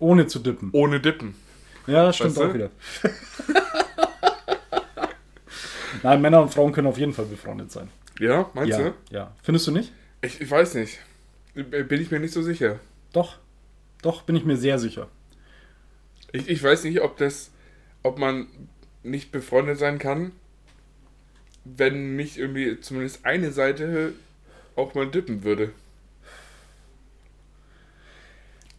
Ohne 0.00 0.26
zu 0.26 0.38
dippen. 0.40 0.70
ohne 0.72 0.98
Dippen. 1.00 1.34
Ja, 1.86 2.04
das 2.06 2.16
stimmt 2.16 2.36
Weißt 2.36 2.40
du? 2.46 2.50
auch 2.50 2.54
wieder. 2.54 2.70
Nein, 6.02 6.20
Männer 6.22 6.42
und 6.42 6.52
Frauen 6.52 6.72
können 6.72 6.86
auf 6.88 6.98
jeden 6.98 7.12
Fall 7.12 7.26
befreundet 7.26 7.70
sein. 7.70 7.88
Ja, 8.18 8.48
meinst 8.54 8.70
Ja, 8.78 8.78
du? 8.88 8.94
ja. 9.10 9.32
Findest 9.42 9.66
du 9.66 9.72
nicht? 9.72 9.92
Ich, 10.22 10.40
ich 10.40 10.50
weiß 10.50 10.74
nicht. 10.74 10.98
Bin 11.54 12.00
ich 12.00 12.10
mir 12.10 12.20
nicht 12.20 12.32
so 12.32 12.42
sicher. 12.42 12.78
Doch. 13.12 13.36
Doch, 14.02 14.22
bin 14.22 14.36
ich 14.36 14.44
mir 14.44 14.56
sehr 14.56 14.78
sicher. 14.78 15.08
Ich, 16.32 16.48
ich 16.48 16.62
weiß 16.62 16.84
nicht, 16.84 17.00
ob 17.00 17.16
das, 17.18 17.50
ob 18.02 18.18
man 18.18 18.46
nicht 19.02 19.32
befreundet 19.32 19.78
sein 19.78 19.98
kann, 19.98 20.32
wenn 21.64 22.16
nicht 22.16 22.36
irgendwie 22.38 22.80
zumindest 22.80 23.24
eine 23.26 23.52
Seite 23.52 24.12
auch 24.76 24.94
mal 24.94 25.06
dippen 25.10 25.42
würde. 25.44 25.72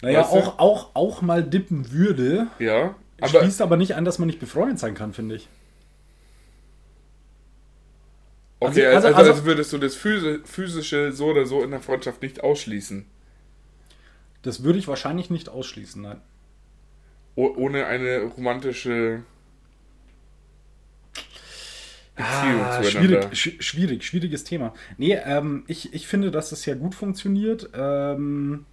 Naja, 0.01 0.21
Weißt 0.21 0.33
du? 0.33 0.37
auch, 0.37 0.59
auch, 0.59 0.89
auch 0.95 1.21
mal 1.21 1.43
dippen 1.43 1.91
würde, 1.91 2.47
Ja, 2.57 2.95
aber 3.19 3.41
schließt 3.41 3.61
aber 3.61 3.77
nicht 3.77 3.93
an, 3.95 4.03
dass 4.05 4.17
man 4.17 4.25
nicht 4.27 4.39
befreundet 4.39 4.79
sein 4.79 4.95
kann, 4.95 5.13
finde 5.13 5.35
ich. 5.35 5.47
okay, 8.59 8.85
also- 8.87 9.07
also, 9.09 9.17
also, 9.19 9.31
also- 9.31 9.45
würdest 9.45 9.73
du 9.73 9.77
das 9.77 9.95
Physi- 9.95 10.39
physische 10.45 11.11
so 11.11 11.27
oder 11.27 11.45
so 11.45 11.63
in 11.63 11.71
der 11.71 11.81
Freundschaft 11.81 12.21
nicht 12.23 12.43
ausschließen, 12.43 13.05
Das 14.43 14.63
würde 14.63 14.79
ich 14.79 14.87
wahrscheinlich 14.87 15.29
nicht 15.29 15.49
ausschließen, 15.49 16.01
nein. 16.01 16.21
o 17.35 17.47
ohne 17.55 17.85
eine 17.87 18.21
romantische 18.23 19.23
Beziehung 22.15 22.67
Ah, 22.67 22.81
zueinander. 22.81 23.31
schwierig, 23.31 23.37
sch 23.37 23.49
schwierig, 23.63 24.03
schwieriges 24.05 24.43
Thema. 24.43 24.73
Nee, 24.97 25.13
ähm, 25.25 25.63
ich, 25.67 25.93
ich 25.93 26.07
finde, 26.07 26.29
dass 26.31 26.49
das 26.49 26.61
sehr 26.61 26.75
gut 26.75 26.93
funktioniert. 26.93 27.69
Ähm, 27.73 28.65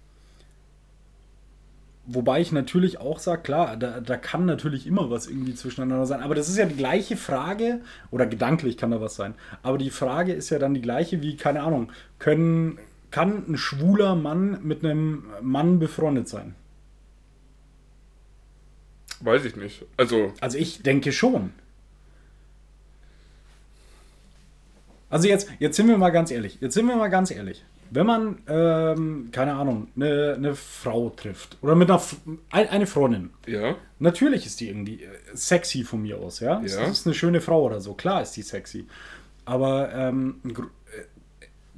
wobei 2.05 2.41
ich 2.41 2.51
natürlich 2.51 2.99
auch 2.99 3.19
sage, 3.19 3.41
klar, 3.43 3.77
da, 3.77 3.99
da 4.01 4.17
kann 4.17 4.45
natürlich 4.45 4.87
immer 4.87 5.09
was 5.09 5.27
irgendwie 5.27 5.53
zwischeneinander 5.55 6.05
sein. 6.05 6.21
Aber 6.21 6.35
das 6.35 6.49
ist 6.49 6.57
ja 6.57 6.65
die 6.65 6.75
gleiche 6.75 7.17
Frage, 7.17 7.81
oder 8.11 8.25
gedanklich 8.25 8.77
kann 8.77 8.91
da 8.91 8.99
was 9.01 9.15
sein. 9.15 9.35
Aber 9.63 9.77
die 9.77 9.91
Frage 9.91 10.33
ist 10.33 10.49
ja 10.49 10.59
dann 10.59 10.73
die 10.73 10.81
gleiche 10.81 11.21
wie, 11.21 11.37
keine 11.37 11.61
Ahnung, 11.61 11.91
können, 12.17 12.79
kann 13.11 13.43
ein 13.47 13.57
schwuler 13.57 14.15
Mann 14.15 14.59
mit 14.63 14.83
einem 14.83 15.25
Mann 15.41 15.79
befreundet 15.79 16.27
sein? 16.27 16.55
Weiß 19.21 19.45
ich 19.45 19.55
nicht. 19.55 19.85
Also, 19.97 20.33
Also 20.39 20.57
ich 20.57 20.81
denke 20.81 21.11
schon. 21.11 21.51
Also 25.09 25.27
jetzt, 25.27 25.49
jetzt 25.59 25.75
sind 25.75 25.87
wir 25.87 25.97
mal 25.97 26.11
ganz 26.11 26.31
ehrlich. 26.31 26.57
Jetzt 26.61 26.75
sind 26.75 26.87
wir 26.87 26.95
mal 26.95 27.09
ganz 27.09 27.31
ehrlich. 27.31 27.65
Wenn 27.91 28.05
man, 28.05 28.37
ähm, 28.47 29.29
keine 29.31 29.55
Ahnung, 29.55 29.87
eine, 29.95 30.35
eine 30.37 30.55
Frau 30.55 31.09
trifft 31.09 31.57
oder 31.61 31.73
mit 31.75 31.89
einer 31.89 32.01
eine 32.51 32.85
Freundin, 32.85 33.31
ja, 33.47 33.75
natürlich 33.97 34.45
ist 34.45 34.59
die 34.59 34.69
irgendwie 34.69 35.01
äh, 35.03 35.07
sexy 35.33 35.83
von 35.83 36.03
mir 36.03 36.19
aus, 36.19 36.39
ja. 36.39 36.61
Ja. 36.61 36.83
ist 36.83 37.07
eine 37.07 37.15
schöne 37.15 37.41
Frau 37.41 37.63
oder 37.63 37.81
so, 37.81 37.95
klar 37.95 38.21
ist 38.21 38.33
die 38.33 38.43
sexy. 38.43 38.85
Aber 39.45 39.91
ähm, 39.91 40.35
äh, 40.45 40.51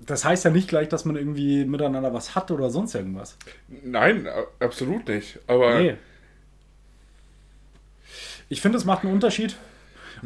das 0.05 0.25
heißt 0.25 0.45
ja 0.45 0.51
nicht 0.51 0.67
gleich, 0.67 0.89
dass 0.89 1.05
man 1.05 1.15
irgendwie 1.15 1.65
miteinander 1.65 2.13
was 2.13 2.35
hat 2.35 2.51
oder 2.51 2.69
sonst 2.69 2.95
irgendwas. 2.95 3.37
nein, 3.83 4.27
absolut 4.59 5.07
nicht. 5.07 5.39
Aber 5.47 5.79
Nee. 5.79 5.95
Ich 8.49 8.59
finde, 8.59 8.77
es 8.77 8.83
macht 8.83 9.05
einen 9.05 9.13
Unterschied, 9.13 9.55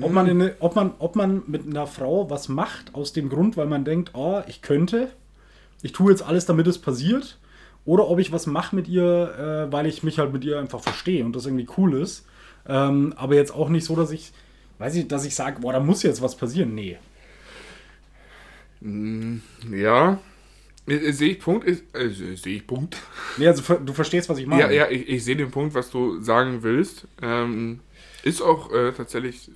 ob 0.02 0.12
man, 0.12 0.28
in 0.28 0.42
eine, 0.42 0.56
ob, 0.60 0.76
man, 0.76 0.94
ob 0.98 1.16
man 1.16 1.44
mit 1.46 1.68
einer 1.68 1.86
Frau 1.86 2.28
was 2.28 2.50
macht, 2.50 2.96
aus 2.96 3.14
dem 3.14 3.30
Grund, 3.30 3.56
weil 3.56 3.68
man 3.68 3.86
denkt, 3.86 4.12
oh, 4.16 4.42
ich 4.48 4.64
könnte, 4.64 5.10
ich 5.84 5.92
tue 5.92 6.12
jetzt 6.12 6.24
alles, 6.24 6.48
damit 6.48 6.66
es 6.66 6.80
passiert, 6.80 7.38
oder 7.86 8.10
ob 8.10 8.18
ich 8.18 8.32
was 8.32 8.48
mache 8.48 8.76
mit 8.76 8.88
ihr, 8.88 9.68
äh, 9.68 9.72
weil 9.72 9.86
ich 9.86 10.02
mich 10.02 10.18
halt 10.18 10.34
mit 10.34 10.44
ihr 10.44 10.60
einfach 10.60 10.82
verstehe 10.82 11.24
und 11.24 11.36
das 11.36 11.46
irgendwie 11.46 11.68
cool 11.78 12.02
ist. 12.02 12.26
Ähm, 12.68 13.14
aber 13.16 13.36
jetzt 13.36 13.54
auch 13.54 13.70
nicht 13.70 13.86
so, 13.86 13.96
dass 13.96 14.10
ich, 14.10 14.32
weiß 14.80 14.96
ich, 14.96 15.08
dass 15.08 15.24
ich 15.24 15.36
sage, 15.36 15.62
boah, 15.62 15.74
da 15.74 15.80
muss 15.80 16.02
jetzt 16.02 16.24
was 16.24 16.36
passieren. 16.36 16.74
Nee. 16.74 16.98
Ja, 19.72 20.20
äh, 20.88 21.12
sehe 21.12 21.32
ich 21.32 21.40
Punkt, 21.40 21.68
äh, 21.68 22.10
sehe 22.10 22.56
ich 22.56 22.68
Punkt. 22.68 22.98
Nee, 23.38 23.48
also 23.48 23.76
du 23.76 23.94
verstehst, 23.94 24.30
was 24.30 24.38
ich 24.38 24.46
meine. 24.46 24.64
Ja, 24.64 24.72
ja, 24.72 24.90
ich, 24.90 25.10
ich 25.10 25.24
sehe 25.24 25.36
den 25.36 25.52
Punkt, 25.52 25.74
was 25.74 25.90
du 25.90 26.22
sagen 26.22 26.62
willst. 26.62 27.08
Ähm, 27.22 27.80
ist 28.24 28.42
auch 28.42 28.72
äh, 28.72 28.92
tatsächlich, 28.92 29.52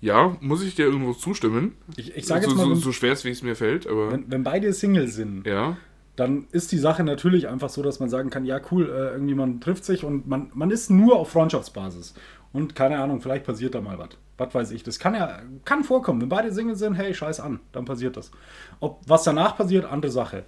ja, 0.00 0.36
muss 0.40 0.62
ich 0.62 0.74
dir 0.74 0.86
irgendwo 0.86 1.12
zustimmen. 1.12 1.74
Ich, 1.96 2.16
ich 2.16 2.26
sage 2.26 2.44
so, 2.44 2.50
jetzt 2.50 2.58
mal, 2.58 2.66
so, 2.66 2.74
so 2.74 2.92
schwer 2.92 3.12
es, 3.12 3.24
wie 3.24 3.30
es 3.30 3.42
mir 3.42 3.54
fällt, 3.54 3.86
aber 3.86 4.12
wenn, 4.12 4.30
wenn 4.30 4.42
beide 4.42 4.72
Single 4.72 5.08
sind, 5.08 5.46
ja. 5.46 5.76
dann 6.16 6.46
ist 6.50 6.72
die 6.72 6.78
Sache 6.78 7.04
natürlich 7.04 7.48
einfach 7.48 7.68
so, 7.68 7.82
dass 7.82 8.00
man 8.00 8.08
sagen 8.08 8.30
kann, 8.30 8.44
ja 8.44 8.60
cool, 8.70 8.86
äh, 8.86 9.12
irgendwie 9.12 9.34
man 9.34 9.60
trifft 9.60 9.84
sich 9.84 10.04
und 10.04 10.26
man, 10.26 10.50
man 10.54 10.70
ist 10.70 10.90
nur 10.90 11.16
auf 11.16 11.30
Freundschaftsbasis. 11.30 12.14
Und 12.58 12.74
keine 12.74 12.98
Ahnung, 12.98 13.20
vielleicht 13.20 13.46
passiert 13.46 13.76
da 13.76 13.80
mal 13.80 13.98
was. 13.98 14.08
Was 14.36 14.52
weiß 14.52 14.70
ich. 14.72 14.82
Das 14.82 14.98
kann 14.98 15.14
ja, 15.14 15.40
kann 15.64 15.84
vorkommen. 15.84 16.20
Wenn 16.20 16.28
beide 16.28 16.52
Single 16.52 16.74
sind, 16.74 16.94
hey, 16.94 17.14
scheiß 17.14 17.38
an, 17.38 17.60
dann 17.70 17.84
passiert 17.84 18.16
das. 18.16 18.32
Ob 18.80 19.00
was 19.06 19.22
danach 19.22 19.56
passiert, 19.56 19.84
andere 19.84 20.10
Sache. 20.10 20.44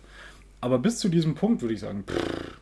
Aber 0.61 0.81
bis 0.81 0.99
zu 0.99 1.09
diesem 1.09 1.37
Punkt 1.37 1.63
würde 1.63 1.75
ich 1.75 1.81
sagen, 1.81 2.03
pff, 2.05 2.59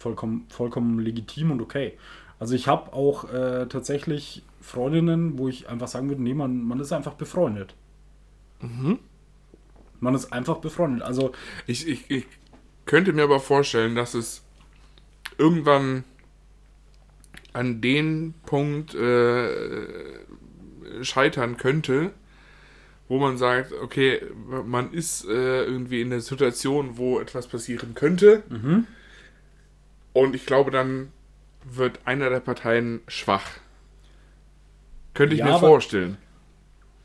vollkommen, 0.00 0.46
vollkommen 0.48 0.98
legitim 0.98 1.52
und 1.52 1.60
okay. 1.62 1.96
Also 2.40 2.56
ich 2.56 2.66
habe 2.66 2.92
auch 2.92 3.32
äh, 3.32 3.66
tatsächlich 3.66 4.42
Freundinnen, 4.60 5.38
wo 5.38 5.46
ich 5.46 5.68
einfach 5.68 5.86
sagen 5.86 6.08
würde, 6.08 6.22
nee, 6.22 6.34
man, 6.34 6.62
man 6.64 6.80
ist 6.80 6.92
einfach 6.92 7.14
befreundet. 7.14 7.74
Man 10.00 10.14
ist 10.16 10.32
einfach 10.32 10.56
befreundet. 10.56 11.02
Also 11.02 11.30
Ich, 11.68 11.86
ich, 11.86 12.10
ich 12.10 12.26
könnte 12.84 13.12
mir 13.12 13.22
aber 13.22 13.38
vorstellen, 13.38 13.94
dass 13.94 14.14
es 14.14 14.42
irgendwann 15.38 16.02
an 17.56 17.80
den 17.80 18.34
Punkt 18.44 18.94
äh, 18.94 19.48
scheitern 21.02 21.56
könnte, 21.56 22.10
wo 23.08 23.18
man 23.18 23.38
sagt, 23.38 23.72
okay, 23.72 24.20
man 24.66 24.92
ist 24.92 25.24
äh, 25.26 25.64
irgendwie 25.64 26.00
in 26.00 26.10
der 26.10 26.20
Situation, 26.20 26.96
wo 26.98 27.18
etwas 27.20 27.46
passieren 27.46 27.94
könnte. 27.94 28.42
Und 30.12 30.34
ich 30.34 30.44
glaube, 30.46 30.70
dann 30.70 31.12
wird 31.64 32.00
einer 32.04 32.30
der 32.30 32.40
Parteien 32.40 33.00
schwach. 33.08 33.46
Könnte 35.14 35.34
ich 35.34 35.40
Ja, 35.40 35.46
mir 35.46 35.52
aber- 35.54 35.68
vorstellen. 35.68 36.18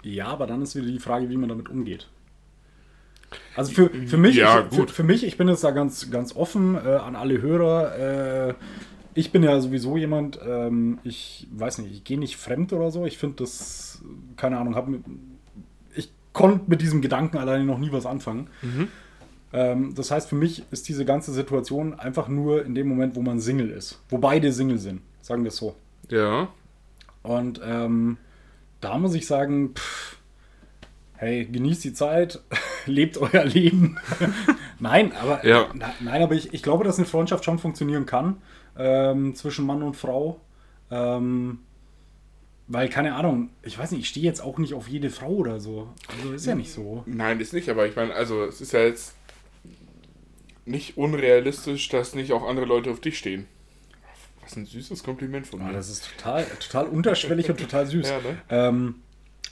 Ja, 0.04 0.28
aber 0.28 0.48
dann 0.48 0.62
ist 0.64 0.76
wieder 0.76 0.88
die 0.88 1.00
Frage, 1.00 1.30
wie 1.30 1.38
man 1.38 1.48
damit 1.50 1.70
umgeht. 1.70 2.08
Also 3.56 3.72
für, 3.72 3.90
für 3.90 4.18
mich, 4.18 4.36
Ja, 4.36 4.68
ich, 4.70 4.76
für, 4.76 4.88
für 4.88 5.04
mich, 5.04 5.24
ich 5.24 5.38
bin 5.38 5.48
jetzt 5.48 5.64
da 5.64 5.72
ganz, 5.72 6.10
ganz 6.12 6.36
offen 6.36 6.76
äh, 6.76 6.80
an 6.80 7.16
alle 7.16 7.40
Hörer. 7.42 8.50
Äh, 8.50 8.54
ich 9.14 9.32
bin 9.32 9.44
ja 9.44 9.60
sowieso 9.60 9.98
jemand, 9.98 10.40
ähm, 10.46 11.00
ich 11.04 11.48
weiß 11.52 11.80
nicht, 11.80 11.92
ich 11.94 12.04
gehe 12.04 12.20
nicht 12.20 12.38
fremd 12.38 12.74
oder 12.74 12.92
so. 12.92 13.06
Ich 13.06 13.18
finde 13.18 13.38
das, 13.38 14.02
keine 14.38 14.58
Ahnung, 14.58 14.76
hab, 14.76 14.88
ich 15.96 16.12
konnte 16.34 16.70
mit 16.70 16.82
diesem 16.82 17.02
Gedanken 17.02 17.38
alleine 17.38 17.66
noch 17.66 17.78
nie 17.78 17.92
was 17.92 18.06
anfangen. 18.06 18.50
Ähm, 19.54 19.94
das 19.96 20.12
heißt, 20.12 20.30
für 20.30 20.36
mich 20.36 20.64
ist 20.72 20.88
diese 20.88 21.06
ganze 21.06 21.34
Situation 21.34 21.94
einfach 22.00 22.28
nur 22.28 22.66
in 22.66 22.76
dem 22.76 22.88
Moment, 22.88 23.16
wo 23.16 23.22
man 23.22 23.40
Single 23.40 23.70
ist. 23.70 24.02
Wo 24.10 24.18
beide 24.18 24.52
Single 24.54 24.78
sind, 24.78 25.02
sagen 25.22 25.44
wir 25.44 25.50
es 25.50 25.58
so. 25.58 25.76
Ja. 26.10 26.50
Und 27.24 27.62
ähm, 27.64 28.18
da 28.80 28.98
muss 28.98 29.14
ich 29.14 29.28
sagen, 29.28 29.74
pff, 29.76 30.18
hey, 31.14 31.46
genießt 31.46 31.84
die 31.84 31.94
Zeit, 31.94 32.42
lebt 32.86 33.18
euer 33.18 33.46
Leben. 33.46 33.98
nein, 34.80 35.14
aber 35.14 35.46
Ja. 35.46 35.70
na, 35.74 35.94
nein, 36.00 36.22
aber 36.22 36.36
ich, 36.36 36.54
ich 36.54 36.64
glaube, 36.64 36.84
dass 36.84 36.98
eine 36.98 37.08
Freundschaft 37.08 37.46
schon 37.46 37.60
funktionieren 37.60 38.06
kann 38.06 38.42
ähm, 38.78 39.36
zwischen 39.36 39.66
Mann 39.66 39.84
und 39.84 39.96
Frau. 39.96 40.40
Ähm, 40.90 41.60
weil, 42.68 42.88
keine 42.90 43.16
Ahnung, 43.16 43.50
ich 43.64 43.78
weiß 43.78 43.92
nicht, 43.92 44.02
ich 44.02 44.10
stehe 44.10 44.26
jetzt 44.26 44.42
auch 44.42 44.58
nicht 44.58 44.74
auf 44.74 44.88
jede 44.88 45.10
Frau 45.10 45.30
oder 45.30 45.60
so. 45.60 45.90
Also 46.18 46.34
ist 46.34 46.46
ja 46.46 46.56
nicht 46.56 46.72
so. 46.72 47.04
Nein, 47.06 47.40
ist 47.40 47.54
nicht, 47.54 47.68
aber 47.70 47.86
ich 47.88 47.96
meine, 47.96 48.14
also 48.14 48.44
es 48.46 48.62
ist 48.62 48.72
ja 48.72 48.82
jetzt 48.82 49.14
nicht 50.66 50.96
unrealistisch, 50.98 51.90
dass 51.90 52.16
nicht 52.16 52.32
auch 52.32 52.48
andere 52.48 52.66
Leute 52.66 52.92
auf 52.92 53.00
dich 53.02 53.18
stehen. 53.18 53.46
Was 54.42 54.56
ein 54.56 54.66
süßes 54.66 55.04
Kompliment 55.04 55.48
von 55.48 55.60
Ja, 55.60 55.68
mir. 55.68 55.74
das 55.74 55.90
ist 55.90 56.10
total, 56.18 56.46
total 56.60 56.88
unterschwellig 56.88 57.50
und 57.50 57.60
total 57.60 57.86
süß. 57.88 58.10
Ja, 58.10 58.18
ne? 58.20 58.38
ähm, 58.50 58.96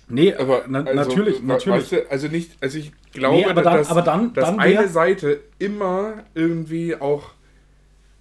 nee, 0.09 0.33
Aber 0.33 0.63
na, 0.67 0.83
also, 0.83 0.93
natürlich, 1.09 1.41
natürlich. 1.41 1.81
Weißt 1.83 1.91
du, 1.91 2.11
also 2.11 2.27
nicht, 2.27 2.51
also 2.61 2.77
ich 2.77 2.91
glaube, 3.11 3.37
Nee, 3.37 3.45
aber 3.45 3.61
dann- 3.61 3.77
dass, 3.77 3.89
aber 3.89 4.01
dann- 4.01 4.33
dass 4.33 4.45
dann 4.45 4.59
eine 4.59 4.87
Seite 4.87 5.41
immer 5.57 6.23
irgendwie 6.33 6.95
auch 6.95 7.31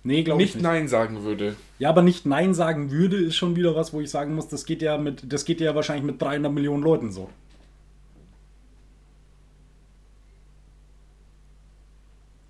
nee, 0.04 0.22
nicht 0.22 0.36
nicht. 0.36 0.62
Nein 0.62 0.88
sagen 0.88 1.24
würde. 1.24 1.56
Ja, 1.78 1.90
aber 1.90 2.02
nicht 2.02 2.26
Nein 2.26 2.54
sagen 2.54 2.90
würde, 2.90 3.16
ist 3.16 3.36
schon 3.36 3.56
wieder 3.56 3.74
was, 3.74 3.92
wo 3.92 4.00
ich 4.00 4.10
sagen 4.10 4.34
muss, 4.34 4.48
das 4.48 4.64
geht 4.64 4.82
ja 4.82 4.98
mit, 4.98 5.32
das 5.32 5.44
geht 5.44 5.60
ja 5.60 5.74
wahrscheinlich 5.74 6.04
mit 6.04 6.20
300 6.20 6.52
Millionen 6.52 6.82
Leuten 6.82 7.10
so. 7.12 7.28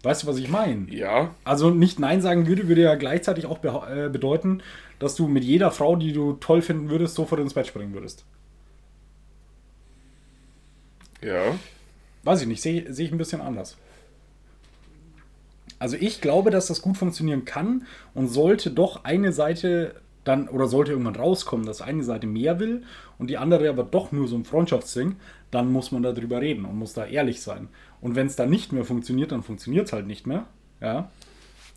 Weißt 0.02 0.22
du, 0.22 0.26
was 0.28 0.38
ich 0.38 0.48
meine? 0.48 0.86
Ja, 0.90 1.34
Also 1.44 1.70
nicht 1.70 1.98
Nein 1.98 2.20
sagen 2.22 2.46
würde, 2.46 2.68
würde 2.68 2.82
ja 2.82 2.94
gleichzeitig 2.94 3.46
auch 3.46 3.58
äh, 3.64 4.08
bedeuten, 4.10 4.62
dass 5.00 5.16
du 5.16 5.26
mit 5.26 5.42
jeder 5.44 5.70
Frau, 5.72 5.96
die 5.96 6.12
du 6.12 6.34
toll 6.34 6.62
finden 6.62 6.88
würdest, 6.88 7.16
sofort 7.16 7.40
ins 7.40 7.54
Bett 7.54 7.66
springen 7.66 7.94
würdest. 7.94 8.24
Ja. 11.20 11.58
Weiß 12.22 12.42
ich 12.42 12.48
nicht, 12.48 12.62
sehe 12.62 12.92
sehe 12.92 13.06
ich 13.06 13.12
ein 13.12 13.18
bisschen 13.18 13.40
anders. 13.40 13.76
Also 15.78 15.96
ich 15.96 16.20
glaube, 16.20 16.50
dass 16.50 16.66
das 16.66 16.82
gut 16.82 16.96
funktionieren 16.96 17.44
kann 17.44 17.86
und 18.14 18.28
sollte 18.28 18.70
doch 18.70 19.04
eine 19.04 19.32
Seite 19.32 19.94
dann 20.24 20.48
oder 20.48 20.66
sollte 20.66 20.92
irgendwann 20.92 21.16
rauskommen, 21.16 21.66
dass 21.66 21.80
eine 21.80 22.02
Seite 22.02 22.26
mehr 22.26 22.58
will 22.58 22.82
und 23.18 23.30
die 23.30 23.38
andere 23.38 23.68
aber 23.68 23.84
doch 23.84 24.12
nur 24.12 24.28
so 24.28 24.36
ein 24.36 24.44
Freundschaftsding, 24.44 25.16
dann 25.50 25.72
muss 25.72 25.92
man 25.92 26.02
darüber 26.02 26.40
reden 26.40 26.64
und 26.64 26.76
muss 26.76 26.92
da 26.92 27.06
ehrlich 27.06 27.40
sein. 27.40 27.68
Und 28.00 28.14
wenn 28.14 28.26
es 28.26 28.36
dann 28.36 28.50
nicht 28.50 28.72
mehr 28.72 28.84
funktioniert, 28.84 29.32
dann 29.32 29.42
funktioniert 29.42 29.86
es 29.86 29.92
halt 29.92 30.06
nicht 30.06 30.26
mehr. 30.26 30.46
Ja. 30.80 31.10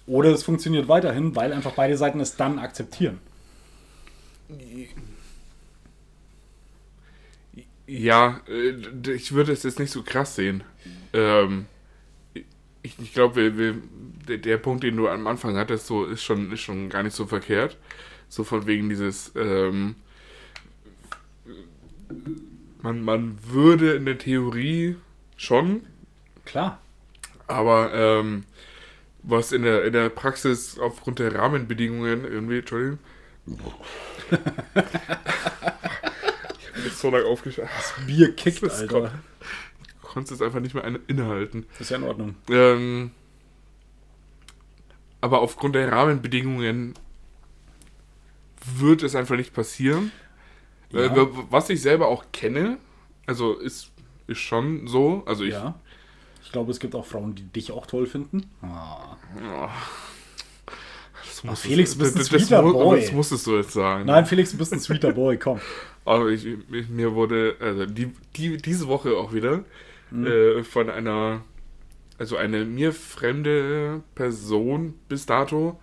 Oder 0.07 0.31
es 0.31 0.43
funktioniert 0.43 0.87
weiterhin, 0.87 1.35
weil 1.35 1.53
einfach 1.53 1.73
beide 1.73 1.95
Seiten 1.95 2.19
es 2.19 2.35
dann 2.35 2.59
akzeptieren. 2.59 3.19
Ja, 7.91 8.39
äh, 8.47 9.11
ich 9.11 9.33
würde 9.33 9.51
es 9.51 9.63
jetzt 9.63 9.77
nicht 9.77 9.91
so 9.91 10.01
krass 10.01 10.35
sehen. 10.35 10.63
Ähm, 11.11 11.65
ich 12.83 12.97
ich 12.97 13.13
glaube, 13.13 13.51
der, 13.51 14.37
der 14.37 14.57
Punkt, 14.57 14.85
den 14.85 14.95
du 14.95 15.09
am 15.09 15.27
Anfang 15.27 15.57
hattest, 15.57 15.87
so 15.87 16.05
ist 16.05 16.23
schon, 16.23 16.53
ist 16.53 16.61
schon 16.61 16.87
gar 16.87 17.03
nicht 17.03 17.15
so 17.15 17.25
verkehrt. 17.25 17.75
So 18.29 18.45
von 18.45 18.65
wegen 18.65 18.87
dieses, 18.87 19.33
ähm, 19.35 19.95
man, 22.81 23.03
man 23.03 23.37
würde 23.43 23.95
in 23.95 24.05
der 24.05 24.17
Theorie 24.17 24.95
schon, 25.35 25.81
Klar. 26.45 26.79
aber 27.47 27.91
ähm, 27.93 28.45
was 29.21 29.51
in 29.51 29.63
der, 29.63 29.83
in 29.83 29.91
der 29.91 30.07
Praxis 30.07 30.79
aufgrund 30.79 31.19
der 31.19 31.35
Rahmenbedingungen 31.35 32.23
irgendwie, 32.23 32.59
Entschuldigung. 32.59 32.99
ich 36.81 36.85
habe 36.85 36.89
jetzt 36.89 36.99
so 36.99 37.09
lange 37.09 37.25
aufgeschaut. 37.25 37.65
Bier 38.05 38.35
kickt, 38.35 38.61
Das 38.63 38.79
Alter. 38.81 39.01
Gott. 39.01 39.11
konntest 40.01 40.33
es 40.33 40.41
einfach 40.41 40.59
nicht 40.59 40.73
mehr 40.75 40.83
innehalten. 41.07 41.65
Das 41.73 41.81
ist 41.81 41.89
ja 41.91 41.97
in 41.97 42.03
Ordnung. 42.03 42.35
Ähm, 42.49 43.11
aber 45.21 45.41
aufgrund 45.41 45.75
der 45.75 45.91
Rahmenbedingungen 45.91 46.93
wird 48.75 49.03
es 49.03 49.15
einfach 49.15 49.35
nicht 49.35 49.53
passieren. 49.53 50.11
Ja. 50.91 51.01
Äh, 51.05 51.27
was 51.49 51.69
ich 51.69 51.81
selber 51.81 52.07
auch 52.07 52.25
kenne, 52.31 52.77
also 53.25 53.53
ist, 53.53 53.91
ist 54.27 54.39
schon 54.39 54.87
so, 54.87 55.23
also 55.25 55.43
ich, 55.43 55.51
Ja. 55.53 55.75
Ich 56.43 56.51
glaube, 56.51 56.71
es 56.71 56.79
gibt 56.81 56.95
auch 56.95 57.05
Frauen, 57.05 57.33
die 57.35 57.43
dich 57.43 57.71
auch 57.71 57.85
toll 57.85 58.05
finden. 58.07 58.49
Ah. 58.61 59.15
das 61.23 61.43
musstest- 61.45 61.61
Felix, 61.71 61.93
du 61.93 61.99
bist 61.99 62.15
ein 62.15 62.19
das, 62.19 62.29
das, 62.29 62.41
sweeter 62.41 62.61
mu- 62.61 62.73
Boy. 62.73 62.99
das 62.99 63.11
musstest 63.13 63.47
du 63.47 63.55
jetzt 63.55 63.71
sagen. 63.71 64.05
Nein, 64.05 64.25
Felix, 64.25 64.51
du 64.51 64.57
bist 64.57 64.73
ein 64.73 64.79
sweeter 64.81 65.13
Boy, 65.13 65.37
komm. 65.37 65.61
Aber 66.05 66.27
ich, 66.29 66.45
mir 66.89 67.13
wurde, 67.13 67.55
also 67.59 67.85
die, 67.85 68.11
die, 68.35 68.57
diese 68.57 68.87
Woche 68.87 69.11
auch 69.17 69.33
wieder, 69.33 69.63
Mhm. 70.13 70.27
äh, 70.27 70.63
von 70.63 70.89
einer, 70.89 71.41
also 72.17 72.35
eine 72.35 72.65
mir 72.65 72.91
fremde 72.91 74.03
Person 74.13 74.93
bis 75.07 75.25
dato, 75.25 75.79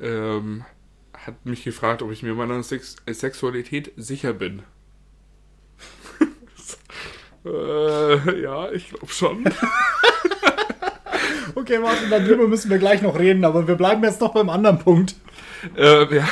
ähm, 0.00 0.64
hat 1.12 1.44
mich 1.44 1.62
gefragt, 1.64 2.00
ob 2.02 2.10
ich 2.12 2.22
mir 2.22 2.34
meiner 2.34 2.62
Sex 2.62 2.96
Sexualität 3.06 3.92
sicher 3.96 4.32
bin. 4.32 4.62
äh, 7.44 8.40
ja, 8.42 8.70
ich 8.72 8.88
glaube 8.90 9.12
schon. 9.12 9.44
Okay, 11.54 11.82
warte, 11.82 12.08
darüber 12.08 12.48
müssen 12.48 12.70
wir 12.70 12.78
gleich 12.78 13.02
noch 13.02 13.18
reden, 13.18 13.44
aber 13.44 13.68
wir 13.68 13.74
bleiben 13.74 14.02
jetzt 14.04 14.22
noch 14.22 14.32
beim 14.32 14.48
anderen 14.48 14.78
Punkt. 14.78 15.14
äh, 15.76 16.16
ja. 16.16 16.26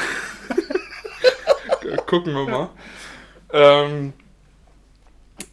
Gucken 2.06 2.32
wir 2.34 2.46
mal. 2.48 2.70
Ähm, 3.53 4.12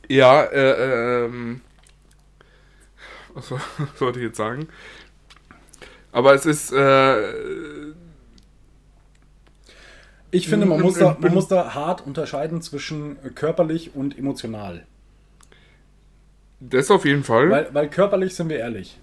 ja, 0.08 0.44
äh, 0.44 1.26
ähm, 1.26 1.62
was, 3.34 3.48
soll- 3.48 3.62
was 3.78 4.02
wollte 4.02 4.20
ich 4.20 4.26
jetzt 4.26 4.38
sagen? 4.38 4.68
Aber 6.12 6.34
es 6.34 6.46
ist, 6.46 6.72
äh, 6.72 7.92
Ich 10.32 10.48
finde, 10.50 10.66
man 10.66 10.82
muss, 10.82 10.98
da, 10.98 11.16
man 11.20 11.34
muss 11.34 11.48
da 11.48 11.74
hart 11.74 12.06
unterscheiden 12.06 12.62
zwischen 12.62 13.18
körperlich 13.36 13.96
und 13.96 14.18
emotional. 14.18 14.86
das 16.60 16.90
auf 16.92 17.06
jeden 17.06 17.24
Fall. 17.24 17.50
Weil, 17.50 17.74
weil 17.74 17.90
körperlich 17.90 18.36
sind 18.36 18.50
wir 18.50 18.58
ehrlich. 18.60 19.00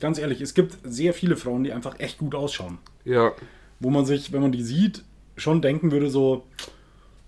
Ganz 0.00 0.18
ehrlich, 0.18 0.40
es 0.40 0.54
gibt 0.54 0.78
sehr 0.84 1.12
viele 1.14 1.36
Frauen, 1.36 1.64
die 1.64 1.72
einfach 1.72 1.98
echt 1.98 2.18
gut 2.18 2.34
ausschauen. 2.34 2.78
ja, 3.04 3.32
Wo 3.80 3.90
man 3.90 4.04
sich, 4.06 4.32
wenn 4.32 4.42
man 4.42 4.52
die 4.52 4.62
sieht, 4.62 5.02
schon 5.36 5.60
denken 5.62 5.90
würde 5.90 6.10
so, 6.10 6.46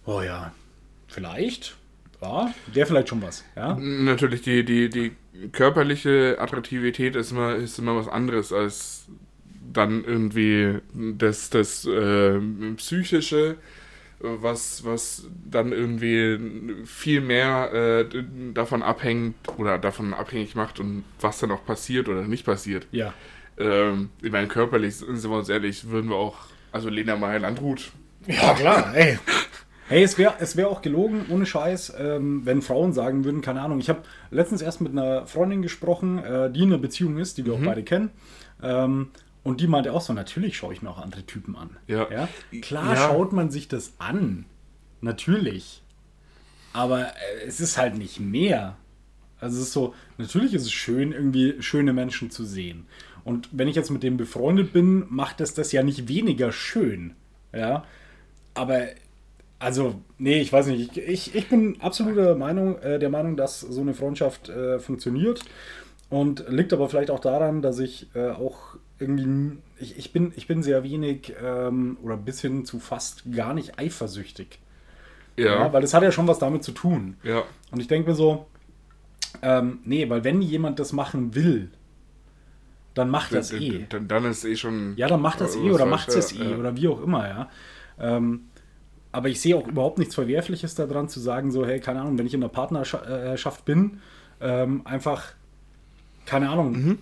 oh 0.07 0.21
ja, 0.23 0.53
vielleicht, 1.11 1.77
ja, 2.23 2.53
der 2.75 2.87
vielleicht 2.87 3.09
schon 3.09 3.23
was. 3.23 3.45
Ja? 3.57 3.77
natürlich, 3.79 4.43
die, 4.43 4.65
die, 4.65 4.89
die 4.89 5.13
körperliche 5.53 6.37
Attraktivität 6.39 7.17
ist 7.17 7.33
immer, 7.33 7.55
ist 7.55 7.79
immer 7.79 7.97
was 7.97 8.09
anderes 8.09 8.53
als 8.53 9.07
dann 9.73 10.05
irgendwie 10.05 10.79
das, 10.95 11.51
das 11.51 11.87
äh, 11.87 12.39
psychische, 12.77 13.57
was, 14.19 14.85
was 14.85 15.29
dann 15.49 15.73
irgendwie 15.73 16.85
viel 16.85 17.21
mehr 17.21 17.73
äh, 17.73 18.23
davon 18.53 18.83
abhängt 18.83 19.37
oder 19.57 19.79
davon 19.79 20.13
abhängig 20.13 20.55
macht 20.55 20.81
und 20.81 21.05
was 21.21 21.39
dann 21.39 21.53
auch 21.53 21.65
passiert 21.65 22.09
oder 22.09 22.23
nicht 22.23 22.45
passiert. 22.45 22.87
Ja. 22.91 23.15
Ähm, 23.59 24.11
ich 24.21 24.33
meine, 24.33 24.49
körperlich, 24.49 24.97
sind 24.97 25.23
wir 25.23 25.39
uns 25.39 25.49
ehrlich, 25.49 25.89
würden 25.89 26.11
wir 26.11 26.17
auch, 26.17 26.37
also 26.73 26.89
Lena 26.89 27.17
Meyer-Landrut, 27.17 27.93
Ja, 28.27 28.55
klar, 28.55 28.95
ey. 28.95 29.19
Hey, 29.91 30.05
es 30.05 30.17
wäre 30.19 30.35
es 30.39 30.57
wär 30.57 30.69
auch 30.69 30.83
gelogen, 30.83 31.27
ohne 31.31 31.45
Scheiß, 31.47 31.95
ähm, 31.99 32.43
wenn 32.47 32.63
Frauen 32.63 32.93
sagen 32.93 33.25
würden, 33.25 33.41
keine 33.41 33.61
Ahnung. 33.61 33.81
Ich 33.81 33.89
habe 33.89 34.03
letztens 34.31 34.63
erst 34.63 34.81
mit 34.81 34.93
einer 34.93 35.27
Freundin 35.27 35.63
gesprochen, 35.63 36.19
äh, 36.23 36.49
die 36.53 36.61
in 36.63 36.69
einer 36.69 36.79
Beziehung 36.79 37.19
ist, 37.19 37.39
die 37.39 37.45
wir 37.45 37.55
auch 37.55 37.61
beide 37.61 37.83
kennen. 37.83 38.11
Ähm, 38.63 39.09
und 39.43 39.61
die 39.61 39.67
meinte 39.67 39.93
auch 39.93 40.01
so, 40.01 40.13
natürlich 40.13 40.57
schaue 40.57 40.73
ich 40.73 40.81
mir 40.81 40.91
auch 40.91 40.99
andere 41.03 41.25
Typen 41.25 41.57
an. 41.57 41.71
Ja. 41.89 42.07
Klar 42.63 42.95
Ja. 42.95 43.09
schaut 43.09 43.33
man 43.33 43.51
sich 43.51 43.67
das 43.67 43.95
an. 43.99 44.45
Natürlich. 45.01 45.83
Aber 46.73 47.07
äh, 47.09 47.47
es 47.49 47.59
ist 47.59 47.77
halt 47.77 47.99
nicht 47.99 48.21
mehr. 48.21 48.77
Also 49.41 49.57
es 49.57 49.65
ist 49.65 49.73
so, 49.73 49.95
natürlich 50.19 50.55
ist 50.55 50.63
es 50.67 50.73
schön, 50.73 51.11
irgendwie 51.11 51.61
schöne 51.63 51.93
Menschen 51.93 52.31
zu 52.31 52.45
sehen. 52.45 52.87
Und 53.25 53.49
wenn 53.51 53.67
ich 53.67 53.75
jetzt 53.75 53.91
mit 53.91 54.05
dem 54.05 54.17
befreundet 54.17 54.73
bin, 54.73 55.05
macht 55.09 55.41
es 55.41 55.53
das 55.53 55.73
ja 55.73 55.83
nicht 55.83 56.07
weniger 56.07 56.53
schön. 56.53 57.15
Ja. 57.53 57.83
Aber, 58.55 58.85
also, 59.61 60.01
nee, 60.19 60.41
ich 60.41 60.53
weiß 60.53 60.67
nicht. 60.69 60.97
Ich, 60.97 61.35
ich, 61.35 61.49
bin 61.49 61.81
absoluter 61.81 62.35
Meinung, 62.35 62.79
äh, 62.79 62.99
der 62.99 63.11
Meinung, 63.11 63.37
dass 63.37 63.61
so 63.61 63.83
eine 63.83 63.95
Freundschaft 63.95 64.49
äh, 64.49 64.79
funktioniert. 64.79 65.45
Und 66.09 66.45
liegt 66.49 66.73
aber 66.73 66.89
vielleicht 66.89 67.11
auch 67.11 67.21
daran, 67.21 67.63
dass 67.63 67.79
ich 67.79 68.09
äh, 68.15 68.31
auch 68.31 68.77
irgendwie, 68.99 69.59
ich, 69.79 69.97
ich, 69.97 70.13
bin, 70.13 70.33
ich 70.35 70.49
bin 70.49 70.63
sehr 70.65 70.83
wenig 70.83 71.35
ähm, 71.41 71.99
oder 72.03 72.17
bis 72.17 72.41
hin 72.41 72.65
zu 72.65 72.81
fast 72.81 73.23
gar 73.33 73.55
nicht 73.55 73.79
eifersüchtig. 73.79 74.59
Ja. 75.37 75.67
Ja, 75.67 75.73
weil 75.73 75.83
das 75.83 75.95
hat 75.95 76.03
ja 76.03 76.11
schon 76.11 76.27
was 76.27 76.41
damit 76.41 76.65
zu 76.65 76.73
tun. 76.73 77.17
Ja. 77.23 77.45
Und 77.71 77.81
ich 77.81 77.87
denke 77.87 78.11
mir 78.11 78.17
so, 78.17 78.47
ähm, 79.43 79.81
nee, 79.85 80.09
weil 80.09 80.25
wenn 80.25 80.43
jemand 80.43 80.81
das 80.81 80.93
machen 80.93 81.35
will, 81.35 81.71
dann 82.95 83.09
macht 83.09 83.33
das 83.33 83.53
eh. 83.53 83.87
Dann, 83.89 84.09
dann 84.09 84.25
ist 84.25 84.45
eh 84.45 84.57
schon. 84.57 84.95
Ja, 84.97 85.07
dann 85.07 85.23
macht 85.23 85.41
das 85.41 85.55
eh 85.55 85.69
was 85.69 85.75
oder 85.75 85.87
macht 85.87 86.09
es 86.09 86.33
eh 86.33 86.51
ja. 86.51 86.57
oder 86.57 86.77
wie 86.77 86.89
auch 86.89 87.03
immer, 87.03 87.29
ja. 87.29 87.51
Ähm, 88.01 88.47
aber 89.13 89.29
ich 89.29 89.41
sehe 89.41 89.57
auch 89.57 89.67
überhaupt 89.67 89.99
nichts 89.99 90.15
Verwerfliches 90.15 90.75
daran 90.75 91.09
zu 91.09 91.21
sagen, 91.21 91.51
so, 91.51 91.67
hey, 91.67 91.81
keine 91.81 92.01
Ahnung, 92.01 92.19
wenn 92.19 92.27
ich 92.27 92.35
in 92.35 92.41
der 92.41 92.49
Partnerschaft 92.49 93.65
bin, 93.65 94.01
ähm, 94.41 94.83
einfach, 94.85 95.33
keine 96.27 96.49
Ahnung, 96.51 96.73
Mhm. 96.73 96.99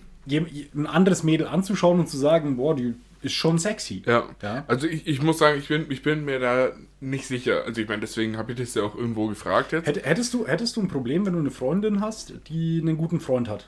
ein 0.75 0.87
anderes 0.87 1.23
Mädel 1.23 1.47
anzuschauen 1.47 1.99
und 1.99 2.07
zu 2.09 2.17
sagen, 2.17 2.57
boah, 2.57 2.75
die 2.75 2.93
ist 3.21 3.33
schon 3.33 3.59
sexy. 3.59 4.01
Ja. 4.05 4.23
Ja. 4.41 4.63
Also 4.67 4.87
ich, 4.87 5.05
ich 5.07 5.21
muss 5.21 5.39
sagen, 5.39 5.59
ich 5.59 5.67
bin, 5.67 5.85
ich 5.89 6.01
bin 6.03 6.23
mir 6.23 6.39
da 6.39 6.69
nicht 7.01 7.27
sicher. 7.27 7.63
Also 7.65 7.81
ich 7.81 7.87
meine, 7.87 7.99
deswegen 8.01 8.37
habe 8.37 8.53
ich 8.53 8.57
das 8.57 8.73
ja 8.75 8.83
auch 8.83 8.95
irgendwo 8.95 9.27
gefragt 9.27 9.71
jetzt. 9.73 9.87
Hätt- 9.87 10.03
Hättest 10.05 10.33
du, 10.33 10.47
hättest 10.47 10.77
du 10.77 10.81
ein 10.81 10.87
Problem, 10.87 11.25
wenn 11.25 11.33
du 11.33 11.39
eine 11.39 11.51
Freundin 11.51 11.99
hast, 12.01 12.33
die 12.47 12.79
einen 12.81 12.95
guten 12.97 13.19
Freund 13.19 13.49
hat? 13.49 13.67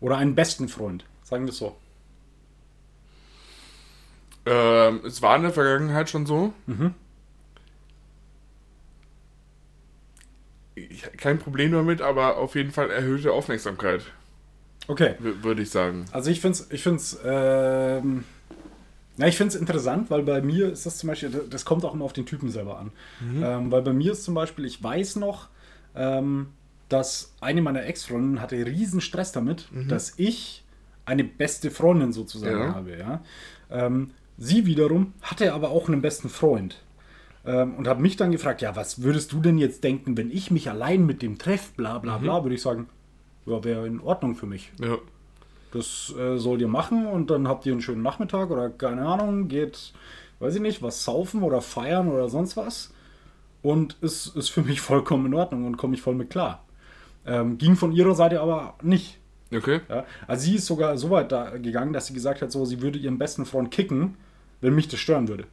Oder 0.00 0.16
einen 0.18 0.34
besten 0.36 0.68
Freund? 0.68 1.04
Sagen 1.24 1.44
wir 1.44 1.50
es 1.50 1.58
so. 1.58 1.76
Ähm, 4.44 5.00
es 5.06 5.22
war 5.22 5.36
in 5.36 5.42
der 5.42 5.52
Vergangenheit 5.52 6.10
schon 6.10 6.26
so. 6.26 6.52
Mhm. 6.66 6.94
Kein 11.16 11.38
Problem 11.38 11.72
damit, 11.72 12.00
aber 12.00 12.36
auf 12.38 12.54
jeden 12.54 12.70
Fall 12.72 12.90
erhöhte 12.90 13.32
Aufmerksamkeit, 13.32 14.02
Okay. 14.88 15.14
würde 15.18 15.62
ich 15.62 15.70
sagen. 15.70 16.04
Also 16.12 16.30
ich 16.30 16.40
finde 16.40 16.58
es, 16.58 16.70
ich 16.70 16.82
find's, 16.82 17.18
ähm, 17.24 18.24
ja, 19.16 19.26
ich 19.26 19.36
find's 19.36 19.54
interessant, 19.54 20.10
weil 20.10 20.22
bei 20.22 20.40
mir 20.40 20.72
ist 20.72 20.86
das 20.86 20.98
zum 20.98 21.08
Beispiel, 21.08 21.30
das 21.50 21.64
kommt 21.64 21.84
auch 21.84 21.94
immer 21.94 22.04
auf 22.04 22.12
den 22.12 22.26
Typen 22.26 22.50
selber 22.50 22.78
an. 22.78 22.92
Ähm, 23.20 23.70
weil 23.70 23.82
bei 23.82 23.92
mir 23.92 24.12
ist 24.12 24.24
zum 24.24 24.34
Beispiel, 24.34 24.64
ich 24.64 24.82
weiß 24.82 25.16
noch, 25.16 25.48
ähm, 25.94 26.48
dass 26.88 27.32
eine 27.40 27.62
meiner 27.62 27.84
Ex-Freundinnen 27.84 28.40
hatte 28.40 28.56
riesen 28.66 29.00
Stress 29.00 29.32
damit, 29.32 29.68
dass 29.88 30.14
ich 30.18 30.64
eine 31.04 31.24
beste 31.24 31.70
Freundin 31.70 32.12
sozusagen 32.12 32.58
Ja. 32.58 32.74
habe. 32.74 32.96
Ja? 32.98 33.24
Ähm, 33.70 34.10
sie 34.38 34.66
wiederum 34.66 35.12
hatte 35.22 35.52
aber 35.52 35.70
auch 35.70 35.88
einen 35.88 36.02
besten 36.02 36.28
Freund. 36.28 36.80
Ähm, 37.44 37.74
und 37.74 37.88
habe 37.88 38.00
mich 38.00 38.16
dann 38.16 38.30
gefragt, 38.30 38.62
ja, 38.62 38.76
was 38.76 39.02
würdest 39.02 39.32
du 39.32 39.40
denn 39.40 39.58
jetzt 39.58 39.82
denken, 39.82 40.16
wenn 40.16 40.30
ich 40.30 40.50
mich 40.50 40.70
allein 40.70 41.06
mit 41.06 41.22
dem 41.22 41.38
treff, 41.38 41.72
bla 41.72 41.98
bla 41.98 42.18
bla, 42.18 42.44
würde 42.44 42.54
ich 42.54 42.62
sagen, 42.62 42.88
ja, 43.46 43.64
wäre 43.64 43.86
in 43.86 44.00
Ordnung 44.00 44.36
für 44.36 44.46
mich. 44.46 44.72
Ja. 44.80 44.98
Das 45.72 46.14
äh, 46.18 46.36
sollt 46.38 46.60
ihr 46.60 46.68
machen 46.68 47.06
und 47.06 47.30
dann 47.30 47.48
habt 47.48 47.66
ihr 47.66 47.72
einen 47.72 47.80
schönen 47.80 48.02
Nachmittag 48.02 48.50
oder 48.50 48.70
keine 48.70 49.06
Ahnung, 49.06 49.48
geht, 49.48 49.92
weiß 50.38 50.54
ich 50.54 50.60
nicht, 50.60 50.82
was 50.82 51.02
saufen 51.02 51.42
oder 51.42 51.60
feiern 51.60 52.08
oder 52.08 52.28
sonst 52.28 52.56
was. 52.56 52.92
Und 53.62 53.96
es 54.02 54.26
ist 54.26 54.50
für 54.50 54.62
mich 54.62 54.80
vollkommen 54.82 55.26
in 55.26 55.34
Ordnung 55.34 55.66
und 55.66 55.76
komme 55.76 55.94
ich 55.94 56.02
voll 56.02 56.14
mit 56.14 56.30
klar. 56.30 56.64
Ähm, 57.26 57.58
ging 57.58 57.76
von 57.76 57.92
ihrer 57.92 58.14
Seite 58.14 58.40
aber 58.40 58.74
nicht. 58.82 59.18
Okay. 59.54 59.80
Ja? 59.88 60.04
Also 60.26 60.44
sie 60.44 60.56
ist 60.56 60.66
sogar 60.66 60.96
so 60.96 61.10
weit 61.10 61.32
da 61.32 61.56
gegangen, 61.56 61.92
dass 61.92 62.06
sie 62.06 62.14
gesagt 62.14 62.42
hat, 62.42 62.52
so, 62.52 62.64
sie 62.64 62.82
würde 62.82 62.98
ihren 62.98 63.18
besten 63.18 63.46
Freund 63.46 63.70
kicken, 63.70 64.16
wenn 64.60 64.74
mich 64.74 64.88
das 64.88 65.00
stören 65.00 65.28
würde. 65.28 65.44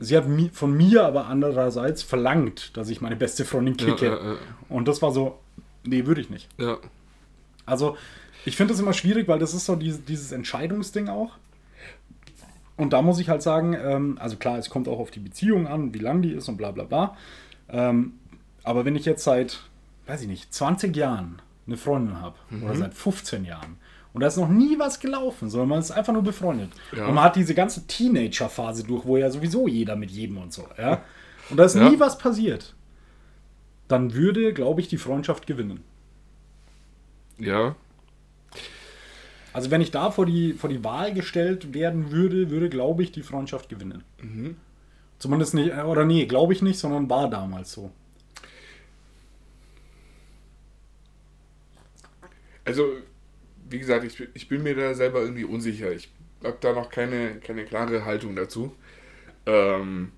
Sie 0.00 0.16
hat 0.16 0.26
mi 0.26 0.48
von 0.52 0.72
mir 0.76 1.04
aber 1.04 1.26
andererseits 1.26 2.02
verlangt, 2.02 2.76
dass 2.76 2.88
ich 2.88 3.00
meine 3.00 3.16
beste 3.16 3.44
Freundin 3.44 3.76
Ja, 3.78 3.84
kicke. 3.86 4.06
ja, 4.06 4.12
ja. 4.32 4.36
Und 4.68 4.88
das 4.88 5.02
war 5.02 5.12
so, 5.12 5.38
nee, 5.84 6.06
würde 6.06 6.20
ich 6.20 6.30
nicht. 6.30 6.48
ja. 6.58 6.78
Also, 7.66 7.96
ich 8.46 8.56
finde 8.56 8.72
das 8.72 8.80
immer 8.80 8.94
schwierig, 8.94 9.28
weil 9.28 9.38
das 9.38 9.54
ist 9.54 9.66
so 9.66 9.76
dieses, 9.76 10.04
dieses 10.04 10.32
Entscheidungsding 10.32 11.08
auch. 11.08 11.32
Und 12.76 12.92
da 12.94 13.02
muss 13.02 13.18
ich 13.18 13.28
halt 13.28 13.42
sagen, 13.42 13.74
ähm, 13.80 14.16
also 14.18 14.36
klar, 14.36 14.58
es 14.58 14.70
kommt 14.70 14.88
auch 14.88 14.98
auf 14.98 15.10
die 15.10 15.20
Beziehung 15.20 15.66
an, 15.68 15.92
wie 15.92 15.98
lang 15.98 16.22
die 16.22 16.32
ist 16.32 16.48
und 16.48 16.56
bla 16.56 16.70
bla 16.70 16.84
bla. 16.84 17.16
Ähm, 17.68 18.14
aber 18.64 18.84
wenn 18.86 18.96
ich 18.96 19.04
jetzt 19.04 19.22
seit, 19.22 19.60
weiß 20.06 20.22
ich 20.22 20.28
nicht, 20.28 20.52
20 20.52 20.96
Jahren 20.96 21.40
eine 21.66 21.76
Freundin 21.76 22.20
habe 22.20 22.36
oder 22.64 22.74
seit 22.74 22.94
15 22.94 23.44
Jahren 23.44 23.76
und 24.12 24.20
da 24.20 24.26
ist 24.26 24.36
noch 24.36 24.48
nie 24.48 24.78
was 24.78 24.98
gelaufen, 25.00 25.48
sondern 25.50 25.68
man 25.68 25.78
ist 25.80 25.90
einfach 25.90 26.12
nur 26.12 26.22
befreundet. 26.22 26.70
Ja. 26.96 27.06
Und 27.06 27.14
man 27.14 27.24
hat 27.24 27.36
diese 27.36 27.54
ganze 27.54 27.86
Teenager-Phase 27.86 28.84
durch, 28.84 29.04
wo 29.04 29.16
ja 29.16 29.30
sowieso 29.30 29.68
jeder 29.68 29.96
mit 29.96 30.10
jedem 30.10 30.38
und 30.38 30.52
so, 30.52 30.66
ja. 30.78 31.02
Und 31.48 31.56
da 31.56 31.64
ist 31.64 31.76
Ja. 31.76 31.88
nie 31.88 31.98
was 32.00 32.18
passiert. 32.18 32.74
Dann 33.88 34.14
würde, 34.14 34.52
glaube 34.52 34.80
ich, 34.80 34.88
die 34.88 34.98
Freundschaft 34.98 35.46
gewinnen. 35.46 35.82
Ja. 37.38 37.74
Also 39.52 39.70
wenn 39.72 39.80
ich 39.80 39.90
da 39.90 40.10
vor 40.12 40.26
die, 40.26 40.52
vor 40.52 40.70
die 40.70 40.84
Wahl 40.84 41.12
gestellt 41.12 41.74
werden 41.74 42.12
würde, 42.12 42.50
würde, 42.50 42.68
glaube 42.68 43.02
ich, 43.02 43.10
die 43.10 43.22
Freundschaft 43.22 43.68
gewinnen. 43.68 44.04
Zumindest 45.18 45.54
nicht, 45.54 45.70
äh, 45.76 45.80
oder 45.82 46.04
nee, 46.04 46.26
glaube 46.26 46.52
ich 46.52 46.62
nicht, 46.62 46.78
sondern 46.78 47.10
war 47.10 47.28
damals 47.28 47.72
so. 47.72 47.90
Also, 52.64 52.84
wie 53.70 53.78
gesagt, 53.78 54.04
ich, 54.04 54.16
bin- 54.18 54.28
ich 54.34 54.48
bin 54.48 54.62
mir 54.62 54.74
da 54.74 54.94
selber 54.94 55.20
irgendwie 55.20 55.44
unsicher. 55.44 55.92
Ich 55.92 56.10
habe 56.44 56.58
da 56.60 56.72
noch 56.72 56.90
keine, 56.90 57.36
keine 57.40 57.64
klare 57.64 58.04
Haltung 58.04 58.36
dazu. 58.36 58.74
Ähm, 59.46 60.12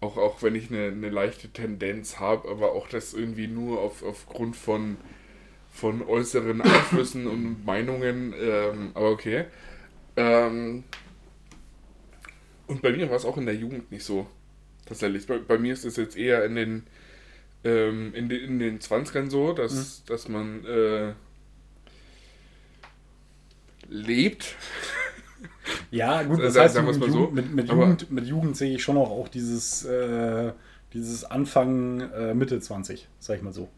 auch, 0.00 0.16
auch 0.16 0.42
wenn 0.42 0.54
ich 0.54 0.70
eine, 0.70 0.86
eine 0.88 1.10
leichte 1.10 1.48
Tendenz 1.48 2.18
habe, 2.18 2.48
aber 2.48 2.72
auch 2.72 2.88
das 2.88 3.14
irgendwie 3.14 3.46
nur 3.46 3.80
auf, 3.80 4.02
aufgrund 4.02 4.56
von, 4.56 4.96
von 5.72 6.02
äußeren 6.02 6.60
Einflüssen 6.62 7.26
und 7.26 7.64
Meinungen. 7.66 8.34
Ähm, 8.40 8.90
aber 8.94 9.10
okay. 9.10 9.46
Ähm, 10.16 10.84
und 12.66 12.82
bei 12.82 12.92
mir 12.92 13.08
war 13.10 13.16
es 13.16 13.24
auch 13.24 13.36
in 13.36 13.46
der 13.46 13.54
Jugend 13.56 13.90
nicht 13.90 14.04
so. 14.04 14.26
Tatsächlich. 14.86 15.26
Bei, 15.26 15.38
bei 15.38 15.58
mir 15.58 15.72
ist 15.74 15.84
es 15.84 15.96
jetzt 15.96 16.16
eher 16.16 16.44
in 16.44 16.56
den, 16.56 16.84
ähm, 17.64 18.14
in, 18.14 18.28
den, 18.28 18.44
in 18.44 18.58
den 18.58 18.78
20ern 18.80 19.30
so, 19.30 19.52
dass, 19.52 20.04
dass 20.04 20.28
man 20.28 20.64
äh, 20.64 21.14
lebt. 23.88 24.56
Ja, 25.90 26.22
gut, 26.22 26.40
das 26.42 26.56
heißt, 26.56 26.80
mit, 26.82 26.94
so. 26.94 27.06
Jugend, 27.06 27.34
mit, 27.34 27.54
mit, 27.54 27.68
Jugend, 27.68 28.10
mit 28.10 28.26
Jugend 28.26 28.56
sehe 28.56 28.74
ich 28.74 28.82
schon 28.82 28.96
auch, 28.96 29.10
auch 29.10 29.28
dieses, 29.28 29.84
äh, 29.84 30.52
dieses 30.92 31.24
Anfang 31.24 32.00
äh, 32.00 32.34
Mitte 32.34 32.60
20, 32.60 33.08
sag 33.18 33.36
ich 33.36 33.42
mal 33.42 33.52
so. 33.52 33.68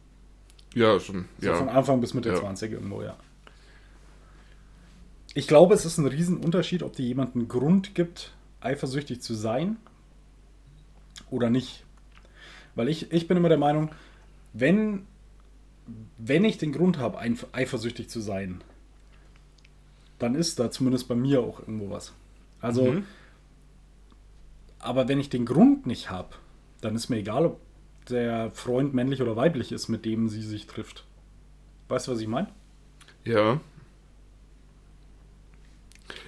Ja, 0.75 0.99
schon. 0.99 1.27
So 1.39 1.49
ja. 1.49 1.55
von 1.55 1.69
Anfang 1.69 2.01
bis 2.01 2.15
Mitte 2.15 2.31
Ja. 2.31 2.37
20 2.37 2.73
irgendwo, 2.73 3.03
ja. 3.03 3.17
Ich 5.35 5.49
glaube, 5.49 5.75
es 5.75 5.85
ist 5.85 5.99
ein 5.99 6.07
Riesenunterschied, 6.07 6.83
ob 6.83 6.95
dir 6.95 7.05
jemand 7.05 7.35
einen 7.35 7.49
Grund 7.49 7.95
gibt, 7.95 8.33
eifersüchtig 8.61 9.21
zu 9.21 9.35
sein 9.35 9.77
oder 11.31 11.51
nicht. 11.51 11.84
Weil 12.75 12.89
ich, 12.89 13.13
ich 13.13 13.29
bin 13.29 13.37
immer 13.37 13.49
der 13.49 13.59
Meinung, 13.59 13.91
wenn, 14.53 15.07
wenn 16.19 16.45
ich 16.45 16.59
den 16.59 16.73
Grund 16.73 16.99
habe, 16.99 17.19
eifersüchtig 17.53 18.09
zu 18.09 18.21
sein, 18.21 18.63
dann 20.19 20.35
ist 20.35 20.59
da 20.59 20.71
zumindest 20.71 21.09
bei 21.09 21.15
mir 21.15 21.41
auch 21.41 21.61
irgendwo 21.61 21.91
was. 21.91 22.13
Also, 22.61 22.85
Mhm. 22.93 23.05
aber 24.79 25.09
wenn 25.09 25.21
ich 25.21 25.29
den 25.29 25.45
Grund 25.47 25.87
nicht 25.87 26.11
habe, 26.11 26.31
dann 26.81 26.95
ist 26.95 27.09
mir 27.11 27.17
egal, 27.19 27.47
ob 27.47 27.61
der 28.09 28.51
Freund 28.53 28.93
männlich 28.95 29.23
oder 29.23 29.37
weiblich 29.37 29.73
ist, 29.73 29.89
mit 29.89 30.05
dem 30.05 30.29
sie 30.29 30.43
sich 30.43 30.67
trifft. 30.67 31.05
Weißt 31.89 32.07
du, 32.09 32.13
was 32.13 32.21
ich 32.21 32.29
meine? 32.29 32.49
Ja. 33.25 33.61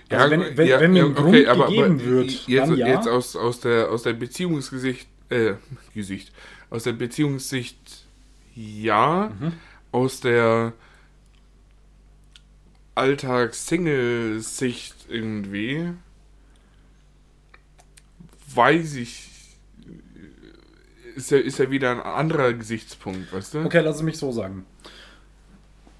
Also 0.08 0.30
wenn- 0.30 0.56
wenn- 0.56 0.80
wenn 0.80 0.92
mir 0.92 1.04
ein 1.04 1.14
Grund 1.14 1.32
gegeben 1.34 2.00
wird, 2.04 2.30
jetzt, 2.46 2.70
ja. 2.76 2.86
jetzt 2.86 3.08
aus, 3.08 3.34
aus 3.34 3.60
der 3.60 3.90
aus 3.90 4.04
der 4.04 4.12
Beziehungsgesicht, 4.12 5.08
äh, 5.30 5.54
Gesicht, 5.94 6.32
aus 6.70 6.84
der 6.84 6.92
Beziehungssicht 6.92 8.04
ja, 8.54 9.32
Mhm. 9.38 9.52
aus 9.92 10.20
der 10.20 10.72
Alltags-Single-Sicht 12.94 14.94
irgendwie 15.08 15.90
weiß 18.54 18.94
ich, 18.94 19.28
ist 21.14 21.30
ja, 21.30 21.38
ist 21.38 21.58
ja 21.58 21.70
wieder 21.70 21.90
ein 21.90 22.00
anderer 22.00 22.52
Gesichtspunkt, 22.54 23.32
weißt 23.32 23.54
du? 23.54 23.64
Okay, 23.64 23.80
lass 23.80 23.96
es 23.96 24.02
mich 24.02 24.18
so 24.18 24.32
sagen. 24.32 24.64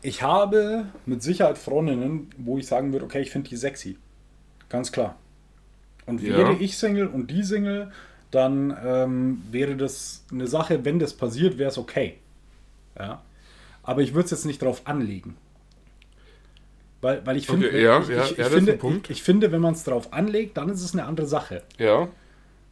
Ich 0.02 0.22
habe 0.22 0.86
mit 1.04 1.22
Sicherheit 1.22 1.58
Freundinnen, 1.58 2.30
wo 2.38 2.58
ich 2.58 2.66
sagen 2.66 2.92
würde, 2.92 3.04
okay, 3.04 3.20
ich 3.20 3.30
finde 3.30 3.48
die 3.50 3.56
sexy. 3.56 3.98
Ganz 4.68 4.92
klar. 4.92 5.18
Und 6.06 6.22
Ja. 6.22 6.36
wäre 6.36 6.52
ich 6.54 6.78
Single 6.78 7.08
und 7.08 7.30
die 7.30 7.42
Single, 7.42 7.92
dann 8.37 8.76
ähm, 8.84 9.43
wäre 9.51 9.76
das 9.76 10.24
eine 10.30 10.47
Sache, 10.47 10.84
wenn 10.84 10.99
das 10.99 11.14
passiert, 11.14 11.59
wäre 11.59 11.70
es 11.70 11.78
okay. 11.78 12.18
Ja. 12.99 13.22
Aber 13.82 14.03
ich 14.03 14.14
würde 14.14 14.26
es 14.26 14.30
jetzt 14.30 14.45
nicht 14.45 14.62
drauf 14.62 14.82
anlegen. 14.84 15.37
Weil, 17.01 17.24
weil 17.26 17.37
ich 17.37 17.47
finde, 17.47 17.68
Okay, 17.68 17.82
ja, 17.82 18.01
ich, 18.01 18.09
ja, 18.09 18.24
ich, 18.24 18.39
ich, 18.39 18.47
finde. 18.47 18.78
Ich, 19.05 19.11
ich 19.11 19.22
finde, 19.22 19.53
wenn 19.53 19.61
man 19.61 19.74
es 19.74 19.84
drauf 19.84 20.12
anlegt, 20.12 20.57
dann 20.57 20.68
ist 20.68 20.82
es 20.82 20.93
eine 20.93 21.05
andere 21.05 21.26
Sache. 21.26 21.62
Ja. 21.78 22.09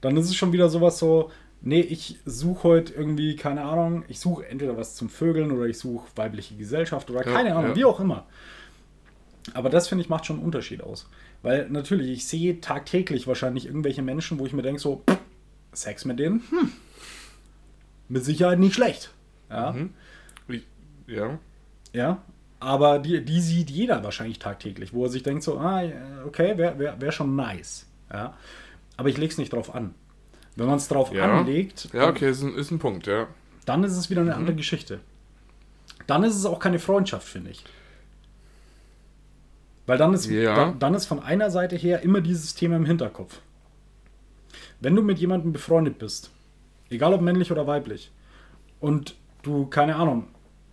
Dann 0.00 0.16
ist 0.16 0.26
es 0.26 0.34
schon 0.34 0.52
wieder 0.52 0.68
sowas 0.68 0.98
so, 0.98 1.30
nee, 1.62 1.80
ich 1.80 2.18
suche 2.24 2.64
heute 2.64 2.92
irgendwie, 2.94 3.36
keine 3.36 3.62
Ahnung, 3.62 4.04
ich 4.08 4.20
suche 4.20 4.46
entweder 4.46 4.76
was 4.76 4.94
zum 4.96 5.08
Vögeln 5.08 5.50
oder 5.50 5.66
ich 5.66 5.78
suche 5.78 6.06
weibliche 6.16 6.56
Gesellschaft 6.56 7.10
oder 7.10 7.24
Ja, 7.24 7.32
keine 7.32 7.54
Ahnung, 7.54 7.70
ja. 7.70 7.76
wie 7.76 7.84
auch 7.84 8.00
immer. 8.00 8.26
Aber 9.52 9.70
das 9.70 9.88
finde 9.88 10.02
ich 10.02 10.08
macht 10.08 10.26
schon 10.26 10.36
einen 10.36 10.44
Unterschied 10.44 10.82
aus. 10.82 11.08
Weil 11.42 11.68
natürlich, 11.68 12.10
ich 12.10 12.26
sehe 12.26 12.60
tagtäglich 12.60 13.26
wahrscheinlich 13.26 13.66
irgendwelche 13.66 14.02
Menschen, 14.02 14.38
wo 14.38 14.46
ich 14.46 14.52
mir 14.52 14.62
denke, 14.62 14.80
so, 14.80 15.02
pff, 15.08 15.18
Sex 15.76 16.04
mit 16.04 16.18
denen, 16.18 16.42
hm, 16.50 16.72
mit 18.08 18.24
Sicherheit 18.24 18.58
nicht 18.58 18.74
schlecht. 18.74 19.10
Ja, 19.50 19.72
Mhm. 19.72 19.90
Ja. 21.06 21.38
ja. 21.92 22.22
Aber 22.60 22.98
die, 22.98 23.22
die 23.22 23.40
sieht 23.40 23.68
jeder 23.70 24.02
wahrscheinlich 24.02 24.38
tagtäglich, 24.38 24.94
wo 24.94 25.04
er 25.04 25.10
sich 25.10 25.22
denkt, 25.22 25.42
so, 25.42 25.58
ah, 25.58 25.82
okay, 26.26 26.56
wäre 26.56 26.78
wär, 26.78 26.98
wär 27.00 27.12
schon 27.12 27.36
nice. 27.36 27.86
Ja. 28.10 28.34
Aber 28.96 29.08
ich 29.10 29.18
lege 29.18 29.30
es 29.32 29.36
nicht 29.38 29.52
drauf 29.52 29.74
an. 29.74 29.94
Wenn 30.56 30.66
man 30.66 30.76
es 30.76 30.88
drauf 30.88 31.12
Ja. 31.12 31.24
anlegt, 31.40 31.88
Ja, 31.92 32.08
okay, 32.08 32.30
ist 32.30 32.42
ein, 32.42 32.54
ist 32.54 32.70
ein 32.70 32.78
Punkt, 32.78 33.06
ja. 33.06 33.26
dann 33.66 33.84
ist 33.84 33.96
es 33.96 34.08
wieder 34.08 34.22
eine 34.22 34.30
Mhm. 34.30 34.36
andere 34.38 34.56
Geschichte. 34.56 35.00
Dann 36.06 36.24
ist 36.24 36.36
es 36.36 36.46
auch 36.46 36.58
keine 36.58 36.78
Freundschaft, 36.78 37.28
finde 37.28 37.50
ich. 37.50 37.64
Weil 39.86 39.98
dann 39.98 40.14
ist, 40.14 40.26
Ja. 40.26 40.54
dann, 40.54 40.78
dann 40.78 40.94
ist 40.94 41.04
von 41.06 41.20
einer 41.22 41.50
Seite 41.50 41.76
her 41.76 42.00
immer 42.02 42.20
dieses 42.22 42.54
Thema 42.54 42.76
im 42.76 42.86
Hinterkopf. 42.86 43.40
Wenn 44.84 44.94
du 44.94 45.00
mit 45.00 45.18
jemandem 45.18 45.52
befreundet 45.54 45.98
bist, 45.98 46.30
egal 46.90 47.14
ob 47.14 47.22
männlich 47.22 47.50
oder 47.50 47.66
weiblich, 47.66 48.12
und 48.80 49.16
du, 49.42 49.64
keine 49.64 49.96
Ahnung, 49.96 50.24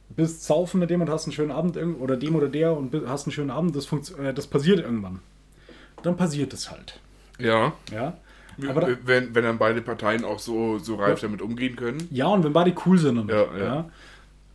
bist 0.10 0.44
saufen 0.46 0.82
mit 0.82 0.90
dem 0.90 1.00
und 1.00 1.10
hast 1.10 1.24
einen 1.26 1.32
schönen 1.32 1.52
Abend 1.52 1.78
oder 1.78 2.18
dem 2.18 2.36
oder 2.36 2.50
der 2.50 2.76
und 2.76 2.94
hast 3.08 3.26
einen 3.26 3.32
schönen 3.32 3.52
Abend, 3.52 3.74
das, 3.74 3.90
äh, 4.12 4.34
das 4.34 4.48
passiert 4.48 4.80
irgendwann. 4.80 5.20
Dann 6.04 6.18
passiert 6.18 6.52
es 6.52 6.70
halt. 6.70 7.00
Ja. 7.40 7.72
Ja? 7.90 8.18
Aber 8.68 8.82
da, 8.82 8.88
wenn, 9.06 9.34
wenn 9.34 9.46
dann 9.46 9.58
beide 9.58 9.82
Parteien 9.82 10.26
auch 10.26 10.40
so, 10.40 10.78
so 10.78 10.96
reif 10.96 11.22
Ja. 11.22 11.28
damit 11.30 11.42
umgehen 11.42 11.78
können. 11.78 12.06
Ja, 12.12 12.28
und 12.28 12.44
wenn 12.44 12.52
beide 12.52 12.76
cool 12.86 12.98
sind. 12.98 13.16
Damit, 13.16 13.34
Ja, 13.34 13.58
ja, 13.58 13.64
ja. 13.64 13.90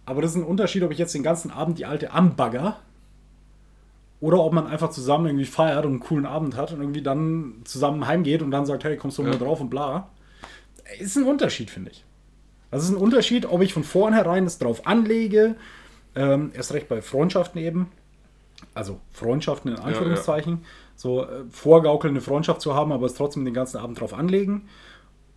Aber 0.05 0.21
das 0.21 0.33
ist 0.33 0.37
ein 0.37 0.45
Unterschied, 0.45 0.83
ob 0.83 0.93
ich 0.93 0.99
jetzt 0.99 1.15
den 1.15 1.23
ganzen 1.23 1.51
Abend 1.51 1.79
die 1.79 1.87
alte 1.87 2.13
anbagger 2.13 2.79
oder 4.21 4.39
ob 4.41 4.53
man 4.53 4.67
einfach 4.67 4.91
zusammen 4.91 5.27
irgendwie 5.27 5.45
feiert 5.45 5.85
und 5.85 5.93
einen 5.93 6.01
coolen 6.01 6.27
Abend 6.27 6.57
hat 6.57 6.73
und 6.73 6.81
irgendwie 6.81 7.03
dann 7.03 7.61
zusammen 7.65 8.07
heimgeht 8.07 8.43
und 8.43 8.51
dann 8.51 8.67
sagt, 8.67 8.85
hey, 8.85 8.97
kommst 8.97 9.19
du 9.19 9.23
Ja. 9.23 9.31
mal 9.31 9.39
drauf 9.39 9.61
und 9.61 9.71
bla. 9.71 10.09
Ist 10.99 11.17
ein 11.17 11.25
Unterschied, 11.25 11.71
finde 11.71 11.91
ich. 11.91 12.05
Das 12.71 12.83
ist 12.83 12.91
ein 12.91 12.97
Unterschied, 12.97 13.47
ob 13.47 13.63
ich 13.63 13.73
von 13.73 13.85
vornherein 13.85 14.45
es 14.45 14.59
drauf 14.59 14.87
anlege, 14.87 15.57
ähm, 16.15 16.51
erst 16.55 16.73
recht 16.73 16.89
bei 16.89 17.03
Freundschaften 17.03 17.61
eben, 17.61 17.91
also 18.75 19.01
Freundschaften 19.13 19.71
in 19.73 19.79
Anführungszeichen, 19.79 20.65
so 20.97 21.25
äh, 21.25 21.45
vorgaukeln, 21.51 22.13
eine 22.15 22.21
Freundschaft 22.23 22.61
zu 22.63 22.75
haben, 22.75 22.93
aber 22.93 23.07
es 23.07 23.15
trotzdem 23.15 23.45
den 23.45 23.55
ganzen 23.55 23.79
Abend 23.79 24.01
drauf 24.01 24.15
anlegen. 24.15 24.69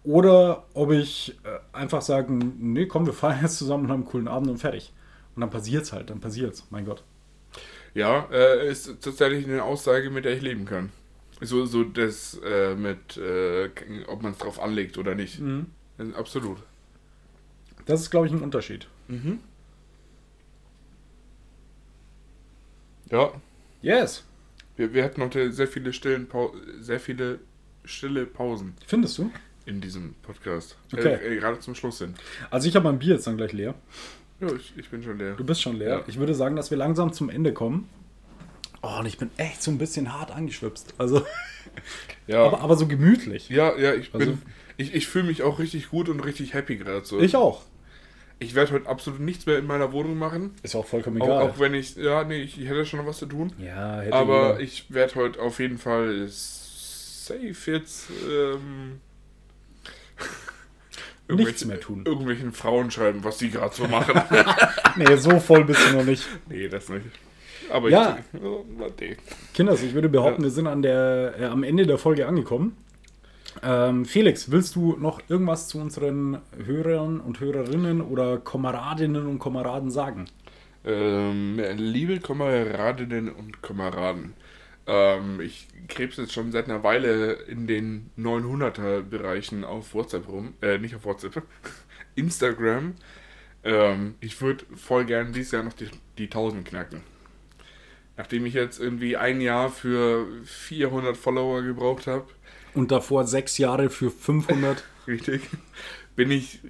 Oder 0.03 0.63
ob 0.73 0.91
ich 0.91 1.37
äh, 1.43 1.77
einfach 1.77 2.01
sage, 2.01 2.33
nee, 2.33 2.85
komm, 2.85 3.05
wir 3.05 3.13
feiern 3.13 3.39
jetzt 3.41 3.57
zusammen 3.57 3.85
und 3.85 3.91
haben 3.91 4.01
einen 4.01 4.09
coolen 4.09 4.27
Abend 4.29 4.49
und 4.49 4.57
fertig. 4.57 4.93
Und 5.35 5.41
dann 5.41 5.49
passiert's 5.49 5.91
halt, 5.91 6.09
dann 6.09 6.21
passiert's, 6.21 6.65
mein 6.69 6.85
Gott. 6.85 7.03
Ja, 7.93 8.27
äh, 8.31 8.69
ist 8.69 9.01
tatsächlich 9.01 9.45
eine 9.45 9.63
Aussage, 9.63 10.09
mit 10.09 10.25
der 10.25 10.35
ich 10.35 10.41
leben 10.41 10.65
kann. 10.65 10.91
So, 11.41 11.65
so 11.65 11.83
das 11.83 12.39
äh, 12.45 12.75
mit, 12.75 13.17
äh, 13.17 13.69
ob 14.07 14.21
man 14.21 14.33
es 14.33 14.37
drauf 14.37 14.59
anlegt 14.61 14.97
oder 14.97 15.15
nicht. 15.15 15.39
Mhm. 15.39 15.67
Äh, 15.97 16.13
Absolut. 16.13 16.57
Das 17.85 18.01
ist, 18.01 18.09
glaube 18.11 18.27
ich, 18.27 18.33
ein 18.33 18.41
Unterschied. 18.41 18.87
Ja, 23.09 23.31
Yes. 23.81 24.23
wir, 24.75 24.93
wir 24.93 25.03
hatten 25.03 25.21
heute 25.21 25.51
sehr 25.51 25.67
viele 25.67 25.93
stillen 25.93 26.27
Pau 26.27 26.53
sehr 26.79 26.99
viele 26.99 27.39
stille 27.85 28.25
Pausen 28.25 28.75
Findest 28.85 29.17
du? 29.17 29.31
in 29.65 29.81
diesem 29.81 30.13
Podcast. 30.21 30.77
Okay. 30.93 31.13
Äh, 31.15 31.35
äh, 31.35 31.39
gerade 31.39 31.59
zum 31.59 31.73
Schluss 31.75 31.99
hin. 31.99 32.13
Also 32.51 32.67
ich 32.67 32.75
habe 32.75 32.83
mein 32.83 32.99
Bier 32.99 33.15
jetzt 33.15 33.25
dann 33.25 33.37
gleich 33.37 33.53
leer. 33.53 33.73
Ja, 34.41 34.47
ich, 34.55 34.73
ich 34.77 34.89
bin 34.89 35.03
schon 35.03 35.17
leer. 35.17 35.33
Du 35.35 35.43
bist 35.43 35.61
schon 35.61 35.77
leer. 35.77 35.89
Ja. 35.89 36.03
Ich 36.07 36.17
würde 36.17 36.33
sagen, 36.33 36.55
dass 36.55 36.71
wir 36.71 36.77
langsam 36.77 37.11
zum 37.13 37.29
Ende 37.29 37.53
kommen. 37.53 37.89
Oh, 38.81 38.99
und 38.99 39.05
ich 39.05 39.17
bin 39.17 39.29
echt 39.37 39.61
so 39.61 39.71
ein 39.71 39.77
bisschen 39.77 40.13
hart 40.13 40.31
angeschwipst. 40.31 40.93
Also, 40.97 41.25
Ja, 42.27 42.45
aber, 42.45 42.61
aber 42.61 42.75
so 42.77 42.87
gemütlich. 42.87 43.49
ja, 43.49 43.77
ja, 43.77 43.93
ich 43.93 44.11
bin. 44.11 44.21
Also- 44.21 44.37
ich 44.77 44.93
ich 44.95 45.07
fühle 45.07 45.25
mich 45.25 45.43
auch 45.43 45.59
richtig 45.59 45.89
gut 45.89 46.07
und 46.07 46.21
richtig 46.21 46.53
happy 46.53 46.77
gerade 46.77 47.03
so. 47.05 47.19
Ich 47.19 47.35
auch. 47.35 47.63
Ich 48.41 48.55
werde 48.55 48.71
heute 48.71 48.87
absolut 48.87 49.19
nichts 49.19 49.45
mehr 49.45 49.57
in 49.57 49.67
meiner 49.67 49.91
Wohnung 49.91 50.17
machen. 50.17 50.51
Ist 50.63 50.73
auch 50.75 50.85
vollkommen 50.85 51.21
Auch, 51.21 51.25
egal. 51.25 51.41
auch 51.49 51.59
wenn 51.59 51.73
ich, 51.73 51.97
ja, 51.97 52.23
nee, 52.23 52.41
ich 52.41 52.57
hätte 52.59 52.85
schon 52.85 52.99
noch 53.01 53.05
was 53.05 53.17
zu 53.17 53.25
tun. 53.25 53.51
ja, 53.57 53.99
hätte 53.99 54.13
Aber 54.13 54.51
jeder. 54.51 54.59
ich 54.61 54.85
werde 54.93 55.15
heute 55.15 55.41
auf 55.41 55.59
jeden 55.59 55.77
Fall 55.77 56.25
safe 56.29 57.71
jetzt 57.71 58.07
ähm, 58.29 59.01
Nichts 61.29 61.61
irgendwelchen- 61.63 61.67
mehr 61.67 61.79
tun. 61.79 62.03
Irgendwelchen 62.05 62.51
Frauen 62.53 62.91
schreiben, 62.91 63.23
was 63.23 63.37
die 63.37 63.49
gerade 63.51 63.73
so 63.75 63.87
machen. 63.87 64.19
Nee, 64.95 65.15
so 65.17 65.39
voll 65.39 65.63
bist 65.65 65.79
du 65.89 65.97
noch 65.97 66.03
nicht. 66.03 66.27
nee, 66.49 66.67
das 66.67 66.89
nicht. 66.89 67.05
Aber 67.71 67.89
Ja. 67.89 68.17
ich. 68.33 68.41
Oh, 68.43 68.65
nee. 68.99 69.15
Kinders, 69.53 69.83
ich 69.83 69.93
würde 69.93 70.09
behaupten, 70.09 70.41
Ja. 70.41 70.45
wir 70.47 70.51
sind 70.51 70.67
an 70.67 70.81
der, 70.81 71.35
äh, 71.39 71.45
am 71.45 71.63
Ende 71.63 71.85
der 71.85 71.97
Folge 71.99 72.27
angekommen. 72.27 72.75
Ähm, 73.63 74.05
Felix, 74.05 74.51
willst 74.51 74.75
du 74.75 74.95
noch 74.99 75.21
irgendwas 75.29 75.67
zu 75.67 75.79
unseren 75.79 76.39
Hörern 76.65 77.19
und 77.19 77.39
Hörerinnen 77.39 78.01
oder 78.01 78.37
Kameradinnen 78.37 79.25
und 79.27 79.39
Kameraden 79.39 79.91
sagen? 79.91 80.25
Ähm, 80.85 81.59
liebe 81.77 82.19
Kameradinnen 82.19 83.29
und 83.29 83.61
Kameraden, 83.61 84.33
ähm, 84.89 85.39
ich 85.39 85.67
krebs 85.87 86.17
jetzt 86.17 86.33
schon 86.33 86.51
seit 86.51 86.65
einer 86.65 86.83
Weile 86.83 87.33
in 87.33 87.67
den 87.67 88.09
900er-Bereichen 88.17 89.63
auf 89.63 89.93
WhatsApp 89.93 90.27
rum. 90.27 90.55
Äh, 90.61 90.79
nicht 90.79 90.95
auf 90.95 91.05
WhatsApp, 91.05 91.43
Instagram. 92.15 92.95
Ähm, 93.63 94.15
ich 94.19 94.41
würde 94.41 94.65
voll 94.75 95.05
gern 95.05 95.31
dieses 95.31 95.51
Jahr 95.51 95.63
noch 95.63 95.73
die, 95.73 95.89
die 96.17 96.25
1000 96.25 96.67
knacken. 96.67 97.01
Nachdem 98.17 98.47
ich 98.47 98.55
jetzt 98.55 98.79
irgendwie 98.79 99.15
ein 99.15 99.41
Jahr 99.41 99.69
für 99.69 100.25
400 100.43 101.15
Follower 101.15 101.61
gebraucht 101.61 102.07
habe, 102.07 102.25
Und 102.73 102.91
davor 102.91 103.27
sechs 103.27 103.59
Jahre 103.59 103.91
für 103.91 104.09
500. 104.09 104.83
richtig, 105.07 105.41
bin 106.15 106.31
ich 106.31 106.61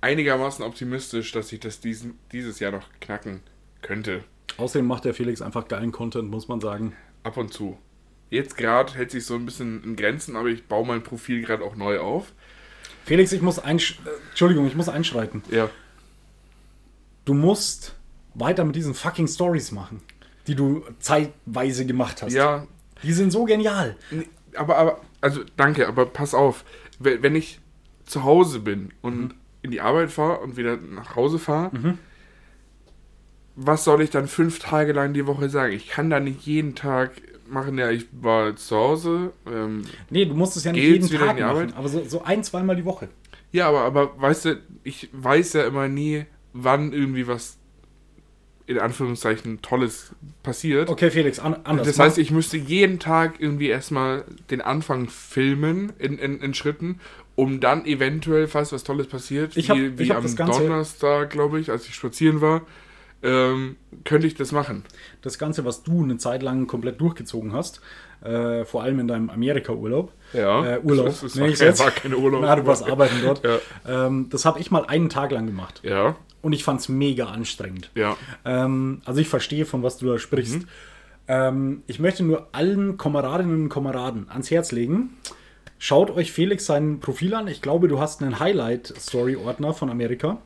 einigermaßen 0.00 0.64
optimistisch, 0.64 1.32
dass 1.32 1.50
ich 1.52 1.58
das 1.58 1.80
diesen, 1.80 2.16
dieses 2.30 2.60
Jahr 2.60 2.70
noch 2.70 2.88
knacken 3.00 3.40
könnte. 3.82 4.22
Außerdem 4.56 4.86
macht 4.86 5.04
der 5.04 5.14
Felix 5.14 5.42
einfach 5.42 5.66
geilen 5.68 5.90
Content, 5.90 6.30
muss 6.30 6.48
man 6.48 6.60
sagen. 6.60 6.94
Ab 7.26 7.36
und 7.38 7.52
zu. 7.52 7.76
Jetzt 8.30 8.56
gerade 8.56 8.94
hält 8.94 9.10
sich 9.10 9.26
so 9.26 9.34
ein 9.34 9.44
bisschen 9.44 9.82
in 9.82 9.96
Grenzen, 9.96 10.36
aber 10.36 10.46
ich 10.48 10.66
baue 10.66 10.86
mein 10.86 11.02
Profil 11.02 11.42
gerade 11.42 11.64
auch 11.64 11.74
neu 11.74 11.98
auf. 11.98 12.32
Felix, 13.04 13.32
ich 13.32 13.42
muss 13.42 13.58
einsch 13.58 13.98
äh, 14.06 14.10
Entschuldigung, 14.30 14.66
ich 14.68 14.76
muss 14.76 14.88
einschreiten. 14.88 15.42
Ja. 15.50 15.68
Du 17.24 17.34
musst 17.34 17.96
weiter 18.34 18.64
mit 18.64 18.76
diesen 18.76 18.94
fucking 18.94 19.26
Stories 19.26 19.72
machen, 19.72 20.00
die 20.46 20.54
du 20.54 20.84
zeitweise 21.00 21.84
gemacht 21.84 22.22
hast. 22.22 22.32
Ja, 22.32 22.68
Die 23.02 23.12
sind 23.12 23.32
so 23.32 23.44
genial. 23.44 23.96
aber, 24.54 24.76
aber, 24.76 25.00
also 25.20 25.42
danke, 25.56 25.88
aber 25.88 26.06
pass 26.06 26.32
auf. 26.32 26.64
Wenn 27.00 27.24
wenn 27.24 27.34
ich 27.34 27.58
zu 28.04 28.22
Hause 28.22 28.60
bin 28.60 28.92
und 29.02 29.34
in 29.62 29.72
die 29.72 29.80
Arbeit 29.80 30.12
fahre 30.12 30.38
und 30.38 30.56
wieder 30.56 30.76
nach 30.76 31.16
Hause 31.16 31.40
fahre, 31.40 31.96
was 33.56 33.84
soll 33.84 34.02
ich 34.02 34.10
dann 34.10 34.28
fünf 34.28 34.58
Tage 34.58 34.92
lang 34.92 35.12
die 35.14 35.26
Woche 35.26 35.48
sagen? 35.48 35.72
Ich 35.72 35.88
kann 35.88 36.10
da 36.10 36.20
nicht 36.20 36.42
jeden 36.46 36.74
Tag 36.74 37.12
machen, 37.48 37.78
ja, 37.78 37.90
ich 37.90 38.06
war 38.12 38.54
zu 38.56 38.76
Hause. 38.76 39.32
Ähm, 39.50 39.82
Nee, 40.10 40.24
du 40.26 40.34
musst 40.34 40.56
es 40.56 40.64
ja 40.64 40.72
nicht 40.72 40.82
jeden 40.82 41.08
Tag 41.08 41.36
die 41.36 41.42
machen, 41.42 41.42
Arbeit? 41.42 41.76
aber 41.76 41.88
so, 41.88 42.04
so 42.04 42.22
ein, 42.22 42.42
zweimal 42.44 42.76
die 42.76 42.84
Woche. 42.84 43.08
ja, 43.52 43.68
aber, 43.68 43.80
aber 43.82 44.20
weißt 44.20 44.44
du, 44.46 44.60
ich 44.84 45.08
weiß 45.12 45.54
ja 45.54 45.66
immer 45.66 45.88
nie, 45.88 46.26
wann 46.52 46.92
irgendwie 46.92 47.26
was 47.26 47.56
in 48.68 48.78
Anführungszeichen 48.80 49.62
Tolles 49.62 50.10
passiert. 50.42 50.88
Okay, 50.88 51.10
Felix, 51.10 51.38
an, 51.38 51.54
anders. 51.62 51.86
Das 51.86 51.98
heißt, 52.00 52.18
ich 52.18 52.32
müsste 52.32 52.56
jeden 52.56 52.98
Tag 52.98 53.34
irgendwie 53.38 53.68
erstmal 53.68 54.24
den 54.50 54.60
Anfang 54.60 55.08
filmen 55.08 55.92
in, 56.00 56.18
in, 56.18 56.40
in 56.40 56.52
Schritten, 56.52 56.98
um 57.36 57.60
dann 57.60 57.86
eventuell, 57.86 58.48
falls 58.48 58.72
was 58.72 58.82
Tolles 58.82 59.06
passiert, 59.06 59.56
Ich 59.56 59.70
hab- 59.70 59.78
wie, 59.78 59.96
wie 60.00 60.10
am 60.10 60.34
Donnerstag, 60.34 61.30
glaube 61.30 61.60
ich, 61.60 61.70
als 61.70 61.86
ich 61.86 61.94
spazieren 61.94 62.40
war, 62.40 62.62
ähm, 63.22 63.76
könnte 64.04 64.26
ich 64.26 64.34
das 64.34 64.52
machen. 64.52 64.84
das 65.22 65.38
Ganze, 65.38 65.64
was 65.64 65.82
du 65.82 66.02
eine 66.02 66.18
Zeit 66.18 66.42
lang 66.42 66.66
komplett 66.66 67.00
durchgezogen 67.00 67.52
hast, 67.52 67.80
äh, 68.22 68.64
vor 68.64 68.82
allem 68.82 68.98
in 69.00 69.08
deinem 69.08 69.30
Amerika-Urlaub. 69.30 70.12
Ja, 70.32 70.76
Äh, 70.76 70.80
Urlaub. 70.80 71.06
Das, 71.06 71.20
das 71.20 71.34
nenn 71.34 71.44
war, 71.44 71.48
ich's 71.50 71.58
kein, 71.60 71.68
jetzt. 71.68 71.80
war 71.80 71.90
kein 71.90 72.14
Urlaub. 72.14 72.42
Na, 72.42 72.56
du 72.56 72.66
warst 72.66 72.88
arbeiten 72.88 73.16
dort. 73.22 73.42
Ja. 73.44 73.58
Ähm, 74.06 74.28
das 74.30 74.44
habe 74.44 74.60
ich 74.60 74.70
mal 74.70 74.84
einen 74.86 75.08
Tag 75.08 75.30
lang 75.32 75.46
gemacht. 75.46 75.80
Ja, 75.82 76.16
Und 76.42 76.52
ich 76.52 76.62
fand 76.64 76.80
es 76.80 76.88
mega 76.88 77.26
anstrengend. 77.26 77.90
ja. 77.94 78.16
Ähm, 78.44 79.00
also 79.04 79.20
ich 79.20 79.28
verstehe, 79.28 79.64
von 79.66 79.82
was 79.82 79.98
du 79.98 80.06
da 80.06 80.18
sprichst. 80.18 80.60
Mhm. 80.60 80.66
Ähm, 81.28 81.82
ich 81.88 81.98
möchte 81.98 82.22
nur 82.24 82.48
allen 82.52 82.98
Kameradinnen 82.98 83.62
und 83.64 83.68
Kameraden 83.68 84.28
ans 84.30 84.50
Herz 84.50 84.70
legen. 84.72 85.16
Schaut 85.78 86.10
euch 86.10 86.32
Felix 86.32 86.64
sein 86.66 87.00
Profil 87.00 87.34
an. 87.34 87.48
Ich 87.48 87.60
glaube, 87.62 87.88
du 87.88 87.98
hast 88.00 88.22
einen 88.22 88.38
Highlight-Story-Ordner 88.40 89.74
von 89.74 89.90
Amerika. 89.90 90.38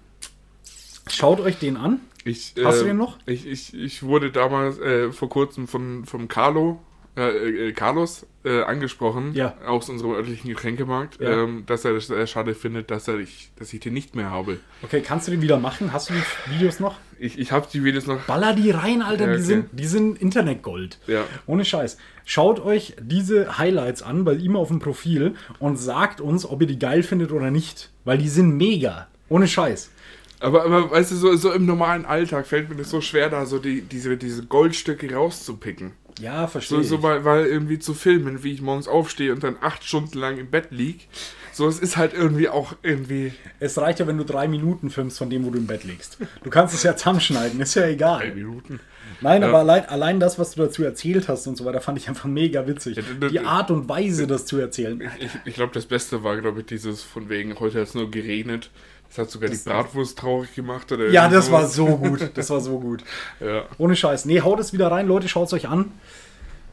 Schaut 1.13 1.41
euch 1.41 1.59
den 1.59 1.77
an. 1.77 2.01
Ich, 2.25 2.55
Hast 2.63 2.81
du 2.81 2.85
äh, 2.85 2.89
den 2.89 2.97
noch? 2.99 3.17
Ich, 3.27 3.47
ich, 3.47 3.75
ich 3.75 4.03
wurde 4.03 4.31
damals 4.31 4.79
äh, 4.79 5.11
vor 5.13 5.29
kurzem 5.29 5.67
von, 5.67 6.05
vom 6.05 6.29
Carlo 6.29 6.81
äh, 7.17 7.69
äh, 7.69 7.73
Carlos 7.73 8.27
äh, 8.45 8.63
angesprochen, 8.63 9.33
Ja. 9.35 9.55
aus 9.67 9.89
unserem 9.89 10.13
örtlichen 10.13 10.49
Getränkemarkt, 10.49 11.21
Ja. 11.21 11.43
ähm, 11.45 11.65
dass 11.67 11.85
er 11.85 11.95
das 11.95 12.07
sehr 12.07 12.27
schade 12.27 12.55
findet, 12.55 12.91
dass, 12.91 13.09
er 13.09 13.19
ich, 13.19 13.51
dass 13.57 13.73
ich 13.73 13.81
den 13.81 13.95
nicht 13.95 14.15
mehr 14.15 14.31
habe. 14.31 14.61
Okay, 14.83 15.01
kannst 15.01 15.27
du 15.29 15.33
die 15.33 15.43
wieder 15.43 15.59
machen? 15.59 15.93
Hast 15.93 16.11
du 16.11 16.15
die 16.15 16.55
Videos 16.55 16.79
noch? 16.79 16.97
Ich, 17.19 17.39
ich 17.39 17.53
habe 17.53 17.67
die 17.73 17.83
Videos 17.85 18.07
noch. 18.07 18.21
Baller 18.27 18.55
die 18.55 18.71
rein, 18.71 19.03
Alter. 19.03 19.25
Ja, 19.27 19.31
Die, 19.33 19.37
okay. 19.39 19.43
sind, 19.45 19.67
die 19.73 19.87
sind 19.87 20.21
Internetgold. 20.23 20.99
Ja. 21.07 21.25
Ohne 21.47 21.65
Scheiß. 21.65 21.99
Schaut 22.25 22.61
euch 22.61 22.95
diese 23.01 23.59
Highlights 23.59 24.03
an 24.03 24.25
bei 24.25 24.35
ihm 24.35 24.57
auf 24.57 24.69
dem 24.69 24.79
Profil 24.79 25.35
und 25.59 25.79
sagt 25.79 26.21
uns, 26.21 26.47
ob 26.47 26.61
ihr 26.61 26.67
die 26.69 26.79
geil 26.79 27.03
findet 27.03 27.33
oder 27.33 27.51
nicht. 27.51 27.91
Weil 28.05 28.19
die 28.19 28.29
sind 28.29 28.57
mega. 28.57 29.09
Ohne 29.29 29.49
Scheiß. 29.49 29.91
Aber, 30.41 30.65
aber 30.65 30.91
weißt 30.91 31.13
du, 31.13 31.17
so, 31.17 31.37
so 31.37 31.53
im 31.53 31.67
normalen 31.67 32.05
Alltag 32.07 32.47
fällt 32.47 32.69
mir 32.71 32.77
das 32.77 32.91
so 32.91 33.01
schwer, 33.01 33.29
da 33.29 33.45
so 33.47 33.59
die, 33.59 33.83
diese, 33.83 34.17
diese 34.17 34.45
Goldstücke 34.47 35.13
rauszupicken. 35.15 35.93
Ja, 36.21 36.47
verstehe. 36.47 36.79
So, 36.83 36.97
so 36.97 36.99
mal, 36.99 37.25
weil 37.25 37.47
irgendwie 37.47 37.79
zu 37.79 37.95
filmen, 37.95 38.43
wie 38.43 38.53
ich 38.53 38.61
morgens 38.63 38.89
aufstehe 38.89 39.33
und 39.33 39.43
dann 39.45 39.57
acht 39.61 39.85
Stunden 39.85 40.19
lang 40.19 40.39
im 40.39 40.51
Bett 40.51 40.69
lieg. 40.71 41.09
So, 41.53 41.67
es 41.69 41.79
ist 41.79 41.97
halt 41.97 42.15
irgendwie 42.15 42.49
auch 42.49 42.75
irgendwie. 42.83 43.33
es 43.59 43.77
reicht 43.79 44.01
ja, 44.01 44.07
wenn 44.07 44.17
du 44.19 44.25
drei 44.25 44.49
Minuten 44.49 44.89
filmst 44.91 45.19
von 45.19 45.29
dem, 45.31 45.45
wo 45.45 45.51
du 45.51 45.59
im 45.59 45.67
Bett 45.67 45.85
liegst. 45.85 46.19
Du 46.43 46.51
kannst 46.51 46.75
es 46.75 46.83
ja 46.83 46.97
zusammenschneiden, 46.97 47.61
ist 47.61 47.75
ja 47.75 47.87
egal. 47.87 48.35
Minuten. 48.35 48.81
Nein, 49.21 49.43
Ja. 49.43 49.49
aber 49.49 49.59
allein, 49.59 49.85
allein 49.87 50.21
das, 50.21 50.39
was 50.39 50.53
du 50.53 50.63
dazu 50.63 50.83
erzählt 50.85 51.29
hast 51.29 51.47
und 51.47 51.57
so 51.57 51.65
weiter, 51.67 51.81
fand 51.81 51.99
ich 51.99 52.09
einfach 52.09 52.27
mega 52.27 52.67
witzig. 52.67 52.97
Ja, 52.97 53.03
d- 53.03 53.15
d- 53.21 53.29
Die 53.31 53.41
Art 53.41 53.71
und 53.71 53.89
Weise, 53.89 54.27
das 54.27 54.47
zu 54.47 54.57
erzählen. 54.59 55.03
Ich, 55.19 55.31
ich 55.45 55.55
glaube, 55.55 55.73
das 55.75 55.85
Beste 55.87 56.23
war, 56.25 56.41
glaube 56.41 56.61
ich, 56.61 56.67
dieses 56.67 57.03
von 57.03 57.29
wegen, 57.29 57.59
heute 57.61 57.81
hat 57.81 57.89
es 57.89 57.95
nur 57.95 58.11
geregnet. 58.11 58.71
Das 59.11 59.19
hat 59.19 59.31
sogar 59.31 59.51
die 59.51 59.57
Bratwurst 59.57 60.19
traurig 60.19 60.55
gemacht. 60.55 60.91
Oder 60.93 61.09
Ja, 61.11 61.29
das 61.29 61.51
war 61.51 61.67
so 61.67 61.87
gut. 61.99 62.31
Das 62.35 62.49
war 62.51 62.61
so 62.61 62.79
gut. 62.81 63.05
Ja. 63.41 63.65
Ohne 63.79 63.97
Scheiß. 63.97 64.25
Nee, 64.25 64.41
haut 64.41 64.61
es 64.61 64.73
wieder 64.73 64.91
rein, 64.91 65.07
Leute, 65.09 65.29
schaut 65.29 65.49
es 65.49 65.53
euch 65.53 65.69
an. 65.69 65.91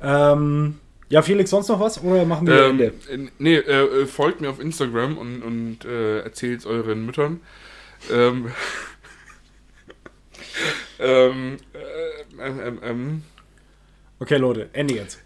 Ähm, 0.02 0.80
ja, 1.10 1.22
Felix, 1.24 1.50
sonst 1.50 1.68
noch 1.70 1.80
was? 1.80 2.02
Oder 2.04 2.26
machen 2.26 2.46
wir 2.48 2.66
Ähm, 2.66 2.80
Ende? 3.10 3.32
nee, 3.40 3.56
äh, 3.56 4.02
äh, 4.02 4.06
folgt 4.06 4.42
mir 4.42 4.50
auf 4.50 4.60
Instagram 4.60 5.18
und, 5.18 5.42
und 5.42 5.86
äh, 5.86 6.20
erzählt 6.20 6.66
euren 6.66 7.06
Müttern. 7.06 7.40
Ähm, 8.12 8.52
ähm, 11.00 11.58
äh, 11.74 12.48
ähm, 12.48 12.60
ähm, 12.64 12.80
ähm, 12.84 13.24
Okay, 14.20 14.38
Leute, 14.38 14.70
Ende 14.74 14.96
jetzt. 14.96 15.20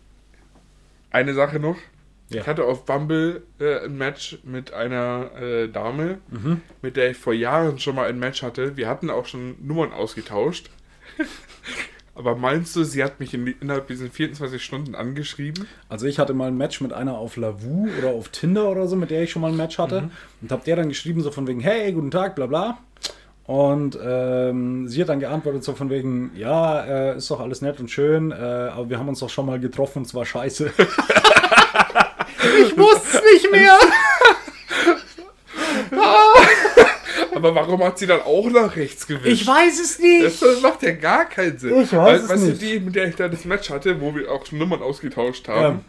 eine 1.12 1.34
Sache 1.34 1.60
noch. 1.60 1.78
Ja. 2.32 2.41
Ich 2.41 2.48
hatte 2.48 2.64
auf 2.66 2.86
Bumble 2.86 3.44
äh, 3.60 3.86
ein 3.86 3.98
Match 3.98 4.40
mit 4.44 4.74
einer 4.74 5.32
äh, 5.40 5.68
Dame, 5.68 6.20
Mhm. 6.30 6.62
mit 6.82 6.95
der 6.98 7.12
ich 7.12 7.18
vor 7.18 7.34
Jahren 7.34 7.78
schon 7.80 7.95
mal 7.95 8.08
ein 8.08 8.20
Match 8.20 8.41
hatte. 8.44 8.78
Wir 8.78 8.88
hatten 8.88 9.10
auch 9.10 9.26
schon 9.26 9.56
Nummern 9.66 9.91
ausgetauscht. 9.91 10.70
Aber 12.14 12.36
meinst 12.36 12.76
du, 12.76 12.84
sie 12.84 13.03
hat 13.03 13.20
mich 13.20 13.34
in, 13.34 13.48
innerhalb 13.48 13.88
diesen 13.88 14.12
24 14.12 14.64
Stunden 14.64 14.95
angeschrieben? 14.95 15.66
Also 15.88 16.08
ich 16.08 16.20
hatte 16.20 16.34
mal 16.34 16.49
ein 16.49 16.58
Match 16.58 16.82
mit 16.82 16.91
einer 16.94 17.18
auf 17.18 17.38
Lavu 17.38 17.88
oder 17.99 18.10
auf 18.10 18.30
Tinder 18.30 18.70
oder 18.70 18.88
so, 18.88 18.95
mit 18.98 19.12
der 19.12 19.24
ich 19.24 19.32
schon 19.32 19.41
mal 19.41 19.49
ein 19.49 19.58
Match 19.58 19.78
hatte. 19.78 20.10
Und 20.41 20.52
hab 20.52 20.64
der 20.66 20.76
dann 20.76 20.90
geschrieben, 20.90 21.22
so 21.22 21.32
von 21.32 21.48
wegen, 21.48 21.62
hey, 21.62 21.91
guten 21.94 22.12
Tag, 22.12 22.36
bla 22.36 22.48
bla. 22.48 22.78
Und 23.45 23.98
ähm, 24.02 24.88
sie 24.88 25.02
hat 25.02 25.10
dann 25.10 25.20
geantwortet, 25.20 25.64
so 25.64 25.74
von 25.74 25.90
wegen, 25.90 26.32
ja, 26.36 26.84
äh, 26.84 27.18
ist 27.18 27.30
doch 27.32 27.40
alles 27.40 27.62
nett 27.62 27.80
und 27.80 27.90
schön, 27.90 28.32
äh, 28.32 28.36
aber 28.36 28.90
wir 28.90 28.99
haben 28.99 29.10
uns 29.10 29.20
doch 29.20 29.30
schon 29.30 29.45
mal 29.45 29.60
getroffen 29.60 29.99
und 29.99 30.06
zwar 30.06 30.26
scheiße. 30.26 30.72
ich 32.62 32.78
wusste 32.78 33.18
es 33.18 33.24
nicht 33.34 33.52
mehr. 33.52 33.78
Aber 37.36 37.56
warum 37.56 37.84
hat 37.84 38.00
sie 38.00 38.08
dann 38.08 38.22
auch 38.22 38.50
nach 38.50 38.76
rechts 38.76 39.08
gewischt? 39.08 39.42
Ich 39.42 39.48
weiß 39.48 39.80
es 39.80 40.00
nicht. 40.00 40.42
Das, 40.42 40.62
macht 40.62 40.84
ja 40.84 40.94
gar 40.94 41.26
keinen 41.26 41.58
Sinn. 41.58 41.82
Ich 41.82 41.94
weiß 41.94 42.24
es 42.24 42.30
weißt 42.30 42.44
nicht. 42.44 42.62
du, 42.62 42.66
die, 42.66 42.80
mit 42.80 42.96
der 42.96 43.08
ich 43.08 43.16
da 43.16 43.28
das 43.28 43.46
Match 43.46 43.70
hatte, 43.70 44.00
wo 44.02 44.14
wir 44.16 44.32
auch 44.32 44.46
schon 44.46 44.60
Nummern 44.60 44.82
ausgetauscht 44.82 45.48
haben, 45.48 45.80
Ja. 45.80 45.84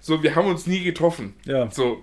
so, 0.00 0.22
wir 0.22 0.34
haben 0.34 0.48
uns 0.48 0.66
nie 0.66 0.82
getroffen. 0.82 1.34
Ja. 1.44 1.70
So, 1.70 2.02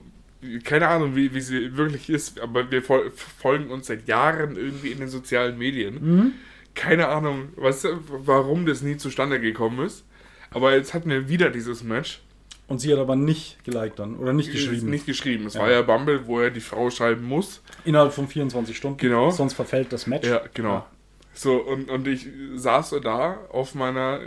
keine 0.63 0.87
Ahnung, 0.87 1.15
wie, 1.15 1.33
wie 1.33 1.41
sie 1.41 1.75
wirklich 1.77 2.09
ist, 2.09 2.39
aber 2.39 2.69
wir 2.71 2.83
fol 2.83 3.11
folgen 3.39 3.71
uns 3.71 3.87
seit 3.87 4.07
Jahren 4.07 4.55
irgendwie 4.55 4.91
in 4.91 4.99
den 4.99 5.09
sozialen 5.09 5.57
Medien. 5.57 5.93
Mhm. 5.95 6.33
Keine 6.75 7.07
Ahnung, 7.07 7.49
du, 7.55 7.99
warum 8.07 8.65
das 8.65 8.81
nie 8.81 8.97
zustande 8.97 9.39
gekommen 9.39 9.85
ist. 9.85 10.05
Aber 10.51 10.75
jetzt 10.75 10.93
hatten 10.93 11.09
wir 11.09 11.27
wieder 11.27 11.49
dieses 11.49 11.83
Match. 11.83 12.21
Und 12.67 12.79
sie 12.79 12.91
hat 12.91 12.99
aber 12.99 13.15
nicht 13.15 13.63
geliked 13.63 13.97
dann 13.99 14.17
oder 14.17 14.33
nicht 14.33 14.51
geschrieben. 14.51 14.89
Nicht 14.89 15.05
geschrieben. 15.05 15.45
Es 15.45 15.53
Ja. 15.53 15.61
war 15.61 15.71
ja 15.71 15.81
Bumble, 15.81 16.27
wo 16.27 16.39
er 16.41 16.49
die 16.51 16.59
Frau 16.59 16.89
schreiben 16.89 17.23
muss. 17.25 17.61
Innerhalb 17.85 18.11
von 18.11 18.27
24 18.27 18.75
Stunden. 18.75 18.97
Genau. 18.97 19.31
Sonst 19.31 19.53
verfällt 19.53 19.93
das 19.93 20.05
Match. 20.05 20.27
Ja, 20.27 20.41
genau. 20.53 20.85
So, 21.33 21.55
und, 21.61 21.89
und 21.89 22.07
ich 22.07 22.27
saß 22.55 22.89
so 22.89 22.99
da 22.99 23.37
auf 23.51 23.73
meiner 23.75 24.19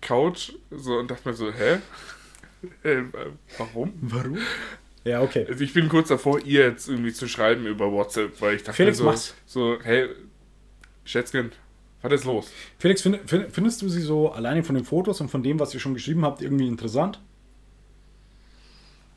Couch 0.00 0.52
so 0.70 0.98
und 0.98 1.10
dachte 1.10 1.28
mir 1.28 1.34
so, 1.34 1.50
hä? 1.52 1.78
Äh, 2.82 3.02
warum? 3.56 3.92
Warum? 4.00 4.38
Ja, 5.04 5.22
okay. 5.22 5.46
Also 5.48 5.62
ich 5.62 5.72
bin 5.72 5.88
kurz 5.88 6.08
davor, 6.08 6.40
ihr 6.40 6.62
jetzt 6.64 6.88
irgendwie 6.88 7.12
zu 7.12 7.28
schreiben 7.28 7.66
über 7.66 7.92
WhatsApp, 7.92 8.40
weil 8.40 8.56
ich 8.56 8.64
dachte 8.64 8.76
Felix, 8.76 8.98
mir 8.98 9.04
so, 9.04 9.10
mach's. 9.10 9.34
so, 9.46 9.78
hey, 9.80 10.08
Schätzchen, 11.04 11.52
was 12.02 12.12
ist 12.12 12.24
los? 12.24 12.50
Felix, 12.78 13.02
find, 13.02 13.20
findest 13.52 13.80
du 13.82 13.88
sie 13.88 14.00
so 14.02 14.32
alleine 14.32 14.64
von 14.64 14.74
den 14.74 14.84
Fotos 14.84 15.20
und 15.20 15.30
von 15.30 15.42
dem, 15.44 15.60
was 15.60 15.72
ihr 15.72 15.78
schon 15.78 15.94
geschrieben 15.94 16.24
habt, 16.24 16.42
irgendwie 16.42 16.66
interessant? 16.66 17.20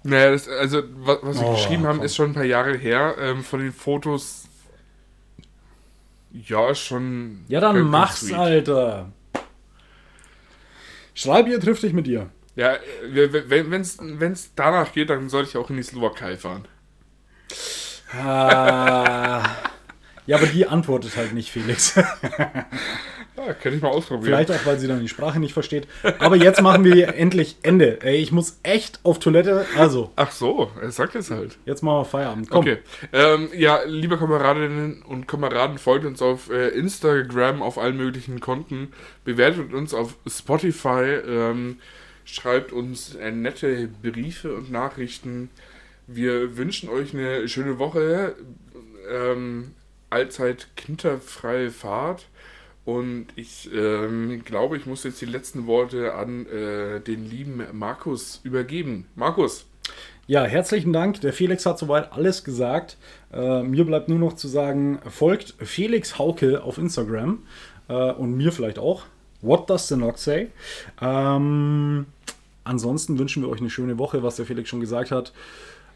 Naja, 0.03 0.31
das, 0.31 0.47
also 0.47 0.81
was, 0.95 1.19
was 1.21 1.39
wir 1.39 1.47
Oh, 1.47 1.53
geschrieben 1.53 1.85
haben, 1.85 1.97
komm. 1.97 2.05
ist 2.05 2.15
schon 2.15 2.31
ein 2.31 2.33
paar 2.33 2.43
Jahre 2.43 2.75
her. 2.75 3.15
Ähm, 3.19 3.43
von 3.43 3.59
den 3.59 3.71
Fotos, 3.71 4.45
ja, 6.31 6.73
schon. 6.73 7.45
Ja, 7.47 7.59
dann 7.59 7.81
mach's, 7.81 8.21
sweet. 8.21 8.33
Alter. 8.35 9.11
Schreib 11.13 11.47
ihr, 11.47 11.59
triff 11.59 11.79
dich 11.81 11.93
mit 11.93 12.07
ihr. 12.07 12.29
Ja, 12.55 12.77
wenn 13.11 13.71
es 13.81 14.55
danach 14.55 14.91
geht, 14.91 15.09
dann 15.09 15.29
soll 15.29 15.43
ich 15.43 15.55
auch 15.57 15.69
in 15.69 15.77
die 15.77 15.83
Slowakei 15.83 16.35
fahren. 16.37 16.67
Ah. 18.13 19.43
ja, 20.25 20.37
aber 20.37 20.47
die 20.47 20.67
antwortet 20.67 21.15
halt 21.15 21.33
nicht, 21.33 21.49
Felix. 21.51 21.93
Ja, 23.37 23.53
kann 23.53 23.73
ich 23.73 23.81
mal 23.81 23.89
ausprobieren. 23.89 24.25
Vielleicht 24.25 24.51
auch, 24.51 24.65
weil 24.65 24.77
sie 24.77 24.87
dann 24.87 24.99
die 24.99 25.07
Sprache 25.07 25.39
nicht 25.39 25.53
versteht. 25.53 25.87
Aber 26.19 26.35
jetzt 26.35 26.61
machen 26.61 26.83
wir 26.83 27.15
endlich 27.15 27.57
Ende. 27.63 28.01
Ey, 28.01 28.17
ich 28.17 28.31
muss 28.31 28.59
echt 28.61 28.99
auf 29.03 29.19
Toilette. 29.19 29.65
Also, 29.77 30.11
Ach 30.17 30.31
so, 30.31 30.69
er 30.81 30.91
sagt 30.91 31.15
es 31.15 31.31
halt. 31.31 31.57
jetzt 31.65 31.81
machen 31.81 32.01
wir 32.01 32.05
Feierabend. 32.05 32.49
Komm. 32.49 32.59
Okay. 32.59 32.77
Ähm, 33.13 33.49
ja, 33.55 33.79
liebe 33.85 34.17
Kameradinnen 34.17 35.01
und 35.03 35.27
Kameraden, 35.27 35.77
folgt 35.77 36.05
uns 36.05 36.21
auf 36.21 36.49
äh, 36.51 36.69
Instagram, 36.69 37.61
auf 37.61 37.77
allen 37.77 37.95
möglichen 37.97 38.41
Konten, 38.41 38.91
bewertet 39.23 39.73
uns 39.73 39.93
auf 39.93 40.15
Spotify, 40.27 41.19
ähm, 41.25 41.77
schreibt 42.25 42.73
uns 42.73 43.15
äh, 43.15 43.31
nette 43.31 43.87
Briefe 44.03 44.53
und 44.53 44.71
Nachrichten. 44.71 45.49
Wir 46.05 46.57
wünschen 46.57 46.89
euch 46.89 47.13
eine 47.13 47.47
schöne 47.47 47.79
Woche, 47.79 48.35
ähm, 49.09 49.71
allzeit 50.09 50.67
kinderfreie 50.75 51.71
Fahrt. 51.71 52.25
Und 52.83 53.27
ich 53.35 53.69
ähm, 53.73 54.43
glaube, 54.43 54.77
ich 54.77 54.85
muss 54.85 55.03
jetzt 55.03 55.21
die 55.21 55.25
letzten 55.25 55.67
Worte 55.67 56.13
an 56.15 56.47
äh, 56.47 56.99
den 56.99 57.29
lieben 57.29 57.63
Markus 57.73 58.41
übergeben. 58.43 59.05
Markus. 59.15 59.65
Ja, 60.27 60.43
herzlichen 60.45 60.93
Dank. 60.93 61.21
Der 61.21 61.33
Felix 61.33 61.65
hat 61.65 61.77
soweit 61.77 62.13
alles 62.13 62.43
gesagt. 62.43 62.97
Äh, 63.33 63.63
mir 63.63 63.85
bleibt 63.85 64.09
nur 64.09 64.17
noch 64.17 64.33
zu 64.33 64.47
sagen, 64.47 64.99
folgt 65.09 65.55
Felix 65.59 66.17
Hauke 66.17 66.63
auf 66.63 66.77
Instagram 66.77 67.39
äh, 67.87 68.11
und 68.13 68.35
mir 68.35 68.51
vielleicht 68.51 68.79
auch. 68.79 69.03
What 69.41 69.69
does 69.69 69.87
the 69.87 69.95
Knock 69.95 70.17
say? 70.17 70.47
Ähm, 71.01 72.05
ansonsten 72.63 73.19
wünschen 73.19 73.43
wir 73.43 73.49
euch 73.49 73.59
eine 73.59 73.69
schöne 73.69 73.97
Woche, 73.97 74.23
was 74.23 74.37
der 74.37 74.45
Felix 74.45 74.69
schon 74.69 74.79
gesagt 74.79 75.11
hat. 75.11 75.33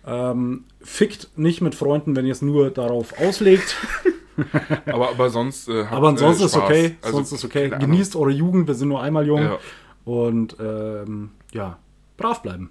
Ähm, 0.05 0.65
fickt 0.81 1.29
nicht 1.35 1.61
mit 1.61 1.73
Freunden, 1.73 2.15
wenn 2.15 2.25
ihr 2.25 2.31
es 2.31 2.41
nur 2.41 2.69
darauf 2.69 3.19
auslegt. 3.19 3.75
Aber, 4.85 5.09
aber 5.09 5.29
sonst. 5.29 5.69
Äh, 5.69 5.85
Aber 5.89 6.09
ansonsten 6.09 6.43
äh, 6.43 6.45
ist 6.47 6.57
okay. 6.57 6.97
Also, 7.01 7.17
sonst 7.17 7.31
ist 7.31 7.45
okay. 7.45 7.69
Genießt 7.69 8.15
eure 8.15 8.31
Jugend, 8.31 8.67
wir 8.67 8.73
sind 8.75 8.89
nur 8.89 9.01
einmal 9.01 9.25
jung. 9.25 9.41
Ja. 9.41 9.57
Und 10.03 10.57
ähm, 10.59 11.31
ja, 11.53 11.77
brav 12.17 12.41
bleiben. 12.41 12.69